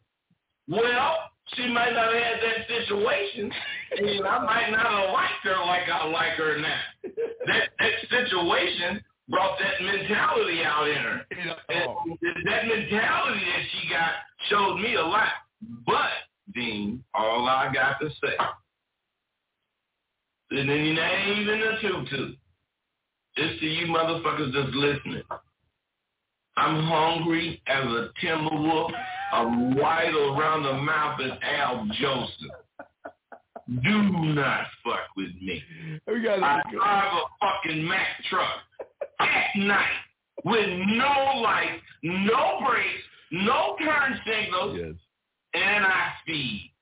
Well, 0.69 1.17
she 1.55 1.67
might 1.69 1.93
not 1.93 2.13
have 2.13 2.23
had 2.23 2.41
that 2.43 2.69
situation, 2.69 3.51
and 3.99 4.27
I 4.27 4.45
might 4.45 4.71
not 4.71 4.87
have 4.87 5.11
liked 5.13 5.45
her 5.45 5.57
like 5.65 5.89
I 5.89 6.07
like 6.07 6.33
her 6.33 6.59
now. 6.59 6.81
That 7.47 7.69
that 7.79 7.93
situation 8.11 9.03
brought 9.29 9.59
that 9.59 9.83
mentality 9.83 10.63
out 10.65 10.89
in 10.89 10.97
her. 10.97 11.21
And 11.71 12.47
that 12.47 12.67
mentality 12.67 13.45
that 13.45 13.65
she 13.73 13.89
got 13.89 14.13
showed 14.49 14.77
me 14.79 14.95
a 14.95 15.03
lot. 15.03 15.29
But, 15.87 16.11
Dean, 16.55 17.05
all 17.15 17.47
I 17.47 17.73
got 17.73 18.01
to 18.01 18.09
say, 18.09 18.35
and 20.51 20.69
then 20.69 20.71
it 20.71 20.99
ain't 20.99 21.39
even 21.41 21.61
a 21.61 21.81
tutu. 21.81 22.35
It's 23.37 23.61
to 23.61 23.67
you 23.67 23.87
motherfuckers 23.87 24.53
that's 24.53 24.75
listening. 24.75 25.23
I'm 26.57 26.83
hungry 26.85 27.63
as 27.67 27.85
a 27.85 28.09
timber 28.21 28.57
wolf. 28.57 28.91
I'm 29.33 29.77
white 29.77 30.13
around 30.13 30.65
the 30.65 30.73
mouth 30.73 31.21
as 31.21 31.39
Al 31.43 31.87
Joseph. 32.01 32.51
Do 33.85 34.03
not 34.35 34.67
fuck 34.83 35.01
with 35.17 35.31
me. 35.43 35.63
We 36.07 36.23
got 36.23 36.43
I 36.43 36.63
drive 36.73 37.13
a 37.13 37.47
fucking 37.47 37.87
Mack 37.87 38.07
truck 38.31 38.49
at 39.21 39.57
night 39.57 39.85
with 40.45 40.69
no 40.69 41.41
lights, 41.43 41.83
no 42.03 42.61
brakes, 42.67 43.03
no 43.31 43.77
turn 43.85 44.19
signals, 44.27 44.79
Yes. 44.81 44.95
And 45.55 45.85
I 45.85 46.13
speed. 46.23 46.73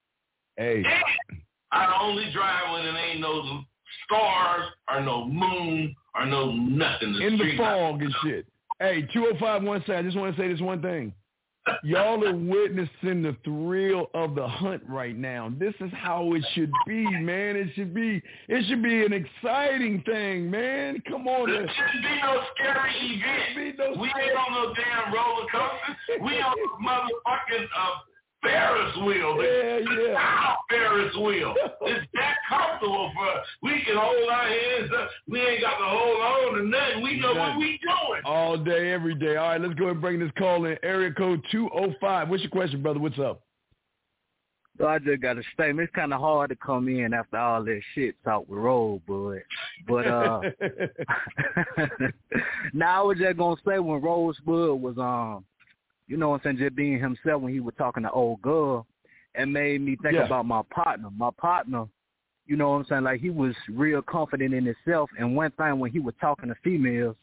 Hey. 0.57 0.83
And 0.85 1.39
I 1.73 1.99
only 2.01 2.31
drive 2.33 2.73
when 2.73 2.85
there 2.85 2.97
ain't 2.97 3.21
no 3.21 3.63
stars 4.05 4.65
or 4.91 5.01
no 5.01 5.27
moon 5.27 5.95
or 6.15 6.27
no 6.27 6.53
nothing. 6.53 7.13
The 7.13 7.27
in 7.27 7.39
the 7.39 7.57
fog 7.57 8.03
and 8.03 8.15
shit. 8.23 8.47
Hey, 8.79 9.03
205 9.13 9.63
one 9.63 9.83
side. 9.87 9.97
I 9.97 10.03
just 10.03 10.17
want 10.17 10.37
to 10.37 10.43
say 10.43 10.49
this 10.49 10.61
one 10.61 10.83
thing. 10.83 11.13
Y'all 11.83 12.25
are 12.25 12.37
witnessing 12.37 13.23
the 13.23 13.37
thrill 13.45 14.09
of 14.15 14.35
the 14.35 14.47
hunt 14.47 14.83
right 14.89 15.17
now. 15.17 15.53
This 15.59 15.75
is 15.81 15.91
how 15.93 16.33
it 16.35 16.45
should 16.55 16.71
be, 16.87 17.05
man. 17.21 17.57
It 17.57 17.71
should 17.75 17.93
be 17.93 18.23
it 18.49 18.65
should 18.69 18.83
be 18.83 19.05
an 19.05 19.13
exciting 19.13 20.03
thing, 20.07 20.49
man. 20.49 21.03
Come 21.09 21.27
on. 21.27 21.51
There 21.51 21.67
shouldn't 21.67 22.05
be 22.05 22.21
no 22.23 22.41
scary 22.55 23.21
event. 23.21 23.99
we 23.99 24.07
ain't 24.07 24.37
on 24.37 24.53
no 24.53 24.75
damn 24.75 25.13
roller 25.13 25.47
coaster. 25.51 26.25
We 26.25 26.39
on 26.41 26.55
motherfucking 26.87 27.67
uh, 27.77 27.95
Ferris 28.47 28.97
wheel. 28.99 29.43
Yeah, 29.43 29.79
yeah. 29.79 30.15
Our 30.15 30.57
Ferris 30.71 31.15
wheel. 31.17 31.55
It's 31.83 32.07
that 32.15 32.37
comfortable 32.49 33.11
for 33.15 33.29
us. 33.29 33.47
We 33.63 33.83
can 33.85 33.97
hold 33.97 34.31
our 34.31 34.49
hands 34.49 34.91
up. 34.97 35.11
We 35.29 35.41
ain't 35.41 35.63
got 35.63 35.79
to 35.79 35.85
hold 35.85 36.21
on 36.21 36.59
to 36.59 36.69
nothing. 36.69 37.03
We 37.03 37.21
know 37.21 37.35
what 37.35 37.59
we 37.59 37.79
doing. 37.83 38.23
All 38.25 38.57
day, 38.57 38.93
every 38.93 39.15
day. 39.15 39.37
All 39.37 39.49
right, 39.49 39.61
let's 39.61 39.75
go 39.75 39.85
ahead 39.85 39.97
and 39.97 40.01
bring 40.01 40.21
this 40.21 40.31
call 40.39 40.65
in. 40.65 40.77
Area 40.83 41.13
code 41.13 41.45
205. 41.51 42.29
What's 42.29 42.43
your 42.43 42.51
question, 42.51 42.83
brother? 42.83 43.01
What's 43.01 43.19
up? 43.19 43.43
So 44.79 44.87
I 44.87 44.99
just 44.99 45.23
got 45.23 45.39
a 45.39 45.43
statement. 45.55 45.89
It's 45.89 45.95
kind 45.95 46.13
of 46.13 46.21
hard 46.21 46.51
to 46.51 46.57
come 46.57 46.89
in 46.89 47.15
after 47.15 47.39
all 47.39 47.65
that 47.65 47.81
shit 47.95 48.15
talk 48.25 48.47
with 48.47 48.59
Roll, 48.59 49.01
but 49.07 49.39
but 49.89 50.07
uh, 50.07 50.41
now 52.75 53.01
I 53.01 53.03
was 53.03 53.19
just 53.19 53.39
gonna 53.39 53.57
say 53.67 53.79
when 53.79 54.03
Rosebud 54.03 54.81
was 54.81 54.99
um, 54.99 55.45
you 56.07 56.17
know 56.17 56.31
what 56.31 56.37
I'm 56.37 56.43
saying, 56.45 56.59
just 56.59 56.77
being 56.77 56.99
himself 57.01 57.43
when 57.43 57.53
he 57.53 57.61
was 57.61 57.75
talking 57.77 58.03
to 58.05 58.11
old 58.11 58.43
girl, 58.43 58.87
it 59.35 59.47
made 59.47 59.81
me 59.81 59.97
think 60.03 60.15
Yeah. 60.15 60.27
about 60.27 60.47
my 60.47 60.63
partner. 60.71 61.09
My 61.17 61.31
partner, 61.37 61.87
you 62.47 62.57
know 62.57 62.71
what 62.71 62.77
I'm 62.77 62.85
saying, 62.87 63.05
like 63.05 63.21
he 63.21 63.31
was 63.31 63.55
real 63.69 64.03
confident 64.03 64.55
in 64.55 64.65
himself. 64.65 65.11
And 65.19 65.37
one 65.37 65.51
thing 65.53 65.79
when 65.79 65.91
he 65.91 65.99
was 65.99 66.15
talking 66.21 66.49
to 66.49 66.55
females, 66.63 67.17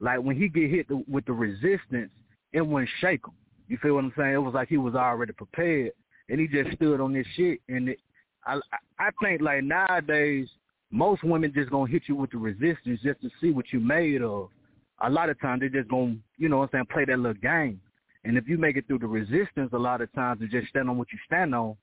like 0.00 0.20
when 0.20 0.36
he 0.36 0.48
get 0.48 0.70
hit 0.70 0.88
the, 0.88 1.02
with 1.08 1.24
the 1.24 1.32
resistance, 1.32 2.10
it 2.52 2.60
wouldn't 2.60 2.90
shake 3.00 3.24
him. 3.24 3.34
You 3.68 3.78
feel 3.78 3.94
what 3.94 4.04
I'm 4.04 4.12
saying? 4.16 4.34
It 4.34 4.38
was 4.38 4.54
like 4.54 4.68
he 4.68 4.76
was 4.76 4.94
already 4.94 5.32
prepared, 5.32 5.92
and 6.28 6.38
he 6.38 6.46
just 6.46 6.76
stood 6.76 7.00
on 7.00 7.12
this 7.12 7.26
shit. 7.34 7.60
And 7.68 7.88
it, 7.88 7.98
I, 8.44 8.60
I 8.98 9.10
think 9.22 9.40
like 9.40 9.64
nowadays, 9.64 10.48
most 10.90 11.24
women 11.24 11.52
just 11.54 11.70
gonna 11.70 11.90
hit 11.90 12.02
you 12.06 12.14
with 12.14 12.30
the 12.30 12.38
resistance 12.38 13.00
just 13.02 13.20
to 13.22 13.30
see 13.40 13.50
what 13.50 13.72
you 13.72 13.80
made 13.80 14.22
of. 14.22 14.50
A 15.02 15.10
lot 15.10 15.30
of 15.30 15.40
times 15.40 15.60
they 15.60 15.68
just 15.68 15.88
gonna, 15.88 16.16
you 16.38 16.48
know 16.48 16.58
what 16.58 16.64
I'm 16.64 16.70
saying, 16.72 16.86
play 16.92 17.04
that 17.06 17.18
little 17.18 17.34
game. 17.34 17.80
And 18.26 18.36
if 18.36 18.48
you 18.48 18.58
make 18.58 18.76
it 18.76 18.88
through 18.88 18.98
the 18.98 19.06
resistance, 19.06 19.70
a 19.72 19.78
lot 19.78 20.00
of 20.00 20.12
times 20.12 20.40
and 20.40 20.50
just 20.50 20.68
stand 20.68 20.90
on 20.90 20.98
what 20.98 21.12
you 21.12 21.18
stand 21.26 21.54
on, 21.54 21.76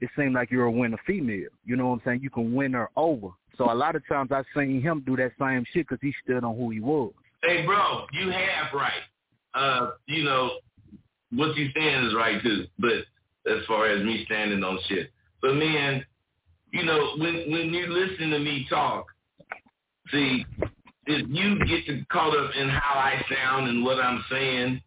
it 0.00 0.08
seems 0.16 0.32
like 0.32 0.52
you're 0.52 0.66
a 0.66 0.70
winner 0.70 0.98
female. 1.04 1.48
You 1.64 1.74
know 1.74 1.88
what 1.88 1.94
I'm 1.94 2.02
saying? 2.04 2.20
You 2.22 2.30
can 2.30 2.54
win 2.54 2.72
her 2.74 2.88
over. 2.96 3.30
So 3.58 3.70
a 3.70 3.74
lot 3.74 3.96
of 3.96 4.06
times 4.06 4.30
I've 4.30 4.44
seen 4.56 4.80
him 4.80 5.02
do 5.04 5.16
that 5.16 5.32
same 5.40 5.64
shit 5.72 5.88
because 5.88 5.98
he 6.00 6.14
stood 6.22 6.44
on 6.44 6.56
who 6.56 6.70
he 6.70 6.78
was. 6.78 7.12
Hey, 7.42 7.66
bro, 7.66 8.06
you 8.12 8.30
have 8.30 8.72
right. 8.72 8.92
Uh, 9.54 9.90
you 10.06 10.22
know, 10.22 10.50
what 11.32 11.56
you 11.56 11.68
saying 11.74 12.06
is 12.06 12.14
right 12.14 12.40
too. 12.40 12.66
But 12.78 13.04
as 13.52 13.64
far 13.66 13.86
as 13.86 14.04
me 14.04 14.24
standing 14.24 14.62
on 14.62 14.78
shit, 14.88 15.10
but 15.40 15.54
man, 15.54 16.04
you 16.70 16.84
know, 16.84 17.14
when 17.18 17.50
when 17.50 17.74
you 17.74 17.88
listen 17.88 18.30
to 18.30 18.38
me 18.38 18.66
talk, 18.70 19.06
see, 20.12 20.46
if 21.06 21.26
you 21.28 21.58
get 21.66 21.86
to 21.86 22.04
caught 22.10 22.36
up 22.36 22.52
in 22.56 22.68
how 22.68 22.94
I 22.94 23.20
sound 23.28 23.68
and 23.68 23.84
what 23.84 23.98
I'm 23.98 24.24
saying, 24.30 24.80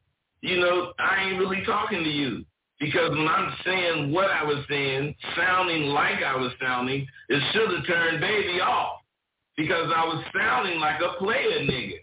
you 0.45 0.59
know, 0.59 0.93
I 0.99 1.23
ain't 1.23 1.39
really 1.39 1.63
talking 1.65 2.03
to 2.03 2.09
you. 2.09 2.45
Because 2.79 3.09
when 3.11 3.27
I'm 3.27 3.53
saying 3.65 4.11
what 4.11 4.29
I 4.29 4.43
was 4.43 4.65
saying, 4.69 5.15
sounding 5.35 5.83
like 5.83 6.21
I 6.23 6.35
was 6.35 6.51
sounding, 6.61 7.07
it 7.29 7.41
should 7.53 7.71
have 7.71 7.87
turned 7.87 8.19
baby 8.19 8.59
off. 8.59 8.99
Because 9.55 9.89
I 9.95 10.03
was 10.03 10.23
sounding 10.37 10.79
like 10.79 10.99
a 10.99 11.17
player 11.17 11.61
nigga. 11.61 11.99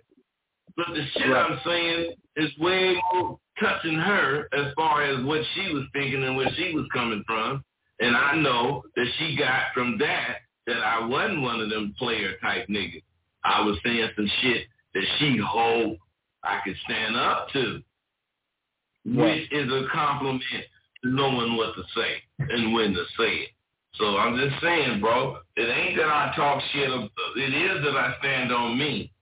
But 0.75 0.87
the 0.95 1.05
shit 1.13 1.31
I'm 1.31 1.61
saying 1.65 2.15
is 2.37 2.51
way 2.59 2.97
more 3.13 3.39
touching 3.61 3.97
her 3.97 4.49
as 4.55 4.73
far 4.75 5.05
as 5.05 5.23
what 5.25 5.43
she 5.55 5.73
was 5.75 5.85
thinking 5.93 6.25
and 6.25 6.37
where 6.37 6.49
she 6.57 6.73
was 6.75 6.87
coming 6.93 7.23
from. 7.27 7.63
And 8.01 8.17
I 8.17 8.37
know 8.37 8.83
that 8.97 9.07
she 9.19 9.37
got 9.37 9.75
from 9.75 9.99
that 9.99 10.39
that 10.67 10.79
I 10.79 11.05
wasn't 11.07 11.43
one 11.43 11.61
of 11.61 11.69
them 11.69 11.95
player 11.99 12.33
type 12.41 12.67
niggas. 12.69 13.03
I 13.45 13.61
was 13.61 13.77
saying 13.85 14.09
some 14.17 14.31
shit 14.41 14.67
that 14.95 15.05
she 15.19 15.39
hoped 15.45 16.01
I 16.43 16.61
could 16.65 16.77
stand 16.85 17.17
up 17.17 17.49
to, 17.53 17.83
which 19.05 19.51
is 19.53 19.71
a 19.71 19.87
compliment 19.93 20.43
to 21.03 21.09
knowing 21.11 21.57
what 21.57 21.75
to 21.75 21.83
say 21.95 22.23
and 22.39 22.73
when 22.73 22.93
to 22.93 23.05
say 23.19 23.31
it. 23.35 23.49
So 23.95 24.17
I'm 24.17 24.37
just 24.39 24.61
saying, 24.63 25.01
bro, 25.01 25.39
it 25.57 25.63
ain't 25.69 25.97
that 25.99 26.07
I 26.07 26.33
talk 26.35 26.63
shit. 26.73 26.91
Of, 26.91 27.11
it 27.37 27.55
is 27.55 27.85
that 27.85 27.97
I 27.97 28.15
stand 28.21 28.53
on 28.53 28.79
me, 28.79 29.13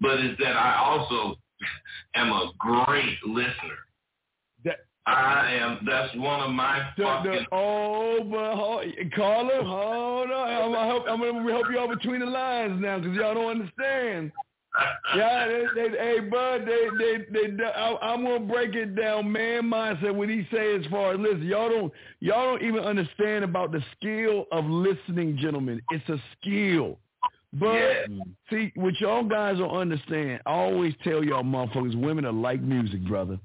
but 0.00 0.18
it's 0.20 0.38
that 0.40 0.56
I 0.56 0.76
also 0.76 1.38
am 2.14 2.30
a 2.30 2.50
great 2.58 3.16
listener. 3.26 3.78
That- 4.64 4.80
I 5.06 5.54
am. 5.54 5.78
That's 5.86 6.14
one 6.16 6.40
of 6.40 6.50
my 6.50 6.90
The, 6.98 7.04
fucking. 7.04 7.32
the, 7.32 7.46
oh, 7.52 8.18
but 8.30 8.36
oh, 8.36 8.56
hold, 8.56 8.84
caller, 9.16 9.62
hold 9.62 10.30
on. 10.30 10.48
I'm 10.50 10.72
gonna 10.72 10.86
help, 10.86 11.04
I'm 11.08 11.20
gonna 11.20 11.50
help 11.50 11.66
y'all 11.72 11.88
between 11.88 12.20
the 12.20 12.26
lines 12.26 12.80
now 12.80 12.98
because 12.98 13.16
y'all 13.16 13.34
don't 13.34 13.60
understand. 13.60 14.32
Yeah, 15.16 15.48
they, 15.48 15.64
they, 15.74 15.98
hey, 15.98 16.20
bud, 16.20 16.66
they, 16.66 16.88
they, 16.98 17.48
they, 17.50 17.64
I, 17.64 17.96
I'm 18.00 18.24
gonna 18.24 18.40
break 18.40 18.74
it 18.74 18.94
down, 18.94 19.32
man 19.32 19.64
mindset. 19.64 20.14
When 20.14 20.28
he 20.28 20.46
say 20.54 20.76
as 20.76 20.86
far 20.86 21.14
as 21.14 21.20
listen, 21.20 21.44
y'all 21.44 21.68
don't, 21.68 21.92
y'all 22.20 22.56
don't 22.56 22.62
even 22.62 22.80
understand 22.84 23.44
about 23.44 23.72
the 23.72 23.82
skill 23.96 24.46
of 24.52 24.64
listening, 24.66 25.36
gentlemen. 25.38 25.80
It's 25.90 26.08
a 26.08 26.22
skill. 26.40 26.98
But 27.54 28.06
see, 28.50 28.72
what 28.74 28.94
y'all 29.00 29.24
guys 29.24 29.58
don't 29.58 29.74
understand, 29.74 30.42
I 30.44 30.50
always 30.50 30.94
tell 31.02 31.24
y'all 31.24 31.42
motherfuckers, 31.42 32.00
women 32.00 32.24
are 32.26 32.32
like 32.32 32.60
music, 32.60 33.02
brother. 33.06 33.38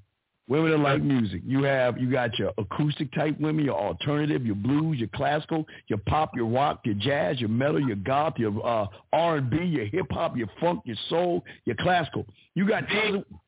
Women 0.48 0.72
that 0.72 0.78
like 0.80 1.02
music. 1.02 1.42
You 1.46 1.64
have 1.64 1.98
you 1.98 2.12
got 2.12 2.38
your 2.38 2.52
acoustic 2.58 3.14
type 3.14 3.40
women, 3.40 3.64
your 3.64 3.80
alternative, 3.80 4.46
your 4.46 4.56
blues, 4.56 5.00
your 5.00 5.08
classical, 5.16 5.66
your 5.88 6.00
pop, 6.00 6.32
your 6.36 6.48
rock, 6.48 6.82
your 6.84 6.96
jazz, 6.96 7.40
your 7.40 7.50
metal, 7.50 7.80
your 7.80 7.96
goth, 7.96 8.34
your 8.38 8.54
uh, 8.66 8.88
R 9.14 9.38
and 9.38 9.50
B, 9.50 9.58
your 9.64 9.86
hip 9.86 10.08
hop, 10.12 10.36
your 10.36 10.50
funk, 10.60 10.82
your 10.86 10.98
soul, 11.10 11.46
your 11.64 11.78
classical. 11.78 12.26
You 12.56 12.68
got 12.68 12.88
D, 12.90 12.94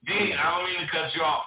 D, 0.08 0.34
I 0.34 0.58
don't 0.58 0.66
mean 0.66 0.80
to 0.80 0.92
cut 0.92 1.14
you 1.14 1.22
off, 1.22 1.44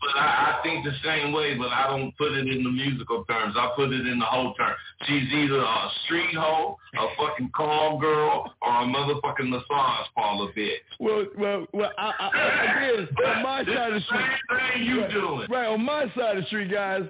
but 0.00 0.16
I, 0.16 0.58
I 0.58 0.60
think 0.62 0.84
the 0.84 0.92
same 1.04 1.32
way, 1.32 1.56
but 1.56 1.68
I 1.68 1.88
don't 1.88 2.16
put 2.16 2.32
it 2.32 2.46
in 2.48 2.62
the 2.62 2.70
musical 2.70 3.24
terms. 3.24 3.54
I 3.56 3.70
put 3.76 3.92
it 3.92 4.06
in 4.06 4.18
the 4.18 4.24
whole 4.24 4.54
term. 4.54 4.74
She's 5.06 5.32
either 5.32 5.60
a 5.60 5.88
street 6.04 6.34
hoe, 6.34 6.76
a 6.98 7.06
fucking 7.16 7.50
call 7.54 7.98
girl, 7.98 8.52
or 8.62 8.70
a 8.70 8.84
motherfucking 8.84 9.48
massage 9.48 10.06
parlor 10.14 10.52
bitch. 10.56 10.70
Well, 10.98 11.26
well, 11.36 11.66
well. 11.72 11.92
I, 11.98 12.12
I, 12.18 12.28
I 12.28 12.86
again, 12.92 13.08
on 13.26 13.42
my 13.42 13.64
side 13.64 13.92
of 13.92 13.94
the 13.94 14.00
street, 14.00 14.20
Same 14.50 14.58
thing 14.74 14.84
you 14.84 15.00
right, 15.02 15.10
doing. 15.10 15.46
right 15.50 15.66
on 15.68 15.84
my 15.84 16.04
side 16.16 16.36
of 16.36 16.42
the 16.42 16.46
street, 16.46 16.70
guys. 16.70 17.02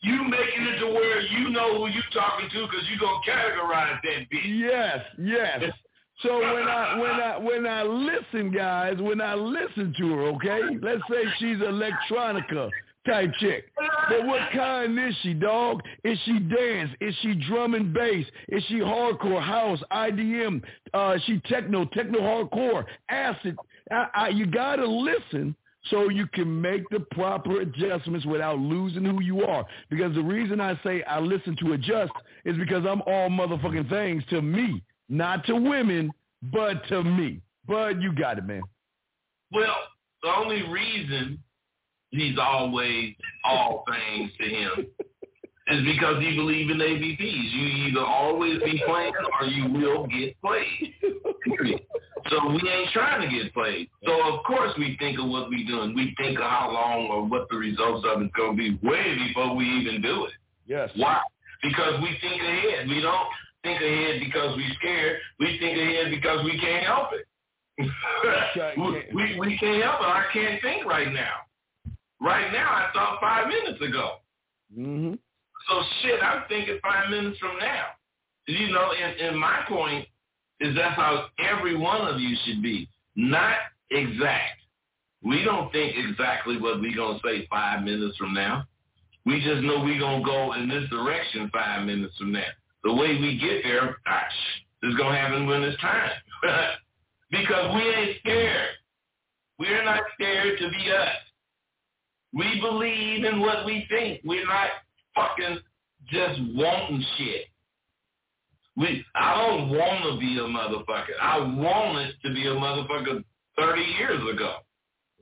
You 0.00 0.22
making 0.24 0.66
it 0.66 0.80
to 0.80 0.86
where 0.86 1.20
you 1.20 1.50
know 1.50 1.78
who 1.78 1.86
you 1.88 2.02
talking 2.12 2.48
to 2.50 2.66
because 2.66 2.86
you 2.90 2.98
gonna 2.98 3.18
categorize 3.26 3.98
that 4.02 4.30
bitch. 4.32 4.58
Yes, 4.58 5.00
yes. 5.18 5.72
So 6.22 6.38
when 6.38 6.68
I 6.68 6.98
when 6.98 7.10
I 7.10 7.38
when 7.38 7.66
I 7.66 7.82
listen, 7.82 8.52
guys, 8.52 8.96
when 9.00 9.20
I 9.20 9.34
listen 9.34 9.94
to 9.98 10.12
her, 10.14 10.22
okay, 10.34 10.60
let's 10.80 11.02
say 11.10 11.24
she's 11.38 11.58
electronica 11.58 12.70
type 13.06 13.32
chick. 13.40 13.64
But 14.08 14.26
what 14.26 14.40
kind 14.52 14.98
is 14.98 15.14
she, 15.22 15.34
dog? 15.34 15.82
Is 16.04 16.18
she 16.24 16.38
dance? 16.38 16.90
Is 17.00 17.14
she 17.22 17.34
drum 17.34 17.74
and 17.74 17.92
bass? 17.92 18.26
Is 18.48 18.62
she 18.68 18.76
hardcore 18.76 19.42
house, 19.42 19.80
IDM? 19.92 20.62
Uh, 20.94 21.16
she 21.26 21.40
techno, 21.48 21.84
techno 21.86 22.20
hardcore, 22.20 22.84
acid. 23.08 23.56
I, 23.90 24.06
I, 24.14 24.28
you 24.28 24.46
gotta 24.46 24.86
listen 24.86 25.56
so 25.90 26.08
you 26.08 26.26
can 26.28 26.60
make 26.60 26.88
the 26.90 27.00
proper 27.00 27.60
adjustments 27.60 28.24
without 28.24 28.58
losing 28.58 29.04
who 29.04 29.20
you 29.20 29.42
are. 29.44 29.66
Because 29.90 30.14
the 30.14 30.22
reason 30.22 30.60
I 30.60 30.78
say 30.84 31.02
I 31.02 31.18
listen 31.18 31.56
to 31.60 31.72
adjust 31.72 32.12
is 32.44 32.56
because 32.56 32.84
I'm 32.86 33.02
all 33.02 33.28
motherfucking 33.28 33.88
things 33.88 34.22
to 34.30 34.40
me, 34.40 34.82
not 35.12 35.44
to 35.46 35.54
women, 35.54 36.10
but 36.50 36.86
to 36.88 37.04
me. 37.04 37.40
But 37.68 38.00
you 38.00 38.12
got 38.12 38.38
it, 38.38 38.46
man. 38.46 38.62
Well, 39.52 39.76
the 40.22 40.30
only 40.34 40.62
reason 40.68 41.38
he's 42.10 42.38
always 42.40 43.14
all 43.44 43.84
things 43.88 44.32
to 44.40 44.44
him 44.48 44.86
is 45.68 45.84
because 45.84 46.22
he 46.22 46.34
believes 46.34 46.70
in 46.70 46.78
ABPs. 46.78 47.52
You 47.52 47.66
either 47.88 48.00
always 48.00 48.58
be 48.62 48.82
playing 48.86 49.12
or 49.40 49.46
you 49.46 49.68
will 49.68 50.06
get 50.06 50.40
played. 50.40 50.94
So 52.30 52.48
we 52.48 52.70
ain't 52.70 52.90
trying 52.92 53.28
to 53.28 53.36
get 53.36 53.52
played. 53.52 53.88
So 54.06 54.12
of 54.32 54.44
course 54.44 54.72
we 54.78 54.96
think 54.98 55.18
of 55.18 55.28
what 55.28 55.50
we're 55.50 55.66
doing. 55.66 55.94
We 55.94 56.14
think 56.16 56.38
of 56.38 56.44
how 56.44 56.70
long 56.72 57.08
or 57.10 57.26
what 57.26 57.48
the 57.50 57.56
results 57.56 58.06
of 58.08 58.22
it's 58.22 58.32
going 58.34 58.56
to 58.56 58.56
be 58.56 58.86
way 58.86 59.16
before 59.26 59.54
we 59.56 59.64
even 59.64 60.00
do 60.00 60.26
it. 60.26 60.32
Yes. 60.66 60.90
Why? 60.96 61.20
because 61.62 62.00
we 62.02 62.18
think 62.20 62.42
ahead. 62.42 62.88
We 62.88 63.00
don't 63.00 63.28
think 63.62 63.80
ahead 63.80 64.20
because 64.20 64.56
we're 64.56 64.74
scared. 64.78 65.18
We 65.38 65.58
think 65.58 65.78
ahead 65.78 66.10
because 66.10 66.44
we 66.44 66.58
can't 66.58 66.84
help 66.86 67.08
it. 67.12 67.26
we, 69.14 69.38
we 69.38 69.58
can't 69.58 69.82
help 69.82 70.00
it. 70.00 70.06
I 70.06 70.24
can't 70.32 70.60
think 70.62 70.84
right 70.84 71.12
now. 71.12 71.32
Right 72.20 72.52
now, 72.52 72.70
I 72.70 72.90
thought 72.92 73.18
five 73.20 73.48
minutes 73.48 73.80
ago. 73.82 74.16
Mm-hmm. 74.76 75.14
So 75.68 75.82
shit, 76.02 76.22
I'm 76.22 76.44
thinking 76.48 76.78
five 76.82 77.10
minutes 77.10 77.38
from 77.38 77.58
now. 77.58 77.86
You 78.46 78.72
know, 78.72 78.90
and, 78.92 79.20
and 79.20 79.38
my 79.38 79.64
point 79.68 80.06
is 80.60 80.74
that's 80.74 80.96
how 80.96 81.26
every 81.38 81.76
one 81.76 82.06
of 82.06 82.20
you 82.20 82.36
should 82.44 82.62
be. 82.62 82.88
Not 83.16 83.56
exact. 83.90 84.60
We 85.24 85.44
don't 85.44 85.70
think 85.72 85.94
exactly 85.96 86.58
what 86.58 86.80
we're 86.80 86.96
going 86.96 87.20
to 87.20 87.26
say 87.26 87.46
five 87.48 87.84
minutes 87.84 88.16
from 88.16 88.34
now. 88.34 88.64
We 89.24 89.40
just 89.40 89.62
know 89.62 89.82
we're 89.84 90.00
going 90.00 90.22
to 90.22 90.26
go 90.26 90.52
in 90.54 90.68
this 90.68 90.88
direction 90.90 91.48
five 91.52 91.86
minutes 91.86 92.16
from 92.18 92.32
now. 92.32 92.42
The 92.84 92.92
way 92.92 93.18
we 93.20 93.38
get 93.38 93.62
there, 93.62 93.96
gosh, 94.04 94.32
is 94.82 94.94
going 94.96 95.12
to 95.12 95.18
happen 95.18 95.46
when 95.46 95.62
it's 95.62 95.80
time. 95.80 96.10
because 97.30 97.74
we 97.74 97.82
ain't 97.82 98.18
scared. 98.20 98.70
We're 99.58 99.84
not 99.84 100.02
scared 100.14 100.58
to 100.58 100.70
be 100.70 100.90
us. 100.90 101.16
We 102.34 102.60
believe 102.60 103.24
in 103.24 103.40
what 103.40 103.64
we 103.64 103.86
think. 103.88 104.20
We're 104.24 104.46
not 104.46 104.70
fucking 105.14 105.58
just 106.08 106.40
wanting 106.54 107.04
shit. 107.16 107.46
We, 108.76 109.04
I 109.14 109.36
don't 109.36 109.70
want 109.70 110.14
to 110.14 110.18
be 110.18 110.38
a 110.38 110.42
motherfucker. 110.42 111.20
I 111.20 111.38
wanted 111.38 112.14
to 112.24 112.34
be 112.34 112.46
a 112.46 112.54
motherfucker 112.54 113.22
30 113.58 113.82
years 113.82 114.22
ago. 114.34 114.56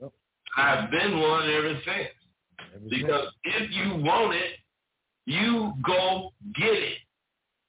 Yep. 0.01 0.13
I've 0.57 0.91
been 0.91 1.21
one 1.21 1.51
ever 1.51 1.75
since. 1.85 2.89
Because 2.89 3.27
if 3.45 3.71
you 3.73 4.03
want 4.05 4.35
it, 4.35 4.53
you 5.27 5.73
go 5.85 6.31
get 6.57 6.73
it. 6.73 6.99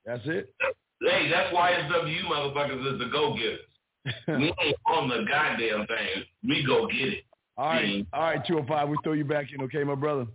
That's 0.06 0.22
it. 0.26 0.54
Hey, 1.02 1.30
that's 1.30 1.54
why 1.54 1.72
SWU 1.72 2.24
motherfuckers 2.26 2.94
is 2.94 3.00
the 3.00 3.10
go-getters. 3.12 3.60
we 4.28 4.54
ain't 4.64 4.78
on 4.88 5.10
the 5.10 5.26
goddamn 5.28 5.86
thing. 5.88 6.24
We 6.44 6.66
go 6.66 6.88
get 6.88 7.10
it. 7.10 7.24
All 7.58 7.68
right, 7.68 8.06
all 8.14 8.22
right, 8.22 8.46
205, 8.48 8.90
we 8.90 8.98
throw 9.04 9.14
you 9.14 9.26
back 9.26 9.48
in, 9.54 9.62
okay, 9.64 9.84
my 9.84 9.96
brother? 9.96 10.26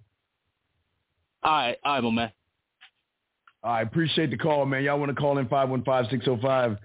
All 1.43 1.52
right, 1.52 1.76
all 1.84 1.94
right, 1.94 2.02
my 2.05 2.10
man. 2.10 2.32
I 3.64 3.80
appreciate 3.82 4.30
the 4.30 4.36
call, 4.36 4.64
man. 4.66 4.84
Y'all 4.84 4.98
want 4.98 5.10
to 5.10 5.20
call 5.20 5.38
in 5.38 5.47
515-605-9373 5.47 6.78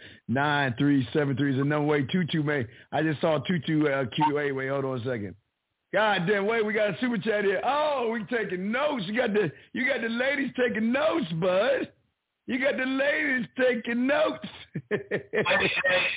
is 1.51 1.57
the 1.57 1.63
number. 1.63 1.81
Wait, 1.81 2.09
Tutu, 2.09 2.41
man. 2.41 2.67
I 2.91 3.03
just 3.03 3.21
saw 3.21 3.37
Tutu 3.39 3.87
uh, 3.87 4.05
QA. 4.05 4.55
Wait, 4.55 4.69
hold 4.69 4.85
on 4.85 4.99
a 4.99 5.03
second. 5.03 5.35
God 5.93 6.25
damn, 6.25 6.47
wait, 6.47 6.65
we 6.65 6.73
got 6.73 6.89
a 6.91 6.97
super 6.99 7.17
chat 7.17 7.43
here. 7.43 7.61
Oh, 7.63 8.09
we 8.11 8.23
taking 8.35 8.71
notes. 8.71 9.03
You 9.05 9.15
got 9.15 9.33
the 9.33 9.51
you 9.73 9.85
got 9.85 10.01
the 10.01 10.07
ladies 10.07 10.51
taking 10.57 10.91
notes, 10.91 11.27
bud. 11.33 11.91
You 12.47 12.59
got 12.59 12.77
the 12.77 12.85
ladies 12.85 13.47
taking 13.57 14.07
notes. 14.07 14.47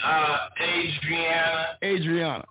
uh, 0.05 0.39
Adriana. 0.61 1.67
Adriana. 1.83 2.45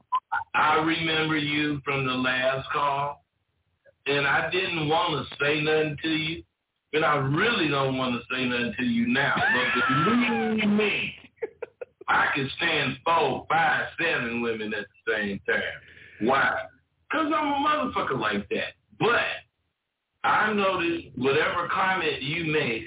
I 0.55 0.75
remember 0.77 1.37
you 1.37 1.81
from 1.83 2.05
the 2.05 2.13
last 2.13 2.67
call, 2.71 3.23
and 4.05 4.25
I 4.27 4.49
didn't 4.51 4.89
want 4.89 5.27
to 5.27 5.35
say 5.43 5.61
nothing 5.61 5.97
to 6.03 6.09
you, 6.09 6.43
and 6.93 7.03
I 7.03 7.15
really 7.15 7.67
don't 7.67 7.97
want 7.97 8.15
to 8.15 8.35
say 8.35 8.45
nothing 8.45 8.73
to 8.77 8.85
you 8.85 9.07
now. 9.07 9.35
But 9.35 10.05
believe 10.05 10.69
me, 10.69 11.15
I 12.07 12.27
can 12.33 12.49
stand 12.57 12.97
four, 13.05 13.45
five, 13.49 13.87
seven 14.01 14.41
women 14.41 14.73
at 14.73 14.85
the 15.05 15.13
same 15.13 15.39
time. 15.47 15.61
Why? 16.21 16.53
Because 17.09 17.31
I'm 17.35 17.47
a 17.47 17.67
motherfucker 17.67 18.19
like 18.19 18.47
that. 18.49 18.73
But 18.99 19.25
I 20.23 20.53
noticed 20.53 21.07
whatever 21.15 21.67
comment 21.69 22.21
you 22.21 22.45
make, 22.45 22.85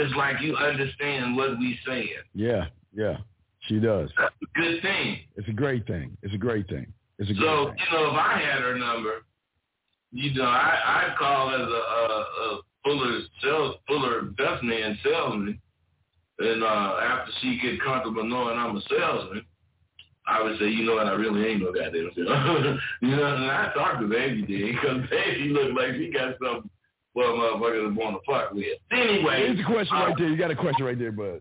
it's 0.00 0.14
like 0.16 0.36
you 0.40 0.56
understand 0.56 1.36
what 1.36 1.58
we 1.58 1.78
saying. 1.86 2.08
Yeah, 2.34 2.66
yeah, 2.94 3.18
she 3.66 3.78
does. 3.78 4.10
That's 4.18 4.34
a 4.42 4.60
good 4.60 4.82
thing. 4.82 5.20
It's 5.36 5.48
a 5.48 5.52
great 5.52 5.86
thing. 5.86 6.16
It's 6.22 6.34
a 6.34 6.38
great 6.38 6.68
thing. 6.68 6.86
It's 7.18 7.30
a 7.30 7.34
great 7.34 7.46
So, 7.46 7.66
thing. 7.66 7.76
you 7.78 7.98
know, 7.98 8.10
if 8.10 8.16
I 8.16 8.38
had 8.40 8.60
her 8.60 8.78
number, 8.78 9.24
you 10.12 10.32
know, 10.34 10.44
I, 10.44 10.78
I'd 11.10 11.16
call 11.18 11.50
as 11.50 11.60
a, 11.60 11.62
a, 11.64 12.06
a 12.46 12.60
Fuller 12.84 13.20
sales, 13.42 13.76
Fuller 13.86 14.22
Bethany 14.36 14.80
and 14.82 14.96
salesman. 15.04 15.60
And 16.38 16.62
uh, 16.62 17.00
after 17.02 17.32
she 17.42 17.58
get 17.60 17.82
comfortable 17.82 18.24
knowing 18.24 18.56
I'm 18.56 18.76
a 18.76 18.80
salesman, 18.88 19.44
I 20.26 20.42
would 20.42 20.58
say, 20.60 20.66
you 20.68 20.84
know 20.84 20.94
what, 20.94 21.06
I 21.08 21.12
really 21.12 21.44
ain't 21.50 21.62
no 21.62 21.72
goddamn 21.72 22.10
salesman. 22.14 22.78
you 23.02 23.16
know, 23.16 23.34
and 23.34 23.44
I 23.50 23.72
talked 23.74 24.00
to 24.00 24.06
Baby 24.06 24.42
then 24.46 24.72
because 24.72 25.10
Baby 25.10 25.48
looked 25.48 25.74
like 25.76 25.96
she 25.96 26.10
got 26.12 26.34
something 26.42 26.70
for 27.18 27.24
a 27.24 27.32
motherfucker 27.34 27.88
to 27.88 28.00
want 28.00 28.16
to 28.16 28.32
fuck 28.32 28.52
with. 28.52 28.64
Anyway. 28.92 29.46
Here's 29.46 29.58
a 29.58 29.64
question 29.64 29.96
uh, 29.96 30.06
right 30.06 30.14
there. 30.16 30.28
You 30.28 30.36
got 30.36 30.52
a 30.52 30.56
question 30.56 30.84
right 30.84 30.98
there, 30.98 31.10
bud. 31.10 31.40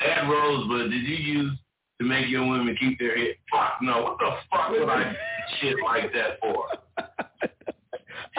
At 0.00 0.22
Rosebud, 0.26 0.90
did 0.90 1.02
you 1.02 1.16
use 1.16 1.52
to 2.00 2.06
make 2.06 2.28
your 2.28 2.48
women 2.48 2.74
keep 2.80 2.98
their 2.98 3.16
head? 3.16 3.34
Fuck 3.52 3.78
no. 3.82 4.02
What 4.04 4.18
the 4.18 4.30
fuck 4.50 4.70
would 4.70 4.88
I 4.88 5.10
do 5.10 5.16
shit 5.60 5.76
like 5.84 6.12
that 6.14 6.40
for? 6.40 6.64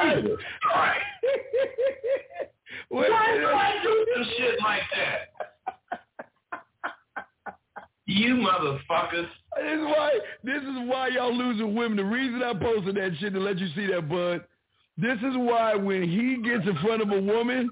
Jesus 0.02 0.40
Christ. 0.62 1.06
Why 2.90 3.08
would 3.36 3.44
I 3.44 3.84
do 3.84 4.06
some 4.16 4.26
shit 4.38 4.60
like 4.64 4.82
that? 4.96 6.00
You 8.08 8.34
motherfuckers. 8.34 9.28
This 9.58 9.74
is 9.74 9.82
why 9.82 10.20
this 10.44 10.64
is 10.64 10.90
why 10.90 11.10
y'all 11.10 11.36
losing 11.36 11.76
women. 11.76 11.98
The 11.98 12.06
reason 12.06 12.42
I 12.42 12.54
posted 12.54 12.96
that 12.96 13.12
shit 13.20 13.34
to 13.34 13.40
let 13.40 13.60
you 13.60 13.68
see 13.76 13.86
that, 13.88 14.10
bud. 14.10 14.46
This 15.02 15.18
is 15.20 15.38
why 15.38 15.76
when 15.76 16.04
he 16.04 16.42
gets 16.44 16.68
in 16.68 16.78
front 16.84 17.02
of 17.02 17.10
a 17.12 17.22
woman, 17.22 17.70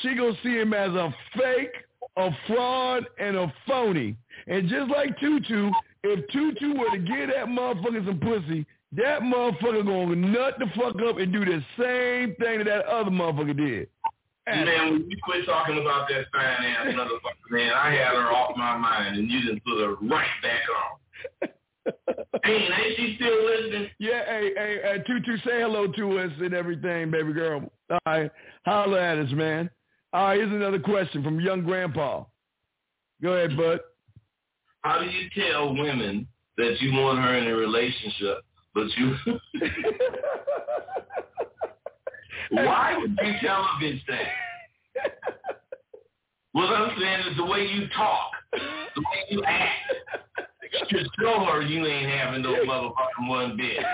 she 0.00 0.14
gonna 0.14 0.32
see 0.42 0.56
him 0.56 0.72
as 0.72 0.90
a 0.90 1.14
fake, 1.36 1.74
a 2.16 2.30
fraud, 2.46 3.06
and 3.18 3.36
a 3.36 3.52
phony. 3.66 4.16
And 4.46 4.68
just 4.68 4.90
like 4.90 5.18
Tutu, 5.20 5.70
if 6.02 6.26
Tutu 6.28 6.78
were 6.78 6.90
to 6.90 6.98
give 6.98 7.28
that 7.28 7.46
motherfucker 7.46 8.06
some 8.06 8.18
pussy, 8.18 8.66
that 8.92 9.20
motherfucker 9.20 9.84
gonna 9.84 10.16
nut 10.16 10.54
the 10.58 10.66
fuck 10.74 10.96
up 11.06 11.18
and 11.18 11.32
do 11.32 11.44
the 11.44 11.62
same 11.78 12.34
thing 12.36 12.58
that 12.58 12.64
that 12.64 12.86
other 12.86 13.10
motherfucker 13.10 13.56
did. 13.56 13.88
And 14.46 14.64
Man, 14.64 14.92
when 14.92 15.10
you 15.10 15.16
quit 15.22 15.44
talking 15.46 15.78
about 15.78 16.08
that 16.08 16.24
fine 16.32 16.64
ass 16.64 16.86
motherfucker, 16.94 17.50
man, 17.50 17.72
I 17.74 17.90
had 17.90 18.14
her 18.14 18.30
off 18.32 18.56
my 18.56 18.76
mind, 18.78 19.18
and 19.18 19.30
you 19.30 19.40
just 19.52 19.62
put 19.64 19.80
her 19.80 19.96
right 20.02 20.28
back 20.42 20.62
on. 21.42 21.48
hey, 22.44 22.54
ain't 22.54 22.96
she 22.96 23.16
still 23.16 23.44
listening? 23.44 23.88
Yeah, 23.98 24.24
hey, 24.26 24.52
hey, 24.56 24.80
uh, 24.84 25.02
Tutu, 25.06 25.36
say 25.38 25.60
hello 25.60 25.86
to 25.88 26.18
us 26.18 26.32
and 26.40 26.54
everything, 26.54 27.10
baby 27.10 27.32
girl. 27.32 27.70
All 27.90 27.98
right, 28.06 28.30
holler 28.64 28.98
at 28.98 29.18
us, 29.18 29.32
man. 29.32 29.70
All 30.12 30.26
right, 30.26 30.38
here's 30.38 30.52
another 30.52 30.78
question 30.78 31.22
from 31.22 31.40
young 31.40 31.64
grandpa. 31.64 32.24
Go 33.22 33.32
ahead, 33.32 33.56
bud. 33.56 33.80
How 34.82 35.00
do 35.00 35.06
you 35.06 35.28
tell 35.34 35.74
women 35.74 36.26
that 36.56 36.80
you 36.80 36.92
want 36.92 37.18
her 37.18 37.34
in 37.36 37.48
a 37.48 37.54
relationship, 37.54 38.44
but 38.74 38.86
you... 38.96 39.16
Why 42.50 42.96
would 42.98 43.16
you 43.22 43.32
tell 43.40 43.62
a 43.62 43.82
bitch 43.82 44.00
that? 44.06 44.28
What 46.52 46.66
I'm 46.66 46.96
saying 47.00 47.20
is 47.32 47.36
the 47.36 47.44
way 47.46 47.66
you 47.66 47.88
talk, 47.96 48.30
the 48.52 49.00
way 49.00 49.24
you 49.28 49.42
act, 49.44 49.72
should 50.90 51.06
show 51.20 51.44
her 51.44 51.62
you 51.62 51.84
ain't 51.86 52.10
having 52.10 52.42
no 52.42 52.54
motherfucking 52.64 53.28
one 53.28 53.56
bit. 53.56 53.84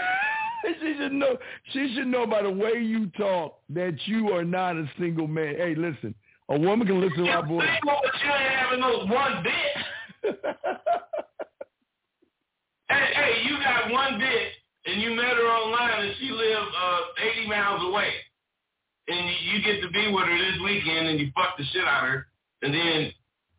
she 0.80 0.96
should 0.98 1.12
know. 1.12 1.36
She 1.72 1.94
should 1.94 2.06
know 2.06 2.26
by 2.26 2.42
the 2.42 2.50
way 2.50 2.80
you 2.80 3.06
talk 3.16 3.60
that 3.70 3.96
you 4.06 4.30
are 4.30 4.44
not 4.44 4.76
a 4.76 4.90
single 4.98 5.26
man. 5.26 5.56
Hey, 5.56 5.74
listen, 5.74 6.14
a 6.48 6.58
woman 6.58 6.86
can 6.86 7.00
listen 7.00 7.24
to 7.24 7.30
our 7.30 7.46
voice. 7.46 7.66
You 7.84 7.90
ain't 8.32 8.54
having 8.54 8.80
no 8.80 9.06
one 9.06 9.42
bit. 9.42 10.34
hey, 12.88 13.12
hey, 13.14 13.42
you 13.44 13.56
got 13.58 13.90
one 13.90 14.18
bit, 14.18 14.52
and 14.86 15.00
you 15.00 15.10
met 15.10 15.34
her 15.36 15.48
online, 15.48 16.04
and 16.06 16.14
she 16.18 16.30
lives 16.30 16.68
uh, 16.78 17.00
80 17.40 17.48
miles 17.48 17.82
away 17.84 18.10
and 19.10 19.28
you, 19.28 19.34
you 19.52 19.62
get 19.62 19.80
to 19.82 19.90
be 19.90 20.10
with 20.12 20.24
her 20.24 20.38
this 20.38 20.60
weekend 20.62 21.08
and 21.08 21.20
you 21.20 21.30
fuck 21.34 21.56
the 21.58 21.64
shit 21.72 21.84
out 21.84 22.04
of 22.04 22.10
her 22.10 22.26
and 22.62 22.72
then 22.74 23.12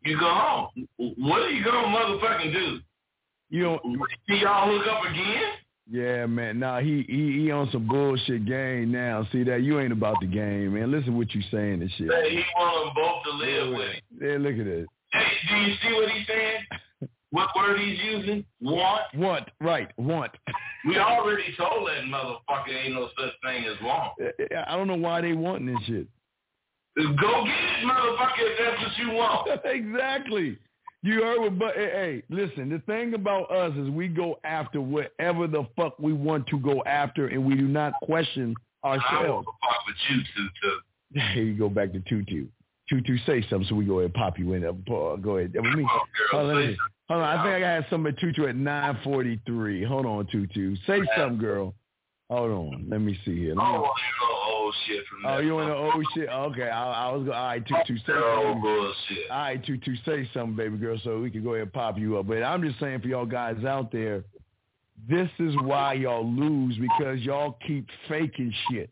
you 0.04 0.18
go 0.18 0.28
home. 0.28 0.88
What 1.18 1.42
are 1.42 1.50
you 1.50 1.64
gonna 1.64 1.88
motherfucking 1.88 2.52
do? 2.52 2.80
You 3.52 3.62
know, 3.64 3.80
see 4.26 4.36
y'all 4.36 4.66
hook 4.66 4.86
up 4.90 5.04
again? 5.10 5.52
Yeah, 5.90 6.24
man. 6.24 6.58
Nah, 6.58 6.80
he 6.80 7.04
he 7.06 7.42
he 7.42 7.50
on 7.50 7.68
some 7.70 7.86
bullshit 7.86 8.46
game 8.46 8.90
now. 8.90 9.28
See 9.30 9.44
that 9.44 9.60
you 9.60 9.78
ain't 9.78 9.92
about 9.92 10.16
the 10.22 10.26
game, 10.26 10.72
man. 10.72 10.90
Listen 10.90 11.18
what 11.18 11.34
you 11.34 11.42
saying 11.50 11.82
and 11.82 11.90
shit. 11.98 12.10
Hey, 12.10 12.30
he 12.30 12.42
want 12.56 12.86
them 12.86 12.94
both 12.94 13.22
to 13.24 13.30
live 13.32 13.76
with 13.76 13.90
him. 13.90 14.00
Yeah, 14.22 14.38
look 14.38 14.58
at 14.58 14.64
this. 14.64 14.86
Hey, 15.12 15.26
do 15.50 15.56
you 15.56 15.74
see 15.82 15.92
what 15.92 16.08
he's 16.08 16.26
saying? 16.26 16.60
what 17.30 17.48
word 17.54 17.78
he's 17.78 17.98
using? 18.02 18.42
Want. 18.62 19.02
Want. 19.14 19.48
Right. 19.60 19.88
Want. 19.98 20.32
We 20.84 20.98
already 20.98 21.44
told 21.56 21.86
that 21.86 22.02
motherfucker 22.06 22.84
ain't 22.84 22.94
no 22.94 23.08
such 23.16 23.30
thing 23.44 23.66
as 23.66 23.80
want. 23.84 24.14
I 24.66 24.76
don't 24.76 24.88
know 24.88 24.96
why 24.96 25.20
they 25.20 25.32
wanting 25.32 25.66
this 25.66 25.84
shit. 25.86 26.08
Go 26.96 27.44
get 27.44 27.54
it, 27.54 27.86
motherfucker, 27.86 28.32
if 28.38 28.58
that's 28.58 28.82
what 28.82 28.98
you 28.98 29.12
want. 29.12 29.48
exactly. 29.64 30.58
You 31.04 31.20
heard 31.22 31.40
what, 31.40 31.58
but 31.58 31.74
hey, 31.74 31.90
hey, 31.92 32.22
listen, 32.30 32.68
the 32.68 32.78
thing 32.80 33.14
about 33.14 33.50
us 33.50 33.72
is 33.76 33.90
we 33.90 34.06
go 34.08 34.38
after 34.44 34.80
whatever 34.80 35.46
the 35.48 35.66
fuck 35.76 35.98
we 35.98 36.12
want 36.12 36.46
to 36.48 36.58
go 36.60 36.82
after 36.84 37.26
and 37.26 37.44
we 37.44 37.56
do 37.56 37.66
not 37.66 37.94
question 38.04 38.54
I 38.84 38.90
ourselves. 38.98 39.46
with 39.86 39.96
you, 40.08 40.20
Tutu. 40.36 40.76
Here 41.34 41.42
you 41.42 41.58
go 41.58 41.68
back 41.68 41.92
to 41.92 42.00
Tutu. 42.00 42.46
Tutu, 42.88 43.16
say 43.26 43.44
something 43.48 43.66
so 43.68 43.74
we 43.74 43.84
go 43.84 43.98
ahead 44.00 44.06
and 44.06 44.14
pop 44.14 44.38
you 44.38 44.52
in. 44.52 44.64
Uh, 44.64 44.72
Go 45.16 45.38
ahead. 45.38 45.54
Me. 45.54 45.86
Hold 46.30 46.50
on, 46.50 46.56
me- 46.66 46.76
hold 47.08 47.22
on. 47.22 47.38
I 47.38 47.42
think 47.42 47.54
I 47.64 47.80
got 47.80 47.90
something 47.90 48.12
at 48.12 48.18
Tutu 48.20 48.46
at 48.46 48.54
943. 48.56 49.84
Hold 49.84 50.06
on, 50.06 50.26
Tutu. 50.30 50.76
Say 50.86 51.00
something, 51.16 51.38
girl. 51.38 51.74
Hold 52.30 52.50
on. 52.50 52.86
Let 52.88 53.00
me 53.00 53.18
see 53.24 53.36
here. 53.38 53.54
Let 53.54 53.56
me- 53.56 53.62
Oh, 53.64 53.92
old 54.62 54.74
shit 54.86 55.04
from 55.06 55.26
Oh, 55.26 55.38
you 55.38 55.54
want 55.54 55.68
to 55.68 55.74
old 55.76 56.06
shit? 56.14 56.28
Okay, 56.28 56.68
I, 56.68 57.08
I 57.08 57.12
was 57.12 57.24
going. 57.24 57.36
All 57.36 57.46
right, 57.46 57.66
Tutu, 57.66 57.96
say 57.98 58.02
Oh, 58.14 58.42
something. 58.44 58.62
bullshit. 58.62 59.30
All 59.30 59.38
right, 59.38 59.64
Tutu, 59.64 59.94
say 60.04 60.28
something, 60.32 60.56
baby 60.56 60.76
girl, 60.78 60.98
so 61.02 61.20
we 61.20 61.30
can 61.30 61.42
go 61.42 61.50
ahead 61.54 61.62
and 61.62 61.72
pop 61.72 61.98
you 61.98 62.18
up. 62.18 62.26
But 62.26 62.42
I'm 62.42 62.62
just 62.62 62.78
saying 62.80 63.00
for 63.00 63.08
y'all 63.08 63.26
guys 63.26 63.64
out 63.64 63.90
there, 63.92 64.24
this 65.08 65.28
is 65.38 65.56
why 65.58 65.94
y'all 65.94 66.26
lose 66.30 66.76
because 66.78 67.20
y'all 67.20 67.58
keep 67.66 67.88
faking 68.08 68.52
shit. 68.68 68.90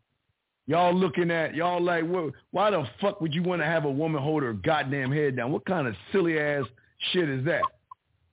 Y'all 0.66 0.94
looking 0.94 1.30
at 1.30 1.54
y'all 1.54 1.82
like, 1.82 2.04
what, 2.04 2.32
why 2.52 2.70
the 2.70 2.84
fuck 3.00 3.20
would 3.20 3.34
you 3.34 3.42
want 3.42 3.60
to 3.62 3.66
have 3.66 3.84
a 3.84 3.90
woman 3.90 4.22
hold 4.22 4.42
her 4.42 4.52
goddamn 4.52 5.10
head 5.10 5.36
down? 5.36 5.50
What 5.52 5.64
kind 5.66 5.86
of 5.88 5.94
silly 6.12 6.38
ass 6.38 6.64
shit 7.12 7.28
is 7.28 7.44
that? 7.46 7.72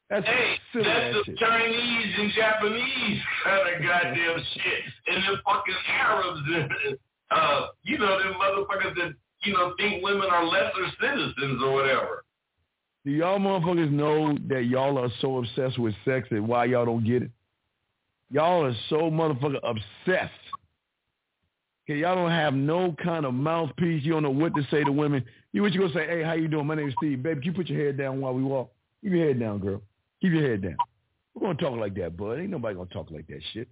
That's 0.09 0.26
Hey, 0.26 0.55
silly 0.72 0.85
that's 0.85 1.15
ass 1.18 1.23
the 1.26 1.31
shit. 1.31 1.38
Chinese 1.39 2.14
and 2.18 2.31
Japanese 2.34 3.22
kind 3.43 3.76
of 3.76 3.81
goddamn 3.84 4.43
shit, 4.53 4.84
and 5.07 5.23
the 5.23 5.38
fucking 5.43 5.76
Arabs, 5.89 6.39
and, 6.47 6.97
uh, 7.31 7.67
you 7.83 7.97
know, 7.97 8.17
them 8.19 8.33
motherfuckers 8.33 8.95
that 8.95 9.13
you 9.43 9.53
know 9.53 9.73
think 9.77 10.03
women 10.03 10.27
are 10.29 10.45
lesser 10.45 10.91
citizens 11.01 11.61
or 11.63 11.73
whatever. 11.73 12.23
Do 13.05 13.11
y'all 13.11 13.39
motherfuckers 13.39 13.91
know 13.91 14.37
that 14.49 14.65
y'all 14.65 14.97
are 14.97 15.09
so 15.21 15.37
obsessed 15.37 15.79
with 15.79 15.95
sex 16.03 16.27
and 16.31 16.47
why 16.47 16.65
y'all 16.65 16.85
don't 16.85 17.05
get 17.05 17.23
it? 17.23 17.31
Y'all 18.29 18.65
are 18.65 18.75
so 18.89 19.09
motherfucker 19.09 19.59
obsessed. 19.63 20.33
Okay, 21.89 21.99
y'all 21.99 22.15
don't 22.15 22.31
have 22.31 22.53
no 22.53 22.93
kind 23.01 23.25
of 23.25 23.33
mouthpiece. 23.33 24.03
You 24.03 24.11
don't 24.11 24.23
know 24.23 24.29
what 24.29 24.53
to 24.55 24.67
say 24.69 24.83
to 24.83 24.91
women. 24.91 25.23
You 25.53 25.61
what 25.61 25.73
you 25.73 25.79
gonna 25.79 25.93
say? 25.93 26.05
Hey, 26.05 26.23
how 26.23 26.33
you 26.33 26.49
doing? 26.49 26.67
My 26.67 26.75
name 26.75 26.89
is 26.89 26.95
Steve. 26.97 27.23
Baby, 27.23 27.39
can 27.39 27.51
you 27.51 27.53
put 27.53 27.69
your 27.69 27.81
head 27.85 27.97
down 27.97 28.19
while 28.19 28.33
we 28.33 28.43
walk? 28.43 28.71
Keep 29.01 29.13
your 29.13 29.27
head 29.27 29.39
down, 29.39 29.59
girl. 29.59 29.81
Keep 30.21 30.33
your 30.33 30.49
head 30.49 30.61
down. 30.63 30.75
We're 31.33 31.47
gonna 31.47 31.59
talk 31.59 31.79
like 31.79 31.95
that, 31.95 32.17
bud. 32.17 32.39
Ain't 32.39 32.49
nobody 32.49 32.75
gonna 32.75 32.89
talk 32.89 33.09
like 33.09 33.27
that 33.27 33.39
shit. 33.53 33.69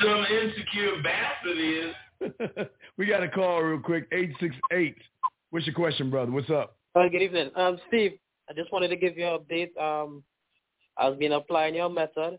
Some 0.00 0.24
insecure 0.24 1.02
bastard 1.02 1.58
is. 1.58 1.94
we 2.96 3.06
got 3.06 3.22
a 3.22 3.28
call 3.28 3.62
real 3.62 3.80
quick. 3.80 4.08
Eight 4.12 4.32
six 4.40 4.54
eight. 4.72 4.96
What's 5.50 5.66
your 5.66 5.74
question, 5.74 6.10
brother? 6.10 6.30
What's 6.30 6.50
up? 6.50 6.76
Uh, 6.94 7.08
good 7.08 7.22
evening. 7.22 7.50
Um, 7.54 7.78
Steve, 7.88 8.18
I 8.48 8.54
just 8.54 8.72
wanted 8.72 8.88
to 8.88 8.96
give 8.96 9.16
you 9.16 9.26
an 9.26 9.38
update. 9.38 9.76
Um, 9.80 10.22
I've 10.96 11.18
been 11.18 11.32
applying 11.32 11.76
your 11.76 11.88
method. 11.88 12.38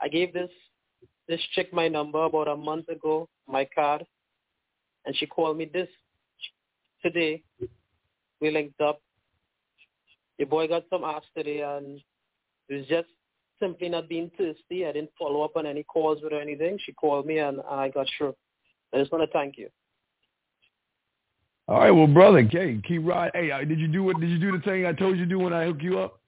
I 0.00 0.08
gave 0.08 0.32
this 0.32 0.50
this 1.28 1.40
chick 1.54 1.72
my 1.72 1.88
number 1.88 2.24
about 2.24 2.48
a 2.48 2.56
month 2.56 2.88
ago, 2.88 3.28
my 3.46 3.68
card, 3.74 4.04
and 5.06 5.16
she 5.16 5.26
called 5.26 5.58
me 5.58 5.70
this 5.72 5.88
today. 7.02 7.42
We 8.40 8.50
linked 8.50 8.80
up. 8.80 9.00
The 10.38 10.44
boy 10.44 10.68
got 10.68 10.84
some 10.88 11.04
ass 11.04 11.22
today, 11.36 11.60
and 11.60 12.00
it 12.68 12.74
was 12.74 12.86
just 12.86 13.08
simply 13.60 13.88
not 13.88 14.08
being 14.08 14.30
thirsty. 14.38 14.86
I 14.86 14.92
didn't 14.92 15.10
follow 15.18 15.42
up 15.42 15.56
on 15.56 15.66
any 15.66 15.82
calls 15.82 16.18
or 16.22 16.40
anything. 16.40 16.78
She 16.84 16.92
called 16.92 17.26
me, 17.26 17.38
and, 17.38 17.58
and 17.58 17.80
I 17.80 17.88
got 17.90 18.06
sure. 18.16 18.34
I 18.92 18.98
just 18.98 19.12
want 19.12 19.24
to 19.24 19.32
thank 19.32 19.56
you. 19.56 19.68
All 21.68 21.78
right, 21.78 21.90
well, 21.90 22.08
brother, 22.08 22.38
okay, 22.38 22.80
keep 22.86 23.06
riding. 23.06 23.40
Hey, 23.40 23.50
uh, 23.52 23.64
did 23.64 23.78
you 23.78 23.86
do 23.86 24.02
what? 24.02 24.18
Did 24.18 24.30
you 24.30 24.38
do 24.38 24.50
the 24.50 24.62
thing 24.64 24.86
I 24.86 24.92
told 24.92 25.16
you 25.16 25.24
to 25.24 25.28
do 25.28 25.38
when 25.38 25.52
I 25.52 25.66
hook 25.66 25.76
you 25.80 26.00
up? 26.00 26.20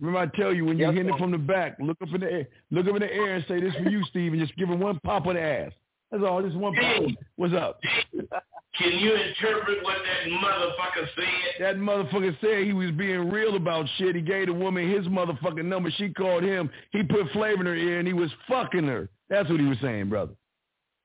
Remember, 0.00 0.20
I 0.20 0.36
tell 0.40 0.54
you 0.54 0.64
when 0.64 0.78
you 0.78 0.86
Yes, 0.86 0.94
hit 0.94 1.06
it 1.06 1.18
from 1.18 1.32
the 1.32 1.38
back, 1.38 1.76
look 1.80 1.98
up 2.00 2.14
in 2.14 2.20
the 2.20 2.32
air, 2.32 2.48
look 2.70 2.86
up 2.86 2.94
in 2.94 3.00
the 3.00 3.12
air, 3.12 3.34
and 3.34 3.44
say 3.48 3.60
this 3.60 3.74
for 3.74 3.90
you, 3.90 4.02
Steve, 4.04 4.32
and 4.32 4.40
just 4.40 4.56
give 4.56 4.68
him 4.68 4.80
one 4.80 4.98
pop 5.04 5.26
of 5.26 5.34
the 5.34 5.42
ass. 5.42 5.72
That's 6.10 6.22
all. 6.24 6.40
Just 6.40 6.56
one 6.56 6.74
pop. 6.74 7.02
What's 7.36 7.52
up? 7.52 7.80
Can 8.78 8.92
you 8.92 9.14
interpret 9.14 9.82
what 9.82 9.96
that 9.96 10.30
motherfucker 10.30 11.06
said? 11.16 11.60
That 11.60 11.76
motherfucker 11.76 12.38
said 12.40 12.64
he 12.64 12.72
was 12.72 12.92
being 12.92 13.28
real 13.28 13.56
about 13.56 13.86
shit. 13.96 14.14
He 14.14 14.22
gave 14.22 14.46
the 14.46 14.54
woman 14.54 14.88
his 14.88 15.06
motherfucking 15.08 15.64
number. 15.64 15.90
She 15.90 16.10
called 16.10 16.44
him. 16.44 16.70
He 16.92 17.02
put 17.02 17.30
flavor 17.32 17.60
in 17.60 17.66
her 17.66 17.74
ear, 17.74 17.98
and 17.98 18.06
he 18.06 18.14
was 18.14 18.30
fucking 18.48 18.84
her. 18.84 19.10
That's 19.28 19.50
what 19.50 19.58
he 19.60 19.66
was 19.66 19.78
saying, 19.82 20.08
brother. 20.08 20.32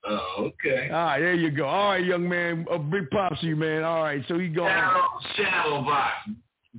Oh, 0.05 0.35
okay. 0.39 0.89
All 0.89 1.05
right, 1.05 1.19
there 1.19 1.33
you 1.33 1.49
go. 1.49 1.65
All 1.65 1.91
right, 1.91 2.03
young 2.03 2.27
man. 2.27 2.65
A 2.71 2.77
big 2.77 3.09
props 3.09 3.39
to 3.41 3.47
you, 3.47 3.55
man. 3.55 3.83
All 3.83 4.03
right, 4.03 4.21
so 4.27 4.37
he 4.37 4.49
going. 4.49 4.69
Shadow, 4.69 5.07
shadow 5.35 5.81
box. 5.83 6.13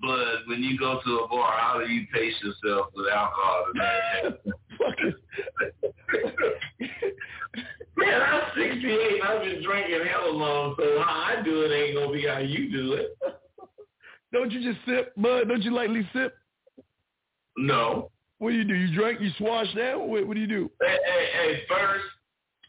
But 0.00 0.46
when 0.48 0.62
you 0.62 0.76
go 0.78 1.00
to 1.04 1.18
a 1.20 1.28
bar, 1.28 1.52
how 1.56 1.80
do 1.84 1.90
you 1.90 2.06
pace 2.12 2.34
yourself 2.42 2.88
with 2.94 3.06
alcohol? 3.12 3.64
Man, 7.96 8.20
I'm 8.20 8.42
68 8.56 9.12
and 9.14 9.22
I've 9.22 9.42
been 9.42 9.62
drinking 9.62 10.00
hell 10.10 10.36
long, 10.36 10.74
so 10.76 11.00
how 11.00 11.36
I 11.38 11.42
do 11.44 11.62
it 11.62 11.72
ain't 11.72 11.96
gonna 11.96 12.12
be 12.12 12.26
how 12.26 12.38
you 12.38 12.70
do 12.72 12.94
it. 12.94 13.16
Don't 14.32 14.50
you 14.50 14.60
just 14.60 14.84
sip, 14.84 15.14
bud? 15.16 15.48
Don't 15.48 15.62
you 15.62 15.72
lightly 15.72 16.08
sip? 16.12 16.34
No. 17.56 18.10
What 18.38 18.50
do 18.50 18.56
you 18.56 18.64
do? 18.64 18.74
You 18.74 18.92
drink? 18.92 19.20
You 19.20 19.30
swash 19.38 19.72
down? 19.74 20.08
What, 20.08 20.26
what 20.26 20.34
do 20.34 20.40
you 20.40 20.48
do? 20.48 20.68
Hey, 20.82 20.98
hey, 21.06 21.28
hey, 21.32 21.62
first, 21.68 22.04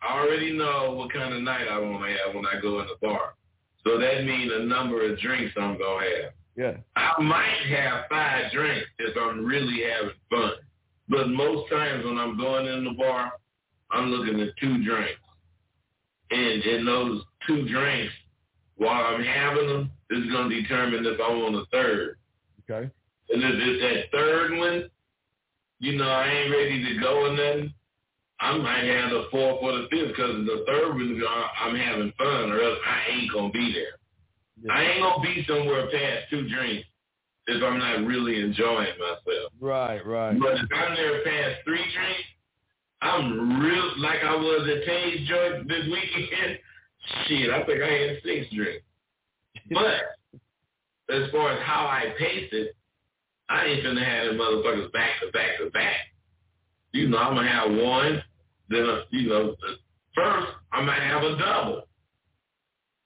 I 0.01 0.19
already 0.19 0.53
know 0.53 0.93
what 0.93 1.13
kind 1.13 1.33
of 1.33 1.41
night 1.41 1.67
I 1.67 1.79
want 1.79 2.03
to 2.03 2.09
have 2.09 2.35
when 2.35 2.45
I 2.45 2.59
go 2.61 2.79
in 2.81 2.87
the 2.87 2.95
bar. 3.01 3.35
So 3.85 3.97
that 3.99 4.23
means 4.23 4.51
a 4.53 4.63
number 4.63 5.09
of 5.09 5.19
drinks 5.19 5.53
I'm 5.57 5.77
gonna 5.77 6.05
have. 6.05 6.33
Yeah. 6.55 6.77
I 6.95 7.21
might 7.21 7.59
have 7.69 8.05
five 8.09 8.51
drinks 8.51 8.87
if 8.99 9.15
I'm 9.17 9.45
really 9.45 9.83
having 9.83 10.15
fun. 10.29 10.53
But 11.07 11.29
most 11.29 11.69
times 11.69 12.05
when 12.05 12.17
I'm 12.17 12.37
going 12.37 12.65
in 12.65 12.83
the 12.83 12.91
bar, 12.91 13.33
I'm 13.91 14.09
looking 14.09 14.39
at 14.41 14.55
two 14.57 14.83
drinks. 14.83 15.19
And 16.31 16.63
in 16.63 16.85
those 16.85 17.21
two 17.45 17.67
drinks, 17.67 18.11
while 18.77 19.05
I'm 19.05 19.23
having 19.23 19.67
them, 19.67 19.91
is 20.09 20.31
going 20.31 20.49
to 20.49 20.61
determine 20.61 21.05
if 21.05 21.19
I 21.19 21.29
want 21.29 21.55
a 21.55 21.65
third. 21.71 22.17
Okay. 22.69 22.89
And 23.29 23.43
if 23.43 23.53
it's 23.55 23.81
that 23.81 24.17
third 24.17 24.57
one, 24.57 24.89
you 25.79 25.97
know, 25.97 26.07
I 26.07 26.27
ain't 26.27 26.51
ready 26.51 26.83
to 26.83 26.99
go 26.99 27.25
and 27.25 27.37
nothing, 27.37 27.73
I 28.39 28.57
might 28.57 28.83
have 28.83 29.11
the 29.11 29.27
fourth 29.31 29.59
or 29.61 29.71
the 29.73 29.87
fifth 29.89 30.09
because 30.09 30.45
the 30.45 30.63
third 30.67 30.91
I- 31.25 31.51
I'm 31.61 31.75
having 31.75 32.11
fun 32.17 32.51
or 32.51 32.61
else 32.61 32.79
I 32.85 33.11
ain't 33.11 33.31
going 33.31 33.51
to 33.51 33.57
be 33.57 33.73
there. 33.73 34.73
I 34.73 34.83
ain't 34.83 35.01
going 35.01 35.21
to 35.21 35.35
be 35.35 35.45
somewhere 35.47 35.87
past 35.91 36.29
two 36.29 36.47
drinks 36.49 36.87
if 37.47 37.63
I'm 37.63 37.77
not 37.79 38.05
really 38.05 38.41
enjoying 38.41 38.97
myself. 38.99 39.51
Right, 39.59 40.05
right. 40.05 40.37
But 40.39 40.55
if 40.55 40.69
I'm 40.73 40.95
there 40.95 41.23
past 41.23 41.63
three 41.63 41.83
drinks, 41.93 42.23
I'm 43.01 43.59
real 43.61 43.91
like 43.99 44.23
I 44.23 44.35
was 44.35 44.67
at 44.67 44.85
Tay's 44.85 45.27
joint 45.27 45.67
this 45.67 45.85
weekend. 45.85 46.59
Shit, 47.27 47.51
I 47.51 47.63
think 47.65 47.83
I 47.83 47.91
had 47.91 48.17
six 48.23 48.47
drinks. 48.53 48.83
But 49.69 50.01
as 51.15 51.29
far 51.31 51.51
as 51.51 51.61
how 51.63 51.85
I 51.85 52.13
pace 52.17 52.49
it, 52.51 52.75
I 53.47 53.65
ain't 53.65 53.83
finna 53.83 54.03
have 54.03 54.27
them 54.27 54.37
motherfuckers 54.37 54.91
back 54.91 55.11
to 55.21 55.31
back 55.31 55.59
to 55.59 55.69
back. 55.69 55.97
You 56.95 57.09
know, 57.09 57.17
I'm 57.17 57.35
gonna 57.35 57.51
have 57.51 57.71
one, 57.71 58.23
then 58.69 58.89
uh, 58.89 59.01
you 59.09 59.27
know, 59.27 59.55
first 60.15 60.47
I 60.71 60.81
might 60.81 61.01
have 61.01 61.23
a 61.23 61.37
double. 61.37 61.81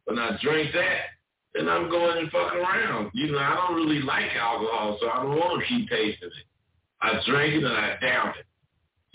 When 0.06 0.20
I 0.20 0.38
drink 0.44 0.72
that, 0.76 1.02
then 1.56 1.68
I'm 1.68 1.90
going 1.90 2.20
and 2.20 2.30
fuck 2.30 2.53
around. 2.53 3.10
You 3.16 3.32
know, 3.32 3.40
I 3.40 3.56
don't 3.56 3.76
really 3.76 4.03
like 4.03 4.30
alcohol, 4.36 4.99
so 5.02 5.10
I 5.10 5.24
don't 5.24 5.32
want 5.32 5.60
to 5.60 5.68
keep 5.68 5.90
tasting 5.90 6.28
it. 6.28 6.45
I 7.02 7.20
drink 7.26 7.56
it 7.56 7.64
and 7.64 7.74
I 7.74 7.98
down 7.99 8.30
it. 8.38 8.45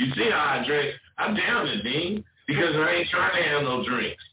You 0.00 0.12
see 0.16 0.28
how 0.28 0.58
I 0.60 0.66
drink? 0.66 0.96
I 1.18 1.26
down 1.28 1.68
it, 1.68 1.84
Dean, 1.84 2.24
because 2.48 2.74
I 2.74 2.94
ain't 2.94 3.08
trying 3.10 3.40
to 3.40 3.48
have 3.48 3.62
no 3.62 3.84
drinks. 3.84 4.24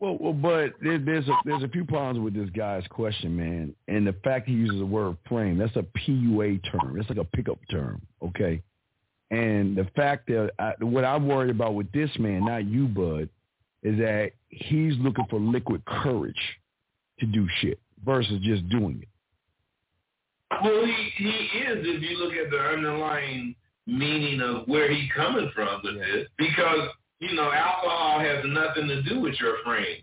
Well, 0.00 0.16
well, 0.18 0.32
but 0.32 0.72
there, 0.80 0.98
there's 0.98 1.28
a 1.28 1.34
there's 1.44 1.62
a 1.62 1.68
few 1.68 1.84
problems 1.84 2.24
with 2.24 2.32
this 2.32 2.48
guy's 2.56 2.86
question, 2.88 3.36
man. 3.36 3.74
And 3.86 4.06
the 4.06 4.14
fact 4.24 4.48
he 4.48 4.54
uses 4.54 4.78
the 4.78 4.86
word 4.86 5.18
frame, 5.28 5.58
that's 5.58 5.76
a 5.76 5.84
PUA 5.98 6.62
term. 6.72 6.98
It's 6.98 7.10
like 7.10 7.18
a 7.18 7.24
pickup 7.24 7.58
term, 7.70 8.00
okay? 8.22 8.62
And 9.30 9.76
the 9.76 9.86
fact 9.96 10.26
that 10.28 10.50
I, 10.58 10.72
what 10.84 11.04
I'm 11.04 11.26
worried 11.26 11.50
about 11.50 11.74
with 11.74 11.90
this 11.92 12.10
man, 12.18 12.44
not 12.44 12.66
you, 12.66 12.86
Bud, 12.86 13.28
is 13.82 13.98
that 13.98 14.32
he's 14.48 14.94
looking 14.98 15.26
for 15.28 15.40
liquid 15.40 15.84
courage 15.84 16.34
to 17.20 17.26
do 17.26 17.46
shit 17.60 17.78
versus 18.04 18.40
just 18.42 18.68
doing 18.68 19.00
it. 19.02 19.08
Well, 20.62 20.84
he 20.84 21.10
he 21.16 21.28
is 21.28 21.78
if 21.86 22.02
you 22.02 22.18
look 22.18 22.34
at 22.34 22.50
the 22.50 22.58
underlying 22.58 23.56
meaning 23.86 24.40
of 24.40 24.66
where 24.68 24.92
he's 24.92 25.10
coming 25.14 25.50
from 25.54 25.80
with 25.82 25.96
this, 25.96 26.28
because 26.38 26.88
you 27.18 27.34
know 27.34 27.50
alcohol 27.52 28.20
has 28.20 28.44
nothing 28.46 28.88
to 28.88 29.02
do 29.02 29.20
with 29.20 29.34
your 29.40 29.56
frame. 29.64 30.02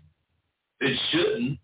It 0.80 0.98
shouldn't. 1.10 1.58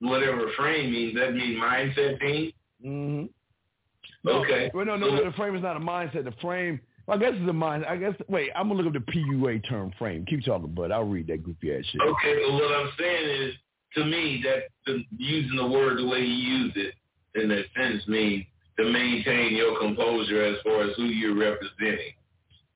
Whatever 0.00 0.46
frame 0.56 0.92
means, 0.92 1.14
that 1.16 1.34
means 1.34 1.60
mindset 1.60 2.18
thing. 2.20 2.52
Mm-hmm. 2.84 4.28
Okay. 4.28 4.70
Well, 4.72 4.86
no, 4.86 4.96
no, 4.96 5.10
no, 5.10 5.24
the 5.24 5.32
frame 5.32 5.54
is 5.54 5.62
not 5.62 5.76
a 5.76 5.80
mindset. 5.80 6.24
The 6.24 6.32
frame, 6.40 6.80
well, 7.10 7.18
I 7.18 7.20
guess 7.20 7.32
it's 7.34 7.50
a 7.50 7.52
mind. 7.52 7.84
I 7.86 7.96
guess. 7.96 8.14
Wait, 8.28 8.50
I'm 8.54 8.68
gonna 8.68 8.80
look 8.80 8.94
up 8.94 9.04
the 9.04 9.12
PUA 9.12 9.68
term 9.68 9.92
frame. 9.98 10.24
Keep 10.26 10.44
talking, 10.44 10.72
Bud. 10.72 10.92
I'll 10.92 11.02
read 11.02 11.26
that 11.26 11.42
goofy 11.42 11.74
ass 11.74 11.84
shit. 11.90 12.00
Okay, 12.00 12.40
but 12.46 12.52
what 12.52 12.72
I'm 12.72 12.90
saying 12.96 13.48
is, 13.48 13.54
to 13.96 14.04
me, 14.04 14.40
that 14.44 14.68
the, 14.86 15.04
using 15.18 15.56
the 15.56 15.66
word 15.66 15.98
the 15.98 16.06
way 16.06 16.20
he 16.20 16.32
used 16.32 16.76
it 16.76 16.94
in 17.34 17.48
that 17.48 17.64
sense 17.76 18.06
means 18.06 18.44
to 18.78 18.84
maintain 18.84 19.56
your 19.56 19.80
composure 19.80 20.44
as 20.44 20.56
far 20.62 20.82
as 20.82 20.96
who 20.96 21.06
you're 21.06 21.36
representing, 21.36 22.12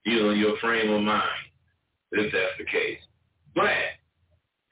you 0.05 0.20
know, 0.20 0.31
your 0.31 0.56
frame 0.59 0.90
of 0.90 1.02
mind, 1.02 1.28
if 2.11 2.32
that's 2.32 2.59
the 2.59 2.65
case. 2.65 2.98
But 3.55 3.70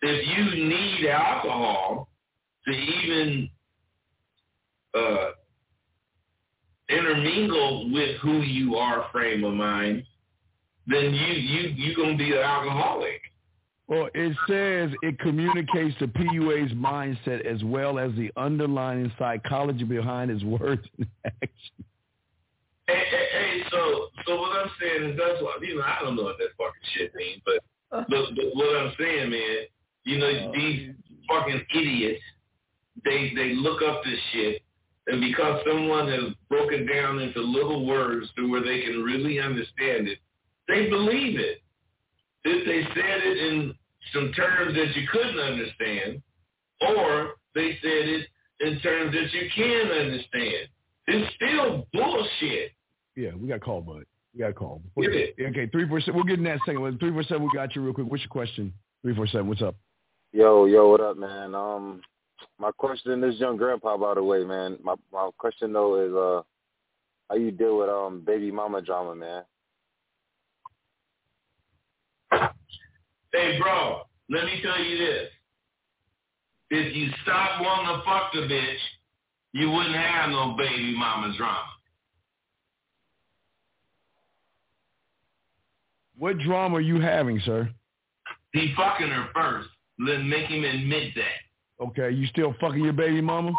if 0.02 0.26
you 0.26 0.64
need 0.64 1.09
alcohol 1.09 2.09
to 2.66 2.72
even 2.72 3.48
uh, 4.93 5.30
intermingle 6.98 7.90
with 7.93 8.16
who 8.20 8.40
you 8.40 8.77
are, 8.77 9.06
frame 9.12 9.44
of 9.44 9.55
mind, 9.55 10.05
then 10.86 11.14
you 11.14 11.32
you 11.35 11.69
you 11.70 11.97
gonna 11.97 12.16
be 12.16 12.32
an 12.32 12.39
alcoholic. 12.39 13.20
Well, 13.89 14.09
it 14.14 14.36
says 14.48 14.97
it 15.02 15.19
communicates 15.19 15.94
the 16.01 16.06
PUA's 16.06 16.73
mindset 16.73 17.44
as 17.44 17.62
well 17.62 17.98
as 17.98 18.12
the 18.14 18.31
underlying 18.36 19.12
psychology 19.19 19.85
behind 19.85 20.31
his 20.31 20.44
words 20.44 20.82
and 20.98 21.06
actions. 21.27 21.86
Hey, 22.86 23.02
hey, 23.10 23.27
hey, 23.32 23.62
so 23.70 24.09
so 24.27 24.40
what 24.40 24.56
I'm 24.56 24.70
saying 24.81 25.10
is 25.10 25.19
that's 25.19 25.43
what 25.43 25.62
you 25.62 25.77
know. 25.77 25.82
I 25.82 25.98
don't 26.02 26.16
know 26.16 26.24
what 26.24 26.39
that 26.39 26.48
fucking 26.56 26.89
shit 26.97 27.14
means, 27.14 27.43
but 27.44 27.62
but, 27.90 28.09
but 28.09 28.44
what 28.55 28.77
I'm 28.77 28.93
saying, 28.98 29.31
man, 29.31 29.59
you 30.05 30.19
know 30.19 30.31
uh, 30.31 30.52
these 30.52 30.94
fucking 31.28 31.62
idiots, 31.74 32.23
they 33.05 33.32
they 33.36 33.55
look 33.55 33.82
up 33.82 34.02
this 34.05 34.19
shit, 34.32 34.61
and 35.08 35.20
because 35.20 35.60
someone 35.66 36.08
has 36.08 36.32
broken 36.48 36.86
down 36.86 37.18
into 37.18 37.40
little 37.40 37.86
words 37.86 38.28
to 38.36 38.50
where 38.50 38.62
they 38.62 38.82
can 38.82 39.02
really 39.02 39.40
understand 39.40 40.08
it, 40.08 40.18
they 40.68 40.88
believe 40.88 41.38
it. 41.38 41.62
If 42.44 42.66
they 42.66 42.82
said 42.94 43.20
it 43.22 43.38
in 43.38 43.74
some 44.12 44.32
terms 44.32 44.74
that 44.74 44.96
you 44.96 45.06
couldn't 45.10 45.38
understand, 45.38 46.22
or 46.80 47.34
they 47.54 47.78
said 47.82 48.08
it 48.08 48.26
in 48.60 48.78
terms 48.80 49.12
that 49.12 49.32
you 49.32 49.48
can 49.54 49.90
understand. 49.90 50.68
It's 51.06 51.34
still 51.34 51.86
bullshit. 51.92 52.72
Yeah, 53.16 53.30
we 53.38 53.48
got 53.48 53.56
a 53.56 53.60
call, 53.60 53.80
bud. 53.80 54.04
We 54.34 54.40
got 54.40 54.50
a 54.50 54.54
call. 54.54 54.82
Okay, 54.98 55.68
three 55.70 55.88
four 55.88 56.00
seven. 56.00 56.14
We'll 56.14 56.24
get 56.24 56.38
in 56.38 56.44
that 56.44 56.60
second. 56.64 56.98
Three 56.98 57.12
four 57.12 57.22
seven. 57.24 57.42
We 57.42 57.50
got 57.54 57.74
you 57.74 57.82
real 57.82 57.92
quick. 57.92 58.06
What's 58.08 58.22
your 58.22 58.30
question? 58.30 58.72
Three 59.02 59.14
four 59.14 59.26
seven. 59.26 59.48
What's 59.48 59.62
up? 59.62 59.74
Yo, 60.32 60.64
yo, 60.64 60.88
what 60.88 61.00
up, 61.00 61.16
man? 61.18 61.54
Um, 61.54 62.00
my 62.59 62.70
question, 62.73 63.20
this 63.20 63.36
young 63.36 63.56
grandpa, 63.56 63.97
by 63.97 64.14
the 64.14 64.23
way, 64.23 64.44
man. 64.44 64.78
My 64.82 64.94
my 65.12 65.31
question 65.39 65.73
though 65.73 66.05
is, 66.05 66.12
uh, 66.14 66.43
how 67.28 67.36
you 67.36 67.51
deal 67.51 67.78
with 67.78 67.89
um 67.89 68.23
baby 68.24 68.51
mama 68.51 68.82
drama, 68.82 69.14
man? 69.14 69.43
Hey, 73.32 73.59
bro, 73.59 74.02
let 74.28 74.44
me 74.44 74.60
tell 74.62 74.82
you 74.82 74.98
this. 74.98 75.28
If 76.70 76.97
you 76.97 77.10
stop 77.23 77.60
wanting 77.60 77.97
to 77.97 78.02
fuck 78.05 78.32
the 78.32 78.40
bitch, 78.40 78.77
you 79.52 79.70
wouldn't 79.70 79.94
have 79.94 80.31
no 80.31 80.55
baby 80.56 80.94
mama 80.97 81.35
drama. 81.36 81.69
What 86.19 86.39
drama 86.39 86.77
are 86.77 86.81
you 86.81 87.01
having, 87.01 87.40
sir? 87.44 87.69
He 88.52 88.73
fucking 88.77 89.09
her 89.09 89.28
first. 89.35 89.69
Let 89.98 90.23
make 90.23 90.47
him 90.47 90.64
admit 90.64 91.14
that. 91.16 91.41
Okay, 91.82 92.10
you 92.12 92.26
still 92.28 92.54
fucking 92.60 92.84
your 92.84 92.92
baby 92.92 93.20
mama? 93.20 93.52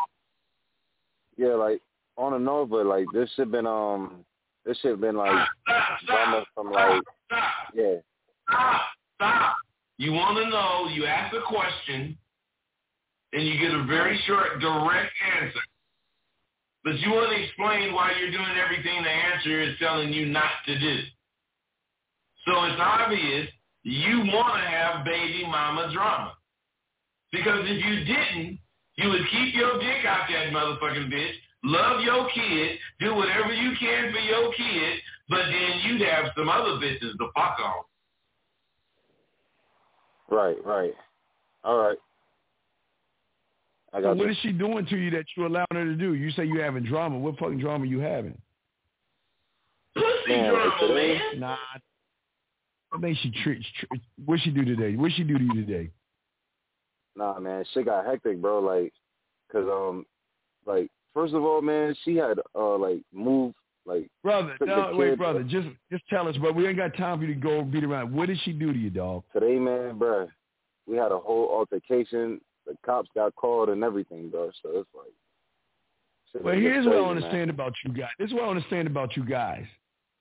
Yeah, 1.35 1.55
like 1.55 1.81
on 2.15 2.33
and 2.33 2.47
off, 2.47 2.69
but 2.69 2.85
like 2.85 3.05
this 3.13 3.29
shit 3.35 3.51
been 3.51 3.67
um, 3.67 4.23
this 4.65 4.77
shit 4.79 5.01
been 5.01 5.17
like 5.17 5.47
drama 6.07 6.45
from 6.55 6.71
like 6.71 7.01
yeah. 7.75 7.95
Stop, 8.49 8.81
stop. 9.15 9.55
You 9.97 10.13
want 10.13 10.37
to 10.37 10.49
know, 10.49 10.89
you 10.93 11.05
ask 11.05 11.35
a 11.35 11.41
question, 11.41 12.17
and 13.33 13.45
you 13.45 13.59
get 13.59 13.73
a 13.73 13.83
very 13.83 14.17
short, 14.25 14.59
direct 14.61 15.11
answer. 15.41 15.59
But 16.85 16.99
you 16.99 17.11
want 17.11 17.29
to 17.29 17.43
explain 17.43 17.93
why 17.93 18.13
you're 18.19 18.31
doing 18.31 18.55
everything 18.63 19.03
the 19.03 19.09
answer 19.09 19.61
is 19.61 19.75
telling 19.79 20.13
you 20.13 20.27
not 20.27 20.51
to 20.65 20.79
do. 20.79 20.99
So 22.45 22.63
it's 22.65 22.79
obvious 22.79 23.47
you 23.83 24.19
want 24.19 24.61
to 24.61 24.69
have 24.69 25.05
baby 25.05 25.45
mama 25.45 25.91
drama. 25.93 26.33
Because 27.34 27.61
if 27.65 27.84
you 27.84 28.05
didn't, 28.05 28.60
you 28.95 29.10
would 29.10 29.27
keep 29.31 29.55
your 29.55 29.80
dick 29.80 30.05
out 30.07 30.30
that 30.30 30.53
motherfucking 30.53 31.11
bitch, 31.11 31.34
love 31.64 31.99
your 32.01 32.30
kid, 32.30 32.77
do 32.99 33.15
whatever 33.15 33.51
you 33.51 33.72
can 33.80 34.14
for 34.14 34.19
your 34.19 34.53
kid, 34.53 34.99
but 35.30 35.41
then 35.47 35.80
you'd 35.84 36.01
have 36.07 36.26
some 36.38 36.47
other 36.47 36.73
bitches 36.80 37.18
to 37.18 37.27
fuck 37.34 37.57
on. 37.60 37.84
Right, 40.30 40.57
right. 40.64 40.93
All 41.64 41.77
right. 41.80 41.97
I 43.93 44.01
So 44.01 44.10
what 44.10 44.18
you. 44.19 44.30
is 44.30 44.38
she 44.43 44.51
doing 44.51 44.85
to 44.85 44.97
you 44.97 45.10
that 45.11 45.26
you're 45.35 45.47
allowing 45.47 45.65
her 45.72 45.85
to 45.85 45.95
do? 45.95 46.14
You 46.14 46.30
say 46.31 46.45
you're 46.45 46.64
having 46.64 46.84
drama. 46.84 47.18
What 47.18 47.38
fucking 47.39 47.60
drama 47.60 47.85
you 47.88 47.99
having? 47.99 48.39
Pussy 49.95 50.05
Man, 50.30 50.51
drama, 50.53 50.76
today- 50.80 51.18
man. 51.31 51.39
Nah. 51.39 51.57
What 52.89 53.01
makes 53.01 53.19
she 53.22 53.31
treat? 53.43 53.64
Tr- 53.80 53.85
what 54.26 54.39
she 54.41 54.51
do 54.51 54.64
today? 54.64 54.95
What 54.95 55.11
she 55.14 55.23
do 55.23 55.38
to 55.38 55.43
you 55.43 55.65
today? 55.65 55.89
Nah, 57.15 57.40
man, 57.40 57.64
shit 57.73 57.85
got 57.85 58.06
hectic, 58.06 58.41
bro. 58.41 58.60
Like, 58.60 58.94
cause 59.52 59.65
um, 59.69 60.06
like 60.65 60.90
first 61.14 61.34
of 61.34 61.44
all, 61.44 61.61
man, 61.61 61.95
she 62.03 62.15
had 62.15 62.40
uh 62.56 62.77
like 62.77 63.02
moved 63.14 63.56
like 63.85 64.10
Brother, 64.23 64.56
no, 64.61 64.91
wait, 64.94 65.18
brother. 65.18 65.44
Just 65.44 65.68
just 65.91 66.03
tell 66.10 66.27
us, 66.27 66.38
bro. 66.38 66.52
We 66.52 66.68
ain't 66.68 66.77
got 66.77 66.95
time 66.95 67.19
for 67.19 67.26
you 67.26 67.34
to 67.34 67.40
go 67.40 67.64
beat 67.64 67.84
around. 67.84 68.14
What 68.14 68.27
did 68.27 68.40
she 68.44 68.53
do 68.53 68.72
to 68.72 68.80
you, 68.80 68.90
dog? 68.90 69.23
Today, 69.34 69.60
man, 69.60 69.98
bro, 69.98 70.30
we 70.88 70.95
had 70.95 71.11
a 71.11 71.19
whole 71.19 71.49
altercation. 71.49 72.40
The 72.65 72.76
cops 72.85 73.10
got 73.14 73.35
called 73.35 73.69
and 73.69 73.84
everything, 73.84 74.30
bro. 74.30 74.52
So 74.61 74.69
it's 74.80 74.90
like. 74.95 76.44
Well, 76.44 76.56
here's 76.56 76.85
what 76.85 76.95
I 76.95 76.98
crazy, 76.98 77.06
man. 77.06 77.18
understand 77.18 77.49
about 77.52 77.73
you 77.85 77.94
guys. 77.94 78.10
This 78.18 78.30
is 78.30 78.34
what 78.34 78.45
I 78.45 78.48
understand 78.48 78.88
about 78.88 79.15
you 79.15 79.23
guys. 79.23 79.65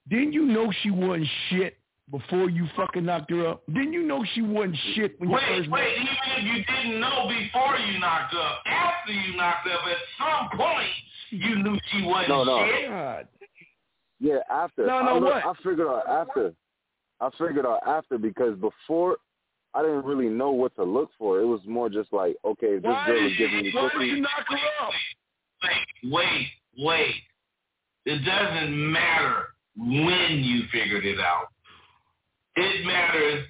Didn't 0.09 0.33
you 0.35 0.45
know 0.45 0.71
she 0.83 0.91
wasn't 0.91 1.27
shit 1.49 1.79
before 2.11 2.51
you 2.51 2.67
fucking 2.77 3.05
knocked 3.05 3.31
her 3.31 3.47
up? 3.47 3.63
Didn't 3.67 3.93
you 3.93 4.03
know 4.03 4.25
she 4.35 4.43
wasn't 4.43 4.77
shit 4.95 5.19
when 5.21 5.31
you 5.31 5.35
Wait, 5.37 5.43
first 5.49 5.69
met 5.71 5.81
wait, 5.81 5.95
even 5.97 6.17
if 6.37 6.45
you 6.45 6.65
didn't 6.75 7.01
know 7.01 7.29
before 7.29 7.77
you 7.79 7.99
knocked 7.99 8.35
up, 8.35 8.63
after 8.67 9.13
you 9.13 9.37
knocked 9.37 9.67
up, 9.69 9.81
at 9.87 9.97
some 10.19 10.59
point, 10.59 10.89
you 11.31 11.63
knew 11.63 11.79
she 11.91 12.03
wasn't 12.03 12.29
No, 12.29 12.45
no. 12.45 12.67
shit. 12.67 12.89
God. 12.89 13.29
Yeah, 14.21 14.39
after. 14.51 14.87
No, 14.87 14.97
I 14.99 15.05
no, 15.07 15.15
look- 15.19 15.45
what? 15.45 15.45
I 15.47 15.53
figured 15.63 15.81
out 15.89 16.07
after. 16.09 16.53
I 17.21 17.31
figured 17.39 17.67
out 17.67 17.81
after 17.87 18.19
because 18.19 18.59
before 18.59 19.17
I 19.75 19.81
didn't 19.83 20.05
really 20.05 20.29
know 20.29 20.51
what 20.51 20.75
to 20.77 20.83
look 20.85 21.11
for. 21.19 21.41
It 21.41 21.47
was 21.47 21.61
more 21.67 21.89
just 21.89 22.13
like, 22.13 22.37
okay, 22.45 22.75
this 22.75 22.85
Why 22.85 23.07
girl 23.07 23.27
is 23.27 23.37
giving 23.39 23.63
me 23.63 23.71
you- 23.71 23.79
why 23.79 23.89
did 23.99 24.09
you 24.09 24.21
knock 24.21 24.45
her 24.49 24.57
up? 24.85 24.93
Wait, 25.63 26.13
wait, 26.13 26.47
wait. 26.79 27.15
It 28.05 28.19
doesn't 28.25 28.93
matter 28.93 29.47
when 29.77 30.41
you 30.43 30.63
figured 30.73 31.07
it 31.07 31.19
out. 31.21 31.47
It 32.57 32.87
matters 32.87 33.47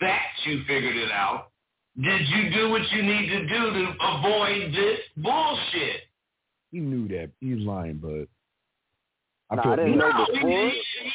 that 0.00 0.22
you 0.44 0.62
figured 0.66 0.96
it 0.96 1.10
out. 1.10 1.48
Did 2.00 2.22
you 2.28 2.50
do 2.50 2.70
what 2.70 2.82
you 2.92 3.02
need 3.02 3.28
to 3.28 3.40
do 3.46 3.72
to 3.72 3.94
avoid 4.00 4.72
this 4.72 4.98
bullshit? 5.16 6.00
He 6.70 6.80
knew 6.80 7.06
that. 7.08 7.30
He's 7.40 7.58
lying, 7.58 7.98
bud. 7.98 8.28
Nah, 9.54 9.72
I 9.72 9.76
didn't 9.76 9.98
know 9.98 10.08
No, 10.10 10.26
before. 10.26 10.50
he- 10.50 10.70
he- 10.70 11.12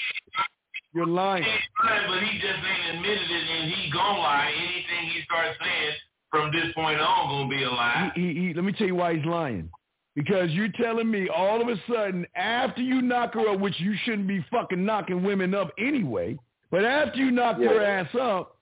You're 0.94 1.08
lying. 1.08 1.44
Lying, 1.84 2.08
but 2.08 2.24
he 2.24 2.40
just 2.40 2.60
ain't 2.64 2.96
admitted 2.96 3.30
it, 3.30 3.50
and 3.50 3.72
he 3.72 3.90
gonna 3.92 4.20
lie. 4.20 4.52
Anything 4.56 5.10
he 5.10 5.22
starts 5.24 5.58
saying 5.60 5.96
from 6.32 6.52
this 6.52 6.72
point 6.74 7.00
on 7.00 7.30
gonna 7.30 7.50
be 7.50 7.64
a 7.64 7.70
lie. 7.70 8.12
He, 8.16 8.34
he, 8.34 8.48
he, 8.48 8.54
let 8.54 8.64
me 8.64 8.72
tell 8.72 8.88
you 8.88 8.96
why 8.96 9.16
he's 9.16 9.26
lying. 9.26 9.70
Because 10.18 10.50
you're 10.50 10.72
telling 10.82 11.12
me 11.12 11.30
all 11.30 11.62
of 11.62 11.68
a 11.68 11.80
sudden 11.88 12.26
after 12.36 12.82
you 12.82 13.04
knock 13.04 13.36
her 13.36 13.50
up, 13.50 13.60
which 13.60 13.80
you 13.80 13.94
shouldn't 14.04 14.28
be 14.28 14.44
fucking 14.52 14.84
knocking 14.84 15.24
women 15.24 15.54
up 15.54 15.70
anyway, 15.78 16.36
but 16.72 16.84
after 16.84 17.20
you 17.20 17.30
knocked 17.30 17.62
her 17.62 17.84
ass 17.84 18.10
up, 18.20 18.58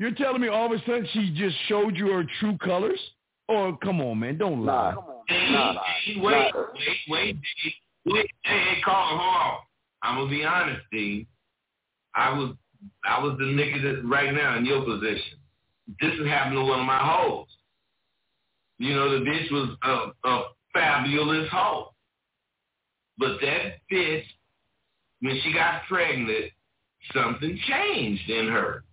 you're 0.00 0.10
telling 0.10 0.40
me 0.40 0.48
all 0.48 0.66
of 0.66 0.72
a 0.72 0.84
sudden 0.84 1.06
she 1.12 1.32
just 1.36 1.54
showed 1.68 1.96
you 1.96 2.08
her 2.08 2.24
true 2.40 2.58
colors? 2.58 2.98
Or 3.48 3.78
come 3.78 4.00
on, 4.00 4.18
man, 4.18 4.38
don't 4.38 4.64
lie. 4.64 4.96
Hey, 5.28 5.52
Nah, 5.52 5.72
nah, 5.72 5.82
hey, 6.04 6.20
wait, 6.20 6.32
nah. 6.52 6.62
wait, 6.74 6.98
wait, 7.08 7.36
wait, 7.36 7.36
wait. 8.06 8.30
Hey, 8.42 8.58
hey, 8.58 8.80
Carl, 8.84 9.16
hold 9.16 9.20
on. 9.20 9.58
I'm 10.02 10.16
gonna 10.16 10.30
be 10.30 10.44
honest, 10.44 10.80
Steve. 10.88 11.26
I 12.16 12.36
was, 12.36 12.56
I 13.04 13.22
was 13.22 13.36
the 13.38 13.44
nigga 13.44 13.82
that 13.82 14.08
right 14.08 14.34
now 14.34 14.58
in 14.58 14.66
your 14.66 14.84
position. 14.84 15.38
This 16.00 16.12
is 16.14 16.26
happening 16.26 16.58
to 16.58 16.64
one 16.64 16.80
of 16.80 16.86
my 16.86 16.98
hoes. 16.98 17.46
You 18.78 18.96
know, 18.96 19.10
the 19.16 19.24
bitch 19.24 19.50
was 19.52 19.76
a, 19.84 20.28
a 20.28 20.42
fabulous 20.72 21.48
hoe, 21.50 21.92
but 23.18 23.38
that 23.40 23.78
bitch, 23.90 24.24
when 25.20 25.38
she 25.42 25.52
got 25.52 25.82
pregnant, 25.88 26.50
something 27.14 27.58
changed 27.68 28.28
in 28.28 28.48
her. 28.48 28.84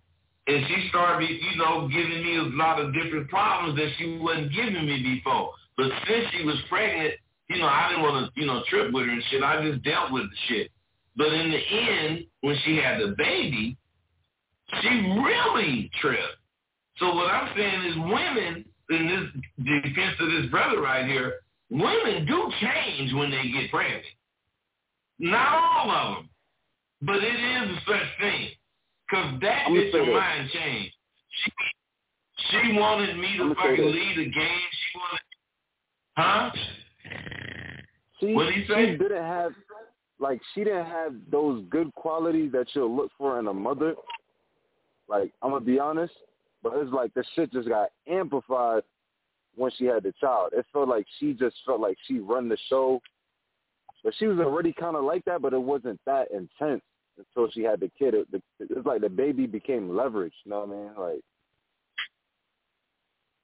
And 0.46 0.64
she 0.66 0.88
started, 0.88 1.30
you 1.30 1.58
know, 1.58 1.88
giving 1.88 2.22
me 2.22 2.36
a 2.38 2.42
lot 2.56 2.80
of 2.80 2.92
different 2.94 3.28
problems 3.28 3.78
that 3.78 3.90
she 3.98 4.18
wasn't 4.18 4.52
giving 4.52 4.86
me 4.86 5.02
before. 5.02 5.52
But 5.76 5.90
since 6.08 6.26
she 6.32 6.44
was 6.44 6.56
pregnant, 6.68 7.14
you 7.48 7.58
know, 7.58 7.66
I 7.66 7.88
didn't 7.88 8.02
want 8.02 8.34
to, 8.34 8.40
you 8.40 8.46
know, 8.46 8.62
trip 8.68 8.92
with 8.92 9.06
her 9.06 9.10
and 9.10 9.22
shit. 9.30 9.42
I 9.42 9.62
just 9.68 9.82
dealt 9.84 10.12
with 10.12 10.24
the 10.24 10.36
shit. 10.48 10.70
But 11.16 11.32
in 11.32 11.50
the 11.50 11.58
end, 11.58 12.24
when 12.40 12.56
she 12.64 12.76
had 12.76 13.00
the 13.00 13.14
baby, 13.16 13.76
she 14.80 14.88
really 14.88 15.90
tripped. 16.00 16.36
So 16.98 17.14
what 17.14 17.30
I'm 17.30 17.52
saying 17.56 17.84
is 17.86 17.96
women, 17.96 18.64
in 18.90 19.06
this 19.06 19.66
defense 19.82 20.16
of 20.20 20.30
this 20.30 20.50
brother 20.50 20.80
right 20.80 21.06
here, 21.06 21.34
women 21.70 22.26
do 22.26 22.50
change 22.60 23.12
when 23.14 23.30
they 23.30 23.42
get 23.50 23.70
pregnant. 23.70 24.04
Not 25.18 25.48
all 25.52 25.90
of 25.90 26.16
them, 26.16 26.28
but 27.02 27.16
it 27.16 27.26
is 27.26 27.76
a 27.76 27.80
such 27.86 28.20
thing. 28.20 28.48
Because 29.08 29.40
that 29.42 29.64
I'm 29.66 29.74
gonna 29.74 30.04
her 30.04 30.12
mind 30.12 30.50
changed. 30.52 30.94
She, 31.44 31.52
she 32.50 32.72
wanted 32.78 33.16
me 33.16 33.36
to 33.36 33.42
I'm 33.44 33.54
fucking 33.54 33.84
lead 33.84 34.18
a 34.18 34.24
game. 34.24 34.32
She 34.32 34.98
wanted, 34.98 35.20
Huh? 36.16 36.50
She, 38.20 38.34
What'd 38.34 38.54
he 38.54 38.66
she 38.66 38.96
didn't 38.96 39.22
have 39.22 39.52
like 40.20 40.40
she 40.54 40.64
didn't 40.64 40.86
have 40.86 41.14
those 41.30 41.64
good 41.70 41.92
qualities 41.94 42.52
that 42.52 42.66
you'll 42.74 42.94
look 42.94 43.10
for 43.16 43.38
in 43.38 43.46
a 43.46 43.54
mother. 43.54 43.94
Like 45.08 45.32
I'm 45.42 45.50
gonna 45.50 45.64
be 45.64 45.78
honest, 45.78 46.12
but 46.62 46.72
it's 46.76 46.92
like 46.92 47.12
the 47.14 47.24
shit 47.34 47.52
just 47.52 47.68
got 47.68 47.88
amplified 48.08 48.82
when 49.60 49.70
she 49.76 49.84
had 49.84 50.02
the 50.02 50.14
child. 50.18 50.52
It 50.54 50.64
felt 50.72 50.88
like 50.88 51.06
she 51.18 51.34
just 51.34 51.54
felt 51.66 51.80
like 51.80 51.98
she 52.06 52.18
run 52.18 52.48
the 52.48 52.56
show, 52.70 52.98
but 54.02 54.14
she 54.18 54.26
was 54.26 54.38
already 54.38 54.72
kind 54.72 54.96
of 54.96 55.04
like 55.04 55.22
that, 55.26 55.42
but 55.42 55.52
it 55.52 55.60
wasn't 55.60 56.00
that 56.06 56.28
intense 56.30 56.82
until 57.18 57.50
she 57.50 57.62
had 57.62 57.80
the 57.80 57.90
kid. 57.98 58.14
It, 58.14 58.32
the, 58.32 58.40
it's 58.58 58.86
like 58.86 59.02
the 59.02 59.10
baby 59.10 59.46
became 59.46 59.94
leverage. 59.94 60.32
You 60.44 60.52
know 60.52 60.60
what 60.60 60.68
I 60.68 60.72
mean? 60.72 60.90
Like 60.98 61.20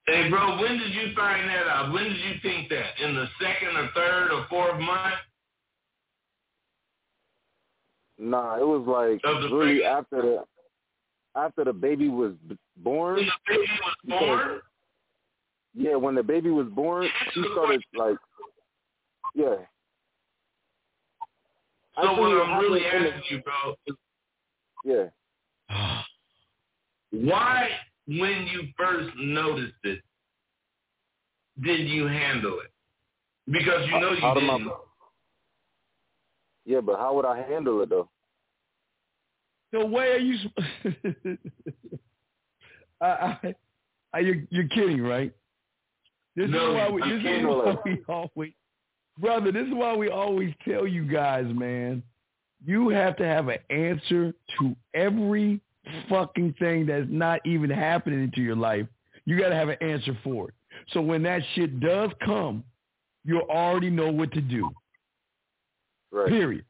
Hey, 0.07 0.31
bro, 0.31 0.59
when 0.59 0.79
did 0.79 0.95
you 0.95 1.13
find 1.15 1.51
that 1.51 1.67
out? 1.67 1.93
When 1.93 2.05
did 2.05 2.17
you 2.17 2.35
think 2.41 2.71
that? 2.71 3.05
In 3.05 3.15
the 3.15 3.27
second 3.39 3.77
or 3.77 3.91
third 3.95 4.31
or 4.33 4.47
fourth 4.49 4.81
month? 4.81 5.15
Nah, 8.19 8.57
it 8.57 8.67
was 8.67 8.87
like 8.87 9.23
really 9.53 9.85
after 9.85 10.23
the 10.23 10.45
after 11.39 11.65
the 11.65 11.73
baby 11.75 12.09
was 12.09 12.33
b- 12.49 12.57
born. 12.79 13.17
When 13.17 13.27
the 13.27 13.33
baby 13.47 13.67
was 13.83 13.97
born? 14.09 14.61
Yeah, 15.77 15.97
when 15.97 16.15
the 16.15 16.23
baby 16.23 16.51
was 16.51 16.69
born, 16.69 17.07
she 17.35 17.45
started 17.53 17.83
like, 17.95 18.17
yeah. 19.35 19.57
So 22.01 22.09
Actually, 22.09 22.21
what 22.21 22.33
it 22.33 22.41
I'm 22.49 22.61
really 22.61 22.83
happened 22.83 23.07
in 23.07 23.13
asking 23.13 23.37
you, 23.37 23.43
bro, 23.43 23.75
is 23.87 23.97
Yeah. 25.71 26.03
why, 27.11 27.69
when 28.07 28.47
you 28.47 28.69
first 28.79 29.11
noticed 29.19 29.75
it, 29.85 30.01
did 31.63 31.89
you 31.89 32.07
handle 32.07 32.61
it? 32.61 32.71
Because 33.51 33.87
you 33.87 34.01
know 34.01 34.13
you 34.13 34.25
Out 34.25 34.35
didn't. 34.35 34.71
Yeah, 36.65 36.81
but 36.81 36.99
how 36.99 37.15
would 37.15 37.25
I 37.25 37.43
handle 37.43 37.83
it 37.83 37.91
though? 37.91 38.09
The 39.73 39.85
way 39.85 40.13
are 40.13 40.19
you? 40.19 40.39
sp- 40.41 41.39
I, 43.01 43.07
I, 43.07 43.55
I, 44.15 44.19
you're, 44.21 44.43
you're 44.51 44.69
kidding, 44.69 45.03
right? 45.03 45.33
This 46.37 46.51
No, 46.51 46.71
is 46.71 46.75
why 46.77 46.91
we. 46.91 47.01
This 47.03 47.23
is 47.25 47.45
why 47.45 47.77
we 47.85 48.03
always, 48.09 48.53
brother. 49.19 49.51
This 49.53 49.67
is 49.67 49.73
why 49.75 49.97
we 49.97 50.11
always 50.11 50.53
tell 50.69 50.87
you 50.87 51.05
guys, 51.05 51.47
man. 51.49 52.03
You 52.65 52.89
have 52.91 53.17
to 53.17 53.25
have 53.25 53.49
an 53.49 53.59
answer 53.71 54.35
to 54.59 54.77
every 54.95 55.61
fucking 56.09 56.55
thing 56.59 56.87
that's 56.87 57.07
not 57.09 57.41
even 57.47 57.71
happening 57.71 58.23
into 58.23 58.41
your 58.43 58.57
life. 58.57 58.87
You 59.25 59.39
got 59.39 59.49
to 59.51 59.55
have 59.55 59.69
an 59.69 59.77
answer 59.81 60.17
for 60.23 60.49
it. 60.49 60.55
So 60.93 61.01
when 61.01 61.23
that 61.25 61.43
shit 61.55 61.81
does 61.81 62.11
come, 62.25 62.65
you 63.25 63.41
already 63.43 63.91
know 63.91 64.11
what 64.11 64.31
to 64.33 64.41
do. 64.41 64.71
Right. 66.13 66.29
Period. 66.29 66.65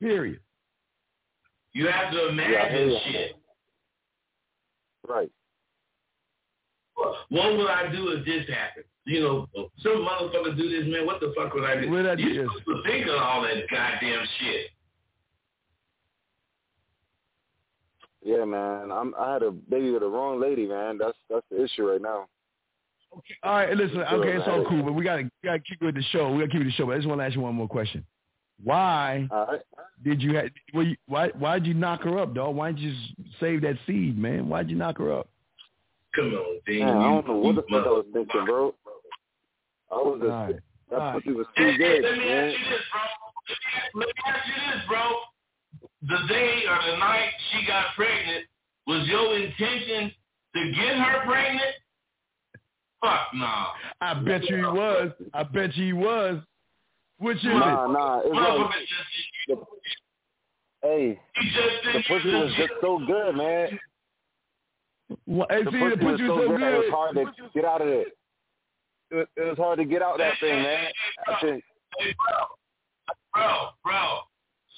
Period. 0.00 0.40
You 1.72 1.86
have 1.88 2.12
to 2.12 2.16
Yeah, 2.18 2.28
imagine 2.30 2.76
hear 2.76 2.86
you. 2.88 2.98
shit. 3.12 3.36
Right. 5.08 5.30
What 7.28 7.56
would 7.56 7.70
I 7.70 7.90
do 7.92 8.08
if 8.08 8.24
this 8.24 8.48
happened? 8.54 8.84
You 9.04 9.20
know, 9.22 9.46
some 9.82 10.06
motherfucker 10.06 10.56
do 10.56 10.68
this, 10.68 10.92
man. 10.92 11.06
What 11.06 11.20
the 11.20 11.32
fuck 11.36 11.54
would 11.54 11.64
I 11.64 11.80
do? 11.80 11.90
What 11.90 12.06
I 12.06 12.14
do 12.14 12.22
You're 12.22 12.44
supposed 12.44 12.66
to 12.66 12.90
think 12.90 13.06
of 13.06 13.16
all 13.16 13.42
that 13.42 13.64
goddamn 13.70 14.24
shit. 14.40 14.66
Yeah, 18.22 18.44
man. 18.44 18.92
I'm 18.92 19.14
I 19.18 19.32
had 19.34 19.42
a 19.42 19.50
baby 19.50 19.90
with 19.90 20.02
the 20.02 20.08
wrong 20.08 20.40
lady, 20.40 20.66
man. 20.66 20.98
That's 20.98 21.16
that's 21.30 21.46
the 21.50 21.64
issue 21.64 21.88
right 21.88 22.02
now. 22.02 22.26
Okay. 23.16 23.34
All 23.42 23.54
right, 23.54 23.74
listen. 23.74 23.96
Sure, 23.96 24.20
Okay, 24.20 24.36
it's 24.36 24.46
all 24.46 24.66
cool, 24.68 24.82
but 24.82 24.92
we 24.92 25.02
gotta 25.04 25.30
gotta 25.42 25.60
keep 25.60 25.80
with 25.80 25.94
the 25.94 26.02
show. 26.10 26.30
We 26.32 26.40
gotta 26.40 26.50
keep 26.50 26.58
with 26.58 26.68
the 26.68 26.72
show. 26.72 26.86
But 26.86 26.92
I 26.92 26.96
just 26.96 27.08
want 27.08 27.20
to 27.20 27.24
ask 27.24 27.34
you 27.34 27.40
one 27.40 27.54
more 27.54 27.68
question. 27.68 28.04
Why 28.62 29.28
All 29.30 29.46
right. 29.46 29.60
did 30.04 30.20
you 30.20 30.36
have? 30.36 30.50
Well, 30.74 30.84
you, 30.84 30.96
why 31.06 31.28
why 31.38 31.58
did 31.58 31.68
you 31.68 31.74
knock 31.74 32.02
her 32.02 32.18
up, 32.18 32.34
dog? 32.34 32.54
Why'd 32.56 32.78
you 32.78 32.90
just 32.90 33.40
save 33.40 33.62
that 33.62 33.78
seed, 33.86 34.18
man? 34.18 34.48
Why'd 34.48 34.68
you 34.68 34.76
knock 34.76 34.98
her 34.98 35.12
up? 35.12 35.28
Come 36.14 36.34
on, 36.34 36.60
Dean. 36.66 36.86
Man, 36.86 36.96
I 36.96 37.02
don't 37.02 37.26
know 37.26 37.36
what 37.36 37.54
the 37.56 37.64
you 37.68 37.78
fuck 37.78 37.86
I 37.86 37.90
was 37.90 38.06
thinking, 38.12 38.44
bro. 38.46 38.74
I 39.90 39.94
was 39.94 40.20
just 40.20 40.32
All 40.32 40.46
right. 40.46 40.56
that 40.90 41.00
All 41.00 41.12
right. 41.12 41.22
pussy 41.24 41.36
was 41.36 41.46
Hey, 41.56 41.64
too 41.64 41.70
hey, 41.72 42.00
good, 42.00 42.04
let 42.04 42.18
me 42.18 42.24
man. 42.24 42.48
ask 42.48 42.58
you 42.58 42.64
this, 42.70 42.84
bro. 42.92 44.00
Let 44.00 44.06
me 44.08 44.12
ask 44.26 44.46
you 44.48 44.72
this, 44.72 44.82
bro. 44.88 45.10
The 46.02 46.28
day 46.28 46.62
or 46.68 46.92
the 46.92 46.96
night 46.98 47.30
she 47.52 47.66
got 47.66 47.94
pregnant, 47.94 48.46
was 48.86 49.06
your 49.08 49.36
intention 49.38 50.12
to 50.54 50.72
get 50.72 50.96
her 50.96 51.26
pregnant? 51.26 51.74
Fuck 53.02 53.28
no. 53.34 53.66
I 54.00 54.14
bet 54.14 54.48
you 54.48 54.56
he 54.56 54.62
was. 54.62 55.12
I 55.34 55.42
bet 55.44 55.76
you 55.76 55.86
he 55.86 55.92
was. 55.92 56.40
Which 57.18 57.38
is 57.38 57.44
Nah, 57.44 57.84
it? 57.86 57.90
nah. 57.92 58.20
It's 58.20 58.30
Motherfucker 58.30 58.64
like, 58.64 58.88
just, 59.48 59.60
hey, 60.82 61.20
the 61.34 61.92
think 61.92 62.06
pussy 62.06 62.30
was 62.30 62.54
just 62.56 62.72
so 62.80 62.98
good, 63.06 63.36
man. 63.36 63.78
Well, 65.26 65.46
hey, 65.50 65.64
The 65.64 65.70
see, 65.70 65.78
pussy 65.78 66.04
was 66.04 66.18
pussy 66.18 66.26
so 66.26 66.34
was 66.36 66.46
so 66.46 66.56
good. 66.56 66.62
It 66.62 66.78
was 66.78 66.90
hard 66.90 67.16
to 67.16 67.24
get 67.54 67.64
out 67.64 67.82
of 67.82 67.88
it. 67.88 68.08
It, 69.10 69.28
it 69.36 69.42
was 69.42 69.56
hard 69.56 69.78
to 69.78 69.84
get 69.84 70.02
out 70.02 70.18
that 70.18 70.34
thing, 70.40 70.62
man. 70.62 70.92
I 71.26 71.40
think. 71.40 71.64
Hey, 71.98 72.14
bro, 72.18 72.46
bro, 73.34 73.68
bro. 73.84 74.18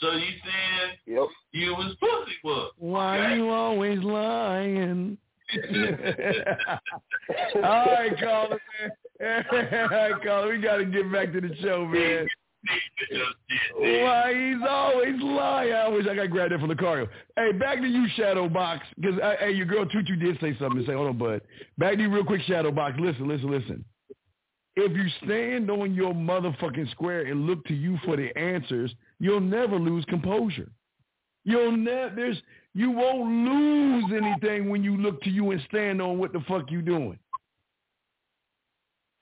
So 0.01 0.13
you 0.13 0.23
saying 0.23 0.97
Yep. 1.07 1.29
you 1.53 1.75
was 1.75 1.95
pussy 2.01 2.33
was? 2.45 2.73
Why 2.77 3.35
you 3.35 3.49
always 3.51 3.99
lying? 4.03 5.19
All 7.57 7.87
right, 7.87 8.19
caller, 8.19 8.61
man. 9.21 9.45
All 9.53 9.89
right, 9.89 10.23
caller, 10.25 10.49
we 10.49 10.61
got 10.61 10.77
to 10.77 10.85
get 10.85 11.11
back 11.13 11.33
to 11.33 11.41
the 11.41 11.55
show, 11.61 11.85
man. 11.85 12.29
Why 13.77 14.35
he's 14.35 14.69
always 14.69 15.21
lying. 15.21 15.73
I 15.73 15.89
wish 15.89 16.07
I 16.07 16.15
could 16.15 16.31
grab 16.31 16.51
that 16.51 16.61
from 16.61 16.69
the 16.69 16.77
car. 16.77 17.07
Hey, 17.37 17.53
back 17.53 17.79
to 17.81 17.87
you, 17.87 18.07
Shadow 18.17 18.49
Box, 18.49 18.87
because 18.97 19.19
uh, 19.21 19.37
hey, 19.41 19.53
your 19.53 19.67
girl 19.67 19.87
Tutu 19.87 20.17
did 20.17 20.39
say 20.41 20.57
something. 20.59 20.85
Say, 20.87 20.93
hold 20.93 21.09
on, 21.09 21.19
bud. 21.19 21.41
Back 21.79 21.97
to 21.97 22.03
you, 22.03 22.11
real 22.13 22.25
quick, 22.25 22.43
Shadow 22.43 22.71
Box. 22.71 22.97
Listen, 22.99 23.29
listen, 23.29 23.51
listen. 23.51 23.85
If 24.77 24.97
you 24.97 25.07
stand 25.25 25.71
on 25.71 25.95
your 25.95 26.15
motherfucking 26.15 26.91
square 26.93 27.27
and 27.27 27.47
look 27.47 27.65
to 27.67 27.75
you 27.75 27.99
for 28.05 28.17
the 28.17 28.37
answers, 28.39 28.95
you'll 29.19 29.41
never 29.41 29.79
lose 29.79 30.05
composure. 30.07 30.71
You'll 31.45 31.77
never. 31.77 32.15
There's. 32.15 32.41
You 32.75 32.91
won't 32.91 33.49
lose 33.49 34.13
anything 34.17 34.71
when 34.71 34.85
you 34.85 34.97
look 34.97 35.21
to 35.23 35.31
you 35.31 35.51
and 35.51 35.61
stand 35.69 36.01
on 36.01 36.19
what 36.19 36.33
the 36.33 36.41
fuck 36.47 36.71
you 36.71 36.83
doing. 36.83 37.19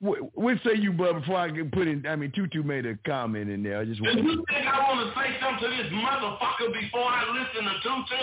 What, 0.01 0.19
what 0.39 0.57
say 0.65 0.77
you, 0.77 0.93
bud? 0.93 1.21
Before 1.21 1.37
I 1.37 1.49
can 1.51 1.71
put 1.71 1.89
in, 1.89 2.07
I 2.07 2.15
mean, 2.15 2.31
Tutu 2.35 2.63
made 2.63 2.87
a 2.87 2.97
comment 3.05 3.51
in 3.51 3.63
there. 3.65 3.79
I 3.81 3.85
just 3.85 4.01
Do 4.03 4.09
want. 4.09 4.23
you 4.23 4.45
think 4.49 4.67
I 4.67 4.79
want 4.89 5.13
to 5.13 5.21
say 5.21 5.37
something 5.41 5.69
to 5.71 5.77
this 5.77 5.93
motherfucker 5.93 6.73
before 6.73 7.03
I 7.05 7.25
listen 7.33 7.65
to 7.65 7.81
Tutu? 7.83 8.23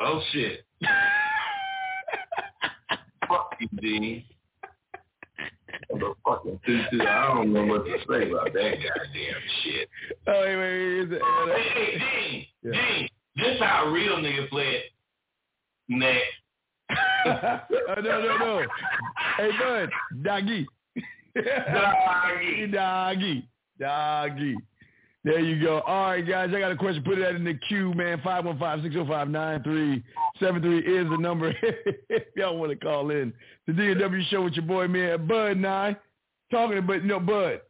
Oh 0.00 0.22
shit. 0.32 0.64
Fuck 3.28 3.54
you, 3.60 3.68
D. 3.80 4.26
Motherfucking 5.92 6.60
Tutu. 6.64 7.02
I 7.06 7.26
don't 7.34 7.52
know 7.52 7.66
what 7.66 7.84
to 7.84 7.98
say 8.08 8.30
about 8.30 8.52
that 8.54 8.54
goddamn 8.54 9.42
shit. 9.62 9.88
Oh, 10.26 10.40
wait, 10.40 10.56
wait, 10.56 11.10
wait. 11.10 11.20
Hey, 11.54 11.68
hey, 11.68 11.98
Dean, 11.98 12.46
Yeah. 12.62 12.72
Dean, 12.98 13.08
this 13.36 13.60
how 13.60 13.84
a 13.86 13.90
real 13.92 14.16
nigga 14.16 14.48
play 14.48 14.64
it. 14.68 14.84
Next. 15.88 16.24
no, 17.26 17.94
no, 18.02 18.36
no. 18.38 18.62
Hey, 19.36 19.50
bud, 19.58 19.90
doggy. 20.22 20.66
Doggy. 21.34 22.66
doggy. 22.72 23.48
Doggy. 23.78 24.56
There 25.22 25.40
you 25.40 25.62
go. 25.62 25.80
All 25.80 26.12
right, 26.12 26.26
guys, 26.26 26.48
I 26.54 26.60
got 26.60 26.72
a 26.72 26.76
question. 26.76 27.02
Put 27.02 27.18
that 27.18 27.34
in 27.34 27.44
the 27.44 27.52
queue, 27.68 27.92
man. 27.92 28.18
515-605-9373 28.20 30.02
is 30.42 31.10
the 31.10 31.18
number 31.18 31.54
if 32.08 32.22
y'all 32.36 32.56
want 32.56 32.70
to 32.70 32.76
call 32.76 33.10
in. 33.10 33.34
The 33.66 33.72
DW 33.74 34.30
show 34.30 34.42
with 34.42 34.54
your 34.54 34.64
boy, 34.64 34.88
man, 34.88 35.26
Bud 35.26 35.52
and 35.52 35.66
I. 35.66 35.96
Talking 36.50 36.78
about, 36.78 37.02
you 37.02 37.08
know, 37.08 37.20
Bud, 37.20 37.60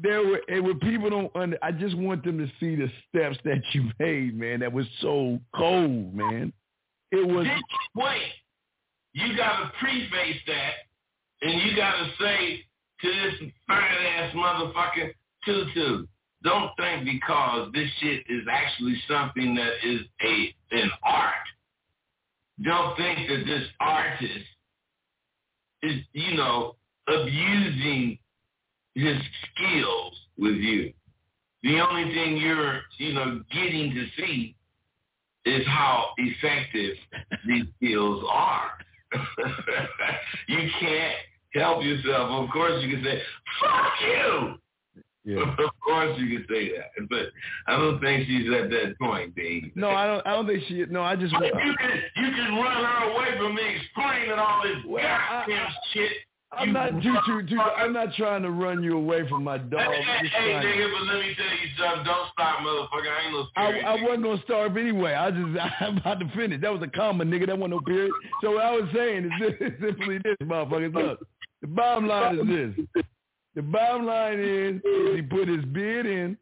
there 0.00 0.22
were, 0.24 0.40
and 0.48 0.64
when 0.64 0.78
people 0.78 1.10
don't 1.10 1.34
under, 1.34 1.58
I 1.62 1.72
just 1.72 1.96
want 1.96 2.22
them 2.22 2.38
to 2.38 2.46
see 2.60 2.76
the 2.76 2.90
steps 3.08 3.38
that 3.44 3.62
you 3.72 3.90
made, 3.98 4.38
man. 4.38 4.60
That 4.60 4.72
was 4.72 4.86
so 5.00 5.40
cold, 5.56 6.14
man. 6.14 6.52
It 7.12 7.26
was 7.26 7.46
Wait. 7.94 8.32
You 9.14 9.36
got 9.36 9.60
to 9.60 9.72
preface 9.80 10.40
that, 10.46 10.72
and 11.42 11.60
you 11.62 11.76
got 11.76 11.92
to 11.96 12.10
say 12.20 12.64
to 13.00 13.08
this 13.08 13.50
fine 13.66 13.82
ass 13.82 14.34
motherfucker, 14.34 15.12
Tutu, 15.44 16.06
don't 16.44 16.70
think 16.76 17.04
because 17.04 17.72
this 17.72 17.88
shit 18.00 18.24
is 18.28 18.42
actually 18.50 19.00
something 19.08 19.54
that 19.54 19.72
is 19.84 20.00
a 20.22 20.54
an 20.70 20.90
art. 21.02 21.34
Don't 22.62 22.96
think 22.96 23.28
that 23.28 23.44
this 23.46 23.66
artist 23.80 24.44
is, 25.82 26.02
you 26.12 26.36
know, 26.36 26.76
abusing 27.06 28.18
his 28.94 29.16
skills 29.54 30.14
with 30.36 30.56
you. 30.56 30.92
The 31.62 31.80
only 31.80 32.12
thing 32.14 32.36
you're, 32.36 32.80
you 32.98 33.14
know, 33.14 33.42
getting 33.52 33.94
to 33.94 34.06
see 34.16 34.54
is 35.48 35.66
how 35.66 36.10
effective 36.16 36.96
these 37.46 37.64
skills 37.76 38.24
are. 38.30 38.70
you 40.48 40.68
can't 40.80 41.16
help 41.54 41.82
yourself. 41.82 42.30
Of 42.30 42.50
course 42.50 42.82
you 42.82 42.94
can 42.94 43.04
say, 43.04 43.20
fuck 43.60 43.92
you. 44.02 44.58
Yeah. 45.24 45.42
of 45.58 45.70
course 45.84 46.18
you 46.18 46.38
can 46.38 46.46
say 46.48 46.72
that. 46.72 47.08
But 47.10 47.28
I 47.66 47.76
don't 47.76 48.00
think 48.00 48.26
she's 48.26 48.48
at 48.50 48.70
that 48.70 48.98
point, 48.98 49.34
babe. 49.34 49.72
No, 49.74 49.90
I 49.90 50.06
don't. 50.06 50.26
I 50.26 50.32
don't 50.32 50.46
think 50.46 50.64
she. 50.68 50.84
No, 50.88 51.02
I 51.02 51.16
just. 51.16 51.34
You 51.42 51.74
can 51.78 52.02
you 52.16 52.30
can 52.32 52.54
run 52.54 52.84
her 52.84 53.10
away 53.10 53.36
from 53.36 53.54
me 53.54 53.62
explaining 53.76 54.38
all 54.38 54.62
this 54.62 54.78
goddamn 54.84 55.68
shit. 55.92 56.12
I'm 56.52 56.72
not 56.72 56.90
too, 57.02 57.14
I'm 57.76 57.92
not 57.92 58.14
trying 58.14 58.42
to 58.42 58.50
run 58.50 58.82
you 58.82 58.96
away 58.96 59.28
from 59.28 59.44
my 59.44 59.58
dog. 59.58 59.80
Hey, 59.80 60.02
hey, 60.02 60.28
hey 60.28 60.52
nigga, 60.54 60.92
but 60.92 61.06
let 61.06 61.20
me 61.20 61.34
tell 61.36 61.46
you 61.46 61.68
something. 61.78 62.04
Don't 62.04 62.28
stop, 62.32 62.60
motherfucker. 62.60 63.10
I 63.10 63.24
ain't 63.24 63.32
no 63.32 63.46
I. 63.56 63.80
I 63.80 64.02
wasn't 64.02 64.22
gonna 64.22 64.42
starve 64.44 64.76
anyway. 64.78 65.12
I 65.12 65.30
just 65.30 65.46
I'm 65.80 65.98
about 65.98 66.20
to 66.20 66.30
finish. 66.34 66.60
That 66.62 66.72
was 66.72 66.82
a 66.82 66.88
comma, 66.88 67.24
nigga. 67.24 67.46
That 67.46 67.58
wasn't 67.58 67.74
no 67.74 67.80
period. 67.80 68.12
So 68.42 68.52
what 68.52 68.64
I 68.64 68.70
was 68.72 68.88
saying 68.94 69.26
is 69.26 69.32
this, 69.60 69.72
simply 69.80 70.18
this, 70.24 70.36
motherfuckers. 70.42 70.94
Look, 70.94 71.20
the 71.60 71.68
bottom 71.68 72.08
line 72.08 72.38
is 72.38 72.46
this. 72.76 73.04
The 73.54 73.62
bottom 73.62 74.06
line 74.06 74.40
is, 74.40 74.76
is 74.76 75.16
he 75.16 75.22
put 75.22 75.48
his 75.48 75.64
bid 75.66 76.06
in. 76.06 76.38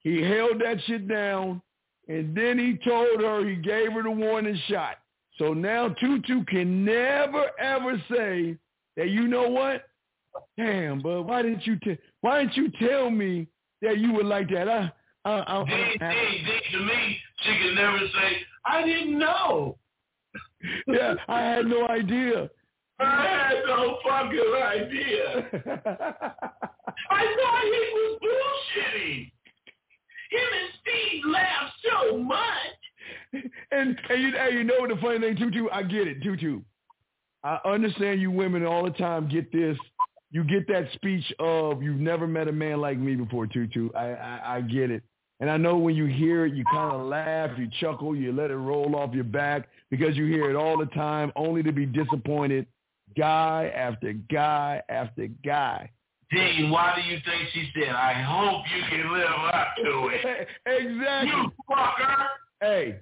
He 0.00 0.22
held 0.22 0.60
that 0.62 0.78
shit 0.86 1.08
down, 1.08 1.60
and 2.08 2.36
then 2.36 2.58
he 2.58 2.78
told 2.88 3.20
her 3.20 3.46
he 3.46 3.56
gave 3.56 3.92
her 3.92 4.02
the 4.02 4.10
warning 4.10 4.58
shot. 4.68 4.98
So 5.38 5.52
now 5.52 5.88
Tutu 5.88 6.44
can 6.44 6.84
never 6.84 7.50
ever 7.58 8.00
say 8.10 8.56
that 8.96 9.10
you 9.10 9.28
know 9.28 9.48
what? 9.48 9.84
Damn, 10.56 11.00
but 11.00 11.22
why 11.22 11.42
didn't 11.42 11.66
you 11.66 11.78
tell? 11.80 11.96
Why 12.20 12.40
didn't 12.40 12.56
you 12.56 12.70
tell 12.88 13.10
me 13.10 13.46
that 13.82 13.98
you 13.98 14.12
would 14.12 14.26
like 14.26 14.50
that? 14.50 14.68
I, 14.68 14.90
I, 15.24 15.30
I, 15.30 15.64
D, 15.64 15.72
I, 16.00 16.12
D, 16.12 16.44
D, 16.44 16.60
to 16.72 16.84
me, 16.84 17.18
she 17.42 17.50
can 17.50 17.74
never 17.74 17.98
say, 17.98 18.36
I 18.66 18.82
didn't 18.84 19.18
know. 19.18 19.78
yeah, 20.86 21.14
I 21.28 21.40
had 21.40 21.66
no 21.66 21.86
idea. 21.88 22.50
I 23.00 23.48
had 23.48 23.62
no 23.66 23.98
fucking 24.04 24.54
idea. 24.62 25.46
I 27.10 27.34
thought 27.36 27.62
he 27.62 27.90
was 27.94 28.18
bullshitting. 28.22 29.32
Him 30.30 30.48
and 30.52 30.72
Steve 30.80 31.22
laughed 31.26 31.74
so 31.82 32.18
much. 32.18 33.42
and 33.70 33.98
and 34.08 34.22
you, 34.22 34.32
hey, 34.32 34.52
you 34.52 34.64
know 34.64 34.86
the 34.86 34.96
funny 35.00 35.20
thing, 35.20 35.36
Tutu? 35.36 35.68
I 35.72 35.82
get 35.82 36.06
it, 36.06 36.22
Tutu. 36.22 36.60
I 37.44 37.58
understand 37.66 38.20
you 38.22 38.30
women 38.30 38.64
all 38.64 38.84
the 38.84 38.90
time 38.90 39.28
get 39.28 39.52
this. 39.52 39.76
You 40.30 40.42
get 40.44 40.66
that 40.68 40.88
speech 40.94 41.24
of 41.38 41.82
you've 41.82 42.00
never 42.00 42.26
met 42.26 42.48
a 42.48 42.52
man 42.52 42.80
like 42.80 42.98
me 42.98 43.14
before, 43.14 43.46
Tutu. 43.46 43.90
I, 43.94 44.06
I, 44.06 44.56
I 44.56 44.60
get 44.62 44.90
it. 44.90 45.02
And 45.40 45.50
I 45.50 45.58
know 45.58 45.76
when 45.76 45.94
you 45.94 46.06
hear 46.06 46.46
it, 46.46 46.54
you 46.54 46.64
kind 46.72 46.92
of 46.92 47.06
laugh, 47.06 47.50
you 47.58 47.68
chuckle, 47.80 48.16
you 48.16 48.32
let 48.32 48.50
it 48.50 48.56
roll 48.56 48.96
off 48.96 49.14
your 49.14 49.24
back 49.24 49.68
because 49.90 50.16
you 50.16 50.26
hear 50.26 50.50
it 50.50 50.56
all 50.56 50.78
the 50.78 50.86
time, 50.86 51.32
only 51.36 51.62
to 51.62 51.72
be 51.72 51.84
disappointed, 51.84 52.66
guy 53.16 53.70
after 53.76 54.12
guy 54.12 54.82
after 54.88 55.28
guy. 55.44 55.90
Dean, 56.30 56.70
why 56.70 56.94
do 56.96 57.02
you 57.02 57.20
think 57.24 57.48
she 57.52 57.68
said, 57.74 57.90
I 57.90 58.14
hope 58.22 58.64
you 58.74 58.82
can 58.88 59.12
live 59.12 59.52
up 59.52 59.68
to 59.76 60.08
it? 60.12 60.48
exactly. 60.66 61.30
You 61.30 61.52
fucker. 61.70 62.26
Hey, 62.60 62.96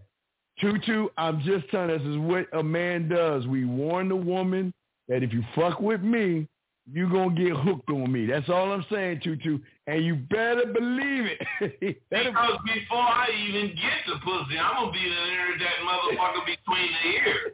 Tutu, 0.61 1.09
I'm 1.16 1.41
just 1.43 1.69
telling 1.70 1.91
you, 1.91 1.99
this 1.99 2.07
is 2.07 2.19
what 2.19 2.47
a 2.53 2.62
man 2.62 3.09
does. 3.09 3.47
We 3.47 3.65
warn 3.65 4.09
the 4.09 4.16
woman 4.16 4.73
that 5.09 5.23
if 5.23 5.33
you 5.33 5.43
fuck 5.55 5.81
with 5.81 6.03
me, 6.03 6.49
you 6.91 7.09
going 7.09 7.37
to 7.37 7.45
get 7.45 7.57
hooked 7.57 7.89
on 7.91 8.11
me. 8.11 8.27
That's 8.27 8.49
all 8.49 8.73
I'm 8.73 8.85
saying, 8.91 9.20
Tutu. 9.23 9.59
And 9.87 10.05
you 10.05 10.16
better 10.16 10.66
believe 10.66 11.27
it. 11.27 11.99
Because 12.11 12.59
before 12.65 12.99
I 12.99 13.29
even 13.49 13.69
get 13.69 14.03
the 14.07 14.19
pussy, 14.24 14.59
I'm 14.59 14.87
to 14.87 14.93
be 14.93 15.09
there 15.09 15.59
that 15.59 15.79
motherfucker 15.87 16.45
between 16.47 16.89
the 16.93 17.11
ears. 17.11 17.53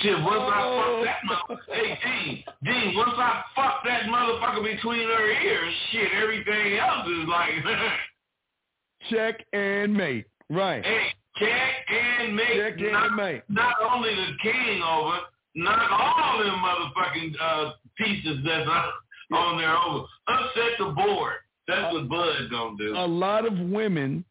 Shit, 0.00 0.18
once 0.22 0.40
I 0.40 0.60
fuck 0.60 0.86
oh. 0.88 1.04
that 1.04 1.18
motherfucker, 1.28 1.74
hey 1.74 1.98
Dean, 2.02 2.44
Dean, 2.64 2.96
once 2.96 3.12
I 3.16 3.42
fuck 3.54 3.84
that 3.84 4.04
motherfucker 4.04 4.62
between 4.62 5.06
her 5.08 5.30
ears, 5.30 5.74
shit, 5.92 6.08
everything 6.20 6.78
else 6.78 7.06
is 7.06 7.28
like, 7.28 7.50
Check 9.10 9.44
and 9.52 9.92
mate. 9.92 10.26
Right. 10.50 10.84
hey, 10.84 11.06
check 11.36 11.50
and 11.88 12.36
make 12.36 12.48
Check 12.48 12.78
and 12.78 12.92
not, 12.92 13.16
mate. 13.16 13.42
not 13.48 13.74
only 13.90 14.10
the 14.14 14.32
king 14.42 14.82
over, 14.82 15.18
not 15.54 15.90
all 15.90 16.38
them 16.38 16.54
motherfucking 16.54 17.32
uh, 17.40 17.72
pieces 17.96 18.38
that's 18.44 18.68
on 18.68 18.84
on 19.32 19.58
there 19.58 19.76
over. 19.76 20.04
Upset 20.28 20.78
the 20.78 20.86
board. 20.92 21.34
That's 21.66 21.94
what 21.94 22.08
Bud 22.08 22.50
gonna 22.50 22.76
do. 22.76 22.94
A 22.96 23.06
lot 23.06 23.46
of 23.46 23.58
women 23.58 24.24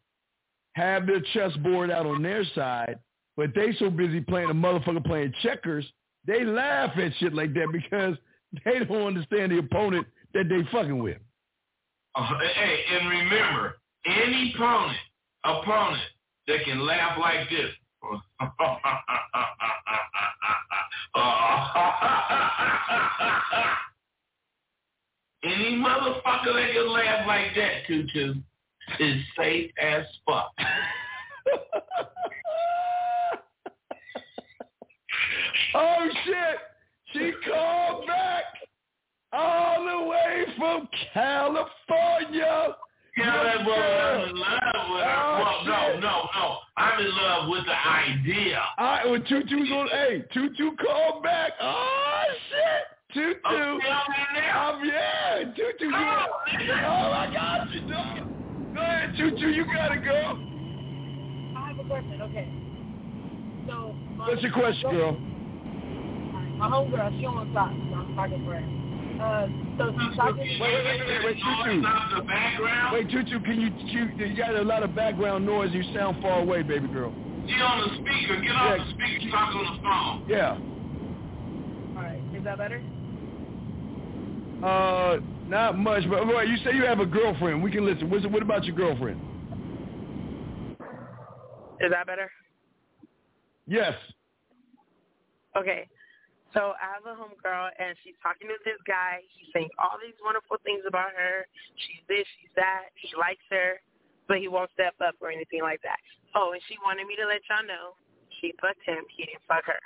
have 0.75 1.07
their 1.07 1.21
chessboard 1.33 1.89
out 1.91 2.05
on 2.05 2.21
their 2.21 2.43
side, 2.55 2.99
but 3.35 3.55
they 3.55 3.73
so 3.79 3.89
busy 3.89 4.21
playing 4.21 4.49
a 4.49 4.53
motherfucker 4.53 5.03
playing 5.03 5.33
checkers, 5.41 5.85
they 6.25 6.43
laugh 6.45 6.91
at 6.97 7.11
shit 7.19 7.33
like 7.33 7.53
that 7.53 7.67
because 7.71 8.15
they 8.65 8.79
don't 8.85 9.07
understand 9.07 9.51
the 9.51 9.57
opponent 9.57 10.05
that 10.33 10.47
they 10.49 10.61
fucking 10.71 11.01
with. 11.01 11.17
Uh, 12.15 12.29
hey, 12.55 12.79
and 12.91 13.09
remember, 13.09 13.77
any 14.05 14.53
opponent, 14.55 14.97
opponent 15.43 16.01
that 16.47 16.63
can 16.65 16.85
laugh 16.85 17.17
like 17.19 17.49
this. 17.49 17.69
any 25.43 25.77
motherfucker 25.77 26.53
that 26.53 26.71
can 26.73 26.89
laugh 26.91 27.27
like 27.27 27.55
that, 27.55 27.85
Tutu, 27.87 28.35
is 28.99 29.21
safe 29.37 29.71
as 29.81 30.05
fuck. 30.25 30.51
Oh 35.75 36.07
shit! 36.23 36.57
She 37.13 37.31
called 37.49 38.05
back 38.05 38.43
all 39.31 39.83
the 39.83 40.05
way 40.07 40.45
from 40.55 40.87
California. 41.13 42.75
Yeah, 43.15 43.25
that 43.25 43.61
I'm 43.61 44.29
in 44.29 44.35
love 44.37 44.61
with 44.89 45.03
her. 45.03 45.21
Oh, 45.23 45.39
well, 45.39 45.65
no, 45.65 45.99
no, 45.99 46.29
no. 46.35 46.57
I'm 46.77 46.99
in 46.99 47.11
love 47.15 47.49
with 47.49 47.65
the 47.65 47.87
idea. 47.87 48.59
I 48.77 49.05
when 49.05 49.23
Tutu's 49.25 49.69
on 49.71 49.87
hey, 49.89 50.23
Tutu 50.33 50.71
called 50.77 51.21
back. 51.23 51.51
Oh 51.61 52.23
shit! 52.49 53.13
Tutu. 53.13 53.39
Oh, 53.45 53.79
still 53.79 53.91
in 53.91 54.33
there? 54.33 54.57
Um, 54.57 54.81
yeah, 54.83 55.43
Tutu. 55.55 55.91
Come 55.91 56.01
you- 56.01 56.07
on, 56.07 56.27
oh 56.85 57.11
my 57.11 57.29
God, 57.33 57.67
you 57.71 57.81
dog. 57.81 58.73
Go 58.73 58.81
ahead, 58.81 59.13
Tutu. 59.15 59.47
You 59.49 59.65
gotta 59.65 59.99
go. 60.01 60.39
I 61.55 61.67
have 61.69 61.79
a 61.79 61.83
question. 61.87 62.21
Okay. 62.23 62.47
So. 63.67 63.93
my- 64.17 64.27
What's 64.29 64.41
your 64.41 64.53
question, 64.53 64.89
girl? 64.89 65.11
My 66.57 66.67
homegirl, 66.69 67.19
she 67.19 67.25
on 67.25 67.53
top. 67.53 67.69
So 67.69 67.95
I'm 67.95 68.15
talking 68.15 68.43
for 68.45 68.55
her. 68.55 68.82
Uh, 69.19 69.47
so. 69.77 69.91
Wait, 69.91 70.59
wait, 70.59 70.85
wait, 70.85 71.01
wait, 71.07 71.25
wait, 71.25 71.37
Tutu. 71.37 71.81
the 71.81 72.23
background? 72.23 72.93
Wait, 72.93 73.09
Tutu, 73.09 73.39
can 73.39 73.61
you, 73.61 73.69
you 73.85 74.25
you 74.25 74.37
got 74.37 74.55
a 74.55 74.61
lot 74.61 74.83
of 74.83 74.95
background 74.95 75.45
noise. 75.45 75.71
You 75.73 75.83
sound 75.93 76.21
far 76.21 76.39
away, 76.39 76.63
baby 76.63 76.87
girl. 76.87 77.11
Get 77.47 77.61
on 77.61 77.81
the 77.81 77.95
speaker. 77.95 78.41
Get 78.41 78.55
off 78.55 78.77
the 78.77 78.93
speaker. 78.93 79.31
Talk 79.31 79.55
on 79.55 79.75
the 79.75 79.81
phone. 79.81 80.29
Yeah. 80.29 80.57
All 81.97 82.03
right. 82.03 82.21
Is 82.35 82.43
that 82.43 82.57
better? 82.57 82.81
Uh, 84.63 85.19
not 85.47 85.77
much, 85.77 86.03
but 86.09 86.19
all 86.19 86.33
right, 86.33 86.47
you 86.47 86.55
say 86.63 86.73
you 86.73 86.85
have 86.85 86.99
a 86.99 87.05
girlfriend. 87.05 87.61
We 87.61 87.69
can 87.69 87.85
listen. 87.85 88.09
What's, 88.09 88.25
what 88.27 88.41
about 88.41 88.63
your 88.63 88.75
girlfriend? 88.75 89.19
Is 91.81 91.91
that 91.91 92.07
better? 92.07 92.31
Yes. 93.67 93.93
Okay. 95.57 95.87
So 96.53 96.77
I 96.77 97.01
have 97.01 97.05
a 97.09 97.17
homegirl, 97.17 97.73
and 97.81 97.97
she's 98.05 98.13
talking 98.21 98.45
to 98.47 98.57
this 98.61 98.77
guy. 98.85 99.25
He's 99.33 99.49
saying 99.53 99.73
all 99.81 99.97
these 99.97 100.17
wonderful 100.21 100.61
things 100.61 100.85
about 100.85 101.09
her. 101.17 101.49
She's 101.81 102.05
this, 102.05 102.29
she's 102.37 102.53
that. 102.53 102.93
He 102.93 103.09
likes 103.17 103.41
her, 103.49 103.81
but 104.29 104.37
he 104.37 104.47
won't 104.47 104.69
step 104.77 104.93
up 105.01 105.17
or 105.17 105.33
anything 105.33 105.65
like 105.65 105.81
that. 105.81 105.97
Oh, 106.37 106.53
and 106.53 106.61
she 106.69 106.77
wanted 106.85 107.09
me 107.09 107.17
to 107.17 107.25
let 107.25 107.41
y'all 107.49 107.65
know 107.65 107.97
she 108.41 108.53
fucked 108.61 108.85
him. 108.85 109.01
He 109.17 109.25
didn't 109.25 109.41
fuck 109.49 109.65
her. 109.65 109.81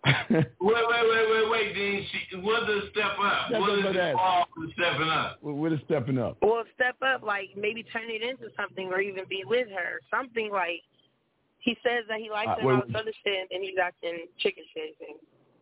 Wait, 0.30 0.46
wait, 0.60 1.04
wait, 1.04 1.26
wait, 1.30 1.50
wait, 1.50 1.74
Dean. 1.74 2.06
She, 2.08 2.36
what 2.38 2.66
does 2.66 2.84
step 2.90 3.20
up? 3.22 3.48
Step 3.48 3.60
what 3.60 3.70
up 3.70 3.78
is 3.78 3.84
my 3.84 3.90
it 3.90 3.96
ass. 3.96 4.46
for 4.56 4.66
stepping 4.72 5.08
up? 5.10 5.38
What 5.42 5.72
is 5.72 5.80
stepping 5.84 6.18
up? 6.18 6.38
Well, 6.40 6.64
step 6.74 6.96
up, 7.04 7.22
like 7.22 7.50
maybe 7.54 7.82
turn 7.82 8.08
it 8.08 8.22
into 8.22 8.48
something, 8.56 8.86
or 8.88 9.02
even 9.02 9.24
be 9.28 9.42
with 9.44 9.68
her. 9.68 10.00
Something 10.10 10.50
like 10.50 10.80
he 11.60 11.76
says 11.82 12.04
that 12.08 12.18
he 12.18 12.30
likes 12.30 12.50
Uh, 12.50 12.66
wait, 12.66 12.74
all 12.74 12.82
other 12.94 13.12
shit, 13.24 13.48
and 13.50 13.62
he's 13.62 13.78
acting 13.82 14.26
chicken 14.38 14.64
shit. 14.74 14.96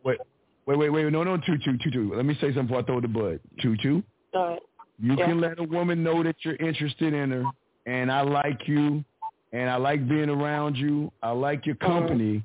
Wait, 0.03 0.19
wait, 0.65 0.77
wait, 0.77 0.89
wait. 0.89 1.11
No, 1.11 1.23
no, 1.23 1.37
Tutu, 1.37 1.77
Tutu. 1.77 2.13
Let 2.15 2.25
me 2.25 2.35
say 2.35 2.47
something 2.53 2.67
before 2.67 2.79
I 2.79 2.83
throw 2.83 3.01
the 3.01 3.07
bud. 3.07 3.39
Tutu, 3.61 4.01
uh, 4.33 4.55
you 4.97 5.15
Yeah. 5.15 5.25
can 5.25 5.39
let 5.41 5.59
a 5.59 5.63
woman 5.63 6.03
know 6.03 6.23
that 6.23 6.35
you're 6.45 6.55
interested 6.55 7.13
in 7.13 7.31
her, 7.31 7.51
and 7.85 8.11
I 8.11 8.21
like 8.21 8.67
you, 8.67 9.03
and 9.51 9.69
I 9.69 9.75
like 9.77 10.07
being 10.07 10.29
around 10.29 10.77
you. 10.77 11.11
I 11.21 11.31
like 11.31 11.65
your 11.65 11.75
company, 11.75 12.43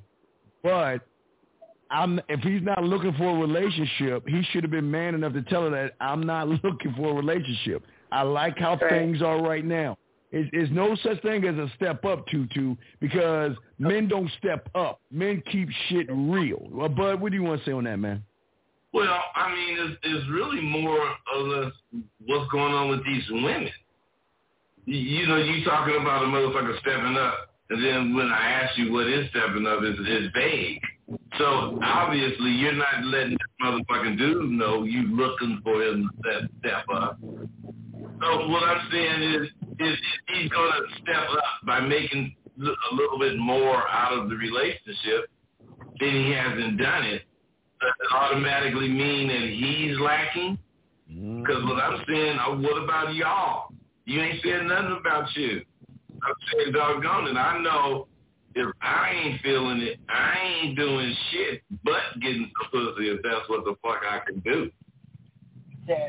but 0.62 1.02
I'm 1.90 2.20
if 2.28 2.40
he's 2.40 2.62
not 2.62 2.82
looking 2.82 3.12
for 3.12 3.36
a 3.36 3.38
relationship, 3.38 4.26
he 4.26 4.42
should 4.50 4.64
have 4.64 4.70
been 4.70 4.90
man 4.90 5.14
enough 5.14 5.34
to 5.34 5.42
tell 5.42 5.62
her 5.64 5.70
that 5.70 5.94
I'm 6.00 6.22
not 6.22 6.48
looking 6.64 6.92
for 6.96 7.10
a 7.10 7.14
relationship. 7.14 7.84
I 8.10 8.22
like 8.22 8.58
how 8.58 8.76
Right. 8.76 8.90
things 8.90 9.22
are 9.22 9.40
right 9.40 9.64
now. 9.64 9.98
It's, 10.34 10.50
it's 10.52 10.72
no 10.72 10.96
such 10.96 11.22
thing 11.22 11.44
as 11.44 11.54
a 11.54 11.70
step 11.76 12.04
up, 12.04 12.26
Tutu, 12.26 12.74
because 13.00 13.52
men 13.78 14.08
don't 14.08 14.28
step 14.38 14.68
up. 14.74 15.00
Men 15.12 15.40
keep 15.50 15.68
shit 15.88 16.08
real. 16.10 16.66
Well, 16.72 16.88
Bud, 16.88 17.20
what 17.20 17.30
do 17.30 17.38
you 17.38 17.44
want 17.44 17.60
to 17.60 17.64
say 17.64 17.72
on 17.72 17.84
that, 17.84 17.98
man? 17.98 18.24
Well, 18.92 19.16
I 19.36 19.54
mean, 19.54 19.78
it's, 19.78 19.98
it's 20.02 20.28
really 20.30 20.60
more 20.60 20.98
or 21.34 21.40
less 21.40 21.72
what's 22.26 22.50
going 22.50 22.74
on 22.74 22.88
with 22.88 23.04
these 23.06 23.22
women. 23.30 23.68
You, 24.86 25.28
know, 25.28 25.36
you 25.36 25.64
talking 25.64 25.94
about 26.00 26.24
a 26.24 26.26
motherfucker 26.26 26.80
stepping 26.80 27.16
up, 27.16 27.54
and 27.70 27.84
then 27.84 28.16
when 28.16 28.26
I 28.26 28.50
ask 28.50 28.76
you 28.76 28.92
what 28.92 29.06
is 29.06 29.30
stepping 29.30 29.66
up, 29.68 29.84
is 29.84 29.98
is 30.00 30.30
vague. 30.34 30.80
So 31.38 31.78
obviously, 31.82 32.50
you're 32.50 32.72
not 32.72 33.04
letting 33.04 33.30
this 33.30 33.38
motherfucking 33.62 34.18
dude 34.18 34.50
know 34.50 34.82
you're 34.82 35.04
looking 35.04 35.60
for 35.62 35.80
him 35.80 36.10
to 36.24 36.48
step 36.58 36.84
up. 36.92 37.18
So 37.22 38.48
what 38.48 38.62
I'm 38.64 38.88
saying 38.90 39.22
is, 39.22 39.48
is 39.78 39.98
he's 40.28 40.48
going 40.50 40.72
to 40.72 41.02
step 41.02 41.28
up 41.30 41.66
by 41.66 41.80
making 41.80 42.34
a 42.60 42.94
little 42.94 43.18
bit 43.18 43.36
more 43.38 43.88
out 43.88 44.12
of 44.12 44.28
the 44.28 44.36
relationship, 44.36 45.30
then 46.00 46.14
he 46.14 46.30
hasn't 46.30 46.78
done 46.78 47.04
it. 47.04 47.22
Does 47.80 47.92
it 48.00 48.14
automatically 48.14 48.88
mean 48.88 49.28
that 49.28 49.40
he's 49.40 49.98
lacking? 49.98 50.58
Because 51.08 51.62
what 51.64 51.82
I'm 51.82 52.02
saying, 52.08 52.38
uh, 52.38 52.56
what 52.56 52.82
about 52.82 53.14
y'all? 53.14 53.72
You 54.06 54.20
ain't 54.20 54.42
saying 54.42 54.68
nothing 54.68 54.96
about 55.00 55.34
you. 55.36 55.62
I'm 56.22 56.34
saying, 56.52 56.72
doggone 56.72 57.28
it. 57.28 57.36
I 57.36 57.60
know 57.62 58.06
if 58.54 58.68
I 58.80 59.10
ain't 59.10 59.42
feeling 59.42 59.80
it, 59.80 59.98
I 60.08 60.62
ain't 60.62 60.76
doing 60.76 61.14
shit 61.30 61.62
but 61.84 62.00
getting 62.20 62.50
some 62.62 62.70
pussy 62.70 63.08
if 63.10 63.20
that's 63.22 63.48
what 63.48 63.64
the 63.64 63.74
fuck 63.82 64.00
I 64.08 64.20
can 64.26 64.40
do. 64.40 64.70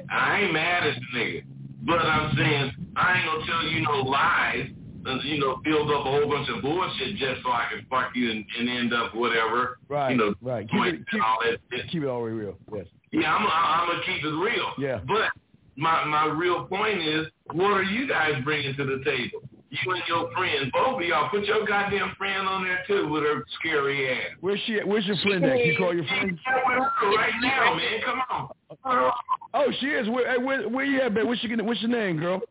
I 0.10 0.42
ain't 0.42 0.54
mad 0.54 0.84
at 0.84 0.96
the 0.96 1.20
nigga. 1.20 1.44
But 1.86 2.00
I'm 2.00 2.36
saying 2.36 2.72
I 2.96 3.18
ain't 3.18 3.26
gonna 3.26 3.46
tell 3.46 3.64
you 3.64 3.82
no 3.82 4.02
lies 4.02 4.70
and 5.06 5.24
you 5.24 5.40
know, 5.40 5.58
build 5.64 5.90
up 5.92 6.06
a 6.06 6.10
whole 6.10 6.28
bunch 6.28 6.50
of 6.50 6.62
bullshit 6.62 7.16
just 7.18 7.44
so 7.44 7.52
I 7.52 7.68
can 7.72 7.86
fuck 7.90 8.16
you 8.16 8.32
and, 8.32 8.46
and 8.60 8.70
end 8.70 8.94
up 8.94 9.14
whatever. 9.14 9.78
Right. 9.88 10.12
You 10.12 10.18
know, 10.18 10.36
right. 10.42 10.70
Keep 10.70 10.82
it, 10.86 11.06
keep, 11.12 11.24
all 11.24 11.38
that 11.44 11.60
shit. 11.72 11.90
keep 11.92 12.04
it 12.04 12.08
all 12.08 12.22
real. 12.22 12.58
Yes. 12.74 12.86
Yeah, 13.12 13.34
I'm 13.34 13.46
I'm 13.48 13.88
gonna 13.88 14.04
keep 14.06 14.24
it 14.24 14.28
real. 14.28 14.74
Yeah. 14.78 15.00
But 15.08 15.30
my 15.78 16.04
my 16.06 16.26
real 16.26 16.66
point 16.66 17.02
is, 17.02 17.28
what 17.54 17.72
are 17.72 17.84
you 17.84 18.08
guys 18.08 18.34
bringing 18.44 18.76
to 18.76 18.84
the 18.84 19.04
table? 19.06 19.48
You 19.70 19.92
and 19.92 20.04
your 20.08 20.32
friend, 20.32 20.72
both 20.72 21.02
of 21.02 21.08
y'all, 21.08 21.30
put 21.30 21.44
your 21.46 21.66
goddamn 21.66 22.16
friend 22.18 22.48
on 22.48 22.64
there 22.64 22.84
too 22.88 23.10
with 23.10 23.24
her 23.24 23.44
scary 23.60 24.10
ass. 24.10 24.38
Where's 24.40 24.60
she? 24.66 24.80
At? 24.80 24.88
Where's 24.88 25.06
your 25.06 25.18
friend 25.18 25.44
at? 25.44 25.58
Can 25.58 25.66
you 25.66 25.78
call 25.78 25.94
your 25.94 26.06
friend? 26.06 26.40
Right 26.46 27.34
now, 27.42 27.76
man. 27.76 28.02
Come 28.06 28.22
on. 28.30 28.50
Uh, 28.86 29.12
Oh, 29.58 29.72
she 29.80 29.86
is. 29.88 30.08
Where, 30.10 30.30
hey, 30.32 30.38
where, 30.44 30.68
where 30.68 30.84
you 30.86 31.00
at, 31.02 31.14
babe? 31.14 31.26
What's 31.26 31.42
your 31.44 31.64
What's 31.64 31.82
your 31.82 31.90
name, 31.92 32.18
girl? 32.20 32.42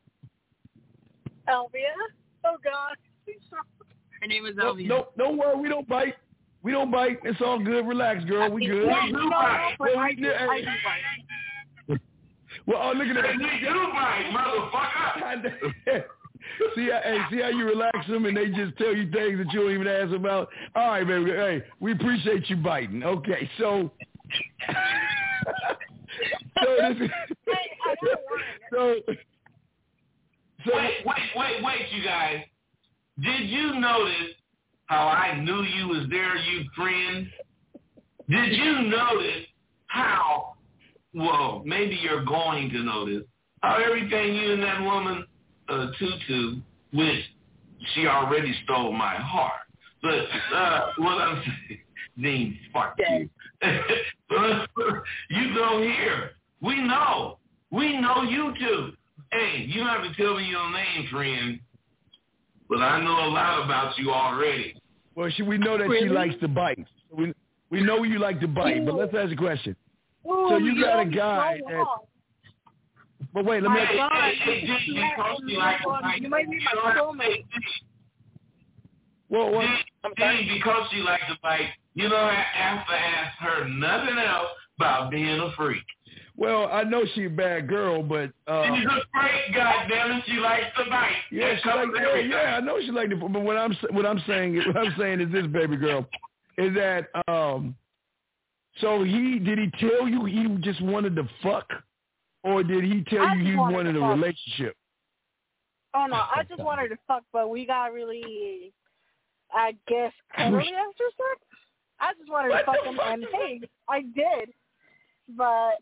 Elvia. 1.48 1.92
Oh 2.46 2.56
God. 2.64 2.96
Her 4.20 4.26
name 4.26 4.46
is 4.46 4.56
No, 4.56 4.72
Elvia. 4.74 4.88
no, 4.88 5.08
don't 5.18 5.36
worry. 5.36 5.60
We 5.60 5.68
don't 5.68 5.86
bite. 5.86 6.14
We 6.62 6.72
don't 6.72 6.90
bite. 6.90 7.18
It's 7.24 7.40
all 7.44 7.58
good. 7.62 7.86
Relax, 7.86 8.24
girl. 8.24 8.50
We 8.50 8.66
good. 8.66 8.86
No, 8.88 9.06
no, 9.06 9.28
no, 9.28 9.70
but 9.78 9.88
Well, 9.94 9.98
I 9.98 10.08
we- 10.08 10.14
do- 10.16 10.22
hey, 10.30 10.46
I 10.48 10.60
do 11.88 11.98
Well, 12.66 12.80
oh, 12.82 12.92
look 12.96 13.06
at 13.08 13.22
that. 13.22 13.34
You 13.34 13.74
bite, 13.92 14.32
motherfucker. 14.32 16.04
see, 16.74 16.88
how, 16.90 17.00
hey, 17.04 17.18
see 17.30 17.40
how 17.42 17.48
you 17.48 17.66
relax 17.66 18.06
them 18.08 18.24
and 18.24 18.34
they 18.34 18.46
just 18.48 18.78
tell 18.78 18.94
you 18.96 19.10
things 19.10 19.36
that 19.38 19.52
you 19.52 19.60
don't 19.60 19.72
even 19.72 19.86
ask 19.86 20.14
about. 20.14 20.48
All 20.74 20.88
right, 20.88 21.06
baby. 21.06 21.30
Hey, 21.32 21.62
we 21.80 21.92
appreciate 21.92 22.48
you 22.48 22.56
biting. 22.56 23.02
Okay, 23.02 23.48
so. 23.58 23.90
so 26.62 26.76
this 26.80 27.08
is, 27.08 27.10
so. 28.72 28.94
So 30.64 30.74
wait, 30.74 30.94
wait, 31.04 31.16
wait, 31.36 31.64
wait, 31.64 31.86
you 31.92 32.04
guys. 32.04 32.42
Did 33.20 33.48
you 33.48 33.78
notice 33.78 34.34
how 34.86 35.08
I 35.08 35.38
knew 35.40 35.62
you 35.62 35.88
was 35.88 36.06
there, 36.10 36.36
you 36.36 36.64
friend? 36.74 37.26
Did 38.28 38.52
you 38.52 38.82
notice 38.82 39.46
how, 39.86 40.54
well, 41.14 41.62
maybe 41.64 41.98
you're 42.02 42.24
going 42.24 42.70
to 42.70 42.82
notice, 42.82 43.24
how 43.62 43.76
everything 43.76 44.34
you 44.34 44.54
and 44.54 44.62
that 44.62 44.82
woman, 44.82 45.26
uh, 45.68 45.88
Tutu, 45.98 46.60
which 46.92 47.24
she 47.94 48.06
already 48.06 48.54
stole 48.64 48.92
my 48.92 49.14
heart. 49.14 49.60
But 50.02 50.26
uh, 50.54 50.86
what 50.98 51.20
I'm 51.20 51.42
saying, 51.42 51.80
Dean, 52.20 52.58
fuck 52.72 52.94
you. 52.98 53.28
you 55.30 55.54
go 55.54 55.80
here. 55.82 56.32
We 56.60 56.80
know. 56.82 57.38
We 57.70 58.00
know 58.00 58.22
you 58.22 58.52
too. 58.58 58.92
Hey, 59.32 59.64
you 59.66 59.80
don't 59.80 59.88
have 59.88 60.02
to 60.02 60.14
tell 60.22 60.36
me 60.36 60.44
your 60.44 60.70
name, 60.72 61.08
friend. 61.10 61.60
But 62.68 62.78
I 62.78 63.02
know 63.02 63.10
a 63.10 63.30
lot 63.30 63.64
about 63.64 63.98
you 63.98 64.10
already. 64.10 64.74
Well, 65.14 65.30
she, 65.34 65.42
we 65.42 65.58
know 65.58 65.76
that 65.78 65.84
she 65.84 65.90
Really? 65.90 66.08
likes 66.08 66.34
to 66.40 66.48
bite. 66.48 66.86
We 67.12 67.32
we 67.70 67.82
know 67.82 68.02
you 68.02 68.18
like 68.18 68.40
to 68.40 68.48
bite, 68.48 68.84
but 68.84 68.94
let's 68.94 69.14
ask 69.14 69.32
a 69.32 69.36
question. 69.36 69.76
Ooh, 70.26 70.46
so 70.48 70.56
you 70.56 70.80
got 70.80 71.00
a 71.00 71.04
guy 71.04 71.58
so 71.60 71.70
that. 71.70 71.86
But 73.32 73.44
wait, 73.44 73.62
let 73.62 73.72
me. 73.72 73.78
My 73.78 73.94
God, 73.96 74.12
hey, 74.12 74.34
hey, 74.38 74.60
you 74.66 74.74
hey, 74.74 75.10
because 75.16 75.40
you 75.46 75.58
like 75.58 75.82
to 75.82 75.88
bite. 75.88 76.20
you 76.20 76.28
might 76.28 76.50
be 76.50 76.58
my 76.58 76.94
soulmate. 76.94 77.44
Well, 79.28 79.50
well, 79.50 79.68
Dean, 80.16 80.48
because 80.54 80.88
she 80.92 80.98
likes 80.98 81.24
to 81.28 81.36
bite, 81.42 81.70
you 81.94 82.08
don't 82.08 82.34
have 82.34 82.86
to 82.86 82.94
ask 82.94 83.38
her 83.38 83.68
nothing 83.68 84.18
else 84.18 84.48
about 84.78 85.10
being 85.10 85.40
a 85.40 85.50
freak. 85.56 85.82
Well, 86.36 86.68
I 86.72 86.82
know 86.82 87.04
she's 87.14 87.26
a 87.26 87.30
bad 87.30 87.68
girl, 87.68 88.02
but 88.02 88.32
uh, 88.48 88.64
She's 88.64 88.84
a 88.84 89.00
freak, 89.12 89.56
goddammit. 89.56 90.24
She 90.26 90.32
likes 90.32 90.64
to 90.76 90.90
bite. 90.90 91.12
yeah, 91.30 91.54
she 91.62 91.68
like, 91.68 91.86
covers 91.92 92.00
yeah, 92.02 92.42
yeah, 92.42 92.56
I 92.56 92.60
know 92.60 92.80
she 92.80 92.90
likes 92.90 93.10
to. 93.10 93.16
But 93.16 93.42
what 93.42 93.56
I'm 93.56 93.76
what 93.90 94.04
I'm 94.04 94.20
saying 94.26 94.56
what 94.66 94.76
I'm 94.76 94.94
saying 94.98 95.20
is 95.20 95.30
this, 95.30 95.46
baby 95.46 95.76
girl, 95.76 96.06
is 96.58 96.74
that 96.74 97.06
um, 97.28 97.76
so 98.80 99.04
he 99.04 99.38
did 99.38 99.58
he 99.58 99.70
tell 99.78 100.08
you 100.08 100.24
he 100.24 100.48
just 100.60 100.82
wanted 100.82 101.14
to 101.16 101.28
fuck, 101.40 101.70
or 102.42 102.64
did 102.64 102.82
he 102.82 103.04
tell 103.04 103.22
I 103.22 103.34
you 103.34 103.44
he 103.44 103.56
wanted 103.56 103.74
wanted 103.76 103.96
a 103.96 104.00
fuck. 104.00 104.16
relationship? 104.16 104.76
Oh 105.94 106.06
no, 106.06 106.16
I 106.16 106.42
just 106.48 106.60
wanted 106.60 106.88
to 106.88 106.96
fuck, 107.06 107.22
but 107.32 107.48
we 107.48 107.64
got 107.64 107.92
really, 107.92 108.72
I 109.52 109.76
guess, 109.86 110.12
cuddly 110.36 110.72
after 110.72 111.04
sex. 111.16 111.53
I 112.04 112.12
just 112.18 112.30
wanted 112.30 112.50
to 112.50 112.64
fuck 112.64 112.84
him, 112.84 112.98
and 113.02 113.24
hey, 113.32 113.60
I 113.88 114.02
did, 114.02 114.52
but 115.36 115.80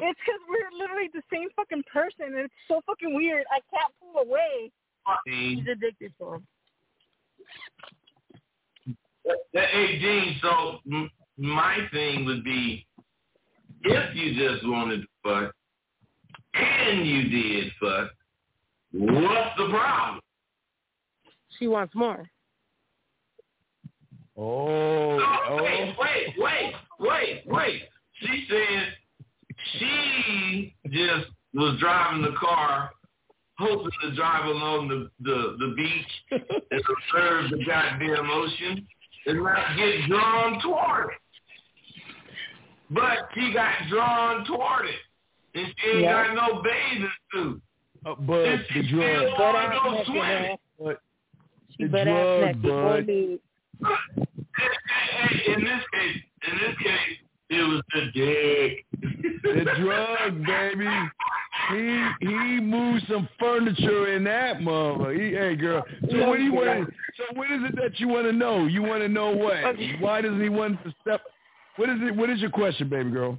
it's 0.00 0.18
because 0.24 0.40
we're 0.48 0.78
literally 0.78 1.10
the 1.12 1.22
same 1.30 1.48
fucking 1.54 1.84
person. 1.92 2.34
and 2.34 2.38
It's 2.38 2.54
so 2.68 2.80
fucking 2.86 3.14
weird. 3.14 3.44
I 3.50 3.60
can't 3.70 3.92
pull 4.00 4.22
away. 4.22 4.70
Dean. 5.26 5.58
He's 5.58 5.68
addicted 5.68 6.12
to 6.18 6.34
him. 6.34 6.46
Uh, 9.28 9.32
uh, 9.32 9.66
hey, 9.72 9.98
Dean, 9.98 10.36
so 10.40 10.78
my 11.36 11.78
thing 11.92 12.24
would 12.24 12.42
be, 12.42 12.86
if 13.82 14.16
you 14.16 14.34
just 14.34 14.66
wanted 14.66 15.02
to 15.02 15.06
fuck, 15.22 15.54
and 16.54 17.06
you 17.06 17.28
did 17.28 17.72
fuck, 17.78 18.10
what's 18.92 19.56
the 19.58 19.68
problem? 19.70 20.20
She 21.58 21.68
wants 21.68 21.94
more. 21.94 22.30
Oh, 24.36 25.18
Oh, 25.48 25.62
wait, 25.62 25.94
wait, 25.98 26.34
wait, 26.38 26.74
wait, 26.98 27.42
wait. 27.46 27.82
She 28.20 28.46
said 28.48 28.94
she 29.78 30.74
just 30.90 31.26
was 31.54 31.78
driving 31.78 32.22
the 32.22 32.34
car, 32.38 32.90
hoping 33.58 33.90
to 34.02 34.14
drive 34.16 34.46
along 34.46 34.88
the, 34.88 35.10
the, 35.20 35.56
the 35.58 35.74
beach 35.76 36.42
and 36.70 36.80
observe 36.80 37.50
the 37.50 37.64
goddamn 37.64 38.28
ocean 38.30 38.86
and 39.26 39.42
not 39.42 39.76
get 39.76 40.08
drawn 40.08 40.60
toward 40.60 41.10
it. 41.12 41.18
But 42.90 43.18
she 43.34 43.52
got 43.52 43.74
drawn 43.88 44.44
toward 44.46 44.86
it. 44.86 44.94
And 45.54 45.66
she 45.78 45.90
ain't 45.90 46.00
Yeah. 46.02 46.34
got 46.34 46.52
no 46.52 46.62
bathing 46.62 47.08
suit. 47.32 47.62
Uh, 48.04 48.14
but 48.16 48.34
And 48.44 48.60
the 48.60 48.64
she 48.82 48.92
drug, 48.92 49.28
still 49.32 49.38
wanna 49.38 49.80
go 49.82 50.04
swimming. 50.04 50.56
but 50.78 51.00
She 51.76 51.84
the 51.84 51.88
butt 51.88 52.08
ass 52.08 52.56
drug, 52.62 53.06
naked, 53.06 53.40
boy, 53.80 53.88
bud. 54.16 54.26
dude. 54.26 54.36
Hey, 54.56 55.52
in 55.52 55.64
this 55.64 55.82
case, 55.92 56.22
in 56.50 56.58
this 56.58 56.76
case, 56.78 57.18
it 57.50 57.62
was 57.62 57.82
the 57.94 58.10
dick. 58.14 58.84
The 59.42 59.64
drug, 59.80 60.44
baby. 60.46 60.88
He 61.70 62.26
he 62.26 62.60
moved 62.60 63.04
some 63.08 63.28
furniture 63.38 64.14
in 64.14 64.24
that 64.24 64.60
mother. 64.60 65.12
He, 65.12 65.32
hey, 65.32 65.56
girl. 65.56 65.84
So 66.10 66.28
what 66.28 66.38
do 66.38 66.42
you 66.42 66.52
want? 66.52 66.92
So 67.16 67.24
what 67.34 67.50
is 67.50 67.60
it 67.64 67.76
that 67.76 68.00
you 68.00 68.08
want 68.08 68.26
to 68.26 68.32
know? 68.32 68.66
You 68.66 68.82
want 68.82 69.02
to 69.02 69.08
know 69.08 69.30
what? 69.30 69.56
Why 70.00 70.20
does 70.20 70.40
he 70.40 70.48
want 70.48 70.82
to 70.84 70.94
step? 71.00 71.22
What 71.76 71.88
is 71.88 71.98
it? 72.02 72.16
What 72.16 72.30
is 72.30 72.40
your 72.40 72.50
question, 72.50 72.88
baby 72.88 73.10
girl? 73.10 73.38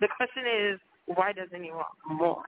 The 0.00 0.08
question 0.16 0.44
is, 0.70 0.80
why 1.06 1.32
doesn't 1.32 1.62
he 1.62 1.70
want 1.70 1.88
more? 2.10 2.42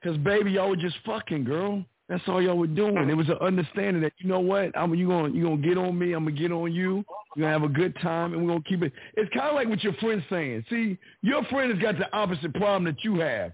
Because 0.00 0.18
baby, 0.18 0.52
y'all 0.52 0.70
were 0.70 0.76
just 0.76 0.96
fucking, 1.04 1.44
girl. 1.44 1.84
That's 2.08 2.22
all 2.28 2.40
y'all 2.40 2.56
were 2.56 2.68
doing. 2.68 3.10
It 3.10 3.16
was 3.16 3.28
an 3.28 3.38
understanding 3.40 4.00
that 4.02 4.12
you 4.18 4.28
know 4.28 4.38
what, 4.38 4.76
I'm 4.78 4.94
you 4.94 5.08
gonna 5.08 5.34
you 5.34 5.42
gonna 5.44 5.56
get 5.56 5.76
on 5.76 5.98
me. 5.98 6.12
I'm 6.12 6.24
gonna 6.24 6.36
get 6.36 6.52
on 6.52 6.72
you. 6.72 7.04
You're 7.34 7.46
gonna 7.46 7.52
have 7.52 7.64
a 7.64 7.68
good 7.68 7.96
time, 8.00 8.32
and 8.32 8.42
we're 8.42 8.48
gonna 8.48 8.62
keep 8.62 8.82
it. 8.82 8.92
It's 9.14 9.32
kind 9.34 9.48
of 9.48 9.54
like 9.56 9.68
what 9.68 9.82
your 9.82 9.92
friend's 9.94 10.24
saying. 10.30 10.64
See, 10.70 10.98
your 11.22 11.42
friend 11.44 11.72
has 11.72 11.82
got 11.82 11.98
the 11.98 12.12
opposite 12.16 12.54
problem 12.54 12.84
that 12.84 13.02
you 13.02 13.18
have. 13.20 13.52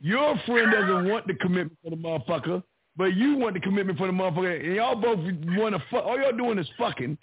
Your 0.00 0.38
friend 0.44 0.70
doesn't 0.70 1.08
want 1.08 1.26
the 1.26 1.34
commitment 1.34 1.78
for 1.82 1.90
the 1.90 1.96
motherfucker, 1.96 2.62
but 2.94 3.14
you 3.14 3.36
want 3.36 3.54
the 3.54 3.60
commitment 3.60 3.96
for 3.96 4.06
the 4.06 4.12
motherfucker, 4.12 4.62
and 4.62 4.74
y'all 4.76 4.96
both 4.96 5.18
want 5.56 5.74
to 5.74 5.82
fuck. 5.90 6.04
All 6.04 6.20
y'all 6.20 6.36
doing 6.36 6.58
is 6.58 6.68
fucking. 6.78 7.16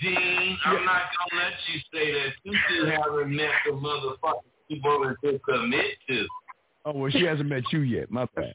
Dean, 0.00 0.58
I'm 0.64 0.84
not 0.86 1.02
gonna 1.30 1.42
let 1.42 1.52
you 1.72 1.80
say 1.92 2.12
that. 2.12 2.32
You 2.44 2.58
still 2.66 2.86
haven't 2.90 3.36
met 3.36 3.50
the 3.66 3.72
motherfucker 3.72 4.40
you 4.68 4.80
wanted 4.82 5.16
to 5.22 5.38
commit 5.40 5.86
to. 6.08 6.26
Oh 6.86 6.92
well, 6.92 7.10
she 7.10 7.24
hasn't 7.24 7.48
met 7.48 7.64
you 7.72 7.80
yet. 7.80 8.10
My 8.10 8.26
bad. 8.34 8.54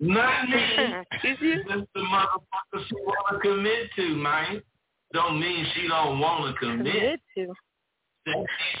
Not 0.00 0.48
me. 0.48 0.56
Just 1.22 1.40
the 1.40 2.00
motherfucker 2.00 2.86
she 2.88 2.94
want 2.96 3.42
to 3.42 3.48
commit 3.48 3.90
to, 3.96 4.16
man. 4.16 4.62
Don't 5.12 5.38
mean 5.40 5.66
she 5.74 5.88
don't 5.88 6.18
want 6.20 6.54
to 6.54 6.58
commit. 6.58 7.20
to. 7.36 7.52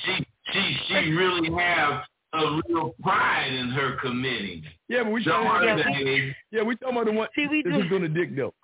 She 0.04 0.26
she 0.52 0.76
she 0.88 0.94
really 1.12 1.50
have 1.62 2.02
a 2.32 2.60
real 2.68 2.94
pride 3.02 3.52
in 3.52 3.68
her 3.70 3.96
committing. 4.00 4.62
Yeah, 4.88 5.02
but 5.02 5.12
we 5.12 5.24
Don't 5.24 5.44
talking 5.44 5.66
worry, 5.68 5.80
about 5.80 5.92
baby. 5.92 6.36
yeah, 6.52 6.62
we 6.62 6.76
talking 6.76 6.96
about 6.96 7.06
the 7.06 7.12
one. 7.12 7.28
See, 7.34 7.46
we 7.50 7.62
this 7.62 7.72
do- 7.74 7.80
is 7.82 7.88
doing 7.88 8.02
the 8.02 8.08
dick 8.08 8.34
though. 8.36 8.54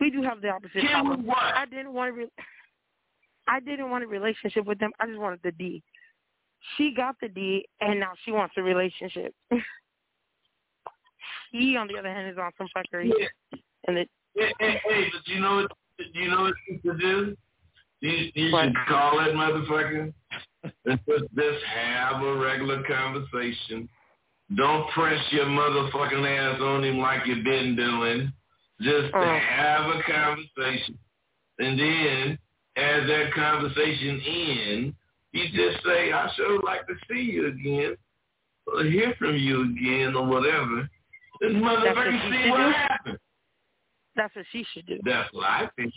We 0.00 0.10
do 0.10 0.22
have 0.22 0.40
the 0.42 0.48
opposite 0.50 0.82
Can 0.82 1.08
we 1.08 1.16
what? 1.24 1.38
I 1.38 1.64
didn't 1.66 1.92
want 1.94 2.10
a 2.10 2.12
re- 2.12 2.32
I 3.48 3.60
didn't 3.60 3.90
want 3.90 4.04
a 4.04 4.06
relationship 4.06 4.66
with 4.66 4.78
them. 4.78 4.90
I 5.00 5.06
just 5.06 5.18
wanted 5.18 5.40
the 5.42 5.52
D. 5.52 5.82
She 6.76 6.92
got 6.94 7.16
the 7.20 7.28
D, 7.28 7.66
and 7.80 8.00
now 8.00 8.12
she 8.24 8.30
wants 8.32 8.54
a 8.58 8.62
relationship. 8.62 9.34
he, 11.54 11.76
on 11.76 11.86
the 11.86 11.96
other 11.96 12.08
hand, 12.12 12.28
is 12.30 12.36
on 12.36 12.50
some 12.58 12.68
fuckery. 12.76 13.10
Yeah. 13.16 13.58
And 13.86 13.98
it, 13.98 14.08
Hey, 14.36 14.52
hey, 14.58 14.80
hey, 14.88 15.04
but 15.12 15.26
you 15.32 15.40
know 15.40 15.56
what? 15.56 15.70
You 16.12 16.28
know 16.28 16.42
what 16.42 16.54
you 16.68 16.80
should 16.84 16.98
do? 16.98 17.36
You, 18.00 18.30
you 18.34 18.52
What? 18.52 18.64
should 18.64 18.74
call 18.88 19.18
that 19.18 19.30
motherfucker 19.30 20.12
and 20.84 21.00
just, 21.08 21.24
just 21.36 21.64
have 21.64 22.20
a 22.20 22.36
regular 22.36 22.82
conversation. 22.82 23.88
Don't 24.56 24.90
press 24.90 25.20
your 25.30 25.46
motherfucking 25.46 26.26
ass 26.26 26.60
on 26.60 26.82
him 26.82 26.98
like 26.98 27.24
you've 27.26 27.44
been 27.44 27.76
doing. 27.76 28.32
Just 28.80 29.14
Uh. 29.14 29.38
have 29.38 29.86
a 29.94 30.02
conversation, 30.02 30.98
and 31.60 31.78
then 31.78 32.38
as 32.76 33.06
that 33.06 33.32
conversation 33.32 34.20
ends, 34.26 34.96
you 35.32 35.44
just 35.54 35.84
say, 35.84 36.10
"I 36.10 36.28
sure 36.34 36.54
would 36.56 36.64
like 36.64 36.84
to 36.88 36.94
see 37.08 37.20
you 37.22 37.46
again, 37.46 37.96
or 38.66 38.82
hear 38.82 39.14
from 39.14 39.36
you 39.36 39.62
again, 39.62 40.16
or 40.16 40.26
whatever." 40.26 40.88
And 41.40 41.62
what 41.62 41.80
motherfucker, 41.80 42.30
see 42.30 42.42
should 42.42 42.50
what 42.50 42.56
do. 42.58 42.72
happens. 42.72 43.18
that's 44.16 44.36
what 44.36 44.44
she 44.52 44.64
should 44.72 44.86
do. 44.86 44.98
That's 45.04 45.32
what 45.32 45.44
I 45.44 45.68
think. 45.76 45.92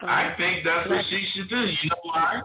I 0.00 0.34
think 0.36 0.64
that's 0.64 0.88
what 0.88 1.04
she 1.10 1.26
should 1.34 1.48
do. 1.48 1.60
You 1.60 1.90
know 1.90 1.96
why? 2.02 2.40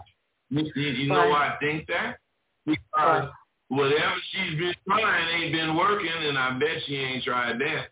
You, 0.50 0.70
you, 0.74 0.82
you 0.82 1.08
know 1.08 1.28
why 1.28 1.54
I 1.54 1.56
think 1.60 1.86
that? 1.88 2.16
Because 2.64 3.30
whatever 3.68 4.14
she's 4.30 4.58
been 4.58 4.74
trying 4.88 5.42
ain't 5.42 5.52
been 5.52 5.76
working, 5.76 6.08
and 6.08 6.38
I 6.38 6.58
bet 6.58 6.82
she 6.86 6.96
ain't 6.96 7.24
tried 7.24 7.58
that. 7.60 7.88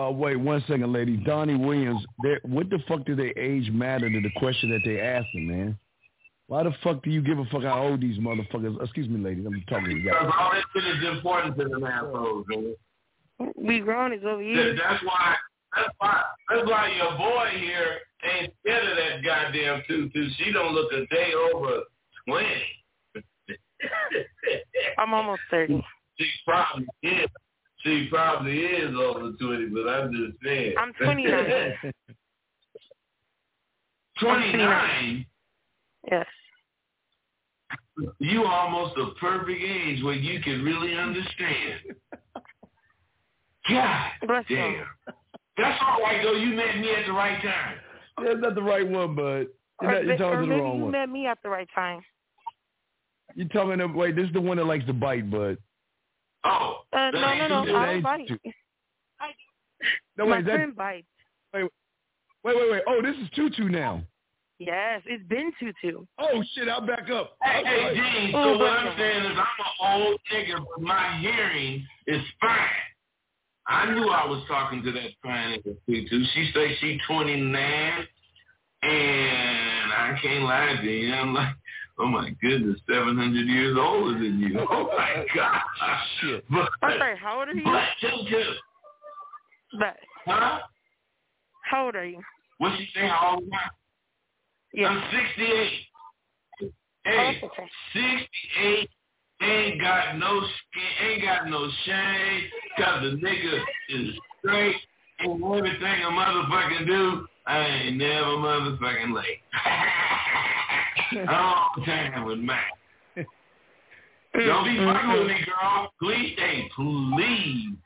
Uh, 0.00 0.10
wait 0.12 0.36
one 0.36 0.62
second, 0.68 0.92
lady. 0.92 1.16
Donnie 1.16 1.56
Williams. 1.56 2.04
What 2.44 2.70
the 2.70 2.78
fuck 2.86 3.04
do 3.04 3.16
their 3.16 3.36
age 3.36 3.70
matter 3.70 4.08
to 4.08 4.20
the 4.20 4.30
question 4.36 4.70
that 4.70 4.80
they 4.84 5.00
asking, 5.00 5.48
man? 5.48 5.78
Why 6.46 6.62
the 6.62 6.72
fuck 6.82 7.02
do 7.02 7.10
you 7.10 7.20
give 7.20 7.38
a 7.38 7.44
fuck 7.46 7.62
how 7.62 7.82
old 7.82 8.00
these 8.00 8.18
motherfuckers? 8.18 8.82
Excuse 8.82 9.08
me, 9.08 9.20
ladies. 9.20 9.44
I'm 9.44 9.62
talking 9.68 9.90
to 9.90 9.96
you 9.96 10.04
Because 10.04 10.32
all 10.38 10.50
that 10.52 10.62
shit 10.74 10.84
is 10.84 11.16
important 11.16 11.58
to 11.58 11.64
them 11.68 11.84
assholes, 11.84 12.46
man. 12.48 12.74
We 13.56 13.80
grown 13.80 14.12
is 14.12 14.24
over 14.24 14.42
here. 14.42 14.74
that's 14.76 15.02
why. 15.04 15.34
That's 15.76 15.88
why. 15.98 16.22
That's 16.50 16.68
why 16.68 16.92
your 16.96 17.16
boy 17.16 17.48
here 17.58 17.98
ain't 18.24 18.52
scared 18.60 18.88
of 18.88 18.96
that 18.96 19.24
goddamn 19.24 19.82
tutu. 19.86 20.28
She 20.38 20.52
don't 20.52 20.74
look 20.74 20.92
a 20.92 21.06
day 21.14 21.32
over 21.54 21.82
twenty. 22.26 22.62
I'm 24.98 25.14
almost 25.14 25.42
thirty. 25.50 25.84
She 26.18 26.26
probably 26.44 26.86
is. 27.02 27.28
She 27.84 28.08
probably 28.10 28.58
is 28.58 28.94
over 28.96 29.32
twenty, 29.32 29.66
but 29.66 29.88
I'm 29.88 30.12
just 30.12 30.38
saying. 30.44 30.74
I'm 30.78 30.92
29. 30.94 31.74
29? 34.20 35.26
Yes. 36.10 36.26
You 38.18 38.44
almost 38.44 38.94
the 38.94 39.12
perfect 39.20 39.62
age 39.62 40.02
where 40.02 40.14
you 40.14 40.40
can 40.40 40.62
really 40.62 40.96
understand. 40.96 41.80
God 43.68 44.10
Bless 44.26 44.44
you. 44.48 44.56
damn. 44.56 44.84
That's 45.56 45.80
all 45.82 46.00
right 46.02 46.20
though. 46.22 46.32
You 46.32 46.54
met 46.54 46.78
me 46.78 46.90
at 46.94 47.06
the 47.06 47.12
right 47.12 47.40
time. 47.42 47.76
That's 48.24 48.40
not 48.40 48.54
the 48.54 48.62
right 48.62 48.88
one, 48.88 49.14
bud. 49.14 49.46
You're, 49.82 49.92
not, 49.92 50.04
you're 50.04 50.14
or 50.14 50.16
talking 50.18 50.48
to 50.48 50.54
the 50.56 50.60
wrong 50.62 50.76
you 50.78 50.84
one. 50.84 50.92
You 50.94 50.98
met 50.98 51.08
me 51.08 51.26
at 51.26 51.38
the 51.42 51.48
right 51.48 51.68
time. 51.74 52.00
You're 53.34 53.48
talking 53.48 53.78
to 53.78 53.86
wait. 53.86 54.16
This 54.16 54.26
is 54.26 54.32
the 54.32 54.40
one 54.40 54.56
that 54.56 54.64
likes 54.64 54.84
to 54.86 54.92
bite, 54.92 55.30
bud. 55.30 55.56
Oh. 56.44 56.78
Uh, 56.92 57.10
no, 57.10 57.20
no, 57.34 57.48
no. 57.48 57.66
That 57.66 57.74
I 57.74 57.86
don't 57.86 57.94
ain't 57.96 58.04
bite. 58.04 58.28
two. 58.28 58.38
No, 60.16 60.26
My 60.26 60.42
that, 60.42 60.44
friend 60.52 60.74
bites. 60.74 61.06
wait, 61.54 61.62
wait, 62.44 62.56
wait, 62.56 62.70
wait. 62.72 62.82
Oh, 62.88 63.00
this 63.02 63.14
is 63.16 63.28
Tutu 63.36 63.68
now. 63.68 64.02
Yes, 64.58 65.02
it's 65.06 65.22
been 65.28 65.52
tutu. 65.60 66.04
Oh 66.18 66.42
shit! 66.54 66.68
I'll 66.68 66.84
back 66.84 67.08
up. 67.10 67.36
Hey, 67.44 67.62
hey, 67.64 67.80
sorry. 67.80 67.94
Gene, 67.94 68.34
Oh, 68.34 68.54
so 68.54 68.58
what 68.58 68.70
I'm 68.72 68.98
saying 68.98 69.24
is 69.26 69.30
I'm 69.30 69.38
an 69.38 70.02
old 70.02 70.20
nigga, 70.32 70.64
but 70.74 70.82
my 70.82 71.18
hearing 71.20 71.86
is 72.08 72.22
fine. 72.40 72.58
I 73.68 73.92
knew 73.92 74.08
I 74.08 74.24
was 74.26 74.42
talking 74.48 74.82
to 74.82 74.92
that 74.92 75.10
fine 75.22 75.58
nigga 75.58 75.76
too. 75.86 76.24
She 76.34 76.50
say 76.54 76.74
she 76.80 76.98
29, 77.06 77.54
and 78.82 79.92
I 79.92 80.18
can't 80.22 80.44
lie 80.44 80.76
to 80.80 80.86
you. 80.90 81.12
I'm 81.12 81.34
like, 81.34 81.54
oh 81.98 82.06
my 82.06 82.30
goodness, 82.40 82.80
700 82.88 83.46
years 83.46 83.76
older 83.78 84.14
than 84.18 84.38
you. 84.40 84.58
Oh 84.70 84.88
my 84.96 85.26
god. 85.34 85.60
Shit. 86.20 86.44
But, 86.50 86.70
I'm 86.82 86.98
sorry, 86.98 87.16
how 87.18 87.40
old 87.40 87.48
are 87.48 87.52
you? 87.52 87.62
but 87.64 87.84
Tutu, 88.00 88.42
But 89.78 89.96
huh? 90.26 90.60
how 91.62 91.84
old 91.86 91.94
are 91.96 92.06
you? 92.06 92.22
What 92.58 92.72
she 92.78 92.88
say? 92.94 93.06
How 93.06 93.34
old 93.34 93.44
am 93.44 93.50
I? 93.52 93.68
Yeah. 94.72 94.88
I'm 94.88 95.02
68. 95.36 95.70
Oh, 96.62 96.66
Hey, 97.04 97.38
that's 97.40 97.52
okay. 97.52 97.70
68 98.56 98.90
ain't 99.40 99.80
got 99.80 100.18
no 100.18 100.40
skin, 100.40 101.08
ain't 101.08 101.22
got 101.22 101.48
no 101.48 101.68
shame, 101.84 102.42
cause 102.78 103.02
the 103.02 103.16
nigga 103.26 103.62
is 103.88 104.14
straight 104.38 104.76
and 105.20 105.42
everything 105.44 106.02
a 106.02 106.10
motherfucking 106.10 106.86
do, 106.86 107.26
I 107.46 107.58
ain't 107.66 107.96
never 107.96 108.36
motherfucking 108.36 109.14
late. 109.14 109.42
All 111.28 111.70
time 111.84 112.24
with 112.24 112.38
mine. 112.38 112.58
Don't 114.34 114.64
be 114.64 114.76
fucking 114.76 115.10
with 115.10 115.26
me, 115.26 115.44
girl. 115.46 115.92
Please, 116.00 116.34
hey, 116.38 116.68
please 116.76 117.76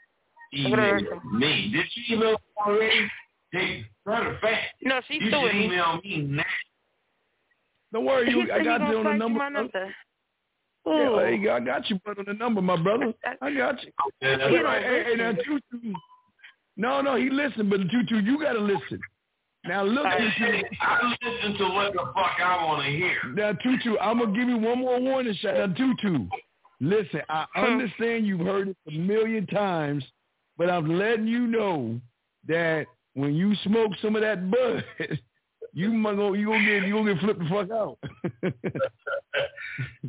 email 0.54 1.00
me. 1.32 1.70
Did 1.72 1.86
you 1.94 2.16
email 2.16 2.36
already? 2.66 3.10
Hey, 3.52 3.84
matter 4.06 4.34
of 4.34 4.40
fact, 4.40 4.74
No, 4.82 5.00
she's 5.08 5.22
you 5.22 5.28
still 5.28 5.40
should 5.40 5.46
with 5.46 5.54
me. 5.54 5.64
email 5.66 6.00
me 6.02 6.22
now. 6.22 6.44
Don't 7.92 8.04
worry, 8.04 8.30
you. 8.30 8.42
I 8.52 8.58
got 8.64 8.80
you 8.80 8.98
on 8.98 9.18
the 9.18 9.18
flash 9.18 9.18
number. 9.18 9.94
My 10.84 10.92
number. 10.92 11.04
Yeah, 11.04 11.10
Ooh. 11.10 11.16
there 11.16 11.32
you 11.32 11.44
go. 11.44 11.54
I 11.54 11.60
got 11.60 11.90
you, 11.90 12.00
but 12.04 12.18
on 12.18 12.24
the 12.26 12.34
number, 12.34 12.62
my 12.62 12.80
brother. 12.80 13.12
I 13.42 13.54
got 13.54 13.82
you. 13.82 13.90
Yeah, 14.22 14.36
that's 14.36 14.50
He 14.50 14.56
Hey, 14.56 14.82
hey, 14.82 15.04
hey, 15.10 15.16
now. 15.16 15.32
Tutu. 15.32 15.92
No, 16.76 17.00
no, 17.00 17.16
he 17.16 17.28
listened, 17.28 17.68
but 17.68 17.80
Tutu, 17.90 18.20
you 18.20 18.40
got 18.40 18.54
to 18.54 18.60
listen. 18.60 19.00
Now 19.64 19.84
look, 19.84 20.06
Hey, 20.06 20.18
Tutu. 20.38 20.52
hey, 20.52 20.64
I 20.80 21.14
listen 21.22 21.58
to 21.58 21.64
what 21.72 21.92
the 21.92 22.00
fuck 22.14 22.40
I 22.42 22.64
want 22.64 22.84
to 22.84 22.90
hear. 22.90 23.16
Now, 23.34 23.52
Tutu, 23.52 23.96
I'm 23.98 24.18
gonna 24.18 24.36
give 24.36 24.48
you 24.48 24.56
one 24.58 24.80
more 24.80 24.98
warning 25.00 25.34
shot. 25.34 25.54
Now, 25.54 25.64
uh, 25.64 25.74
Tutu, 25.74 26.26
listen, 26.80 27.20
I 27.28 27.46
hmm. 27.54 27.64
understand 27.64 28.26
you've 28.26 28.40
heard 28.40 28.68
it 28.68 28.76
a 28.88 28.92
million 28.92 29.46
times, 29.46 30.04
but 30.58 30.68
I'm 30.68 30.98
letting 30.98 31.28
you 31.28 31.46
know 31.46 32.00
that 32.48 32.86
when 33.14 33.34
you 33.34 33.54
smoke 33.62 33.92
some 34.00 34.16
of 34.16 34.22
that 34.22 34.50
bud, 34.50 34.84
you 35.72 35.90
might 35.92 36.16
go, 36.16 36.32
you 36.34 36.46
gonna 36.46 36.64
get, 36.64 36.86
you 36.86 36.94
gonna 36.94 37.14
get 37.14 37.22
flipped 37.22 37.40
the 37.40 37.48
fuck 37.48 37.70
out. 37.70 37.98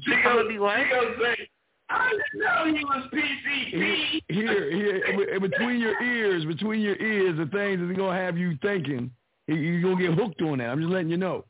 She 0.02 0.11
gonna, 0.23 0.44
she 0.49 0.57
gonna 0.57 1.15
say, 1.22 1.49
I 1.90 2.10
didn't 2.10 2.73
know 2.73 2.76
he 2.77 2.84
was 2.85 3.03
PCP. 3.14 4.22
here, 4.30 4.72
here, 4.72 5.40
between 5.40 5.80
your 5.80 6.02
ears, 6.02 6.45
between 6.45 6.81
your 6.81 6.95
ears, 6.95 7.38
the 7.38 7.45
things 7.56 7.80
that's 7.85 7.98
gonna 7.98 8.18
have 8.18 8.38
you 8.38 8.57
thinking, 8.61 9.11
you- 9.48 9.56
you're 9.56 9.81
gonna 9.81 10.07
get 10.07 10.18
hooked 10.18 10.41
on 10.41 10.57
that. 10.60 10.69
I'm 10.69 10.80
just 10.80 10.91
letting 10.91 11.10
you 11.10 11.18
know. 11.18 11.45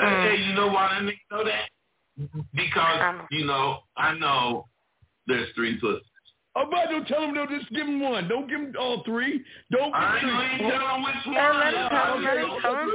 Hey, 0.00 0.36
you 0.48 0.54
know 0.54 0.66
why 0.68 0.88
I 0.88 1.00
nigga 1.00 1.18
know 1.30 1.44
that? 1.44 1.68
Because, 2.54 3.26
you 3.30 3.44
know, 3.46 3.80
I 3.96 4.14
know 4.14 4.66
there's 5.26 5.48
three 5.54 5.78
pussies. 5.80 6.02
Oh, 6.56 6.66
but 6.70 6.88
don't 6.90 7.06
tell 7.08 7.22
him. 7.22 7.34
No, 7.34 7.46
just 7.46 7.68
give 7.70 7.86
him 7.86 7.98
one. 8.00 8.28
Don't 8.28 8.48
give 8.48 8.60
him 8.60 8.74
all 8.78 9.02
three. 9.04 9.44
Don't. 9.72 9.86
Give 9.86 9.94
I 9.94 10.18
him 10.20 10.28
ain't 10.30 10.60
three. 10.60 10.70
tell 10.70 10.94
him 10.96 11.02
which 11.02 11.14
one. 11.26 11.58
Let 11.58 11.74
him 11.74 11.88
tell 11.90 12.16
him, 12.16 12.24
let 12.24 12.38
him 12.38 12.50
tell 12.62 12.76
him. 12.76 12.90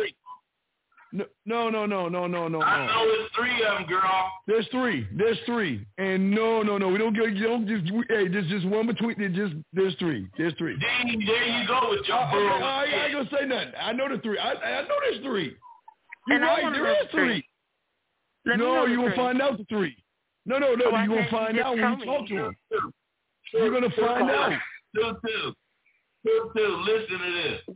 Three. 1.11 1.25
No, 1.45 1.69
no, 1.69 1.85
no, 1.85 1.85
no, 1.85 2.07
no, 2.09 2.27
no, 2.27 2.47
no. 2.47 2.61
I 2.61 2.85
know 2.87 3.03
it's 3.07 3.35
three 3.35 3.63
of 3.65 3.79
them, 3.79 3.87
girl. 3.87 4.31
There's 4.47 4.67
three. 4.71 5.07
There's 5.17 5.37
three. 5.45 5.85
And 5.97 6.31
no, 6.31 6.61
no, 6.61 6.77
no. 6.77 6.87
We 6.89 6.97
don't 6.97 7.13
get. 7.13 7.33
You 7.35 7.43
don't 7.47 7.67
just. 7.67 7.91
we- 7.93 8.05
Hey, 8.09 8.27
just 8.29 8.47
just 8.49 8.65
one 8.67 8.85
between. 8.87 9.15
there 9.17 9.29
Just 9.29 9.55
there's 9.73 9.95
three. 9.95 10.27
There's 10.37 10.53
three. 10.57 10.77
There 10.79 11.25
there 11.25 11.47
you 11.61 11.67
go 11.67 11.89
with 11.89 12.07
your 12.07 12.17
Uh, 12.17 12.27
okay, 12.27 12.37
bull. 12.37 12.63
I, 12.63 12.85
I 12.85 13.05
ain't 13.05 13.13
gonna 13.13 13.29
say 13.39 13.45
nothing. 13.45 13.73
I 13.79 13.91
know 13.93 14.09
the 14.09 14.21
three. 14.21 14.37
I, 14.37 14.51
I 14.53 14.81
know 14.87 14.95
there's 15.09 15.23
three. 15.23 15.55
You're 16.27 16.37
And 16.37 16.45
right. 16.45 16.63
wanna 16.63 16.75
There 16.77 16.85
know 16.85 16.91
is 16.91 16.97
the 17.05 17.11
three. 17.11 17.45
three. 18.45 18.57
No, 18.57 18.85
you 18.85 18.99
will 19.01 19.07
three. 19.09 19.15
find 19.17 19.41
out 19.41 19.57
the 19.57 19.65
three. 19.65 19.95
No, 20.45 20.57
no, 20.59 20.73
no. 20.75 20.89
Why 20.91 21.05
You're 21.05 21.09
gonna 21.09 21.21
you 21.23 21.29
find 21.31 21.59
out 21.59 21.75
when 21.77 21.99
you 21.99 22.05
talk 22.05 22.21
me? 22.21 22.27
to 22.29 22.45
him. 22.45 22.55
You're 23.53 23.71
gonna 23.71 23.89
find 23.91 24.29
out. 24.29 24.51
Two, 24.95 25.17
two. 25.25 25.53
Two, 26.25 26.51
two. 26.55 26.83
Listen 26.85 27.17
to 27.19 27.31
this. 27.43 27.75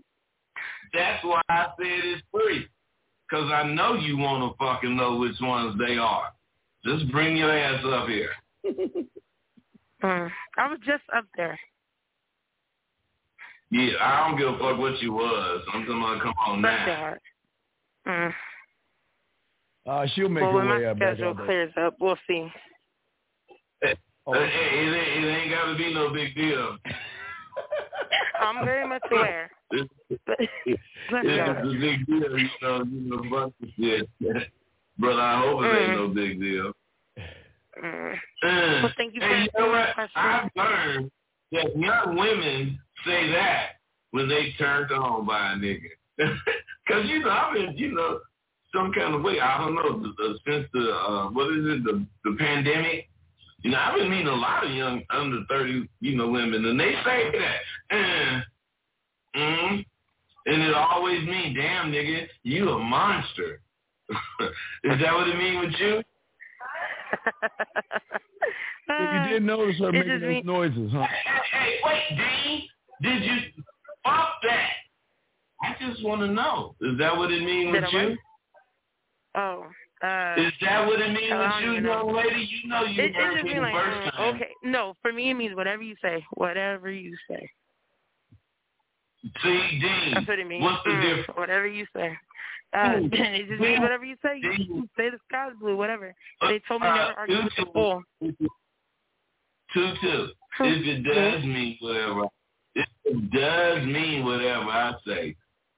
That's 0.93 1.23
why 1.23 1.41
I 1.49 1.65
said 1.77 1.87
it's 1.87 2.21
free. 2.31 2.67
Because 3.33 3.51
I 3.51 3.63
know 3.63 3.95
you 3.95 4.15
want 4.15 4.43
to 4.43 4.55
fucking 4.63 4.95
know 4.95 5.17
which 5.17 5.33
ones 5.41 5.75
they 5.79 5.97
are. 5.97 6.31
Just 6.85 7.11
bring 7.11 7.35
your 7.35 7.51
ass 7.51 7.83
up 7.85 8.07
here. 8.07 8.29
Mm. 10.03 10.29
I 10.57 10.67
was 10.67 10.79
just 10.85 11.03
up 11.15 11.23
there. 11.37 11.57
Yeah, 13.71 13.93
I 14.01 14.27
don't 14.27 14.37
give 14.37 14.49
a 14.49 14.57
fuck 14.59 14.77
what 14.77 15.01
you 15.01 15.13
was. 15.13 15.61
I'm 15.73 15.85
talking 15.85 15.97
about 15.97 16.21
come 16.21 16.33
on 16.45 16.61
Bless 16.61 16.77
your 16.77 16.87
now. 16.87 16.95
heart. 16.97 17.21
Mm. 18.05 18.33
Uh, 19.87 20.07
she'll 20.13 20.27
make 20.27 20.43
well, 20.43 20.51
her 20.51 20.57
when 20.57 20.67
way 20.67 20.83
my 20.83 20.91
up 20.91 20.99
back 20.99 21.15
schedule 21.15 21.35
clears 21.35 21.71
up, 21.79 21.95
we'll 22.01 22.17
see. 22.27 22.49
Oh. 23.81 23.85
Hey, 23.85 23.95
hey, 24.27 24.35
it, 24.35 24.93
ain't, 24.93 25.23
it 25.23 25.29
ain't 25.29 25.51
got 25.51 25.71
to 25.71 25.77
be 25.77 25.93
no 25.93 26.09
big 26.11 26.35
deal. 26.35 26.77
I'm 28.41 28.65
very 28.65 28.85
much 28.85 29.03
aware. 29.09 29.49
But 31.09 31.25
it's 31.25 31.59
a 31.59 31.79
big 31.79 32.05
deal, 32.05 32.37
you 32.39 32.49
know, 32.61 32.83
you 32.83 33.01
know, 33.09 33.29
bunch 33.29 33.53
of 33.61 33.69
shit. 33.79 34.09
but 34.99 35.19
I 35.19 35.39
hope 35.41 35.63
it 35.63 35.67
ain't 35.67 35.91
Mm. 35.91 35.95
no 35.95 36.07
big 36.09 36.39
deal. 36.39 36.71
Mm. 37.83 38.13
Uh, 38.13 38.17
Well, 38.83 38.93
thank 38.97 39.13
you 39.15 39.21
for 39.21 39.27
hey, 39.27 39.41
you 39.43 39.49
know 39.59 39.69
what? 39.71 39.93
question. 39.95 40.11
I've 40.15 40.49
learned 40.55 41.11
that 41.51 41.77
young 41.77 42.15
women 42.15 42.79
say 43.05 43.31
that 43.31 43.71
when 44.11 44.29
they 44.29 44.53
turned 44.57 44.91
on 44.91 45.25
by 45.25 45.53
a 45.53 45.55
nigga. 45.55 45.89
Because, 46.85 47.07
you 47.09 47.19
know, 47.19 47.29
I've 47.29 47.53
been, 47.53 47.77
you 47.77 47.93
know, 47.93 48.19
some 48.75 48.91
kind 48.91 49.15
of 49.15 49.21
way, 49.21 49.39
I 49.39 49.57
don't 49.59 49.73
know, 49.75 50.01
the, 50.01 50.09
the, 50.17 50.37
since 50.45 50.67
the, 50.73 50.91
uh, 50.91 51.29
what 51.29 51.47
is 51.53 51.65
it, 51.65 51.83
the, 51.85 52.05
the 52.25 52.35
pandemic, 52.37 53.07
you 53.61 53.71
know, 53.71 53.77
I've 53.77 53.95
been 53.95 54.09
meeting 54.09 54.27
a 54.27 54.35
lot 54.35 54.65
of 54.65 54.71
young 54.71 55.01
under 55.09 55.39
30, 55.49 55.87
you 56.01 56.17
know, 56.17 56.27
women, 56.29 56.65
and 56.65 56.77
they 56.77 56.93
say 57.05 57.31
that. 57.31 57.97
Uh, 57.97 58.41
mm, 59.35 59.85
and 60.45 60.61
it 60.61 60.73
always 60.73 61.25
mean, 61.27 61.55
damn, 61.55 61.91
nigga, 61.91 62.27
you 62.43 62.69
a 62.69 62.79
monster. 62.79 63.61
is 64.83 64.99
that 65.01 65.13
what 65.13 65.27
it 65.27 65.37
mean 65.37 65.59
with 65.59 65.73
you? 65.79 66.01
if 68.89 69.23
you 69.23 69.33
didn't 69.33 69.45
notice 69.45 69.79
her 69.79 69.89
it 69.89 69.93
making 69.93 70.09
just 70.09 70.21
those 70.21 70.29
mean- 70.29 70.45
noises, 70.45 70.91
huh? 70.91 71.07
Hey, 71.51 71.75
wait, 71.83 72.17
Dean, 72.17 72.67
did 73.01 73.23
you 73.23 73.37
fuck 74.03 74.29
that? 74.43 74.69
I 75.63 75.75
just 75.79 76.03
want 76.03 76.21
to 76.21 76.27
know. 76.27 76.75
Is 76.81 76.97
that 76.99 77.15
what 77.15 77.31
it 77.31 77.41
mean 77.43 77.71
with 77.71 77.83
I 77.85 77.89
you? 77.91 78.17
Oh. 79.35 79.65
Uh, 80.03 80.35
Is 80.37 80.51
that 80.61 80.85
what 80.85 80.99
it 80.99 81.13
mean 81.13 81.31
I 81.31 81.55
with 81.55 81.65
you, 81.65 81.71
even 81.71 81.83
know. 81.85 82.07
lady? 82.07 82.49
You 82.51 82.67
know 82.69 82.83
you 82.83 83.01
it, 83.03 83.15
it 83.15 83.33
just 83.35 83.45
mean 83.45 83.61
like, 83.61 83.73
first 83.73 83.97
mm, 84.07 84.11
time. 84.11 84.35
okay. 84.35 84.49
No, 84.61 84.95
for 85.01 85.13
me 85.13 85.29
it 85.29 85.35
means 85.35 85.55
whatever 85.55 85.81
you 85.81 85.95
say. 86.01 86.25
Whatever 86.33 86.91
you 86.91 87.15
say. 87.29 87.49
See, 89.41 89.79
Dean, 89.81 90.13
That's 90.15 90.27
what 90.27 90.39
it 90.39 90.47
means. 90.47 90.63
what's 90.63 90.83
the 90.85 90.91
Mm, 90.91 91.01
difference? 91.01 91.37
Whatever 91.37 91.67
you 91.67 91.85
say. 91.95 92.17
Uh, 92.73 92.95
Ooh, 92.97 93.05
it 93.11 93.47
just 93.47 93.49
Dean, 93.49 93.59
means 93.61 93.79
whatever 93.81 94.03
you 94.05 94.15
say. 94.21 94.39
You 94.39 94.51
Dean. 94.57 94.89
say 94.97 95.09
the 95.09 95.17
sky's 95.29 95.53
blue, 95.59 95.77
whatever. 95.77 96.13
They 96.41 96.61
told 96.67 96.81
me 96.81 96.87
Uh, 96.87 96.93
never 96.93 97.13
argue 97.13 97.43
with 97.43 97.53
the 97.57 97.65
two. 97.73 98.33
Two, 99.73 99.93
two. 100.01 100.27
If 100.59 100.85
it 100.85 101.03
does 101.03 101.43
mean 101.43 101.77
whatever, 101.79 102.25
if 102.75 102.87
it 103.05 103.31
does 103.31 103.85
mean 103.87 104.25
whatever 104.25 104.69
I 104.69 104.93
say, 105.07 105.35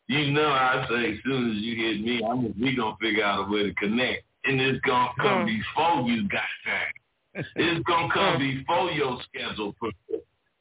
you 0.07 0.31
know 0.31 0.47
I 0.49 0.85
say 0.89 1.13
as 1.13 1.17
soon 1.23 1.51
as 1.51 1.57
you 1.57 1.75
hit 1.75 2.01
me, 2.01 2.21
I'm 2.23 2.53
we 2.59 2.75
gonna 2.75 2.97
figure 2.99 3.23
out 3.23 3.47
a 3.47 3.51
way 3.51 3.63
to 3.63 3.73
connect, 3.75 4.23
and 4.43 4.59
it's 4.59 4.79
gonna 4.81 5.13
come 5.21 5.45
Mm. 5.45 5.45
before 5.45 6.09
you 6.09 6.27
got 6.27 6.41
time. 6.65 7.45
It's 7.55 7.83
gonna 7.85 8.13
come 8.13 8.39
before 8.39 8.91
your 8.91 9.21
schedule 9.23 9.73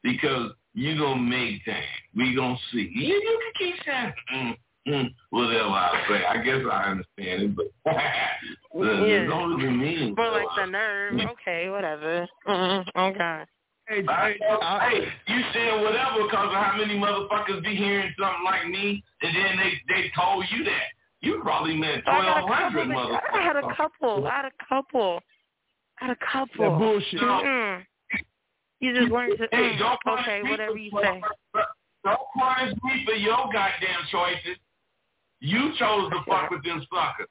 because 0.03 0.51
you 0.75 0.97
gonna 0.99 1.21
make 1.21 1.63
time. 1.65 1.75
We 2.15 2.35
gonna 2.35 2.57
see. 2.71 2.91
You, 2.93 3.15
you 3.15 3.39
can 3.41 3.67
keep 3.67 3.75
saying 3.85 4.13
mm, 4.35 4.57
mm, 4.87 5.13
whatever 5.29 5.69
I 5.69 6.03
say. 6.07 6.25
I 6.25 6.43
guess 6.43 6.61
I 6.69 6.83
understand 6.91 7.41
it, 7.43 7.55
but 7.55 7.65
it 7.95 9.07
Yeah. 9.09 9.25
don't 9.27 9.55
really 9.55 9.69
mean. 9.75 10.15
More 10.15 10.31
like 10.31 10.47
the 10.57 10.65
nerve. 10.65 11.13
Okay, 11.31 11.69
whatever. 11.69 12.27
Mm, 12.47 12.85
okay. 12.95 13.43
Hey, 13.87 14.03
I, 14.09 14.89
hey, 14.89 15.07
you 15.27 15.41
saying 15.53 15.83
whatever 15.83 16.23
because 16.23 16.47
of 16.47 16.53
how 16.53 16.75
many 16.77 16.97
motherfuckers 16.99 17.63
be 17.63 17.75
hearing 17.75 18.13
something 18.19 18.43
like 18.43 18.67
me, 18.67 19.03
and 19.21 19.35
then 19.35 19.57
they 19.57 19.73
they 19.93 20.11
told 20.15 20.45
you 20.51 20.63
that. 20.65 20.83
You 21.21 21.39
probably 21.41 21.75
met 21.75 22.03
I 22.05 22.21
got 22.21 22.41
twelve 22.45 22.49
a 22.49 22.53
hundred 22.53 22.87
couple. 22.89 23.15
motherfuckers. 23.15 23.33
I 23.33 23.41
had 23.41 23.55
a 23.55 23.75
couple. 23.75 24.27
I 24.27 24.35
had 24.35 24.45
a 24.45 24.65
couple. 24.67 25.19
I 26.01 26.05
had 26.05 26.11
a 26.11 26.25
couple. 26.31 26.69
That 26.69 26.77
bullshit. 26.77 27.19
Mm-mm. 27.21 27.83
You 28.79 28.93
just 28.93 29.11
learned 29.11 29.37
to. 29.37 29.47
Hey, 29.51 29.57
Mm, 29.75 29.79
don't 29.79 29.99
punish 30.03 30.21
okay, 30.27 30.41
me 30.43 30.51
whatever 30.51 30.71
for- 30.73 30.77
you 30.77 30.91
say. 31.01 31.21
Don't 32.03 32.19
punish 32.37 32.75
me 32.83 33.03
for 33.05 33.13
your 33.13 33.37
goddamn 33.51 34.05
choices. 34.11 34.57
You 35.39 35.71
chose 35.77 36.11
to 36.11 36.19
fuck 36.27 36.49
with 36.51 36.63
them 36.63 36.85
suckers. 36.93 37.27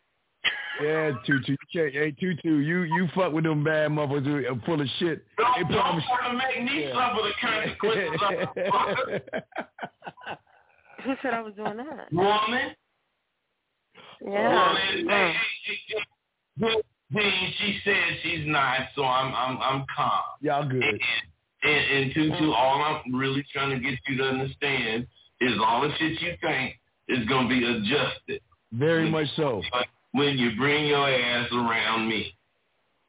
Yeah, 0.82 1.12
Tutu. 1.24 1.52
You 1.52 1.56
can't- 1.72 1.92
Hey, 1.94 2.10
Tutu, 2.12 2.56
you 2.58 2.82
you 2.82 3.08
fuck 3.14 3.32
with 3.32 3.44
them 3.44 3.62
bad 3.62 3.90
motherfuckers 3.92 4.24
who 4.24 4.52
are 4.52 4.60
full 4.66 4.80
of 4.80 4.88
shit. 4.98 5.24
They 5.38 5.44
Don't, 5.44 5.70
don't 5.70 5.80
promise. 5.80 6.04
fucking 6.08 6.36
make 6.38 6.62
me 6.64 6.90
suffer 6.92 7.22
the 7.22 7.32
consequences 7.40 8.20
of 8.22 8.54
the 8.54 8.60
fucker. 8.72 9.42
Who 11.04 11.14
said 11.22 11.34
I 11.34 11.40
was 11.42 11.54
doing 11.54 11.76
that? 11.76 12.12
Woman. 12.12 12.74
Yeah. 14.26 14.48
Woman. 14.48 15.06
Mm. 15.06 15.10
Hey, 15.10 15.34
hey, 15.66 16.02
hey, 16.58 16.82
hey. 17.12 17.54
She 17.58 17.80
said 17.84 18.02
she's 18.22 18.46
not, 18.46 18.80
so 18.96 19.04
I'm 19.04 19.32
I'm 19.34 19.58
I'm 19.62 19.86
calm. 19.94 20.22
Y'all 20.40 20.66
good. 20.68 20.82
And, 20.82 21.00
and, 21.64 22.04
and 22.04 22.14
Tutu, 22.14 22.30
mm-hmm. 22.30 22.50
all 22.50 22.82
I'm 22.82 23.14
really 23.14 23.44
trying 23.52 23.70
to 23.70 23.80
get 23.80 23.98
you 24.06 24.16
to 24.18 24.24
understand 24.24 25.06
is 25.40 25.52
all 25.64 25.82
the 25.82 25.90
shit 25.98 26.20
you 26.20 26.34
think 26.40 26.78
is 27.08 27.26
gonna 27.26 27.48
be 27.48 27.64
adjusted 27.64 28.40
Very 28.72 29.10
much 29.10 29.26
so. 29.36 29.62
when 30.12 30.38
you 30.38 30.56
bring 30.56 30.86
your 30.86 31.08
ass 31.08 31.48
around 31.52 32.08
me. 32.08 32.36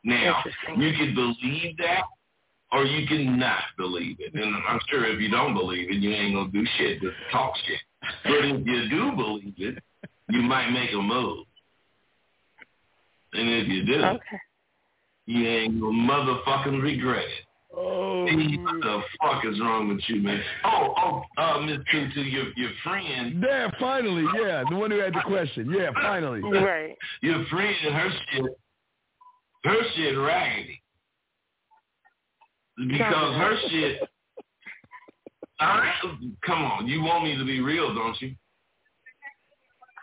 Now, 0.04 0.44
you 0.78 0.92
can 0.94 1.16
believe 1.16 1.78
that 1.78 2.04
or 2.72 2.84
you 2.86 3.08
can 3.08 3.40
not 3.40 3.64
believe 3.78 4.18
it. 4.20 4.34
And 4.34 4.56
I'm 4.68 4.80
sure 4.90 5.06
if 5.06 5.20
you 5.20 5.30
don't 5.30 5.54
believe 5.54 5.90
it, 5.90 5.96
you 5.96 6.12
ain't 6.12 6.36
gonna 6.36 6.52
do 6.52 6.64
shit, 6.78 7.02
just 7.02 7.16
talk 7.32 7.54
shit. 7.66 7.80
But 8.24 8.46
if 8.46 8.66
you 8.66 8.90
do 8.90 9.12
believe 9.16 9.54
it, 9.58 9.84
you 10.30 10.42
might 10.42 10.70
make 10.72 10.92
a 10.94 11.02
move. 11.02 11.46
And 13.34 13.50
if 13.50 13.68
you 13.68 13.86
do, 13.86 14.04
Okay. 14.04 14.40
you 15.26 15.48
ain't 15.48 15.80
gonna 15.82 15.98
motherfucking 15.98 16.82
regret 16.82 17.24
it. 17.26 17.45
Oh, 17.78 18.26
Hey, 18.26 18.58
what 18.58 18.82
the 18.82 19.02
fuck 19.22 19.46
is 19.46 19.60
wrong 19.60 19.90
with 19.90 20.02
you, 20.08 20.22
man? 20.22 20.42
Oh, 20.64 20.94
oh, 20.98 21.42
uh, 21.42 21.60
Miss 21.62 21.80
Tutu, 21.92 22.22
your 22.22 22.46
your 22.56 22.72
friend, 22.84 23.44
yeah, 23.46 23.70
finally, 23.80 24.26
yeah, 24.42 24.64
the 24.70 24.76
one 24.76 24.92
who 24.92 25.00
had 25.00 25.14
the 25.14 25.22
question. 25.26 25.70
Yeah, 25.70 25.92
finally. 25.94 26.42
Right. 26.42 26.96
your 27.22 27.46
friend, 27.48 27.76
and 27.86 27.96
her 27.96 28.10
shit, 28.32 28.46
her 29.66 29.82
shit 29.96 30.18
raggedy. 30.18 30.82
Because 32.78 33.36
her 33.38 33.58
shit, 33.70 34.02
I, 35.60 35.94
come 36.46 36.64
on, 36.64 36.88
you 36.88 37.02
want 37.02 37.24
me 37.24 37.38
to 37.38 37.46
be 37.46 37.62
real, 37.62 37.94
don't 37.94 38.20
you? 38.22 38.36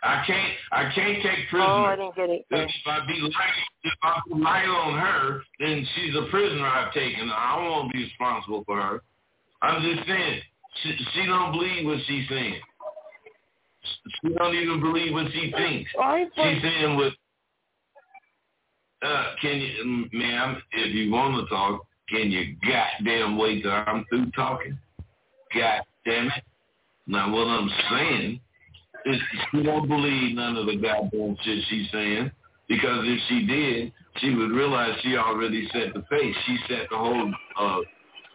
I 0.03 0.21
can't, 0.27 0.53
I 0.73 0.91
can't 0.93 1.23
take 1.23 1.53
Oh, 1.53 1.85
I 1.85 1.95
didn't 1.95 2.15
get 2.15 2.29
it. 2.29 2.45
If 2.49 2.69
I 2.85 3.05
be 3.07 3.13
light, 3.21 3.31
if 3.83 3.93
I 4.03 4.19
light 4.29 4.65
on 4.65 4.99
her, 4.99 5.41
then 5.59 5.87
she's 5.95 6.13
a 6.15 6.27
prisoner 6.29 6.65
I've 6.65 6.93
taken. 6.93 7.29
I 7.29 7.55
don't 7.55 7.71
want 7.71 7.91
to 7.91 7.97
be 7.97 8.03
responsible 8.03 8.63
for 8.65 8.81
her. 8.81 9.01
I'm 9.61 9.81
just 9.81 10.05
saying, 10.05 10.41
she, 10.81 10.97
she 11.13 11.25
don't 11.25 11.53
believe 11.53 11.85
what 11.85 11.99
she's 12.05 12.27
saying. 12.27 12.59
She 14.21 14.33
don't 14.33 14.55
even 14.55 14.81
believe 14.81 15.13
what 15.13 15.31
she 15.31 15.53
thinks. 15.55 15.89
She's 16.35 16.61
saying 16.61 16.97
what, 16.97 17.13
uh, 19.07 19.35
can 19.41 19.59
you, 19.59 20.09
ma'am, 20.11 20.61
if 20.73 20.93
you 20.93 21.11
want 21.11 21.35
to 21.35 21.53
talk, 21.53 21.81
can 22.09 22.29
you 22.29 22.57
goddamn 22.61 23.37
wait 23.37 23.63
till 23.63 23.71
I'm 23.71 24.03
through 24.09 24.31
talking? 24.31 24.77
God 25.55 25.81
damn 26.05 26.27
it. 26.27 26.43
Now 27.07 27.33
what 27.33 27.47
I'm 27.47 27.69
saying 27.89 28.41
is 29.05 29.19
she 29.51 29.63
don't 29.63 29.87
believe 29.87 30.35
none 30.35 30.55
of 30.57 30.65
the 30.65 30.75
goddamn 30.75 31.37
shit 31.43 31.63
she's 31.69 31.91
saying 31.91 32.31
because 32.67 33.03
if 33.05 33.19
she 33.29 33.45
did, 33.45 33.93
she 34.17 34.33
would 34.33 34.51
realize 34.51 34.97
she 35.03 35.17
already 35.17 35.67
set 35.73 35.93
the 35.93 36.01
pace. 36.01 36.35
She 36.45 36.57
set 36.67 36.89
the 36.89 36.97
whole 36.97 37.33
uh, 37.59 37.79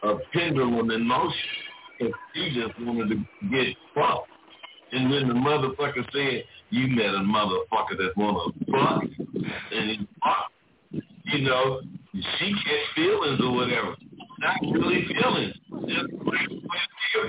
uh, 0.02 0.18
pendulum 0.32 0.90
in 0.90 1.06
motion. 1.06 1.34
And 2.00 2.14
she 2.34 2.54
just 2.54 2.78
wanted 2.80 3.08
to 3.08 3.48
get 3.50 3.76
fucked. 3.94 4.28
And 4.92 5.10
when 5.10 5.28
the 5.28 5.34
motherfucker 5.34 6.04
said, 6.12 6.44
you 6.70 6.86
met 6.88 7.14
a 7.14 7.18
motherfucker 7.18 7.96
that 7.96 8.12
want 8.16 8.54
to 8.58 8.72
fuck, 8.72 9.02
and 9.72 10.06
you 11.24 11.38
know, 11.40 11.80
she 12.12 12.52
gets 12.52 12.88
feelings 12.94 13.40
or 13.42 13.54
whatever. 13.54 13.96
Not 14.38 14.56
really 14.62 15.06
feelings. 15.06 15.54
Just 15.88 16.12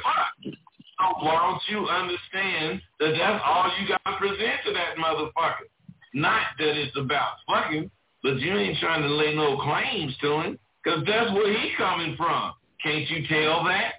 fuck. 0.04 0.54
So 1.00 1.06
why 1.26 1.36
don't 1.36 1.62
you 1.70 1.88
understand 1.88 2.82
that 3.00 3.14
that's 3.18 3.44
all 3.46 3.72
you 3.80 3.88
got 3.88 4.02
to 4.06 4.18
present 4.18 4.60
to 4.66 4.74
that 4.74 4.98
motherfucker? 4.98 5.68
Not 6.14 6.42
that 6.58 6.76
it's 6.78 6.96
about 6.98 7.34
fucking. 7.48 7.90
but 8.24 8.40
you 8.40 8.54
ain't 8.58 8.78
trying 8.80 9.02
to 9.04 9.08
lay 9.10 9.34
no 9.36 9.58
claims 9.58 10.16
to 10.22 10.42
him 10.42 10.60
because 10.84 11.04
that's 11.06 11.32
where 11.34 11.54
he 11.54 11.72
coming 11.78 12.16
from. 12.18 12.54
Can't 12.84 13.08
you 13.10 13.26
tell 13.28 13.64
that? 13.66 13.94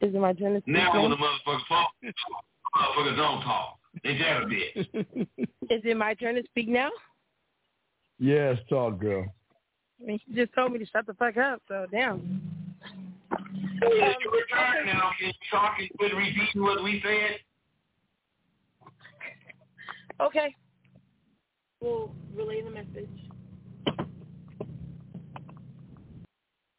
Is 0.00 0.14
it 0.14 0.20
my 0.20 0.32
turn 0.32 0.54
to 0.54 0.60
speak 0.62 0.74
Now 0.74 0.92
now? 0.94 1.02
when 1.02 1.10
the 1.10 1.16
motherfuckers 1.16 1.66
talk, 1.68 1.90
motherfuckers 2.02 3.16
don't 3.16 3.42
talk. 3.42 3.78
Ain't 4.04 4.18
that 4.20 4.42
a 4.42 4.46
bitch? 4.46 5.36
Is 5.70 5.82
it 5.84 5.96
my 5.96 6.14
turn 6.14 6.36
to 6.36 6.42
speak 6.44 6.68
now? 6.68 6.90
Yes, 8.18 8.58
talk, 8.68 8.98
girl. 8.98 9.26
I 10.02 10.06
mean, 10.06 10.18
she 10.26 10.34
just 10.34 10.52
told 10.54 10.72
me 10.72 10.78
to 10.78 10.86
shut 10.86 11.06
the 11.06 11.14
fuck 11.14 11.36
up, 11.36 11.60
so 11.68 11.86
damn. 11.90 12.40
It's 13.82 14.24
your 14.24 14.32
return 14.32 14.86
now. 14.86 15.10
Can 15.18 15.28
you 15.28 15.32
talk 15.50 15.76
and 15.78 15.88
quit 15.98 16.14
repeating 16.14 16.62
what 16.62 16.82
we 16.82 17.02
said? 17.04 17.38
Okay. 20.20 20.54
We'll 21.80 22.12
relay 22.36 22.62
the 22.62 22.70
message. 22.70 23.08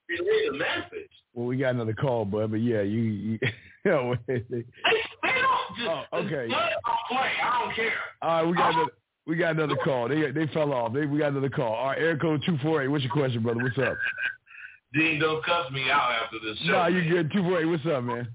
Relay 0.10 0.48
the 0.52 0.58
message. 0.58 1.10
Well, 1.34 1.48
we 1.48 1.58
got 1.58 1.74
another 1.76 1.94
call, 1.94 2.26
bud. 2.26 2.52
But 2.52 2.62
yeah, 2.62 2.82
you. 2.82 3.00
you 3.02 3.40
They 3.84 3.90
don't 3.92 4.20
just, 4.28 5.90
Oh, 5.90 6.04
okay. 6.14 6.48
just 6.48 6.60
let 6.60 6.72
it 6.72 6.78
play. 7.10 7.32
I 7.44 7.60
don't 7.64 7.76
care. 7.76 7.94
all 8.22 8.30
right, 8.30 8.48
we 8.48 8.54
got 8.56 8.74
another, 8.76 8.92
we 9.28 9.36
got 9.36 9.52
another 9.52 9.76
call. 9.84 10.08
They 10.08 10.32
they 10.32 10.48
fell 10.48 10.74
off. 10.74 10.94
They, 10.94 11.06
we 11.06 11.20
got 11.20 11.32
another 11.32 11.50
call. 11.50 11.74
All 11.74 11.88
right, 11.88 11.98
air 11.98 12.18
code 12.18 12.42
two 12.46 12.58
four 12.62 12.82
eight. 12.82 12.88
What's 12.88 13.04
your 13.04 13.14
question, 13.14 13.44
brother? 13.44 13.62
What's 13.64 13.78
up? 13.78 13.98
Dean, 14.94 15.20
don't 15.20 15.44
cuss 15.46 15.72
me 15.72 15.90
out 15.90 16.12
after 16.12 16.38
this 16.44 16.58
show. 16.66 16.72
Nah, 16.74 16.88
you 16.88 17.10
good? 17.10 17.32
Two 17.32 17.44
four 17.44 17.62
eight. 17.62 17.66
What's 17.66 17.86
up, 17.86 18.04
man? 18.04 18.28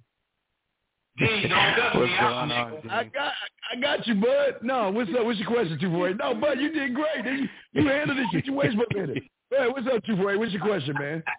Dean, 1.19 1.49
don't 1.49 1.77
cuss 1.77 1.95
What's 1.95 2.11
me 2.11 2.17
out. 2.17 2.33
on. 2.33 2.53
I 2.53 3.05
got 3.05 3.33
I 3.73 3.81
got 3.81 4.07
you, 4.07 4.15
bud. 4.15 4.57
No, 4.63 4.91
what's 4.91 5.11
up? 5.19 5.25
What's 5.25 5.39
your 5.39 5.49
question, 5.51 5.79
two 5.81 5.91
four 5.91 6.09
eight? 6.11 6.17
No, 6.17 6.35
bud, 6.35 6.59
you 6.61 6.73
did 6.73 6.95
great. 6.95 7.25
You, 7.25 7.49
you 7.73 7.89
handled 7.89 8.19
the 8.19 8.27
situation 8.33 8.79
for 8.79 8.99
a 8.99 9.07
minute. 9.07 9.23
Hey, 9.51 9.69
what's 9.69 9.87
up, 9.87 10.03
two 10.05 10.17
four 10.17 10.33
eight? 10.33 10.39
What's 10.39 10.53
your 10.53 10.63
question, 10.63 10.95
man? 10.99 11.23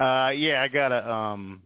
Uh, 0.00 0.30
yeah, 0.30 0.60
I 0.60 0.66
got 0.66 0.90
a 0.90 1.08
um, 1.08 1.62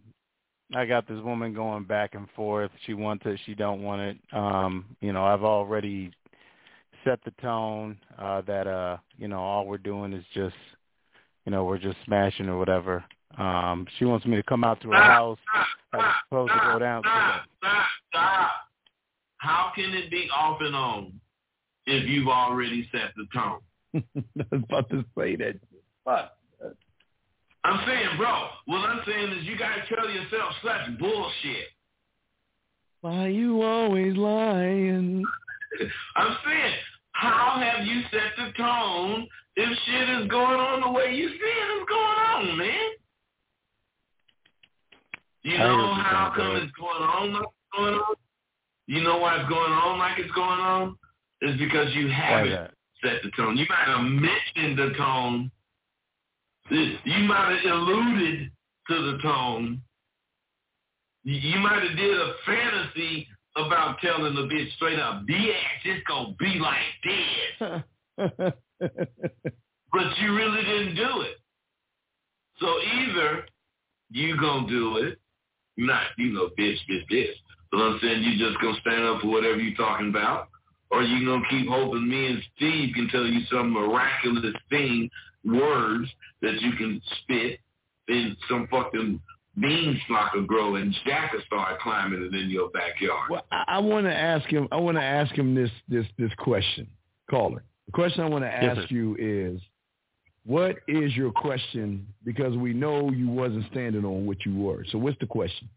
I 0.74 0.84
got 0.84 1.08
this 1.08 1.20
woman 1.22 1.54
going 1.54 1.84
back 1.84 2.14
and 2.14 2.28
forth. 2.36 2.70
She 2.84 2.94
wants 2.94 3.24
it, 3.26 3.40
she 3.46 3.54
don't 3.54 3.82
want 3.82 4.02
it. 4.02 4.18
Um, 4.32 4.84
you 5.00 5.12
know, 5.12 5.24
I've 5.24 5.42
already 5.42 6.12
set 7.04 7.20
the 7.24 7.30
tone 7.42 7.96
uh, 8.18 8.42
that 8.42 8.66
uh, 8.66 8.98
you 9.16 9.28
know, 9.28 9.38
all 9.38 9.66
we're 9.66 9.78
doing 9.78 10.12
is 10.12 10.24
just, 10.34 10.56
you 11.46 11.52
know, 11.52 11.64
we're 11.64 11.78
just 11.78 11.96
smashing 12.04 12.48
or 12.48 12.58
whatever. 12.58 13.04
Um, 13.38 13.86
she 13.98 14.04
wants 14.04 14.26
me 14.26 14.36
to 14.36 14.42
come 14.42 14.64
out 14.64 14.80
to 14.82 14.88
her 14.88 15.02
house. 15.02 15.38
I'm 15.92 16.12
supposed 16.28 16.52
to 16.52 16.72
go 16.72 16.78
down. 16.78 17.02
Stop, 17.02 17.42
stop, 17.58 17.86
stop. 18.08 18.50
How 19.38 19.72
can 19.74 19.94
it 19.94 20.10
be 20.10 20.28
off 20.34 20.60
and 20.60 20.74
on 20.74 21.20
if 21.86 22.08
you've 22.08 22.28
already 22.28 22.88
set 22.92 23.12
the 23.16 23.26
tone? 23.32 23.60
I 23.94 24.44
was 24.50 24.62
about 24.68 24.90
to 24.90 25.04
say 25.16 25.36
that. 25.36 25.58
Fuck. 26.04 26.37
I'm 27.64 27.80
saying, 27.86 28.16
bro, 28.16 28.48
what 28.66 28.88
I'm 28.88 29.00
saying 29.06 29.32
is 29.38 29.44
you 29.44 29.58
gotta 29.58 29.82
tell 29.88 30.08
yourself 30.08 30.52
such 30.62 30.98
bullshit. 30.98 31.68
Why 33.00 33.28
you 33.28 33.62
always 33.62 34.16
lying? 34.16 35.24
I'm 36.16 36.36
saying, 36.46 36.74
how 37.12 37.60
have 37.60 37.86
you 37.86 38.02
set 38.10 38.32
the 38.36 38.52
tone 38.56 39.26
if 39.56 39.78
shit 39.86 40.08
is 40.20 40.28
going 40.28 40.60
on 40.60 40.80
the 40.80 40.90
way 40.90 41.14
you 41.14 41.28
see 41.28 41.34
it 41.34 41.80
is 41.80 41.86
going 41.88 42.18
on, 42.50 42.58
man? 42.58 42.90
You 45.42 45.58
know 45.58 45.76
what 45.76 46.04
how 46.04 46.32
come 46.34 46.56
it's 46.56 46.72
going 46.72 47.02
on 47.02 47.32
like 47.32 47.42
it's 47.42 47.76
going 47.76 47.94
on? 47.94 48.14
You 48.86 49.02
know 49.02 49.18
why 49.18 49.40
it's 49.40 49.48
going 49.48 49.72
on 49.72 49.98
like 49.98 50.18
it's 50.18 50.32
going 50.32 50.60
on? 50.60 50.96
It's 51.40 51.58
because 51.58 51.94
you 51.94 52.08
haven't 52.08 52.70
set 53.02 53.22
the 53.22 53.30
tone. 53.36 53.56
You 53.56 53.66
might 53.68 53.86
have 53.86 54.04
mentioned 54.04 54.78
the 54.78 54.94
tone. 54.96 55.50
You 56.70 57.24
might 57.24 57.60
have 57.64 57.72
alluded 57.72 58.50
to 58.88 59.12
the 59.12 59.18
tone. 59.22 59.80
You 61.24 61.58
might 61.58 61.82
have 61.82 61.96
did 61.96 62.20
a 62.20 62.32
fantasy 62.46 63.26
about 63.56 63.98
telling 64.00 64.34
the 64.34 64.42
bitch 64.42 64.72
straight 64.76 64.98
up, 64.98 65.26
bitch, 65.26 65.52
it's 65.84 66.06
gonna 66.06 66.34
be 66.38 66.60
like 66.60 67.82
this. 68.20 68.52
But 69.90 70.18
you 70.20 70.34
really 70.34 70.62
didn't 70.64 70.96
do 70.96 71.22
it. 71.22 71.38
So 72.60 72.66
either 72.66 73.46
you 74.10 74.38
gonna 74.38 74.68
do 74.68 74.98
it, 74.98 75.18
not, 75.76 76.02
you 76.18 76.32
know, 76.32 76.50
bitch, 76.58 76.76
bitch, 76.90 77.10
bitch. 77.10 77.34
But 77.70 77.78
I'm 77.78 77.98
saying 78.02 78.22
you 78.22 78.38
just 78.38 78.60
gonna 78.60 78.78
stand 78.80 79.04
up 79.04 79.22
for 79.22 79.28
whatever 79.28 79.58
you're 79.58 79.76
talking 79.76 80.10
about, 80.10 80.48
or 80.90 81.02
you 81.02 81.26
gonna 81.26 81.46
keep 81.48 81.68
hoping 81.68 82.08
me 82.08 82.26
and 82.26 82.42
Steve 82.56 82.94
can 82.94 83.08
tell 83.08 83.26
you 83.26 83.40
some 83.50 83.70
miraculous 83.70 84.54
thing, 84.70 85.10
words 85.48 86.08
that 86.42 86.60
you 86.60 86.72
can 86.72 87.00
spit, 87.22 87.60
then 88.06 88.36
some 88.48 88.68
fucking 88.70 89.20
beanstalk 89.60 90.34
will 90.34 90.44
grow 90.44 90.76
and 90.76 90.94
Jack 91.04 91.32
will 91.32 91.42
start 91.46 91.80
climbing 91.80 92.22
it 92.22 92.34
in 92.34 92.50
your 92.50 92.70
backyard. 92.70 93.30
Well, 93.30 93.44
I, 93.50 93.64
I 93.68 93.78
want 93.78 94.06
to 94.06 94.14
ask 94.14 94.48
him. 94.48 94.68
I 94.70 94.76
want 94.76 94.96
to 94.96 95.02
ask 95.02 95.34
him 95.34 95.54
this 95.54 95.70
this 95.88 96.06
this 96.18 96.30
question, 96.38 96.88
caller. 97.30 97.62
The 97.86 97.92
question 97.92 98.22
I 98.22 98.28
want 98.28 98.44
to 98.44 98.52
ask 98.52 98.82
sir. 98.82 98.86
you 98.90 99.16
is, 99.18 99.60
what 100.44 100.76
is 100.86 101.16
your 101.16 101.32
question? 101.32 102.06
Because 102.24 102.56
we 102.56 102.74
know 102.74 103.10
you 103.10 103.28
wasn't 103.28 103.64
standing 103.70 104.04
on 104.04 104.26
what 104.26 104.44
you 104.44 104.56
were. 104.56 104.84
So 104.92 104.98
what's 104.98 105.18
the 105.20 105.26
question? 105.26 105.68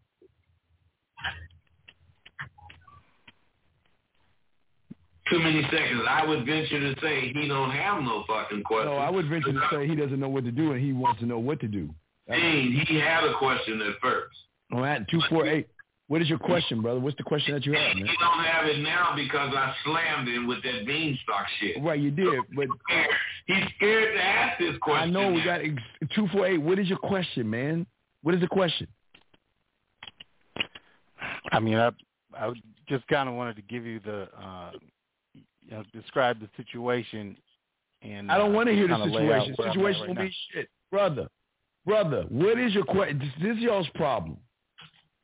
Too 5.32 5.38
many 5.38 5.62
seconds. 5.62 6.02
I 6.08 6.26
would 6.26 6.44
venture 6.44 6.78
to 6.78 7.00
say 7.00 7.32
he 7.32 7.48
don't 7.48 7.70
have 7.70 8.02
no 8.02 8.24
fucking 8.26 8.62
question. 8.64 8.92
No, 8.92 8.98
I 8.98 9.08
would 9.08 9.28
venture 9.28 9.52
to 9.52 9.60
say 9.72 9.88
he 9.88 9.96
doesn't 9.96 10.20
know 10.20 10.28
what 10.28 10.44
to 10.44 10.52
do 10.52 10.72
and 10.72 10.84
he 10.84 10.92
wants 10.92 11.20
to 11.20 11.26
know 11.26 11.38
what 11.38 11.58
to 11.60 11.68
do. 11.68 11.88
Dean, 12.28 12.84
he 12.86 12.96
had 12.96 13.24
a 13.24 13.34
question 13.38 13.80
at 13.80 14.00
first. 14.00 14.36
All 14.72 14.80
right, 14.80 15.02
two 15.10 15.20
four 15.28 15.46
eight. 15.46 15.68
What 16.08 16.20
is 16.20 16.28
your 16.28 16.38
question, 16.38 16.82
brother? 16.82 17.00
What's 17.00 17.16
the 17.16 17.22
question 17.22 17.54
that 17.54 17.64
you 17.64 17.72
have, 17.72 17.96
man? 17.96 18.06
He 18.06 18.16
don't 18.20 18.44
have 18.44 18.66
it 18.66 18.78
now 18.80 19.14
because 19.16 19.54
I 19.56 19.74
slammed 19.84 20.28
him 20.28 20.46
with 20.46 20.62
that 20.62 20.86
beanstalk 20.86 21.46
shit. 21.58 21.82
Right, 21.82 21.98
you 21.98 22.10
did, 22.10 22.40
but 22.54 22.66
He's 23.46 23.64
scared 23.76 24.14
to 24.14 24.22
ask 24.22 24.58
this 24.58 24.76
question. 24.80 25.16
I 25.16 25.20
know 25.20 25.32
we 25.32 25.42
got 25.42 25.60
two 26.14 26.28
four 26.28 26.46
eight. 26.46 26.58
What 26.58 26.78
is 26.78 26.88
your 26.88 26.98
question, 26.98 27.48
man? 27.48 27.86
What 28.22 28.34
is 28.34 28.40
the 28.40 28.48
question? 28.48 28.86
I 31.50 31.58
mean, 31.58 31.74
I 31.74 31.90
I 32.34 32.52
just 32.88 33.06
kind 33.08 33.28
of 33.28 33.34
wanted 33.34 33.56
to 33.56 33.62
give 33.62 33.84
you 33.84 34.00
the 34.00 34.28
uh, 34.38 34.70
you 35.64 35.76
know, 35.76 35.82
describe 35.92 36.40
the 36.40 36.48
situation. 36.56 37.36
And 38.02 38.30
I 38.30 38.38
don't 38.38 38.52
uh, 38.52 38.54
want 38.54 38.68
to 38.68 38.74
hear 38.74 38.88
the 38.88 38.96
kinda 38.96 39.12
situation. 39.12 39.54
where 39.56 39.68
Situation 39.72 40.06
right 40.08 40.18
be 40.18 40.34
shit, 40.52 40.68
brother. 40.90 41.28
Brother, 41.84 42.24
what 42.28 42.58
is 42.58 42.74
your 42.74 42.84
question? 42.84 43.18
This, 43.18 43.28
this 43.40 43.56
is 43.56 43.62
y'all's 43.62 43.88
problem. 43.94 44.36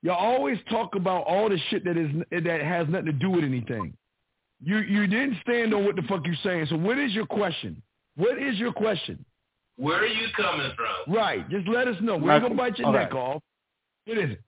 Y'all 0.02 0.15
always 0.15 0.59
talk 0.70 0.94
about 0.94 1.24
all 1.24 1.48
the 1.48 1.59
shit 1.70 1.85
that 1.85 1.97
is 1.97 2.10
that 2.31 2.60
has 2.62 2.89
nothing 2.89 3.06
to 3.06 3.12
do 3.12 3.31
with 3.31 3.44
anything. 3.44 3.97
You 4.62 4.78
you 4.78 5.06
didn't 5.06 5.36
stand 5.43 5.74
on 5.74 5.85
what 5.85 5.97
the 5.97 6.02
fuck 6.02 6.27
you 6.27 6.35
saying. 6.43 6.66
So 6.70 6.77
what 6.77 6.98
is 6.98 7.12
your 7.12 7.27
question? 7.27 7.82
What 8.16 8.40
is 8.40 8.59
your 8.59 8.73
question? 8.73 9.24
Where 9.77 9.98
are 9.98 10.06
you 10.06 10.27
coming 10.36 10.70
from? 10.77 11.15
Right. 11.15 11.48
Just 11.51 11.69
let 11.69 11.86
us 11.86 11.97
know. 12.01 12.16
We're 12.16 12.27
My- 12.27 12.40
gonna 12.40 12.55
bite 12.55 12.78
your 12.78 12.89
okay. 12.89 12.98
neck 12.98 13.15
off. 13.15 13.43
What 14.06 14.19
is 14.19 14.31
it? 14.31 14.40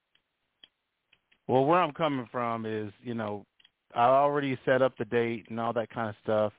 Well, 1.47 1.65
where 1.65 1.81
I'm 1.81 1.93
coming 1.93 2.29
from 2.31 2.65
is, 2.67 2.93
you 3.03 3.15
know, 3.15 3.45
I 3.95 4.05
already 4.05 4.59
set 4.65 4.83
up 4.83 4.97
the 4.99 5.05
date 5.07 5.47
and 5.49 5.59
all 5.59 5.73
that 5.73 5.91
kind 5.91 6.09
of 6.09 6.15
stuff, 6.23 6.53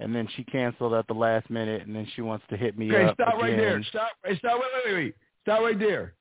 and 0.00 0.14
then 0.14 0.28
she 0.36 0.44
canceled 0.44 0.94
at 0.94 1.06
the 1.06 1.14
last 1.14 1.48
minute, 1.50 1.86
and 1.86 1.94
then 1.94 2.06
she 2.14 2.22
wants 2.22 2.44
to 2.50 2.56
hit 2.56 2.76
me 2.76 2.88
Okay, 2.92 3.04
up 3.04 3.20
Okay, 3.20 3.22
stop 3.22 3.40
right 3.40 3.56
there. 3.56 3.82
Stop. 3.84 4.08
Stop. 4.38 4.60
Wait, 4.60 4.62
wait, 4.74 4.82
wait, 4.86 4.94
wait. 4.94 5.14
Stop 5.42 5.60
right 5.60 5.78
there. 5.78 6.14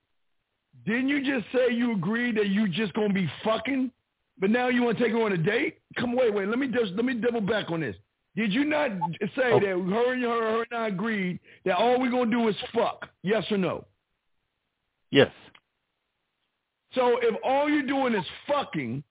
Didn't 0.85 1.09
you 1.09 1.23
just 1.23 1.45
say 1.53 1.73
you 1.73 1.93
agreed 1.93 2.37
that 2.37 2.47
you 2.47 2.67
just 2.67 2.93
gonna 2.93 3.13
be 3.13 3.29
fucking, 3.43 3.91
but 4.39 4.49
now 4.49 4.67
you 4.69 4.83
want 4.83 4.97
to 4.97 5.03
take 5.03 5.13
her 5.13 5.21
on 5.21 5.33
a 5.33 5.37
date? 5.37 5.79
Come, 5.97 6.15
wait, 6.15 6.33
wait. 6.33 6.47
Let 6.47 6.59
me 6.59 6.67
just 6.67 6.93
let 6.93 7.05
me 7.05 7.13
double 7.15 7.41
back 7.41 7.69
on 7.71 7.81
this. 7.81 7.95
Did 8.35 8.53
you 8.53 8.63
not 8.63 8.91
say 9.35 9.51
Oh. 9.51 9.59
that 9.59 9.65
her 9.65 10.13
and 10.13 10.23
her, 10.23 10.41
her 10.41 10.65
and 10.71 10.79
I 10.79 10.87
agreed 10.87 11.39
that 11.65 11.75
all 11.75 11.99
we're 11.99 12.09
gonna 12.11 12.31
do 12.31 12.47
is 12.47 12.55
fuck? 12.73 13.09
Yes 13.23 13.43
or 13.51 13.57
no? 13.57 13.85
Yes. 15.11 15.31
So 16.93 17.17
if 17.21 17.35
all 17.43 17.69
you're 17.69 17.83
doing 17.83 18.15
is 18.15 18.25
fucking, 18.47 19.03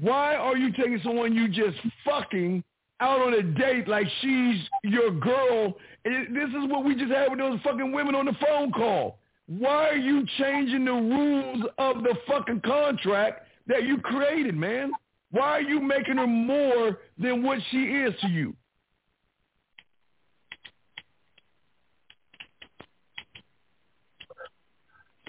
why 0.00 0.34
are 0.34 0.56
you 0.56 0.72
taking 0.72 1.00
someone 1.04 1.34
you 1.34 1.48
just 1.48 1.76
fucking 2.04 2.64
out 3.00 3.20
on 3.20 3.34
a 3.34 3.42
date 3.42 3.88
like 3.88 4.06
she's 4.20 4.60
your 4.84 5.10
girl? 5.10 5.74
And 6.04 6.34
this 6.34 6.48
is 6.48 6.70
what 6.70 6.84
we 6.84 6.94
just 6.94 7.12
had 7.12 7.30
with 7.30 7.38
those 7.38 7.60
fucking 7.62 7.92
women 7.92 8.14
on 8.14 8.26
the 8.26 8.36
phone 8.40 8.72
call. 8.72 9.18
Why 9.46 9.88
are 9.88 9.96
you 9.96 10.24
changing 10.38 10.84
the 10.84 10.92
rules 10.92 11.64
of 11.78 12.02
the 12.02 12.14
fucking 12.26 12.62
contract 12.62 13.46
that 13.66 13.84
you 13.84 13.98
created, 13.98 14.56
man? 14.56 14.92
Why 15.30 15.50
are 15.50 15.62
you 15.62 15.80
making 15.80 16.16
her 16.16 16.26
more 16.26 16.98
than 17.18 17.42
what 17.42 17.58
she 17.70 17.78
is 17.78 18.14
to 18.20 18.28
you? 18.28 18.54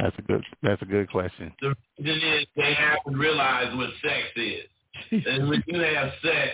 That's 0.03 0.19
a 0.19 0.21
good. 0.23 0.43
That's 0.61 0.81
a 0.81 0.85
good 0.85 1.09
question. 1.09 1.53
The 1.61 1.75
reason 1.97 2.29
is 2.29 2.45
they 2.57 2.73
haven't 2.73 3.17
realized 3.17 3.77
what 3.77 3.89
sex 4.01 4.27
is. 4.35 5.23
and 5.25 5.47
when 5.47 5.63
you 5.65 5.79
have 5.79 6.11
sex, 6.21 6.51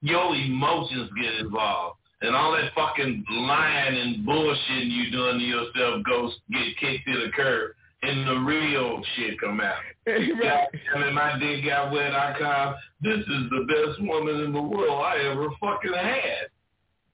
your 0.00 0.34
emotions 0.34 1.10
get 1.20 1.34
involved. 1.40 1.98
And 2.22 2.34
all 2.34 2.52
that 2.52 2.72
fucking 2.74 3.22
lying 3.28 3.98
and 3.98 4.24
bullshit 4.24 4.84
you 4.84 5.10
doing 5.10 5.40
to 5.40 5.44
yourself 5.44 6.02
goes 6.04 6.32
get 6.50 6.74
kicked 6.80 7.06
to 7.06 7.26
the 7.26 7.32
curb 7.36 7.72
and 8.02 8.26
the 8.26 8.36
real 8.36 9.02
shit 9.14 9.38
come 9.38 9.60
out. 9.60 9.82
right. 10.06 10.68
I 10.94 10.98
mean, 11.00 11.14
my 11.14 11.38
dick 11.38 11.66
got 11.66 11.92
wet. 11.92 12.14
I 12.14 12.34
come. 12.38 12.76
This 13.02 13.18
is 13.18 13.50
the 13.50 13.66
best 13.68 14.08
woman 14.08 14.40
in 14.40 14.54
the 14.54 14.62
world 14.62 15.02
I 15.04 15.18
ever 15.30 15.48
fucking 15.60 15.92
had. 15.92 16.48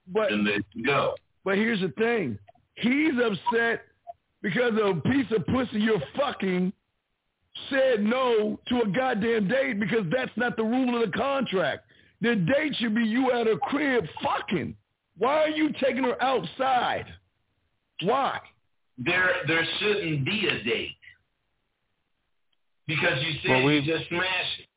But 0.07 0.31
and 0.31 0.47
there 0.47 0.59
you 0.73 0.85
go. 0.85 1.15
But 1.43 1.55
here's 1.55 1.81
the 1.81 1.89
thing: 1.97 2.39
he's 2.75 3.15
upset 3.21 3.81
because 4.41 4.73
a 4.73 4.99
piece 5.09 5.27
of 5.35 5.45
pussy 5.47 5.79
you're 5.79 6.01
fucking 6.17 6.73
said 7.69 8.01
no 8.01 8.59
to 8.67 8.81
a 8.81 8.87
goddamn 8.87 9.47
date 9.47 9.79
because 9.79 10.05
that's 10.11 10.31
not 10.35 10.55
the 10.57 10.63
rule 10.63 11.01
of 11.01 11.11
the 11.11 11.17
contract. 11.17 11.85
The 12.21 12.35
date 12.35 12.75
should 12.79 12.95
be 12.95 13.03
you 13.03 13.31
at 13.31 13.47
her 13.47 13.57
crib 13.57 14.05
fucking. 14.23 14.75
Why 15.17 15.43
are 15.43 15.49
you 15.49 15.71
taking 15.73 16.03
her 16.03 16.21
outside? 16.23 17.05
Why? 18.03 18.39
There, 18.97 19.31
there 19.47 19.65
shouldn't 19.79 20.25
be 20.25 20.47
a 20.47 20.63
date 20.63 20.95
because 22.87 23.21
you 23.23 23.33
said 23.41 23.49
Well, 23.51 23.63
we- 23.65 23.79
you 23.79 23.97
just 23.97 24.09
smashed 24.09 24.59
it. 24.59 24.67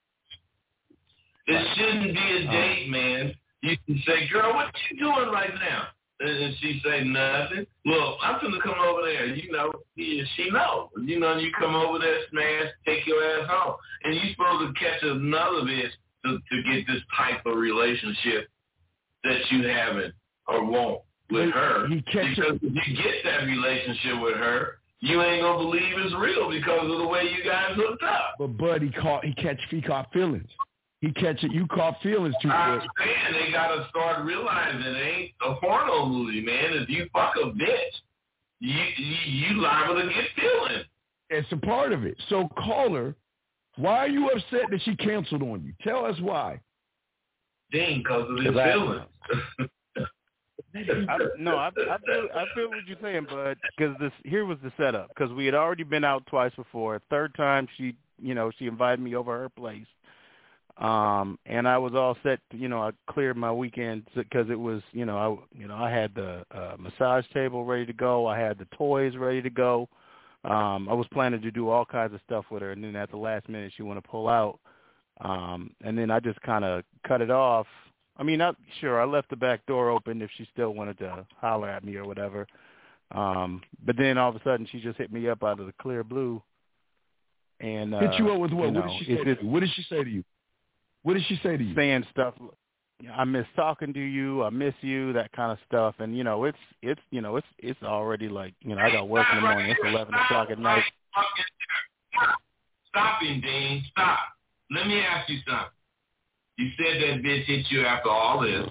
There 1.47 1.74
shouldn't 1.77 2.15
be 2.15 2.20
a 2.20 2.49
uh, 2.49 2.53
date, 2.53 2.89
man. 2.89 3.35
You 3.62 3.77
can 3.86 4.03
say, 4.07 4.28
"Girl, 4.28 4.55
what 4.55 4.73
you 4.91 4.99
doing 4.99 5.28
right 5.31 5.53
now?" 5.55 5.89
And 6.25 6.55
she 6.61 6.81
say 6.85 7.05
nothing. 7.05 7.67
Well, 7.85 8.17
I'm 8.23 8.41
gonna 8.41 8.61
come 8.63 8.79
over 8.81 9.03
there. 9.03 9.27
You 9.27 9.53
know, 9.53 9.71
she 9.97 10.49
know. 10.51 10.91
You 11.03 11.21
know, 11.21 11.37
you 11.37 11.53
come 11.59 11.75
over 11.75 11.99
there, 11.99 12.19
smash, 12.31 12.73
take 12.87 13.07
your 13.07 13.23
ass 13.23 13.49
home, 13.51 13.77
and 14.05 14.15
you 14.15 14.21
supposed 14.33 14.75
to 14.75 14.81
catch 14.81 15.03
another 15.03 15.63
bitch 15.63 15.91
to, 16.25 16.39
to 16.39 16.63
get 16.63 16.87
this 16.87 17.03
type 17.17 17.45
of 17.45 17.57
relationship 17.57 18.49
that 19.25 19.41
you 19.51 19.69
haven't 19.69 20.15
or 20.49 20.65
won't 20.65 21.03
with 21.31 21.51
her. 21.53 21.89
because 21.89 22.59
if 22.63 22.89
you 22.89 22.97
get 22.97 23.15
that 23.25 23.45
relationship 23.45 24.23
with 24.23 24.37
her, 24.37 24.79
you 25.01 25.21
ain't 25.21 25.43
gonna 25.43 25.59
believe 25.59 25.83
it's 25.99 26.15
real 26.15 26.51
because 26.51 26.91
of 26.91 26.99
the 26.99 27.07
way 27.07 27.25
you 27.25 27.45
guys 27.45 27.73
hooked 27.75 28.03
up. 28.03 28.37
But 28.39 28.57
Bud, 28.57 28.83
he 28.83 28.91
caught 28.91 29.25
he 29.25 29.35
catch 29.35 29.61
he 29.69 29.83
caught 29.83 30.11
feelings. 30.13 30.49
He 31.05 31.12
catch 31.12 31.44
it. 31.44 31.52
You 31.52 31.66
caught 31.66 32.01
feelings 32.02 32.35
too 32.40 32.48
I'm 32.48 32.81
quick. 32.81 32.90
saying 32.98 33.44
they 33.44 33.52
gotta 33.52 33.86
start 33.90 34.24
realizing 34.24 34.81
it 34.81 34.97
ain't 34.97 35.32
a 35.47 35.55
porno 35.56 36.06
movie, 36.06 36.40
man. 36.40 36.72
If 36.72 36.89
you 36.89 37.06
fuck 37.12 37.35
a 37.36 37.48
bitch, 37.48 37.94
you 38.60 38.81
you, 38.97 39.16
you 39.26 39.60
liable 39.60 40.01
to 40.01 40.09
get 40.09 40.24
feelings. 40.35 40.86
It's 41.28 41.52
a 41.52 41.59
part 41.59 41.93
of 41.93 42.06
it. 42.06 42.16
So 42.31 42.48
call 42.56 42.94
her. 42.94 43.14
Why 43.76 43.98
are 43.98 44.09
you 44.09 44.31
upset 44.31 44.70
that 44.70 44.81
she 44.85 44.97
canceled 44.97 45.43
on 45.43 45.62
you? 45.62 45.74
Tell 45.82 46.06
us 46.06 46.18
why. 46.20 46.60
Dang, 47.70 47.98
because 47.98 48.31
of 48.31 48.39
his 48.39 48.55
feelings. 48.55 49.02
I, 51.09 51.18
no, 51.39 51.56
I, 51.56 51.66
I 51.68 51.98
feel 51.98 52.28
I 52.35 52.44
feel 52.55 52.68
what 52.70 52.86
you're 52.86 52.97
saying, 53.02 53.26
but 53.28 53.59
because 53.76 53.94
this 54.01 54.12
here 54.24 54.47
was 54.47 54.56
the 54.62 54.72
setup 54.78 55.09
because 55.09 55.35
we 55.35 55.44
had 55.44 55.55
already 55.55 55.85
been 55.85 56.05
out 56.05 56.24
twice 56.28 56.52
before. 56.56 56.98
Third 57.10 57.35
time 57.35 57.68
she, 57.76 57.94
you 58.22 58.35
know, 58.35 58.51
she 58.59 58.66
invited 58.66 59.01
me 59.01 59.14
over 59.14 59.39
her 59.39 59.51
place, 59.51 59.86
um, 60.79 61.39
and 61.47 61.69
I 61.69 61.79
was 61.79 61.95
all 61.95 62.17
set. 62.23 62.41
You 62.53 62.69
know, 62.69 62.83
I 62.83 62.91
cleared 63.09 63.37
my 63.37 63.53
weekend 63.53 64.07
because 64.15 64.51
it 64.51 64.59
was, 64.59 64.83
you 64.93 65.05
know, 65.05 65.17
I, 65.17 65.59
you 65.59 65.69
know, 65.69 65.77
I 65.77 65.91
had 65.91 66.15
the 66.15 66.45
uh, 66.51 66.77
massage 66.79 67.25
table 67.33 67.65
ready 67.65 67.87
to 67.87 67.93
go. 67.93 68.27
I 68.27 68.39
had 68.39 68.59
the 68.59 68.67
toys 68.77 69.17
ready 69.17 69.41
to 69.43 69.51
go. 69.51 69.89
Um, 70.45 70.89
I 70.91 70.93
was 70.93 71.07
planning 71.13 71.41
to 71.43 71.51
do 71.51 71.69
all 71.71 71.85
kinds 71.85 72.13
of 72.13 72.21
stuff 72.27 72.45
with 72.51 72.63
her, 72.63 72.73
and 72.73 72.83
then 72.83 72.97
at 72.97 73.11
the 73.11 73.17
last 73.17 73.49
minute 73.49 73.73
she 73.77 73.83
wanted 73.83 74.03
to 74.03 74.09
pull 74.09 74.29
out, 74.29 74.59
um, 75.21 75.71
and 75.83 75.97
then 75.97 76.11
I 76.11 76.21
just 76.21 76.41
kind 76.43 76.65
of 76.65 76.83
cut 77.07 77.23
it 77.23 77.31
off. 77.31 77.67
I 78.17 78.25
mean, 78.25 78.39
not 78.39 78.57
sure. 78.81 79.01
I 79.01 79.05
left 79.05 79.31
the 79.31 79.37
back 79.37 79.65
door 79.67 79.91
open 79.91 80.21
if 80.23 80.31
she 80.37 80.47
still 80.53 80.75
wanted 80.75 80.99
to 80.99 81.27
holler 81.41 81.69
at 81.69 81.83
me 81.85 81.97
or 81.97 82.05
whatever. 82.05 82.47
Um, 83.13 83.63
but 83.85 83.97
then 83.97 84.19
all 84.19 84.29
of 84.31 84.37
a 84.37 84.43
sudden, 84.45 84.69
she 84.71 84.81
just 84.81 84.99
hit 84.99 85.13
me 85.13 85.29
up 85.29 85.43
out 85.43 85.61
of 85.61 85.67
the 85.67 85.75
clear 85.81 86.05
blue. 86.05 86.43
And 87.61 87.95
uh, 87.95 88.01
Hit 88.01 88.19
you 88.19 88.31
up 88.31 88.41
with 88.41 88.53
what? 88.53 88.67
You 88.67 88.73
what 88.73 88.87
know, 88.87 88.93
did 88.93 88.99
she 88.99 89.05
say? 89.07 89.13
it's 89.13 89.25
To 89.25 89.33
just 89.35 89.43
you? 89.45 89.51
What 89.51 89.61
did 89.61 89.71
she 89.75 89.83
say 89.89 90.05
to 90.05 90.11
you? 90.11 90.25
What 91.05 91.14
did 91.14 91.24
she 91.28 91.39
say 91.43 91.56
to 91.56 91.62
you? 91.62 91.74
saying 91.74 92.05
stuff. 92.10 92.35
I 93.14 93.24
miss 93.24 93.47
talking 93.55 93.93
to 93.93 94.01
you. 94.01 94.43
I 94.43 94.51
miss 94.51 94.74
you. 94.81 95.12
That 95.12 95.31
kind 95.32 95.52
of 95.52 95.59
stuff. 95.68 95.94
And 95.98 96.16
you 96.16 96.24
know, 96.24 96.44
it's 96.44 96.59
it's 96.82 97.01
you 97.10 97.20
know, 97.20 97.36
it's 97.36 97.47
it's 97.59 97.82
already 97.82 98.28
like 98.28 98.55
you 98.62 98.74
know, 98.74 98.81
I 98.81 98.90
got 98.90 99.09
work 99.09 99.26
in 99.31 99.36
the 99.36 99.43
morning. 99.43 99.70
It's 99.70 99.81
eleven 99.85 100.14
o'clock 100.14 100.51
at 100.51 100.59
night. 100.59 100.82
Stop 102.89 103.22
him, 103.22 103.40
Dean. 103.40 103.85
Stop. 103.90 104.18
Let 104.70 104.86
me 104.86 105.01
ask 105.01 105.28
you 105.28 105.39
something. 105.47 105.66
You 106.56 106.70
said 106.78 107.02
that 107.02 107.22
bitch 107.22 107.44
hit 107.44 107.66
you 107.68 107.85
after 107.85 108.09
all 108.09 108.40
this, 108.40 108.66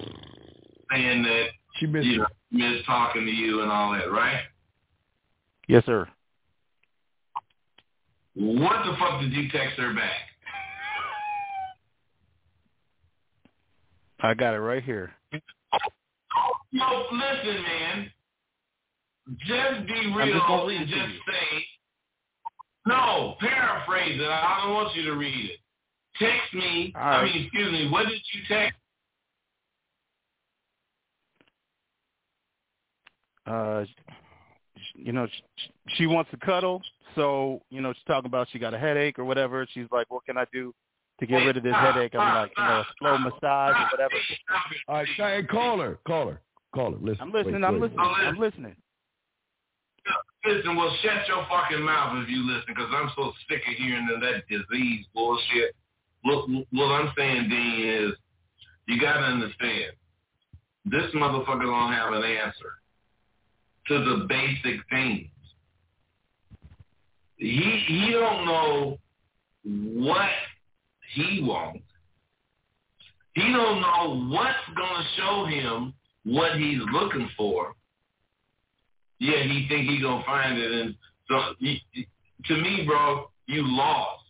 saying 0.91 1.23
that 1.23 1.47
she 1.76 1.85
missed 1.85 2.07
you 2.07 2.18
know, 2.19 2.26
miss 2.51 2.84
talking 2.85 3.26
to 3.26 3.31
you 3.31 3.61
and 3.61 3.72
all 3.72 3.91
that, 3.91 4.11
right? 4.11 4.41
Yes, 5.68 5.85
sir. 5.85 6.07
What 8.35 8.85
the 8.85 8.95
fuck 8.97 9.22
did 9.22 9.34
you 9.34 9.49
text 9.49 9.77
her 9.77 9.93
back? 9.93 10.32
I 14.24 14.34
got 14.34 14.54
it 14.54 14.60
right 14.60 14.84
here. 14.84 15.12
No, 16.72 17.06
listen, 17.12 17.62
man. 17.62 18.12
Just 19.45 19.88
be 19.88 20.14
real 20.16 20.40
just 20.40 20.82
and 20.82 20.88
just 20.88 21.26
say. 21.28 21.66
No, 22.86 23.36
paraphrase 23.40 24.20
it. 24.20 24.28
I 24.28 24.62
don't 24.64 24.74
want 24.74 24.95
you 24.95 25.04
to 25.06 25.14
read 25.14 25.52
it. 25.52 25.60
Text 26.18 26.54
me. 26.54 26.94
All 26.95 27.02
I 27.02 27.24
mean, 27.26 27.44
excuse 27.44 27.72
me. 27.72 27.90
What 27.90 28.08
did 28.08 28.22
you 28.34 28.41
text? 28.48 28.78
uh 33.45 33.84
you 34.95 35.12
know 35.12 35.28
she, 35.28 35.72
she 35.95 36.08
wants 36.08 36.32
to 36.32 36.38
cuddle 36.38 36.82
so 37.16 37.62
you 37.70 37.82
know 37.82 37.91
she's 37.94 38.04
talking 38.08 38.28
about 38.28 38.48
she 38.52 38.60
got 38.60 38.74
a 38.74 38.80
headache 38.80 39.20
or 39.20 39.26
whatever 39.26 39.68
she's 39.74 39.88
like 39.91 40.10
what 40.10 40.24
can 40.26 40.38
i 40.38 40.45
do 40.54 40.74
to 41.19 41.26
get 41.26 41.38
rid 41.38 41.57
of 41.57 41.64
this 41.64 41.76
headache 41.76 42.14
i'm 42.15 42.35
like 42.35 42.52
you 42.57 42.64
know 42.64 42.80
a 42.80 42.88
slow 42.99 43.18
massage 43.18 43.76
or 43.76 43.88
whatever 43.91 44.15
All 44.88 44.95
right, 44.95 45.07
hey, 45.15 45.44
call 45.49 45.80
her. 45.80 45.99
Call 46.06 46.30
her. 46.30 46.41
Call 46.73 46.91
her. 46.91 46.98
Listen. 46.98 47.22
i'm 47.22 47.31
listening 47.31 47.61
Wait, 47.61 47.64
i'm 47.64 47.80
wait. 47.80 47.91
listening 47.91 48.26
i'm 48.27 48.40
listening 48.40 48.76
Listen, 50.45 50.76
well, 50.76 50.94
shut 51.02 51.26
your 51.30 51.45
fucking 51.49 51.81
mouth 51.81 52.22
if 52.22 52.30
you 52.30 52.45
listen, 52.45 52.65
because 52.68 52.90
I'm 52.94 53.10
so 53.15 53.31
sick 53.48 53.61
of 53.65 53.76
hearing 53.77 54.06
that 54.07 54.44
disease 54.49 55.06
bullshit. 55.14 55.73
What, 56.23 56.49
what 56.72 56.91
I'm 56.91 57.14
saying, 57.18 57.48
Dean, 57.49 57.88
is 57.88 58.11
you 58.88 58.99
got 58.99 59.14
to 59.14 59.19
understand, 59.19 59.94
this 60.85 61.10
motherfucker 61.15 61.64
don't 61.64 61.94
have 61.94 62.11
an 62.14 62.23
answer 62.23 62.73
to 63.88 63.99
the 63.99 64.26
basic 64.27 64.81
things. 64.90 65.27
He 67.38 67.84
he 67.88 68.11
don't 68.11 68.45
know 68.45 68.98
what 69.64 70.30
he 71.14 71.41
wants. 71.41 71.84
He 73.34 73.41
don't 73.41 73.81
know 73.81 74.30
what's 74.30 74.77
gonna 74.77 75.06
show 75.18 75.45
him 75.45 75.94
what 76.23 76.57
he's 76.57 76.80
looking 76.91 77.30
for. 77.35 77.73
Yeah, 79.19 79.44
he 79.44 79.65
think 79.68 79.90
he 79.90 80.02
gonna 80.02 80.23
find 80.26 80.57
it, 80.57 80.72
and 80.72 80.95
so 81.27 81.40
he, 81.60 81.81
to 82.45 82.57
me, 82.57 82.84
bro, 82.85 83.30
you 83.48 83.64
lost. 83.65 84.23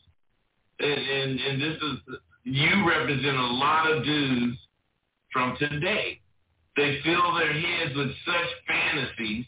And, 0.80 0.92
and 0.92 1.40
and 1.40 1.62
this 1.62 1.78
is 1.78 2.16
you 2.44 2.88
represent 2.88 3.38
a 3.38 3.48
lot 3.54 3.92
of 3.92 4.04
dudes 4.04 4.58
from 5.32 5.56
today. 5.58 6.20
They 6.76 7.00
fill 7.04 7.36
their 7.36 7.54
heads 7.54 7.96
with 7.96 8.10
such 8.26 8.50
fantasies 8.68 9.46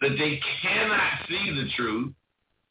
that 0.00 0.16
they 0.18 0.40
cannot 0.62 1.28
see 1.28 1.50
the 1.54 1.68
truth, 1.76 2.12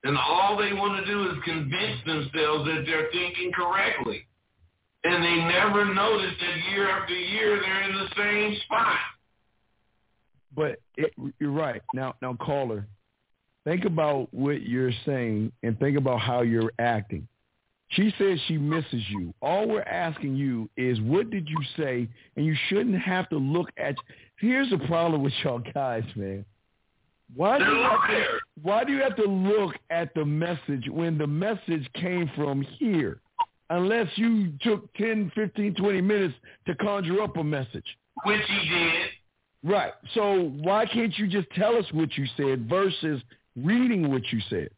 and 0.03 0.17
all 0.17 0.57
they 0.57 0.73
want 0.73 1.03
to 1.03 1.11
do 1.11 1.29
is 1.29 1.37
convince 1.43 2.03
themselves 2.05 2.65
that 2.65 2.83
they're 2.85 3.09
thinking 3.11 3.51
correctly. 3.53 4.25
And 5.03 5.23
they 5.23 5.43
never 5.45 5.85
notice 5.93 6.33
that 6.39 6.71
year 6.71 6.89
after 6.89 7.13
year 7.13 7.59
they're 7.59 7.89
in 7.89 7.95
the 7.95 8.07
same 8.17 8.59
spot. 8.65 8.97
But 10.55 10.79
it, 10.97 11.13
you're 11.39 11.51
right. 11.51 11.81
Now, 11.93 12.15
now, 12.21 12.35
caller, 12.35 12.87
think 13.63 13.85
about 13.85 14.27
what 14.31 14.61
you're 14.61 14.91
saying 15.05 15.51
and 15.63 15.79
think 15.79 15.97
about 15.97 16.19
how 16.19 16.41
you're 16.41 16.71
acting. 16.77 17.27
She 17.89 18.13
says 18.17 18.39
she 18.47 18.57
misses 18.57 19.03
you. 19.09 19.33
All 19.41 19.67
we're 19.67 19.81
asking 19.81 20.35
you 20.35 20.69
is 20.77 20.99
what 21.01 21.29
did 21.29 21.49
you 21.49 21.59
say? 21.77 22.07
And 22.37 22.45
you 22.45 22.55
shouldn't 22.67 22.99
have 23.01 23.27
to 23.29 23.37
look 23.37 23.69
at. 23.77 23.95
Here's 24.39 24.69
the 24.69 24.77
problem 24.87 25.23
with 25.23 25.33
y'all 25.43 25.61
guys, 25.73 26.03
man. 26.15 26.45
Why 27.35 27.57
do 27.57 27.65
you 27.65 27.81
have 27.83 28.09
to, 28.09 28.25
why 28.61 28.83
do 28.83 28.91
you 28.93 29.01
have 29.01 29.15
to 29.15 29.25
look 29.25 29.75
at 29.89 30.13
the 30.13 30.25
message 30.25 30.87
when 30.89 31.17
the 31.17 31.27
message 31.27 31.87
came 31.93 32.29
from 32.35 32.61
here? 32.61 33.21
Unless 33.69 34.07
you 34.15 34.51
took 34.61 34.93
10, 34.95 35.31
15, 35.33 35.75
20 35.75 36.01
minutes 36.01 36.33
to 36.67 36.75
conjure 36.75 37.21
up 37.21 37.37
a 37.37 37.43
message. 37.43 37.85
Which 38.25 38.41
he 38.45 38.69
did. 38.69 39.09
Right. 39.63 39.93
So 40.13 40.51
why 40.61 40.85
can't 40.85 41.17
you 41.17 41.27
just 41.27 41.49
tell 41.51 41.77
us 41.77 41.85
what 41.93 42.17
you 42.17 42.25
said 42.35 42.67
versus 42.67 43.21
reading 43.55 44.11
what 44.11 44.23
you 44.31 44.39
said. 44.49 44.69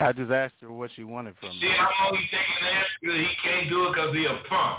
I 0.00 0.12
just 0.12 0.30
asked 0.30 0.54
her 0.60 0.72
what 0.72 0.90
she 0.96 1.04
wanted 1.04 1.34
from 1.40 1.52
See 1.52 1.66
me. 1.66 1.72
how 1.76 1.88
long 2.04 2.20
he 2.20 2.26
taking 2.26 2.54
the 2.60 2.68
answer 2.68 2.88
because 3.00 3.16
he 3.16 3.48
can't 3.48 3.68
do 3.70 3.86
it 3.86 3.94
because 3.94 4.14
he 4.14 4.24
a 4.26 4.48
punk. 4.48 4.78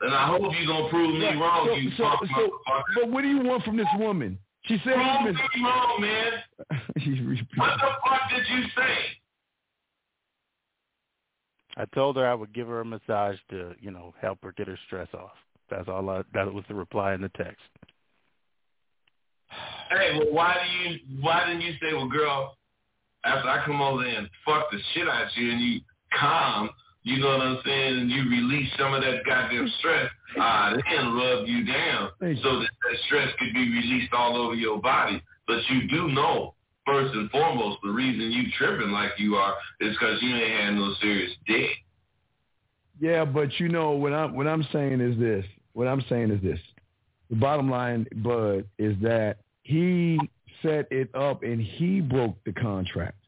And 0.00 0.14
I 0.14 0.26
hope 0.26 0.42
you're 0.56 0.66
gonna 0.66 0.88
prove 0.88 1.14
me 1.14 1.24
Right. 1.26 1.38
wrong, 1.38 1.66
So- 1.66 1.74
you 1.74 1.90
so- 1.92 2.04
punk 2.04 2.20
so- 2.30 2.60
motherfucker. 2.68 2.94
But 2.94 3.08
what 3.08 3.22
do 3.22 3.28
you 3.28 3.40
want 3.40 3.64
from 3.64 3.76
this 3.76 3.88
woman? 3.98 4.38
She 4.64 4.78
said, 4.78 4.94
Prove 4.94 5.22
Miss- 5.34 5.54
me 5.54 5.62
wrong, 5.64 6.00
man. 6.00 6.42
What 7.56 7.80
the 7.80 7.96
fuck 8.04 8.30
did 8.30 8.48
you 8.48 8.64
say? 8.76 8.96
I 11.76 11.84
told 11.94 12.16
her 12.16 12.26
I 12.26 12.34
would 12.34 12.52
give 12.54 12.68
her 12.68 12.80
a 12.80 12.84
massage 12.84 13.36
to, 13.50 13.74
you 13.80 13.90
know, 13.90 14.14
help 14.20 14.38
her 14.42 14.52
get 14.52 14.66
her 14.66 14.78
stress 14.86 15.08
off. 15.14 15.36
That's 15.70 15.88
all. 15.88 16.08
I, 16.08 16.22
that 16.32 16.52
was 16.52 16.64
the 16.68 16.74
reply 16.74 17.12
in 17.14 17.20
the 17.20 17.28
text. 17.30 17.62
Hey, 19.90 20.18
well, 20.18 20.32
why 20.32 20.56
do 20.62 20.90
you? 20.90 20.98
Why 21.20 21.46
didn't 21.46 21.60
you 21.62 21.74
say, 21.80 21.92
well, 21.92 22.08
girl, 22.08 22.56
after 23.24 23.48
I 23.48 23.64
come 23.64 23.80
over 23.80 24.02
there 24.02 24.18
and 24.18 24.28
fuck 24.44 24.70
the 24.70 24.78
shit 24.94 25.08
out 25.08 25.24
of 25.24 25.28
you 25.36 25.50
and 25.52 25.60
you 25.60 25.80
calm, 26.18 26.70
you 27.06 27.18
know 27.18 27.28
what 27.28 27.40
I'm 27.40 27.58
saying, 27.64 28.00
and 28.00 28.10
you 28.10 28.28
release 28.28 28.68
some 28.76 28.92
of 28.92 29.00
that 29.00 29.24
goddamn 29.24 29.72
stress, 29.78 30.10
uh, 30.40 30.70
then 30.90 31.14
rub 31.14 31.46
you 31.46 31.64
down 31.64 32.10
so 32.18 32.58
that 32.58 32.68
that 32.82 32.98
stress 33.06 33.28
could 33.38 33.54
be 33.54 33.60
released 33.60 34.12
all 34.12 34.36
over 34.36 34.56
your 34.56 34.80
body. 34.80 35.22
But 35.46 35.60
you 35.70 35.86
do 35.86 36.08
know, 36.08 36.54
first 36.84 37.14
and 37.14 37.30
foremost, 37.30 37.78
the 37.84 37.90
reason 37.90 38.32
you 38.32 38.50
tripping 38.58 38.90
like 38.90 39.12
you 39.18 39.36
are 39.36 39.54
is 39.80 39.94
because 39.94 40.20
you 40.20 40.34
ain't 40.34 40.60
had 40.60 40.74
no 40.74 40.94
serious 41.00 41.30
dick. 41.46 41.70
Yeah, 43.00 43.24
but 43.24 43.60
you 43.60 43.68
know 43.68 43.92
what 43.92 44.12
I'm 44.12 44.34
what 44.34 44.48
I'm 44.48 44.66
saying 44.72 45.00
is 45.00 45.16
this. 45.16 45.44
What 45.74 45.86
I'm 45.86 46.02
saying 46.08 46.32
is 46.32 46.42
this. 46.42 46.58
The 47.30 47.36
bottom 47.36 47.70
line, 47.70 48.08
Bud, 48.16 48.64
is 48.80 48.96
that 49.02 49.36
he 49.62 50.18
set 50.60 50.88
it 50.90 51.14
up 51.14 51.44
and 51.44 51.60
he 51.60 52.00
broke 52.00 52.36
the 52.44 52.52
contract 52.52 53.18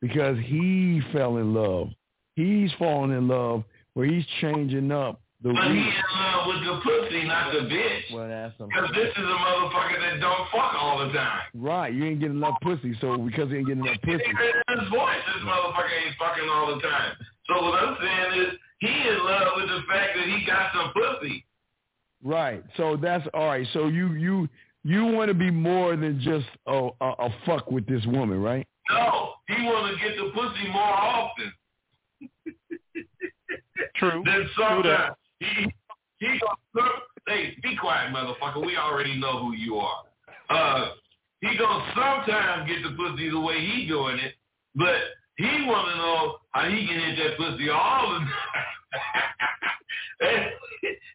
because 0.00 0.36
he 0.44 1.02
fell 1.12 1.38
in 1.38 1.52
love. 1.52 1.88
He's 2.36 2.70
falling 2.78 3.12
in 3.12 3.28
love 3.28 3.64
where 3.94 4.06
he's 4.06 4.24
changing 4.40 4.90
up 4.90 5.20
the 5.42 5.52
But 5.52 5.64
he 5.64 5.70
re- 5.70 5.88
in 5.88 6.02
love 6.18 6.46
with 6.46 6.64
the 6.64 6.80
pussy, 6.82 7.24
not 7.24 7.52
the 7.52 7.60
bitch. 7.60 8.12
Well, 8.12 8.28
that's 8.28 8.54
Because 8.58 8.90
this 8.94 9.10
is 9.12 9.24
a 9.24 9.38
motherfucker 9.38 10.00
that 10.00 10.20
don't 10.20 10.48
fuck 10.50 10.74
all 10.74 11.06
the 11.06 11.12
time. 11.12 11.42
right. 11.54 11.92
You 11.92 12.04
ain't 12.06 12.20
getting 12.20 12.36
enough 12.38 12.56
pussy, 12.62 12.94
so 13.00 13.18
because 13.18 13.50
he 13.50 13.58
ain't 13.58 13.66
getting 13.66 13.84
enough 13.84 14.00
pussy. 14.02 14.24
In 14.24 14.78
his 14.80 14.88
voice, 14.88 15.20
this 15.26 15.44
motherfucker 15.44 16.06
ain't 16.06 16.16
fucking 16.18 16.48
all 16.50 16.74
the 16.74 16.80
time. 16.82 17.12
So 17.46 17.62
what 17.62 17.74
I'm 17.82 17.96
saying 18.00 18.42
is, 18.42 18.54
he 18.80 18.88
in 18.88 19.18
love 19.24 19.48
with 19.56 19.68
the 19.68 19.80
fact 19.88 20.16
that 20.16 20.26
he 20.26 20.44
got 20.46 20.72
some 20.72 20.92
pussy. 20.92 21.44
Right. 22.22 22.64
So 22.76 22.96
that's 22.96 23.26
all 23.34 23.46
right. 23.48 23.66
So 23.74 23.86
you 23.88 24.14
you 24.14 24.48
you 24.82 25.04
want 25.06 25.28
to 25.28 25.34
be 25.34 25.50
more 25.50 25.94
than 25.96 26.20
just 26.20 26.46
a, 26.66 26.88
a, 27.00 27.06
a 27.26 27.34
fuck 27.46 27.70
with 27.70 27.86
this 27.86 28.04
woman, 28.06 28.40
right? 28.40 28.66
No, 28.90 29.32
he 29.48 29.62
want 29.64 29.94
to 29.94 30.02
get 30.02 30.16
the 30.16 30.30
pussy 30.32 30.68
more 30.72 30.82
often. 30.82 31.52
True. 34.10 34.22
Then 34.24 34.48
sometimes 34.58 35.16
he 35.40 35.72
he 36.18 36.40
gonna 36.74 36.90
hey 37.26 37.56
be 37.62 37.76
quiet, 37.76 38.12
motherfucker. 38.12 38.64
We 38.64 38.76
already 38.76 39.18
know 39.18 39.38
who 39.40 39.54
you 39.54 39.76
are. 39.76 40.04
Uh, 40.50 40.90
he 41.40 41.56
gonna 41.56 41.84
sometimes 41.94 42.68
get 42.68 42.82
the 42.82 42.90
pussy 42.96 43.30
the 43.30 43.40
way 43.40 43.60
he 43.60 43.86
doing 43.86 44.18
it, 44.18 44.34
but 44.74 44.96
he 45.36 45.44
want 45.66 45.88
to 45.88 45.96
know 45.96 46.36
how 46.50 46.68
he 46.68 46.86
can 46.86 47.00
hit 47.00 47.16
that 47.18 47.36
pussy 47.38 47.70
all 47.70 48.20
the 48.20 48.26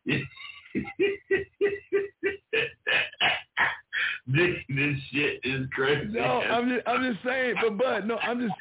this, 0.06 0.22
this 4.70 4.96
shit 5.12 5.40
is 5.44 5.68
crazy. 5.74 6.12
No, 6.12 6.22
I'm 6.22 6.70
just 6.70 6.88
I'm 6.88 7.14
just 7.14 7.24
saying, 7.24 7.56
but 7.62 7.78
but 7.78 8.08
no, 8.08 8.18
I'm 8.18 8.40
just 8.40 8.54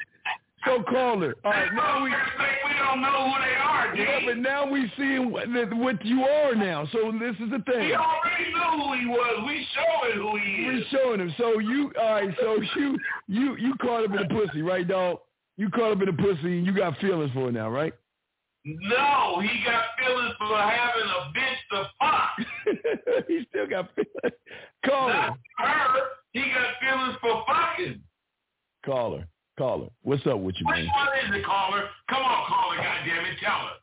so 0.65 0.83
caller. 0.83 1.35
All 1.43 1.51
right, 1.51 1.73
now 1.73 2.03
we 2.03 2.09
we 2.09 2.73
don't 2.77 3.01
know 3.01 3.31
who 3.31 3.41
they 3.43 3.55
are, 3.55 3.95
dude. 3.95 4.07
yeah, 4.07 4.19
but 4.25 4.37
now 4.37 4.69
we 4.69 4.91
seeing 4.97 5.31
what, 5.31 5.47
what 5.77 6.03
you 6.05 6.23
are 6.23 6.55
now. 6.55 6.87
So 6.91 7.11
this 7.19 7.35
is 7.39 7.51
the 7.51 7.63
thing. 7.71 7.87
We 7.87 7.95
already 7.95 8.53
know 8.53 8.87
who 8.87 8.93
he 8.99 9.05
was. 9.07 9.43
We 9.45 9.67
showing 9.75 10.17
who 10.17 10.37
he 10.37 10.51
is. 10.63 10.67
We 10.75 10.81
is. 10.81 10.87
showing 10.91 11.19
him. 11.21 11.33
So 11.37 11.59
you 11.59 11.91
all 11.99 12.13
right? 12.13 12.35
So 12.41 12.57
you 12.77 12.97
you 13.27 13.55
you 13.57 13.75
caught 13.81 14.05
up 14.05 14.11
in 14.11 14.17
the 14.27 14.33
pussy, 14.33 14.61
right, 14.61 14.87
dog? 14.87 15.19
You 15.57 15.69
caught 15.69 15.91
up 15.91 15.99
in 16.01 16.05
the 16.07 16.13
pussy, 16.13 16.57
and 16.59 16.65
you 16.65 16.73
got 16.73 16.97
feelings 16.99 17.31
for 17.33 17.49
it 17.49 17.53
now, 17.53 17.69
right? 17.69 17.93
No, 18.65 19.39
he 19.41 19.63
got 19.65 19.83
feelings 19.97 20.33
for 20.37 20.57
having 20.57 21.09
a 21.09 21.31
bitch 21.33 21.59
to 21.71 21.89
fuck. 21.99 23.25
he 23.27 23.45
still 23.49 23.67
got 23.67 23.89
feelings. 23.95 24.35
Caller, 24.85 25.13
Not 25.13 25.37
her. 25.57 25.99
He 26.33 26.41
got 26.41 26.73
feelings 26.81 27.17
for 27.21 27.43
fucking. 27.47 28.01
caller, 28.85 29.27
caller. 29.59 29.89
What's 30.01 30.25
up 30.25 30.39
with 30.39 30.55
you, 30.57 30.65
Which 30.65 30.77
man? 30.77 30.87
one 30.87 31.07
is 31.25 31.35
it, 31.35 31.45
caller? 31.45 31.83
Come 32.09 32.23
on, 32.23 32.47
caller, 32.47 32.77
goddamn 32.77 33.25
it, 33.25 33.37
tell 33.43 33.51
her. 33.51 33.73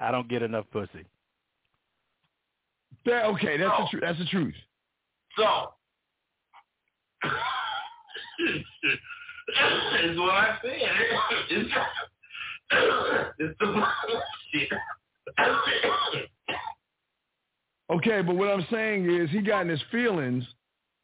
I 0.00 0.10
don't 0.12 0.28
get 0.28 0.42
enough 0.42 0.64
pussy. 0.72 1.04
That, 3.04 3.24
okay, 3.26 3.58
that's 3.58 3.70
the 3.78 3.86
truth. 3.90 4.02
That's 4.06 4.18
the 4.18 4.24
truth. 4.26 4.54
So, 5.36 5.72
is 10.04 10.18
what 10.18 10.30
I 10.30 10.58
said. 10.62 10.72
It's, 11.50 11.74
it's 13.38 13.58
the 13.58 13.84
shit. 14.52 14.68
Okay, 17.90 18.22
but 18.22 18.36
what 18.36 18.48
I'm 18.48 18.66
saying 18.70 19.10
is 19.10 19.30
he 19.30 19.40
got 19.40 19.62
in 19.62 19.68
his 19.68 19.82
feelings 19.90 20.44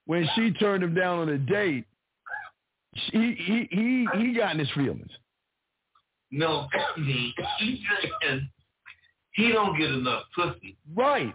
when 0.07 0.29
she 0.37 0.53
turned 0.53 0.85
him 0.85 0.95
down 0.95 1.19
on 1.21 1.29
a 1.31 1.39
date. 1.39 1.87
He 3.13 3.35
he 3.39 3.69
he 3.71 4.09
he 4.19 4.35
got 4.35 4.53
in 4.53 4.59
his 4.59 4.71
feelings. 4.71 5.11
No, 6.31 6.67
he, 6.97 7.33
he 7.59 7.85
said 8.23 8.49
he 9.33 9.53
don't 9.53 9.79
get 9.79 9.91
enough 9.91 10.25
pussy. 10.35 10.77
Right. 10.95 11.35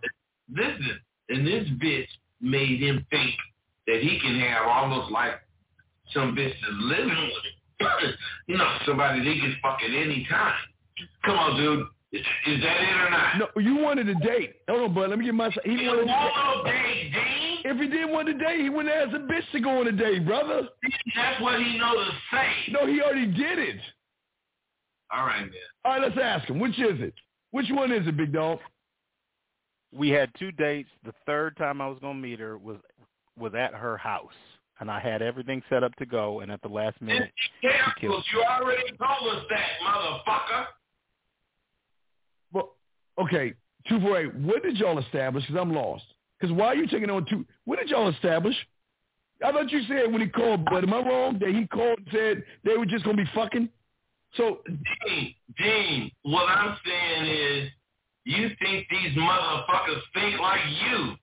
Listen, 0.53 0.99
and 1.29 1.45
this 1.45 1.67
bitch 1.81 2.07
made 2.41 2.79
him 2.81 3.05
think 3.09 3.35
that 3.87 4.01
he 4.01 4.19
can 4.19 4.39
have 4.39 4.67
almost 4.67 5.11
like 5.11 5.33
some 6.13 6.35
bitch 6.35 6.53
that's 6.61 6.73
living 6.79 7.07
with 7.07 7.89
him. 7.89 8.13
you 8.47 8.57
know, 8.57 8.77
somebody 8.85 9.19
they 9.19 9.39
can 9.39 9.55
fuck 9.61 9.79
at 9.83 9.91
any 9.91 10.27
time. 10.29 10.55
Come 11.25 11.37
on, 11.37 11.57
dude. 11.57 11.85
Is, 12.11 12.25
is 12.47 12.61
that 12.61 12.81
it 12.81 13.07
or 13.07 13.09
not? 13.11 13.37
No, 13.37 13.61
you 13.61 13.77
wanted 13.77 14.09
a 14.09 14.15
date. 14.15 14.55
Hold 14.67 14.81
on, 14.81 14.93
bud. 14.95 15.09
Let 15.11 15.19
me 15.19 15.25
get 15.25 15.33
my. 15.35 15.49
He 15.63 15.87
wanted 15.87 16.09
a 16.09 16.63
date, 16.65 17.11
Dean? 17.13 17.48
If 17.63 17.77
he 17.77 17.87
didn't 17.87 18.11
want 18.11 18.29
a 18.29 18.33
date, 18.33 18.61
he 18.61 18.69
wouldn't 18.69 18.93
ask 18.93 19.15
a 19.15 19.19
bitch 19.19 19.49
to 19.51 19.59
go 19.59 19.79
on 19.79 19.87
a 19.87 19.91
date, 19.91 20.25
brother. 20.25 20.67
That's 21.15 21.41
what 21.41 21.59
he 21.59 21.77
knows 21.77 22.07
to 22.07 22.13
say. 22.31 22.71
No, 22.71 22.85
he 22.87 23.01
already 23.01 23.27
did 23.27 23.59
it. 23.59 23.79
All 25.11 25.25
right, 25.25 25.41
man. 25.41 25.51
All 25.85 25.93
right, 25.93 26.01
let's 26.01 26.17
ask 26.21 26.47
him. 26.49 26.59
Which 26.59 26.77
is 26.79 26.99
it? 27.01 27.13
Which 27.51 27.65
one 27.69 27.91
is 27.91 28.07
it, 28.07 28.15
big 28.15 28.31
dog? 28.31 28.59
We 29.91 30.09
had 30.09 30.29
two 30.37 30.51
dates. 30.51 30.89
The 31.03 31.13
third 31.25 31.57
time 31.57 31.81
I 31.81 31.87
was 31.87 31.97
gonna 31.99 32.13
meet 32.13 32.39
her 32.39 32.57
was 32.57 32.77
was 33.37 33.53
at 33.55 33.73
her 33.73 33.97
house, 33.97 34.29
and 34.79 34.91
I 34.91 34.99
had 34.99 35.21
everything 35.21 35.63
set 35.69 35.83
up 35.83 35.95
to 35.95 36.05
go. 36.05 36.41
And 36.41 36.51
at 36.51 36.61
the 36.61 36.67
last 36.67 37.01
minute, 37.01 37.31
she 37.35 37.67
killed. 37.67 37.75
Cancels. 37.99 38.25
You 38.31 38.43
already 38.43 38.83
told 38.97 39.35
us 39.35 39.43
that, 39.49 39.67
motherfucker. 39.83 40.65
Well, 42.53 42.75
okay, 43.19 43.53
two 43.87 43.99
four 43.99 44.19
eight. 44.19 44.35
What 44.35 44.61
did 44.61 44.77
y'all 44.77 44.99
establish? 44.99 45.43
Because 45.47 45.59
I'm 45.59 45.73
lost. 45.73 46.05
Because 46.39 46.55
why 46.55 46.67
are 46.67 46.75
you 46.75 46.87
taking 46.87 47.09
on 47.09 47.25
two? 47.29 47.45
What 47.65 47.79
did 47.79 47.89
y'all 47.89 48.09
establish? 48.09 48.55
I 49.43 49.51
thought 49.51 49.71
you 49.71 49.81
said 49.87 50.11
when 50.11 50.21
he 50.21 50.27
called, 50.27 50.65
but 50.65 50.83
am 50.83 50.93
I 50.93 50.99
wrong 50.99 51.39
that 51.39 51.49
he 51.49 51.65
called 51.67 51.99
and 51.99 52.07
said 52.11 52.43
they 52.63 52.77
were 52.77 52.85
just 52.85 53.05
gonna 53.05 53.17
be 53.17 53.29
fucking? 53.33 53.69
So 54.35 54.59
Dean, 54.67 55.33
Dean, 55.57 56.11
what 56.23 56.47
I'm 56.49 56.77
saying 56.85 57.25
is, 57.25 57.69
you 58.25 58.49
think 58.61 58.85
these 58.89 59.17
motherfuckers 59.17 60.01
think 60.13 60.39
like 60.39 60.61
you. 60.85 61.15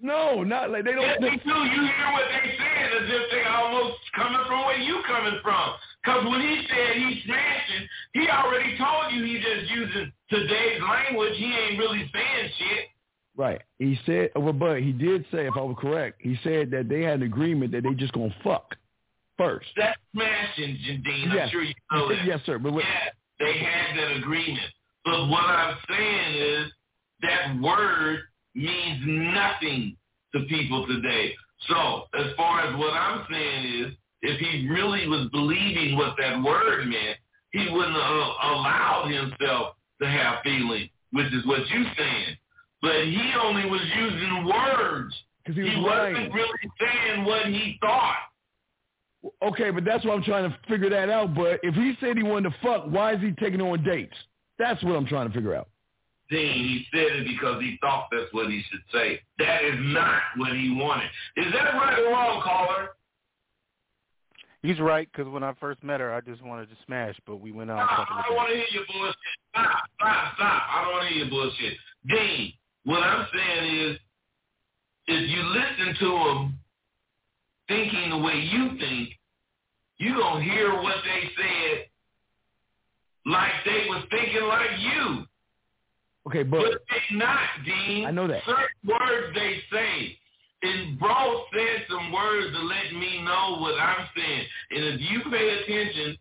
no, 0.00 0.42
not 0.42 0.70
like 0.70 0.84
they 0.84 0.92
don't. 0.92 1.02
Yes, 1.02 1.18
they 1.20 1.36
do. 1.36 1.54
You 1.54 1.82
hear 1.82 2.12
what 2.12 2.24
they 2.32 2.56
saying 2.56 2.90
as 3.02 3.08
if 3.08 3.30
they 3.30 3.44
almost 3.44 3.98
coming 4.16 4.40
from 4.46 4.64
where 4.64 4.78
you 4.78 5.00
coming 5.06 5.38
from. 5.42 5.74
Because 6.02 6.24
when 6.24 6.40
he 6.40 6.66
said 6.68 6.96
he's 6.96 7.24
smashing, 7.24 7.88
he 8.14 8.28
already 8.28 8.76
told 8.78 9.12
you 9.12 9.22
he 9.24 9.38
just 9.38 9.70
using 9.70 10.12
today's 10.30 10.80
language. 10.82 11.34
He 11.36 11.52
ain't 11.52 11.78
really 11.78 12.10
saying 12.12 12.50
shit. 12.58 12.84
Right. 13.38 13.62
He 13.78 13.96
said, 14.04 14.30
well, 14.34 14.52
but 14.52 14.82
he 14.82 14.90
did 14.90 15.24
say, 15.30 15.46
if 15.46 15.54
I 15.56 15.60
was 15.60 15.76
correct, 15.78 16.20
he 16.20 16.36
said 16.42 16.72
that 16.72 16.88
they 16.88 17.02
had 17.02 17.20
an 17.20 17.22
agreement 17.22 17.70
that 17.70 17.84
they 17.84 17.94
just 17.94 18.12
gonna 18.12 18.34
fuck 18.42 18.74
first. 19.38 19.68
That's 19.76 19.96
smashing, 20.12 20.76
Dean. 21.04 21.30
Yes. 21.32 21.44
I'm 21.44 21.50
sure 21.50 21.62
you 21.62 21.74
know 21.92 22.08
that. 22.08 22.24
yes, 22.26 22.40
sir. 22.44 22.58
But 22.58 22.72
what, 22.72 22.82
Yeah, 22.82 23.10
they 23.38 23.58
had 23.58 23.96
that 23.96 24.16
agreement. 24.16 24.58
But 25.04 25.28
what 25.28 25.44
I'm 25.44 25.76
saying 25.88 26.34
is 26.34 26.72
that 27.22 27.62
word 27.62 28.22
means 28.56 29.04
nothing 29.06 29.96
to 30.34 30.40
people 30.48 30.84
today. 30.88 31.32
So 31.68 32.04
as 32.18 32.34
far 32.36 32.62
as 32.62 32.76
what 32.76 32.92
I'm 32.92 33.24
saying 33.30 33.84
is, 33.84 33.94
if 34.22 34.40
he 34.40 34.68
really 34.68 35.06
was 35.06 35.28
believing 35.30 35.96
what 35.96 36.16
that 36.18 36.42
word 36.42 36.88
meant, 36.88 37.18
he 37.52 37.68
wouldn't 37.70 37.96
uh, 37.96 38.00
have 38.00 38.50
allowed 38.50 39.10
himself 39.12 39.76
to 40.02 40.08
have 40.08 40.42
feelings, 40.42 40.90
which 41.12 41.32
is 41.32 41.46
what 41.46 41.60
you're 41.68 41.92
saying. 41.96 42.36
But 42.80 43.04
he 43.04 43.32
only 43.42 43.68
was 43.68 43.80
using 43.96 44.44
words 44.44 45.14
because 45.44 45.56
he 45.56 45.62
was 45.62 45.72
he 45.74 45.80
wasn't 45.80 46.34
really 46.34 46.70
saying 46.80 47.24
what 47.24 47.46
he 47.46 47.78
thought. 47.80 48.16
Okay, 49.42 49.70
but 49.70 49.84
that's 49.84 50.04
what 50.04 50.14
I'm 50.14 50.22
trying 50.22 50.48
to 50.48 50.56
figure 50.68 50.90
that 50.90 51.10
out. 51.10 51.34
But 51.34 51.60
if 51.62 51.74
he 51.74 51.94
said 52.00 52.16
he 52.16 52.22
wanted 52.22 52.50
to 52.50 52.56
fuck, 52.62 52.86
why 52.86 53.14
is 53.14 53.20
he 53.20 53.32
taking 53.32 53.60
on 53.60 53.82
dates? 53.82 54.14
That's 54.58 54.82
what 54.84 54.94
I'm 54.94 55.06
trying 55.06 55.28
to 55.28 55.34
figure 55.34 55.54
out. 55.54 55.68
Dean, 56.30 56.52
he 56.52 56.86
said 56.92 57.06
it 57.16 57.26
because 57.26 57.60
he 57.60 57.78
thought 57.80 58.08
that's 58.12 58.32
what 58.32 58.48
he 58.50 58.62
should 58.70 58.82
say. 58.92 59.20
That 59.38 59.64
is 59.64 59.76
not 59.78 60.20
what 60.36 60.52
he 60.52 60.76
wanted. 60.78 61.08
Is 61.36 61.52
that 61.52 61.74
right 61.74 61.98
or 61.98 62.12
wrong, 62.12 62.42
caller? 62.44 62.90
He's 64.62 64.78
right 64.80 65.08
because 65.10 65.30
when 65.32 65.42
I 65.42 65.54
first 65.60 65.82
met 65.82 66.00
her, 66.00 66.12
I 66.12 66.20
just 66.20 66.42
wanted 66.42 66.68
to 66.68 66.76
smash, 66.84 67.14
but 67.26 67.36
we 67.36 67.52
went 67.52 67.70
out. 67.70 67.78
a 67.78 67.86
Stop. 67.86 68.08
couple 68.08 68.16
ah, 68.16 68.18
I 68.18 68.20
of 68.20 68.26
don't 68.26 68.36
want 68.36 68.50
to 68.50 68.56
hear 68.56 68.66
your 68.72 68.84
bullshit. 68.92 69.16
Stop, 69.50 69.82
stop, 69.94 70.34
stop. 70.34 70.62
I 70.68 70.84
don't 70.84 70.92
want 70.92 71.08
to 71.08 71.14
hear 71.14 71.24
your 71.24 71.30
bullshit. 71.30 71.78
Dean, 72.08 72.52
what 72.88 73.02
I'm 73.02 73.26
saying 73.34 73.80
is, 73.80 73.98
if 75.08 75.28
you 75.28 75.42
listen 75.42 75.94
to 76.00 76.16
him 76.16 76.58
thinking 77.68 78.10
the 78.10 78.16
way 78.16 78.32
you 78.32 78.78
think, 78.80 79.10
you 79.98 80.14
going 80.14 80.42
to 80.42 80.50
hear 80.50 80.72
what 80.72 80.96
they 81.04 81.28
said 81.36 81.84
like 83.26 83.52
they 83.66 83.84
was 83.90 84.04
thinking 84.10 84.42
like 84.48 84.70
you. 84.80 85.26
Okay, 86.28 86.42
but 86.44 86.60
But 86.60 86.80
they 86.88 87.16
not, 87.16 87.40
Dean. 87.66 88.06
I 88.06 88.10
know 88.10 88.26
that. 88.26 88.40
Certain 88.46 88.88
words 88.88 89.34
they 89.34 89.60
say. 89.70 90.18
And 90.62 90.98
bro 90.98 91.44
said 91.52 91.84
some 91.90 92.10
words 92.10 92.56
to 92.56 92.62
let 92.62 92.98
me 92.98 93.22
know 93.22 93.58
what 93.60 93.78
I'm 93.78 94.06
saying. 94.16 94.46
And 94.70 94.84
if 94.94 95.00
you 95.12 95.20
pay 95.30 95.58
attention, 95.60 96.16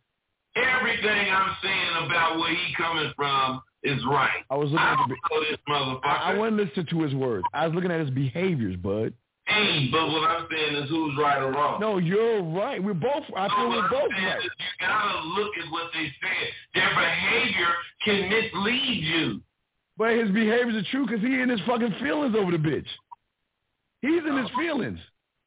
everything 0.56 1.31
I'm 1.31 1.56
saying 1.64 2.06
about 2.06 2.39
where 2.39 2.52
he 2.52 2.76
coming 2.76 3.11
from 3.15 3.61
is 3.88 4.03
right. 4.09 4.43
I 4.49 4.55
was 4.55 4.69
looking 4.69 4.80
I 4.80 4.93
at 4.93 5.07
the. 5.07 5.15
this 5.49 5.57
motherfucker. 5.69 6.05
I, 6.05 6.34
I 6.34 6.38
want 6.38 6.57
to 6.57 6.64
listen 6.64 6.85
to 6.85 7.01
his 7.03 7.14
words. 7.15 7.45
I 7.53 7.65
was 7.68 7.76
looking 7.76 7.91
at 7.91 7.99
his 7.99 8.09
behaviors, 8.09 8.76
bud. 8.77 9.14
Hey, 9.45 9.88
but 9.91 10.07
what 10.07 10.30
I'm 10.30 10.45
saying 10.51 10.76
is 10.84 10.89
who's 10.89 11.18
right 11.18 11.41
or 11.41 11.51
wrong. 11.51 11.80
No, 11.80 11.99
you're 11.99 12.43
right. 12.43 12.84
We're 12.84 12.93
both. 12.93 13.23
I 13.35 13.47
feel 13.47 13.57
So 13.57 13.69
we're 13.69 13.89
both 13.89 14.11
right. 14.11 14.38
is 14.39 14.43
you 14.43 14.88
gotta 14.88 15.27
look 15.30 15.51
at 15.64 15.72
what 15.72 15.89
they 15.93 16.11
said. 16.22 16.47
Their 16.76 16.89
behavior 16.89 17.68
can 18.03 18.30
mislead 18.30 19.03
you. 19.03 19.41
But 19.97 20.11
his 20.15 20.30
behaviors 20.31 20.76
are 20.76 20.91
true 20.91 21.05
because 21.07 21.22
he 21.22 21.39
in 21.41 21.49
his 21.49 21.61
fucking 21.65 21.95
feelings 22.01 22.35
over 22.38 22.51
the 22.51 22.57
bitch. 22.57 22.85
He's 24.01 24.22
in 24.27 24.38
his 24.38 24.47
uh, 24.53 24.59
feelings. 24.59 24.99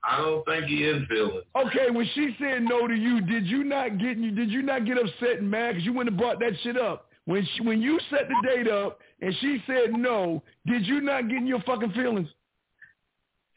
I 0.03 0.17
don't 0.17 0.45
think 0.47 0.65
he 0.65 0.83
is 0.85 1.03
feeling. 1.09 1.43
Okay, 1.55 1.91
when 1.91 2.09
she 2.15 2.35
said 2.41 2.63
no 2.63 2.89
to 2.89 2.95
you, 2.95 3.21
did 3.21 3.47
you 3.47 3.65
not 3.65 3.99
get 3.99 4.17
you? 4.17 4.31
Did 4.31 4.51
you 4.51 4.63
not 4.63 4.87
get 4.87 4.97
upset 4.97 5.39
and 5.41 5.51
mad 5.51 5.73
because 5.73 5.85
you 5.85 5.93
went 5.93 6.09
and 6.09 6.17
brought 6.17 6.41
that 6.41 6.53
shit 6.63 6.79
up? 6.79 7.10
When 7.27 7.47
she, 7.55 7.63
when 7.63 7.81
you 7.81 7.99
set 8.11 8.29
the 8.29 8.49
date 8.49 8.69
up 8.69 8.99
and 9.21 9.35
she 9.41 9.63
said 9.67 9.93
no, 9.93 10.43
did 10.67 10.87
you 10.87 11.01
not 11.01 11.29
get 11.29 11.39
in 11.39 11.47
your 11.47 11.61
fucking 11.63 11.93
feelings? 11.93 12.29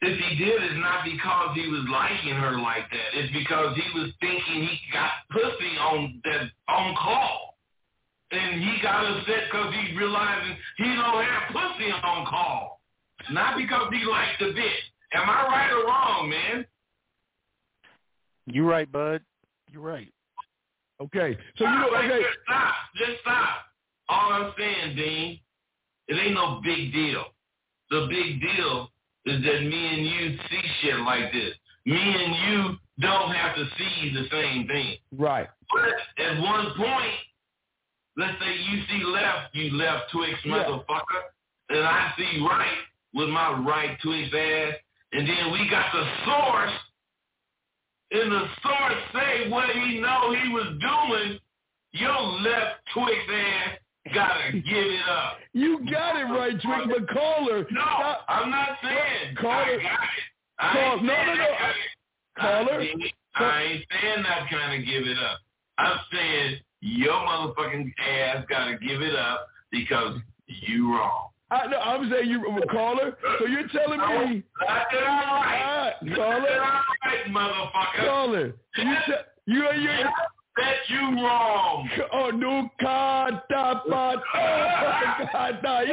If 0.00 0.18
he 0.18 0.44
did, 0.44 0.62
it's 0.62 0.74
not 0.76 1.04
because 1.04 1.56
he 1.56 1.66
was 1.68 1.86
liking 1.90 2.34
her 2.34 2.58
like 2.58 2.90
that. 2.90 3.18
It's 3.18 3.32
because 3.32 3.74
he 3.74 3.98
was 3.98 4.10
thinking 4.20 4.68
he 4.68 4.78
got 4.92 5.10
pussy 5.30 5.78
on 5.80 6.20
that 6.24 6.50
on 6.68 6.94
call, 6.94 7.56
and 8.30 8.62
he 8.62 8.82
got 8.82 9.02
upset 9.02 9.48
because 9.50 9.72
he 9.74 9.96
realized 9.96 10.58
he 10.76 10.84
don't 10.84 11.24
have 11.24 11.48
pussy 11.48 11.90
on 11.90 12.26
call, 12.26 12.80
not 13.30 13.56
because 13.56 13.88
he 13.92 14.04
liked 14.04 14.38
the 14.40 14.46
bitch. 14.46 14.84
Am 15.14 15.30
I 15.30 15.46
right 15.46 15.72
or 15.72 15.86
wrong, 15.86 16.28
man? 16.28 16.66
You're 18.46 18.66
right, 18.66 18.90
bud. 18.90 19.22
You're 19.70 19.82
right. 19.82 20.12
Okay, 21.00 21.36
so 21.56 21.64
you 21.64 21.70
know, 21.70 21.88
okay, 21.96 22.22
Just 22.22 22.38
stop. 22.44 22.74
Just 22.96 23.20
stop. 23.22 23.48
All 24.08 24.32
I'm 24.32 24.52
saying, 24.58 24.96
Dean, 24.96 25.40
it 26.08 26.14
ain't 26.14 26.34
no 26.34 26.60
big 26.62 26.92
deal. 26.92 27.24
The 27.90 28.06
big 28.08 28.40
deal 28.40 28.90
is 29.26 29.42
that 29.42 29.60
me 29.62 29.86
and 29.94 30.06
you 30.06 30.38
see 30.50 30.62
shit 30.82 30.96
like 31.00 31.32
this. 31.32 31.54
Me 31.86 31.96
and 31.98 32.34
you 32.46 32.76
don't 33.00 33.32
have 33.34 33.56
to 33.56 33.64
see 33.76 34.12
the 34.14 34.26
same 34.30 34.66
thing. 34.66 34.96
right. 35.16 35.48
But 35.72 36.24
at 36.24 36.40
one 36.40 36.66
point, 36.76 37.14
let's 38.16 38.38
say 38.40 38.54
you 38.54 38.82
see 38.88 39.04
left, 39.04 39.54
you 39.54 39.72
left 39.76 40.10
Twix 40.12 40.38
Yeah. 40.44 40.52
motherfucker, 40.64 41.22
and 41.70 41.80
I 41.80 42.12
see 42.16 42.40
right 42.48 42.78
with 43.14 43.28
my 43.30 43.52
right 43.66 43.98
Twix 44.02 44.28
ass, 44.34 44.74
and 45.12 45.26
then 45.28 45.50
we 45.52 45.68
got 45.68 45.92
the 45.92 46.04
source, 46.24 46.72
and 48.14 48.32
the 48.32 48.46
source 48.62 49.02
say 49.12 49.48
what 49.50 49.68
he 49.70 50.00
know 50.00 50.34
he 50.42 50.48
was 50.52 50.66
doing, 50.80 51.38
your 51.92 52.18
left 52.42 52.80
Twix 52.94 53.16
ass 53.32 53.78
gotta 54.14 54.52
give 54.52 54.64
it 54.66 55.08
up. 55.08 55.38
You 55.56 55.78
got 55.88 56.16
it 56.16 56.24
right, 56.24 56.60
Twix, 56.60 56.86
but 56.88 57.08
call 57.14 57.48
her. 57.48 57.60
No, 57.70 57.80
Stop. 57.80 58.24
I'm 58.28 58.50
not 58.50 58.70
saying 58.82 59.36
Call 59.40 59.50
I 59.52 59.64
her. 59.66 59.76
got 59.78 60.02
it. 60.02 60.24
I 60.58 60.72
Call- 60.72 60.96
no, 61.00 61.14
no, 61.26 61.34
no. 61.34 61.46
got 61.46 61.70
it. 61.70 61.76
Call. 62.38 62.48
I 62.48 62.82
ain't- 62.82 63.14
I 63.36 63.62
ain't 63.62 63.84
saying 63.90 64.22
that 64.24 64.48
kind 64.50 64.80
of 64.80 64.86
give 64.88 65.06
it 65.06 65.18
up. 65.18 65.38
I'm 65.78 65.98
saying 66.12 66.58
your 66.80 67.12
motherfucking 67.14 67.92
ass 67.98 68.44
gotta 68.48 68.76
give 68.78 69.00
it 69.02 69.14
up 69.16 69.46
because 69.70 70.18
you 70.46 70.92
wrong. 70.96 71.28
I, 71.50 71.66
no, 71.66 71.78
I'm 71.78 72.10
saying 72.10 72.28
you 72.30 72.40
call 72.70 72.96
her. 72.96 73.16
So 73.38 73.46
you're 73.46 73.68
telling 73.68 74.00
me, 74.00 74.42
Not 74.60 74.86
that 74.90 75.02
I'm 75.06 75.42
right. 75.42 75.92
Not 76.02 76.16
call 76.16 76.40
that 76.40 76.48
her, 76.48 76.60
I'm 76.60 76.84
right, 77.04 77.26
motherfucker. 77.28 78.06
call 78.06 78.32
her. 78.32 78.54
You 78.76 78.94
te- 79.06 79.26
you 79.46 79.62
you. 79.72 80.04
Bet 80.56 80.76
you 80.88 81.00
wrong. 81.24 81.88
Oh, 82.12 82.30
no, 82.30 82.70
kata 82.80 83.82
pata 83.90 85.28
kata 85.32 85.84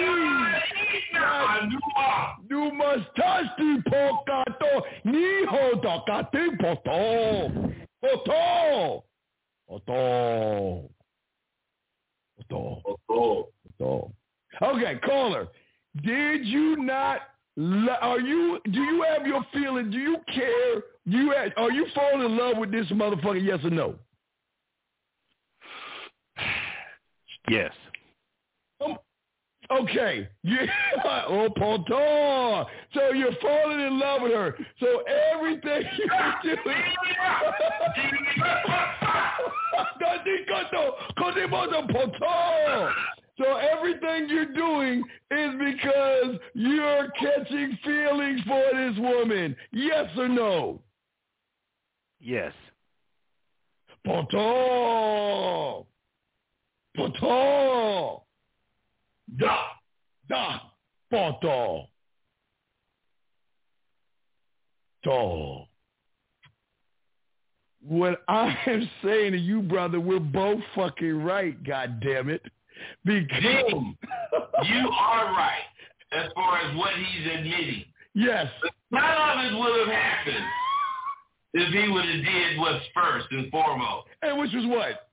Du 2.48 2.72
mustasti 2.72 3.82
pokato 3.90 4.84
niho 5.04 5.82
takati 5.82 6.44
poto 6.60 7.52
poto 8.02 9.04
poto 9.68 10.90
poto 12.38 12.82
poto. 13.80 14.12
Okay, 14.62 15.00
caller. 15.06 15.48
Did 16.04 16.46
you 16.46 16.78
not? 16.78 17.22
Are 18.02 18.20
you? 18.20 18.60
Do 18.72 18.80
you 18.80 19.06
have 19.08 19.28
your 19.28 19.46
feeling? 19.54 19.92
Do 19.92 19.98
you 19.98 20.18
care? 20.34 20.76
Do 21.10 21.18
you? 21.18 21.32
Have, 21.32 21.52
are 21.58 21.72
you 21.72 21.86
falling 21.94 22.26
in 22.26 22.38
love 22.38 22.58
with 22.58 22.72
this 22.72 22.88
motherfucker? 22.88 23.44
Yes 23.44 23.60
or 23.64 23.70
no? 23.70 23.96
Yes. 27.50 27.72
Um, 28.86 28.98
okay. 29.72 30.30
Yeah. 30.44 30.68
Oh, 31.28 31.50
Ponton. 31.58 32.66
So 32.94 33.14
you're 33.14 33.36
falling 33.42 33.80
in 33.80 34.00
love 34.00 34.22
with 34.22 34.32
her. 34.32 34.56
So 34.80 35.02
everything 35.34 35.84
you're 36.44 36.56
doing. 36.56 36.84
So 43.42 43.56
everything 43.56 44.30
you're 44.30 44.54
doing 44.54 45.04
is 45.32 45.52
because 45.58 46.40
you're 46.54 47.10
catching 47.20 47.78
feelings 47.84 48.42
for 48.46 48.64
this 48.74 48.98
woman. 49.00 49.56
Yes 49.72 50.10
or 50.16 50.28
no? 50.28 50.82
Yes. 52.20 52.54
Ponton. 54.06 55.86
Ponton. 56.96 58.22
Da. 59.40 59.58
Da. 60.30 60.60
Ponton. 61.10 61.88
To. 65.04 65.64
What 67.88 68.22
I 68.28 68.56
am 68.68 68.88
saying 69.04 69.32
to 69.32 69.40
you, 69.40 69.64
brother, 69.64 70.00
we're 70.00 70.20
both 70.20 70.60
fucking 70.76 71.24
right, 71.24 71.64
God 71.64 72.00
damn 72.02 72.30
it. 72.30 72.44
Because 73.06 73.44
you 73.44 74.90
are 75.00 75.26
right 75.34 75.66
as 76.12 76.30
far 76.36 76.60
as 76.60 76.76
what 76.76 76.92
he's 76.94 77.28
admitting. 77.28 77.86
Yes. 78.14 78.48
None 78.92 79.04
of 79.04 79.46
it 79.46 79.58
would 79.58 79.80
have 79.80 79.96
happened 79.96 80.46
if 81.54 81.74
he 81.74 81.92
would 81.92 82.06
have 82.06 82.24
did 82.24 82.60
what's 82.60 82.86
first 82.94 83.28
and 83.32 83.50
foremost. 83.50 84.08
And 84.22 84.38
which 84.40 84.52
was 84.54 84.66
what? 84.68 85.10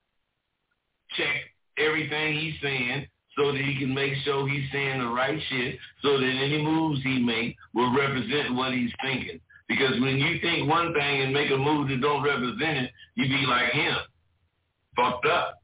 Check 1.17 1.53
everything 1.79 2.39
he's 2.39 2.55
saying 2.63 3.07
so 3.37 3.53
that 3.53 3.61
he 3.61 3.79
can 3.79 3.95
make 3.95 4.15
sure 4.25 4.49
he's 4.49 4.71
saying 4.73 4.99
the 4.99 5.07
right 5.07 5.41
shit 5.49 5.79
so 6.03 6.19
that 6.19 6.27
any 6.27 6.61
moves 6.63 7.03
he 7.03 7.21
make 7.21 7.57
will 7.75 7.97
represent 7.97 8.55
what 8.55 8.73
he's 8.73 8.91
thinking. 9.03 9.41
Because 9.69 10.01
when 10.01 10.17
you 10.17 10.41
think 10.41 10.69
one 10.69 10.93
thing 10.95 11.23
and 11.23 11.33
make 11.33 11.51
a 11.51 11.57
move 11.57 11.89
that 11.89 12.01
don't 12.01 12.23
represent 12.23 12.79
it, 12.79 12.91
you 13.15 13.29
be 13.29 13.47
like 13.47 13.71
him. 13.73 13.97
Fucked 14.97 15.27
up. 15.27 15.58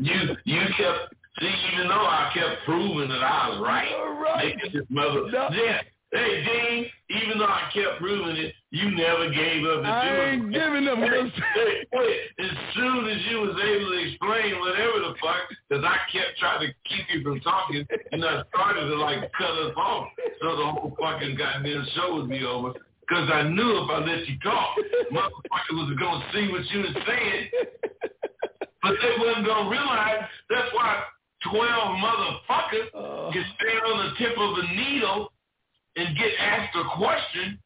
You 0.00 0.34
you 0.44 0.60
kept 0.76 1.14
see, 1.38 1.52
even 1.74 1.88
though 1.88 2.06
I 2.08 2.30
kept 2.32 2.64
proving 2.64 3.08
that 3.10 3.22
I 3.22 3.48
was 3.50 3.60
right, 3.60 3.92
right. 4.20 4.56
making 4.56 4.72
this 4.72 4.86
mother 4.88 5.30
No. 5.30 5.48
yeah. 5.52 5.80
Hey 6.10 6.42
Dean, 6.42 6.86
even 7.22 7.38
though 7.38 7.46
I 7.46 7.70
kept 7.72 8.00
proving 8.00 8.34
it, 8.36 8.52
You 8.72 8.90
never 8.96 9.30
gave 9.30 9.62
up. 9.66 9.84
I 9.84 10.30
ain't 10.32 10.50
giving 10.50 10.88
up. 10.88 10.98
Wait, 10.98 11.10
wait, 11.30 11.86
wait. 11.92 12.20
As 12.40 12.50
soon 12.74 13.06
as 13.06 13.18
you 13.30 13.42
was 13.42 13.54
able 13.62 13.90
to 13.92 13.98
explain 14.08 14.58
whatever 14.58 14.98
the 15.06 15.14
fuck, 15.22 15.42
because 15.68 15.84
I 15.84 15.98
kept 16.10 16.38
trying 16.38 16.66
to 16.66 16.72
keep 16.88 17.06
you 17.14 17.22
from 17.22 17.38
talking, 17.40 17.86
and 18.12 18.24
I 18.24 18.42
started 18.48 18.88
to 18.88 18.96
like 18.96 19.30
cut 19.38 19.50
us 19.50 19.74
off, 19.76 20.08
so 20.42 20.56
the 20.56 20.66
whole 20.66 20.96
fucking 20.98 21.36
goddamn 21.36 21.86
show 21.94 22.16
would 22.16 22.28
be 22.30 22.42
over. 22.44 22.72
Because 23.06 23.28
I 23.32 23.42
knew 23.42 23.70
if 23.82 23.90
I 23.90 23.98
let 24.06 24.26
you 24.26 24.38
talk, 24.42 24.76
motherfucker 25.12 25.74
was 25.78 25.94
gonna 25.98 26.24
see 26.32 26.50
what 26.50 26.64
you 26.70 26.80
was 26.80 26.96
saying, 27.06 27.48
but 28.82 28.94
they 29.02 29.14
wasn't 29.18 29.46
gonna 29.46 29.70
realize 29.70 30.22
that's 30.48 30.72
why 30.74 31.02
twelve 31.50 31.96
motherfuckers 31.96 32.88
uh. 32.94 33.32
can 33.32 33.44
stand 33.56 33.82
on 33.86 34.06
the 34.06 34.12
tip 34.18 34.36
of 34.36 34.58
a 34.58 34.74
needle 34.74 35.32
and 35.96 36.16
get 36.16 36.30
asked 36.38 36.76
a 36.76 36.84
question, 36.96 37.58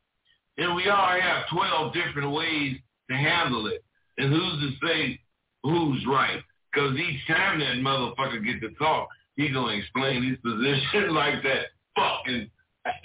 and 0.59 0.75
we 0.75 0.89
all 0.89 1.21
have 1.21 1.45
12 1.53 1.93
different 1.93 2.33
ways 2.33 2.77
to 3.11 3.17
handle 3.17 3.67
it. 3.67 3.85
And 4.19 4.33
who's 4.33 4.61
to 4.61 4.87
say 4.87 5.21
who's 5.63 6.05
right? 6.07 6.41
Because 6.73 6.97
each 6.97 7.27
time 7.27 7.61
that 7.61 7.77
motherfucker 7.77 8.45
get 8.45 8.61
to 8.61 8.75
talk, 8.77 9.09
he 9.37 9.51
going 9.51 9.77
to 9.77 9.83
explain 9.83 10.23
his 10.23 10.39
position 10.45 11.15
like 11.15 11.43
that 11.43 11.67
fucking 11.97 12.51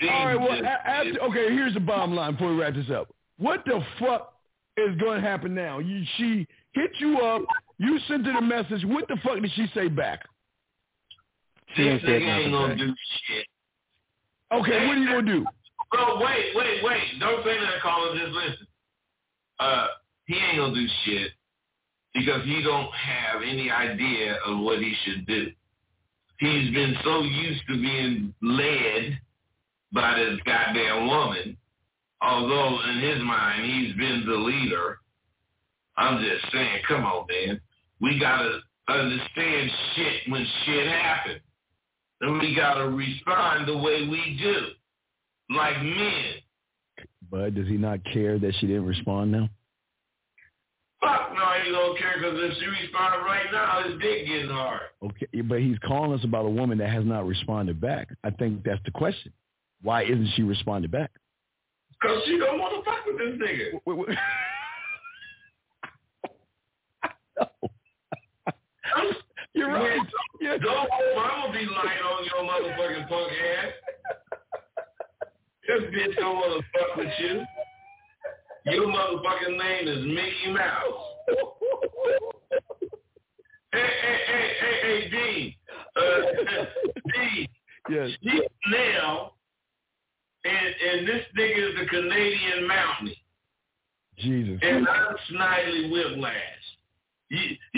All 0.09 0.25
right, 0.25 0.35
well, 0.39 0.65
after, 0.65 1.19
okay, 1.21 1.53
here's 1.53 1.73
the 1.73 1.79
bottom 1.79 2.15
line 2.15 2.33
before 2.33 2.53
we 2.53 2.61
wrap 2.61 2.73
this 2.73 2.89
up. 2.89 3.13
What 3.37 3.63
the 3.65 3.81
fuck 3.99 4.33
is 4.77 4.95
going 4.99 5.21
to 5.21 5.27
happen 5.27 5.53
now? 5.53 5.79
You, 5.79 6.03
she 6.17 6.47
hit 6.73 6.91
you 6.99 7.19
up. 7.19 7.41
You 7.79 7.97
sent 8.07 8.25
her 8.25 8.33
the 8.33 8.41
message. 8.41 8.83
What 8.85 9.07
the 9.07 9.15
fuck 9.23 9.41
did 9.41 9.51
she 9.55 9.65
say 9.73 9.87
back? 9.87 10.25
She 11.75 11.83
ain't 11.83 12.01
This 12.01 12.09
said 12.09 12.21
ain't 12.21 12.25
nothing 12.27 12.51
gonna 12.51 12.67
back. 12.69 12.77
do 12.77 12.93
shit. 13.27 13.45
Okay, 14.51 14.87
what 14.87 14.97
are 14.97 15.01
you 15.01 15.09
going 15.09 15.25
to 15.25 15.31
do? 15.31 15.45
Bro, 15.91 16.17
wait, 16.19 16.55
wait, 16.55 16.83
wait. 16.83 17.01
Don't 17.19 17.43
say 17.43 17.57
that, 17.59 17.81
caller. 17.81 18.17
Just 18.17 18.31
listen. 18.33 18.67
Uh, 19.59 19.87
he 20.25 20.35
ain't 20.35 20.57
gonna 20.57 20.73
do 20.75 20.87
shit 21.05 21.31
because 22.13 22.43
he 22.45 22.61
don't 22.63 22.93
have 22.93 23.41
any 23.41 23.71
idea 23.71 24.37
of 24.45 24.59
what 24.59 24.79
he 24.79 24.93
should 25.03 25.25
do. 25.25 25.51
He's 26.39 26.73
been 26.73 26.95
so 27.03 27.21
used 27.21 27.61
to 27.67 27.73
being 27.75 28.33
led 28.41 29.19
by 29.91 30.15
this 30.17 30.39
goddamn 30.45 31.07
woman, 31.07 31.57
although 32.21 32.79
in 32.89 32.99
his 32.99 33.21
mind 33.23 33.65
he's 33.65 33.95
been 33.95 34.23
the 34.25 34.35
leader. 34.35 34.99
I'm 35.97 36.21
just 36.23 36.51
saying, 36.53 36.81
come 36.87 37.03
on, 37.03 37.25
man. 37.27 37.59
We 38.01 38.19
gotta 38.19 38.59
understand 38.87 39.71
shit 39.95 40.31
when 40.31 40.45
shit 40.65 40.87
happens. 40.87 41.41
And 42.21 42.39
we 42.39 42.55
gotta 42.55 42.89
respond 42.89 43.67
the 43.67 43.77
way 43.77 44.07
we 44.07 44.37
do. 44.41 45.55
Like 45.55 45.81
men. 45.81 46.35
Bud, 47.31 47.55
does 47.55 47.67
he 47.67 47.77
not 47.77 47.99
care 48.11 48.39
that 48.39 48.53
she 48.59 48.67
didn't 48.67 48.85
respond 48.85 49.31
now? 49.31 49.49
Fuck 51.01 51.31
no, 51.33 51.45
he 51.63 51.71
don't 51.71 51.97
care 51.97 52.15
because 52.17 52.37
if 52.37 52.57
she 52.57 52.65
respond 52.65 53.25
right 53.25 53.45
now, 53.53 53.83
his 53.83 53.93
dick 54.01 54.27
getting 54.27 54.49
hard. 54.49 54.81
Okay, 55.03 55.41
but 55.41 55.59
he's 55.59 55.77
calling 55.79 56.17
us 56.17 56.23
about 56.25 56.45
a 56.45 56.49
woman 56.49 56.77
that 56.79 56.89
has 56.89 57.05
not 57.05 57.25
responded 57.25 57.79
back. 57.79 58.09
I 58.23 58.31
think 58.31 58.63
that's 58.65 58.81
the 58.83 58.91
question. 58.91 59.31
Why 59.81 60.03
isn't 60.03 60.29
she 60.35 60.43
responded 60.43 60.91
back? 60.91 61.11
Because 61.91 62.21
she 62.25 62.37
don't 62.37 62.59
want 62.59 62.83
to 62.83 62.89
fuck 62.89 63.05
with 63.05 63.17
this 63.17 63.39
nigga. 63.39 64.15
You're 69.53 69.67
right. 69.67 69.99
Yeah. 70.41 70.57
Don't 70.57 70.89
hope 70.91 71.17
I'm 71.17 71.51
to 71.51 71.59
be 71.59 71.65
lying 71.65 72.03
on 72.03 72.25
your 72.25 72.43
motherfucking 72.43 73.07
punk 73.09 73.31
ass. 73.31 73.73
This 75.67 75.81
bitch 75.93 76.15
don't 76.15 76.35
want 76.35 76.63
to 76.63 76.79
fuck 76.79 76.95
with 76.97 77.13
you. 77.19 77.45
Your 78.65 78.87
motherfucking 78.87 79.57
name 79.57 79.87
is 79.87 80.05
Mickey 80.05 80.51
Mouse. 80.53 81.03
hey, 83.73 83.89
hey, 84.01 84.17
hey, 84.27 84.53
hey, 84.59 84.75
hey, 84.81 85.09
D. 85.09 85.57
Uh, 85.95 86.01
D. 87.13 87.49
Yes. 87.89 88.09
She 88.21 88.41
now, 88.71 89.33
and, 90.45 90.75
and 90.91 91.07
this 91.07 91.23
nigga 91.37 91.69
is 91.69 91.75
the 91.79 91.85
Canadian 91.89 92.67
Mountie. 92.67 93.17
Jesus. 94.17 94.59
And 94.61 94.87
I'm 94.87 95.15
Snidely 95.31 95.91
Whiplash. 95.91 96.33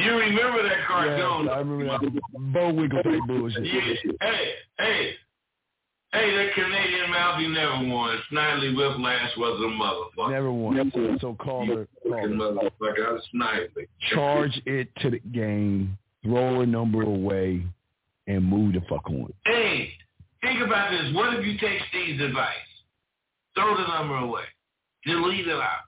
You, 0.04 0.18
remember 0.18 0.64
that 0.64 0.88
cartoon? 0.88 1.50
I 1.50 1.58
remember 1.60 1.86
that. 1.86 2.22
Bullwinkle 2.54 3.04
type 3.04 3.20
bullshit. 3.28 3.66
Yeah. 3.66 3.82
Hey, 4.22 4.52
hey, 4.80 5.12
hey, 6.14 6.36
that 6.36 6.54
Canadian 6.54 7.12
Mountie 7.12 7.54
never 7.54 7.94
won. 7.94 8.18
Snidely 8.32 8.76
Whiplash 8.76 9.38
was 9.38 9.60
a 9.60 10.22
motherfucker. 10.22 10.32
Never 10.32 10.52
won. 10.52 10.92
So, 10.94 11.18
so 11.22 11.36
call 11.36 11.66
her. 11.68 11.88
Call 12.04 12.14
her. 12.14 12.28
motherfucker. 12.28 13.08
I'm 13.08 13.20
Snidely. 13.34 13.88
Charge 14.14 14.62
it 14.66 14.90
to 15.02 15.10
the 15.12 15.20
game. 15.20 15.98
Throw 16.24 16.62
a 16.62 16.66
number 16.66 17.02
away, 17.02 17.66
and 18.28 18.46
move 18.46 18.74
the 18.74 18.82
fuck 18.88 19.10
on. 19.10 19.34
Hey, 19.46 19.90
think 20.42 20.62
about 20.62 20.92
this. 20.92 21.14
What 21.16 21.34
if 21.34 21.46
you 21.46 21.58
take 21.58 21.80
Steve's 21.90 22.22
advice? 22.22 22.56
Throw 23.56 23.76
the 23.76 23.88
number 23.88 24.18
away. 24.18 24.44
Delete 25.06 25.48
it 25.48 25.54
out. 25.54 25.82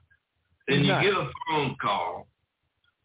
And 0.66 0.84
you 0.84 0.92
get 0.92 1.12
a 1.12 1.30
phone 1.48 1.76
call 1.80 2.26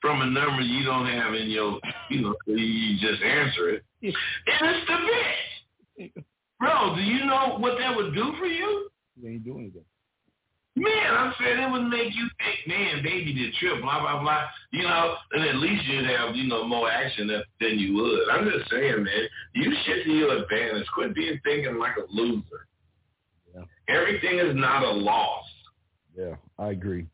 from 0.01 0.21
a 0.21 0.25
number 0.25 0.61
you 0.61 0.83
don't 0.85 1.07
have 1.07 1.33
in 1.33 1.49
your, 1.49 1.79
you 2.09 2.21
know, 2.21 2.35
you 2.45 2.97
just 2.99 3.21
answer 3.21 3.69
it. 3.69 3.83
And 4.01 4.13
it's 4.45 4.87
the 4.87 4.93
bitch. 4.93 6.23
Bro, 6.59 6.95
do 6.95 7.01
you 7.01 7.25
know 7.25 7.57
what 7.59 7.77
that 7.79 7.95
would 7.95 8.13
do 8.13 8.33
for 8.39 8.45
you? 8.45 8.89
You 9.21 9.29
ain't 9.29 9.43
doing 9.43 9.59
anything. 9.59 9.83
Man, 10.75 11.13
I'm 11.13 11.33
saying 11.39 11.59
it 11.59 11.71
would 11.71 11.89
make 11.89 12.15
you 12.15 12.27
think, 12.37 12.67
man, 12.67 13.03
baby 13.03 13.33
did 13.33 13.53
trip, 13.55 13.81
blah, 13.81 13.99
blah, 13.99 14.21
blah. 14.21 14.45
You 14.71 14.83
know, 14.83 15.15
and 15.33 15.43
at 15.43 15.55
least 15.55 15.83
you'd 15.85 16.05
have, 16.05 16.35
you 16.35 16.47
know, 16.47 16.65
more 16.65 16.89
action 16.89 17.27
than, 17.27 17.43
than 17.59 17.77
you 17.79 17.95
would. 17.95 18.29
I'm 18.29 18.49
just 18.49 18.69
saying, 18.71 19.03
man, 19.03 19.27
use 19.55 19.77
shit 19.85 20.05
to 20.05 20.11
your 20.11 20.37
advantage. 20.37 20.87
Quit 20.93 21.15
being 21.15 21.39
thinking 21.43 21.77
like 21.77 21.97
a 21.97 22.05
loser. 22.09 22.67
Yeah. 23.53 23.63
Everything 23.93 24.39
is 24.39 24.55
not 24.55 24.83
a 24.83 24.91
loss. 24.91 25.45
Yeah, 26.17 26.35
I 26.57 26.69
agree. 26.69 27.07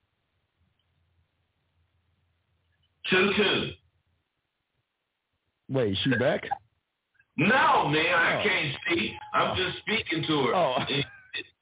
Two-two. 3.09 3.71
Wait, 5.69 5.97
she 6.03 6.09
back? 6.17 6.43
No, 7.37 7.87
man, 7.89 8.05
I 8.15 8.39
Oh. 8.39 8.43
can't 8.47 8.75
speak. 8.85 9.11
I'm 9.33 9.55
just 9.57 9.77
speaking 9.79 10.23
to 10.27 10.43
her. 10.47 10.55
Oh. 10.55 10.75
And, 10.77 11.05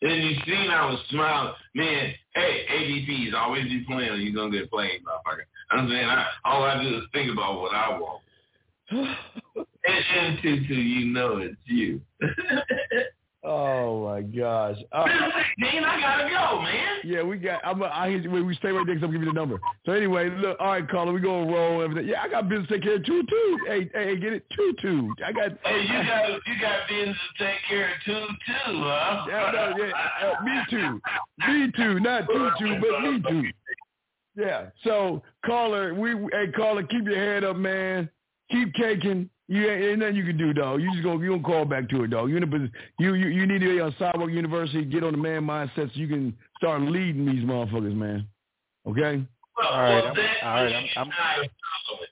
and 0.04 0.24
you 0.24 0.36
seen 0.46 0.70
I 0.70 0.86
was 0.90 1.00
smiling. 1.10 1.54
Man, 1.74 2.14
hey, 2.36 2.66
ADPs 2.70 3.34
always 3.34 3.64
be 3.66 3.84
playing. 3.88 4.22
You're 4.22 4.34
going 4.34 4.52
to 4.52 4.60
get 4.60 4.70
played, 4.70 5.02
motherfucker. 5.04 5.46
I'm 5.72 5.90
saying 5.90 6.06
I, 6.06 6.28
all 6.46 6.64
I 6.64 6.82
do 6.84 6.98
is 6.98 7.04
think 7.12 7.32
about 7.32 7.60
what 7.62 7.74
I 7.74 7.98
want. 7.98 8.22
and, 8.92 9.08
and 9.86 10.40
Tutu, 10.42 10.76
you 10.76 11.08
know 11.08 11.38
it's 11.38 11.56
you. 11.66 12.02
Oh 13.46 14.06
my 14.06 14.22
gosh. 14.22 14.78
Uh, 14.94 15.04
Dean, 15.60 15.84
I 15.84 16.00
gotta 16.00 16.30
go, 16.30 16.62
man. 16.62 17.00
yeah, 17.04 17.22
we 17.24 17.38
got. 17.38 17.60
I'm. 17.66 17.84
I 17.84 18.10
hear 18.10 18.20
you. 18.20 18.46
We 18.46 18.56
stay 18.56 18.70
right 18.70 18.86
there. 18.86 18.96
Cause 18.96 19.04
I'm 19.04 19.12
giving 19.12 19.28
you 19.28 19.34
the 19.34 19.40
number. 19.40 19.60
So 19.86 19.92
anyway, 19.92 20.30
look. 20.30 20.58
All 20.62 20.68
right, 20.68 20.90
caller, 20.90 21.12
we 21.12 21.20
gonna 21.20 21.52
roll 21.52 21.82
everything. 21.82 22.08
Yeah, 22.08 22.22
I 22.22 22.30
got 22.30 22.48
business 22.48 22.70
to 22.70 22.76
take 22.76 22.84
care 22.84 22.96
of 22.96 23.06
two 23.06 23.24
two. 23.30 23.60
Hey, 23.68 23.90
hey, 23.94 24.18
get 24.18 24.32
it 24.32 24.46
two 24.56 24.74
two. 24.82 25.14
I 25.26 25.34
got. 25.34 25.58
Hey, 25.66 25.82
you 25.82 26.08
got 26.08 26.30
you 26.30 26.62
got 26.62 26.88
business 26.88 27.18
to 27.38 27.44
take 27.44 27.58
care 27.68 27.88
of 27.88 28.02
too, 28.06 28.28
too, 28.46 28.82
huh? 28.82 29.26
Yeah, 29.28 29.52
no, 29.54 29.86
yeah, 29.86 30.30
uh, 30.30 30.44
me 30.44 30.62
too. 30.70 31.02
Me 31.48 31.72
too. 31.76 32.00
Not 32.00 32.28
two 32.28 32.50
two, 32.60 32.78
but 32.80 33.02
me 33.02 33.22
too. 33.30 33.50
Yeah. 34.36 34.68
So 34.86 35.22
caller, 35.46 35.94
we 35.94 36.12
hey 36.32 36.52
caller, 36.56 36.84
keep 36.84 37.06
your 37.06 37.18
head 37.18 37.44
up, 37.44 37.58
man. 37.58 38.10
Keep 38.50 38.74
caking. 38.74 39.30
You 39.50 39.70
ain't, 39.70 39.84
ain't 39.84 40.00
nothing 40.00 40.16
you 40.16 40.24
can 40.24 40.38
do, 40.38 40.54
dog. 40.54 40.82
You 40.82 40.90
just 40.92 41.04
gonna 41.04 41.22
you 41.24 41.32
gonna 41.32 41.44
call 41.44 41.66
back 41.66 41.90
to 41.90 42.04
it, 42.04 42.10
dog. 42.12 42.30
You 42.30 42.38
in 42.38 42.44
a 42.44 42.48
posi- 42.48 42.72
you 43.00 43.14
you 43.16 43.28
you 43.28 43.46
need 43.46 43.60
to 43.60 43.68
be 43.68 43.80
on 43.82 43.94
Sidewalk 44.00 44.30
University, 44.32 44.86
get 44.86 45.04
on 45.04 45.12
the 45.12 45.18
man 45.18 45.44
mindset 45.44 45.76
so 45.94 46.00
you 46.00 46.08
can 46.08 46.36
start 46.58 46.82
leading 46.82 47.26
these 47.26 47.44
motherfuckers, 47.44 47.96
man. 47.96 48.28
Okay. 48.88 49.24
Well, 49.58 49.68
all 49.68 49.82
right. 49.82 50.04
Well, 50.04 50.14
I'm, 50.14 50.48
all 50.48 50.64
right. 50.64 50.74
I'm- 50.74 50.86
I'm- 50.96 51.10
not 51.10 51.46
a 51.46 51.50
problem. 51.50 52.08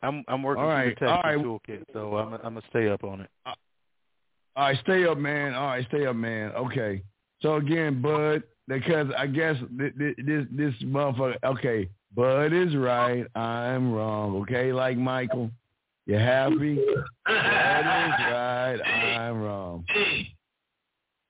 I'm 0.00 0.24
I'm 0.28 0.42
working 0.44 0.62
All 0.62 0.68
through 0.70 0.76
right, 0.76 1.00
the 1.00 1.06
all 1.06 1.22
texting 1.22 1.24
right. 1.24 1.38
toolkit, 1.44 1.84
so 1.92 2.16
I'm 2.18 2.32
I'm 2.34 2.40
gonna 2.54 2.62
stay 2.70 2.88
up 2.88 3.02
on 3.04 3.22
it. 3.22 3.30
Uh, 3.46 3.52
all 4.54 4.64
right, 4.66 4.78
stay 4.82 5.04
up, 5.06 5.18
man. 5.18 5.54
All 5.54 5.66
right, 5.68 5.84
stay 5.88 6.06
up, 6.06 6.14
man. 6.14 6.52
Okay. 6.52 7.02
So 7.42 7.56
again, 7.56 8.00
Bud, 8.02 8.42
because 8.68 9.06
I 9.16 9.26
guess 9.26 9.56
th- 9.78 9.96
th- 9.98 10.16
this 10.24 10.46
this 10.52 10.74
motherfucker. 10.84 11.36
Okay, 11.44 11.88
Bud 12.14 12.52
is 12.52 12.76
right. 12.76 13.26
I'm 13.34 13.92
wrong. 13.92 14.36
Okay, 14.42 14.72
like 14.72 14.96
Michael, 14.96 15.50
you 16.08 16.16
happy? 16.16 16.74
Bud 17.26 17.34
is 17.34 17.36
right. 17.36 18.78
I'm 18.84 19.40
wrong. 19.40 19.84
Hey, 19.88 20.34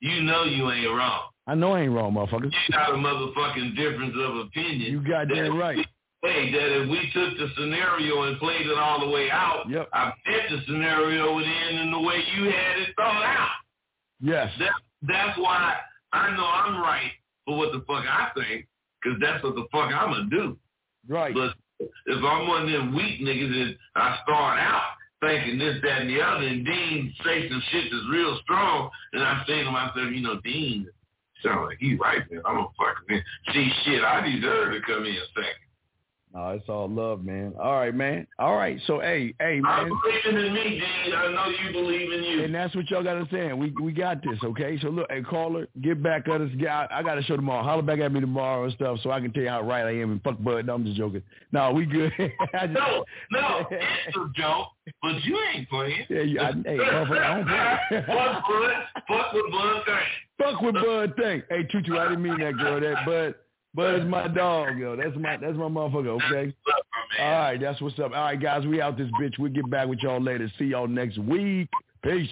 you 0.00 0.22
know 0.22 0.44
you 0.44 0.70
ain't 0.70 0.86
wrong. 0.88 1.24
I 1.48 1.54
know 1.54 1.72
I 1.72 1.82
ain't 1.82 1.92
wrong, 1.92 2.12
motherfucker. 2.14 2.44
You 2.44 2.72
got 2.72 2.90
a 2.90 2.96
motherfucking 2.96 3.74
difference 3.76 4.14
of 4.16 4.36
opinion. 4.46 4.92
You 4.92 5.00
goddamn 5.06 5.56
right. 5.56 5.84
Hey, 6.22 6.50
that 6.52 6.82
if 6.82 6.88
we 6.90 7.10
took 7.12 7.38
the 7.38 7.48
scenario 7.56 8.22
and 8.22 8.38
played 8.38 8.66
it 8.66 8.78
all 8.78 9.00
the 9.00 9.08
way 9.08 9.30
out, 9.30 9.64
Yep. 9.68 9.88
I 9.92 10.12
bet 10.26 10.50
the 10.50 10.58
scenario 10.66 11.34
would 11.34 11.44
end 11.44 11.78
in 11.80 11.90
the 11.90 12.00
way 12.00 12.16
you 12.36 12.44
had 12.44 12.78
it 12.80 12.88
thought 12.96 13.24
out. 13.24 13.50
Yes. 14.20 14.52
That, 14.58 14.70
that's 15.02 15.38
why 15.38 15.76
I 16.12 16.36
know 16.36 16.44
I'm 16.44 16.80
right 16.82 17.12
for 17.46 17.56
what 17.56 17.72
the 17.72 17.84
fuck 17.86 18.04
I 18.04 18.30
think, 18.36 18.66
because 19.02 19.18
that's 19.20 19.42
what 19.42 19.54
the 19.54 19.66
fuck 19.72 19.92
I'm 19.92 20.10
gonna 20.12 20.30
do. 20.30 20.56
Right. 21.08 21.32
But 21.34 21.54
if 21.80 22.24
I'm 22.24 22.48
one 22.48 22.62
of 22.62 22.70
them 22.70 22.94
weak 22.94 23.20
niggas 23.20 23.62
and 23.62 23.76
I 23.94 24.18
start 24.22 24.58
out 24.58 24.92
thinking 25.20 25.58
this, 25.58 25.78
that, 25.82 26.02
and 26.02 26.10
the 26.10 26.20
other, 26.20 26.46
and 26.46 26.64
Dean 26.64 27.12
say 27.24 27.48
some 27.48 27.62
shit 27.70 27.84
that's 27.90 28.04
real 28.10 28.38
strong, 28.44 28.90
and 29.12 29.22
I 29.22 29.42
say 29.46 29.64
to 29.64 29.70
myself, 29.70 30.12
you 30.12 30.22
know, 30.22 30.40
Dean 30.42 30.88
sound 31.42 31.66
like 31.66 31.78
he 31.78 31.94
right 31.96 32.22
man. 32.30 32.42
I'm 32.44 32.56
gonna 32.56 32.68
fucking 32.78 33.16
in. 33.16 33.22
See 33.52 33.70
shit, 33.84 34.02
I 34.02 34.20
deserve 34.28 34.72
to 34.72 34.80
come 34.86 35.04
in 35.04 35.16
second. 35.34 35.67
No, 36.34 36.50
it's 36.50 36.68
all 36.68 36.88
love, 36.90 37.24
man. 37.24 37.54
All 37.58 37.76
right, 37.76 37.94
man. 37.94 38.26
All 38.38 38.54
right. 38.54 38.78
So, 38.86 39.00
hey, 39.00 39.34
hey, 39.40 39.60
man. 39.60 39.64
I'm 39.72 39.88
man. 39.88 39.98
believing 40.24 40.46
in 40.46 40.52
me, 40.54 40.62
Dean. 40.80 41.14
I 41.14 41.32
know 41.32 41.46
you 41.48 41.72
believe 41.72 42.12
in 42.12 42.22
you. 42.22 42.44
And 42.44 42.54
that's 42.54 42.74
what 42.76 42.88
y'all 42.90 43.02
got 43.02 43.14
to 43.14 43.26
say. 43.32 43.52
We 43.54 43.72
we 43.80 43.92
got 43.92 44.22
this, 44.22 44.38
okay? 44.44 44.78
So 44.82 44.88
look, 44.88 45.06
hey 45.10 45.22
caller, 45.22 45.68
get 45.80 46.02
back 46.02 46.28
at 46.28 46.40
us. 46.42 46.50
Guy, 46.62 46.86
I 46.90 47.02
got 47.02 47.14
to 47.14 47.22
show 47.22 47.36
tomorrow. 47.36 47.62
Holler 47.64 47.82
back 47.82 48.00
at 48.00 48.12
me 48.12 48.20
tomorrow 48.20 48.64
and 48.64 48.72
stuff, 48.74 48.98
so 49.02 49.10
I 49.10 49.20
can 49.20 49.32
tell 49.32 49.42
you 49.42 49.48
how 49.48 49.62
right 49.62 49.84
I 49.86 49.92
am. 50.00 50.12
And 50.12 50.22
fuck 50.22 50.38
Bud. 50.38 50.66
No, 50.66 50.74
I'm 50.74 50.84
just 50.84 50.98
joking. 50.98 51.22
No, 51.50 51.72
we 51.72 51.86
good. 51.86 52.12
Just, 52.18 52.72
No, 52.72 53.04
no, 53.30 53.66
it's 53.70 54.16
a 54.16 54.28
joke, 54.36 54.68
but 55.02 55.24
you 55.24 55.38
ain't 55.54 55.68
playing. 55.70 56.04
Yeah, 56.10 56.20
you, 56.20 56.40
I, 56.40 56.52
hey, 56.52 56.76
motherfucker, 56.78 57.24
I 57.24 57.34
don't 57.36 57.46
play. 57.88 58.04
fuck 58.06 58.44
Bud, 58.46 58.72
fuck 59.08 59.32
with 59.32 59.50
Bud 59.50 59.82
thing. 59.86 59.96
Fuck 60.38 60.60
with 60.60 60.74
Bud 60.74 61.14
thing. 61.16 61.42
Hey, 61.48 61.62
Tutu, 61.72 61.96
I 61.98 62.04
didn't 62.08 62.22
mean 62.22 62.38
that, 62.40 62.56
girl. 62.58 62.80
That 62.80 63.04
Bud, 63.06 63.34
Bud 63.74 63.94
it's 63.94 64.06
my 64.06 64.28
dog, 64.28 64.78
yo. 64.78 64.96
That's 64.96 65.16
my 65.16 65.36
that's 65.36 65.56
my 65.56 65.68
motherfucker. 65.68 66.20
Okay. 66.22 66.54
All 67.20 67.30
right, 67.30 67.60
that's 67.60 67.80
what's 67.80 67.98
up. 67.98 68.12
All 68.12 68.24
right, 68.24 68.40
guys, 68.40 68.66
we 68.66 68.80
out 68.80 68.96
this 68.96 69.10
bitch. 69.20 69.38
We'll 69.38 69.52
get 69.52 69.68
back 69.70 69.88
with 69.88 70.00
y'all 70.00 70.20
later. 70.20 70.50
See 70.58 70.66
y'all 70.66 70.88
next 70.88 71.18
week. 71.18 71.68
Peace. 72.02 72.28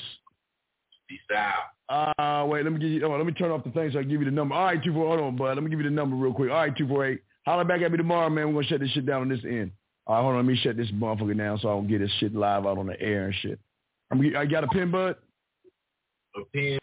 Peace 1.08 1.18
out. 1.34 1.72
Uh, 2.18 2.46
wait, 2.46 2.64
let 2.64 2.72
me 2.72 2.80
give 2.80 2.90
you. 2.90 3.04
Oh, 3.06 3.16
let 3.16 3.26
me 3.26 3.32
turn 3.32 3.50
off 3.50 3.64
the 3.64 3.70
thing 3.70 3.90
so 3.92 3.98
I 3.98 4.02
can 4.02 4.10
give 4.10 4.20
you 4.20 4.24
the 4.24 4.32
number. 4.32 4.54
All 4.54 4.64
right, 4.64 4.82
two 4.82 4.92
four. 4.92 5.06
Hold 5.06 5.20
on, 5.20 5.36
bud. 5.36 5.54
Let 5.54 5.62
me 5.62 5.70
give 5.70 5.78
you 5.78 5.84
the 5.84 5.94
number 5.94 6.16
real 6.16 6.32
quick. 6.32 6.50
All 6.50 6.56
right, 6.56 6.76
two 6.76 6.88
four 6.88 7.06
eight. 7.06 7.22
Holler 7.44 7.64
back 7.64 7.80
at 7.82 7.92
me 7.92 7.96
tomorrow, 7.96 8.28
man. 8.28 8.48
We're 8.48 8.62
gonna 8.62 8.66
shut 8.66 8.80
this 8.80 8.90
shit 8.90 9.06
down 9.06 9.22
on 9.22 9.28
this 9.28 9.44
end. 9.44 9.70
All 10.06 10.16
right, 10.16 10.22
hold 10.22 10.34
on. 10.34 10.46
Let 10.46 10.50
me 10.50 10.56
shut 10.56 10.76
this 10.76 10.90
motherfucker 10.90 11.36
down 11.36 11.58
so 11.60 11.68
I 11.68 11.72
don't 11.72 11.86
get 11.86 12.00
this 12.00 12.10
shit 12.18 12.34
live 12.34 12.66
out 12.66 12.78
on 12.78 12.86
the 12.86 13.00
air 13.00 13.26
and 13.26 13.34
shit. 13.40 13.60
I'm. 14.10 14.20
I 14.36 14.46
got 14.46 14.64
a 14.64 14.68
pin, 14.68 14.90
bud. 14.90 15.16
A 16.36 16.44
pin. 16.52 16.78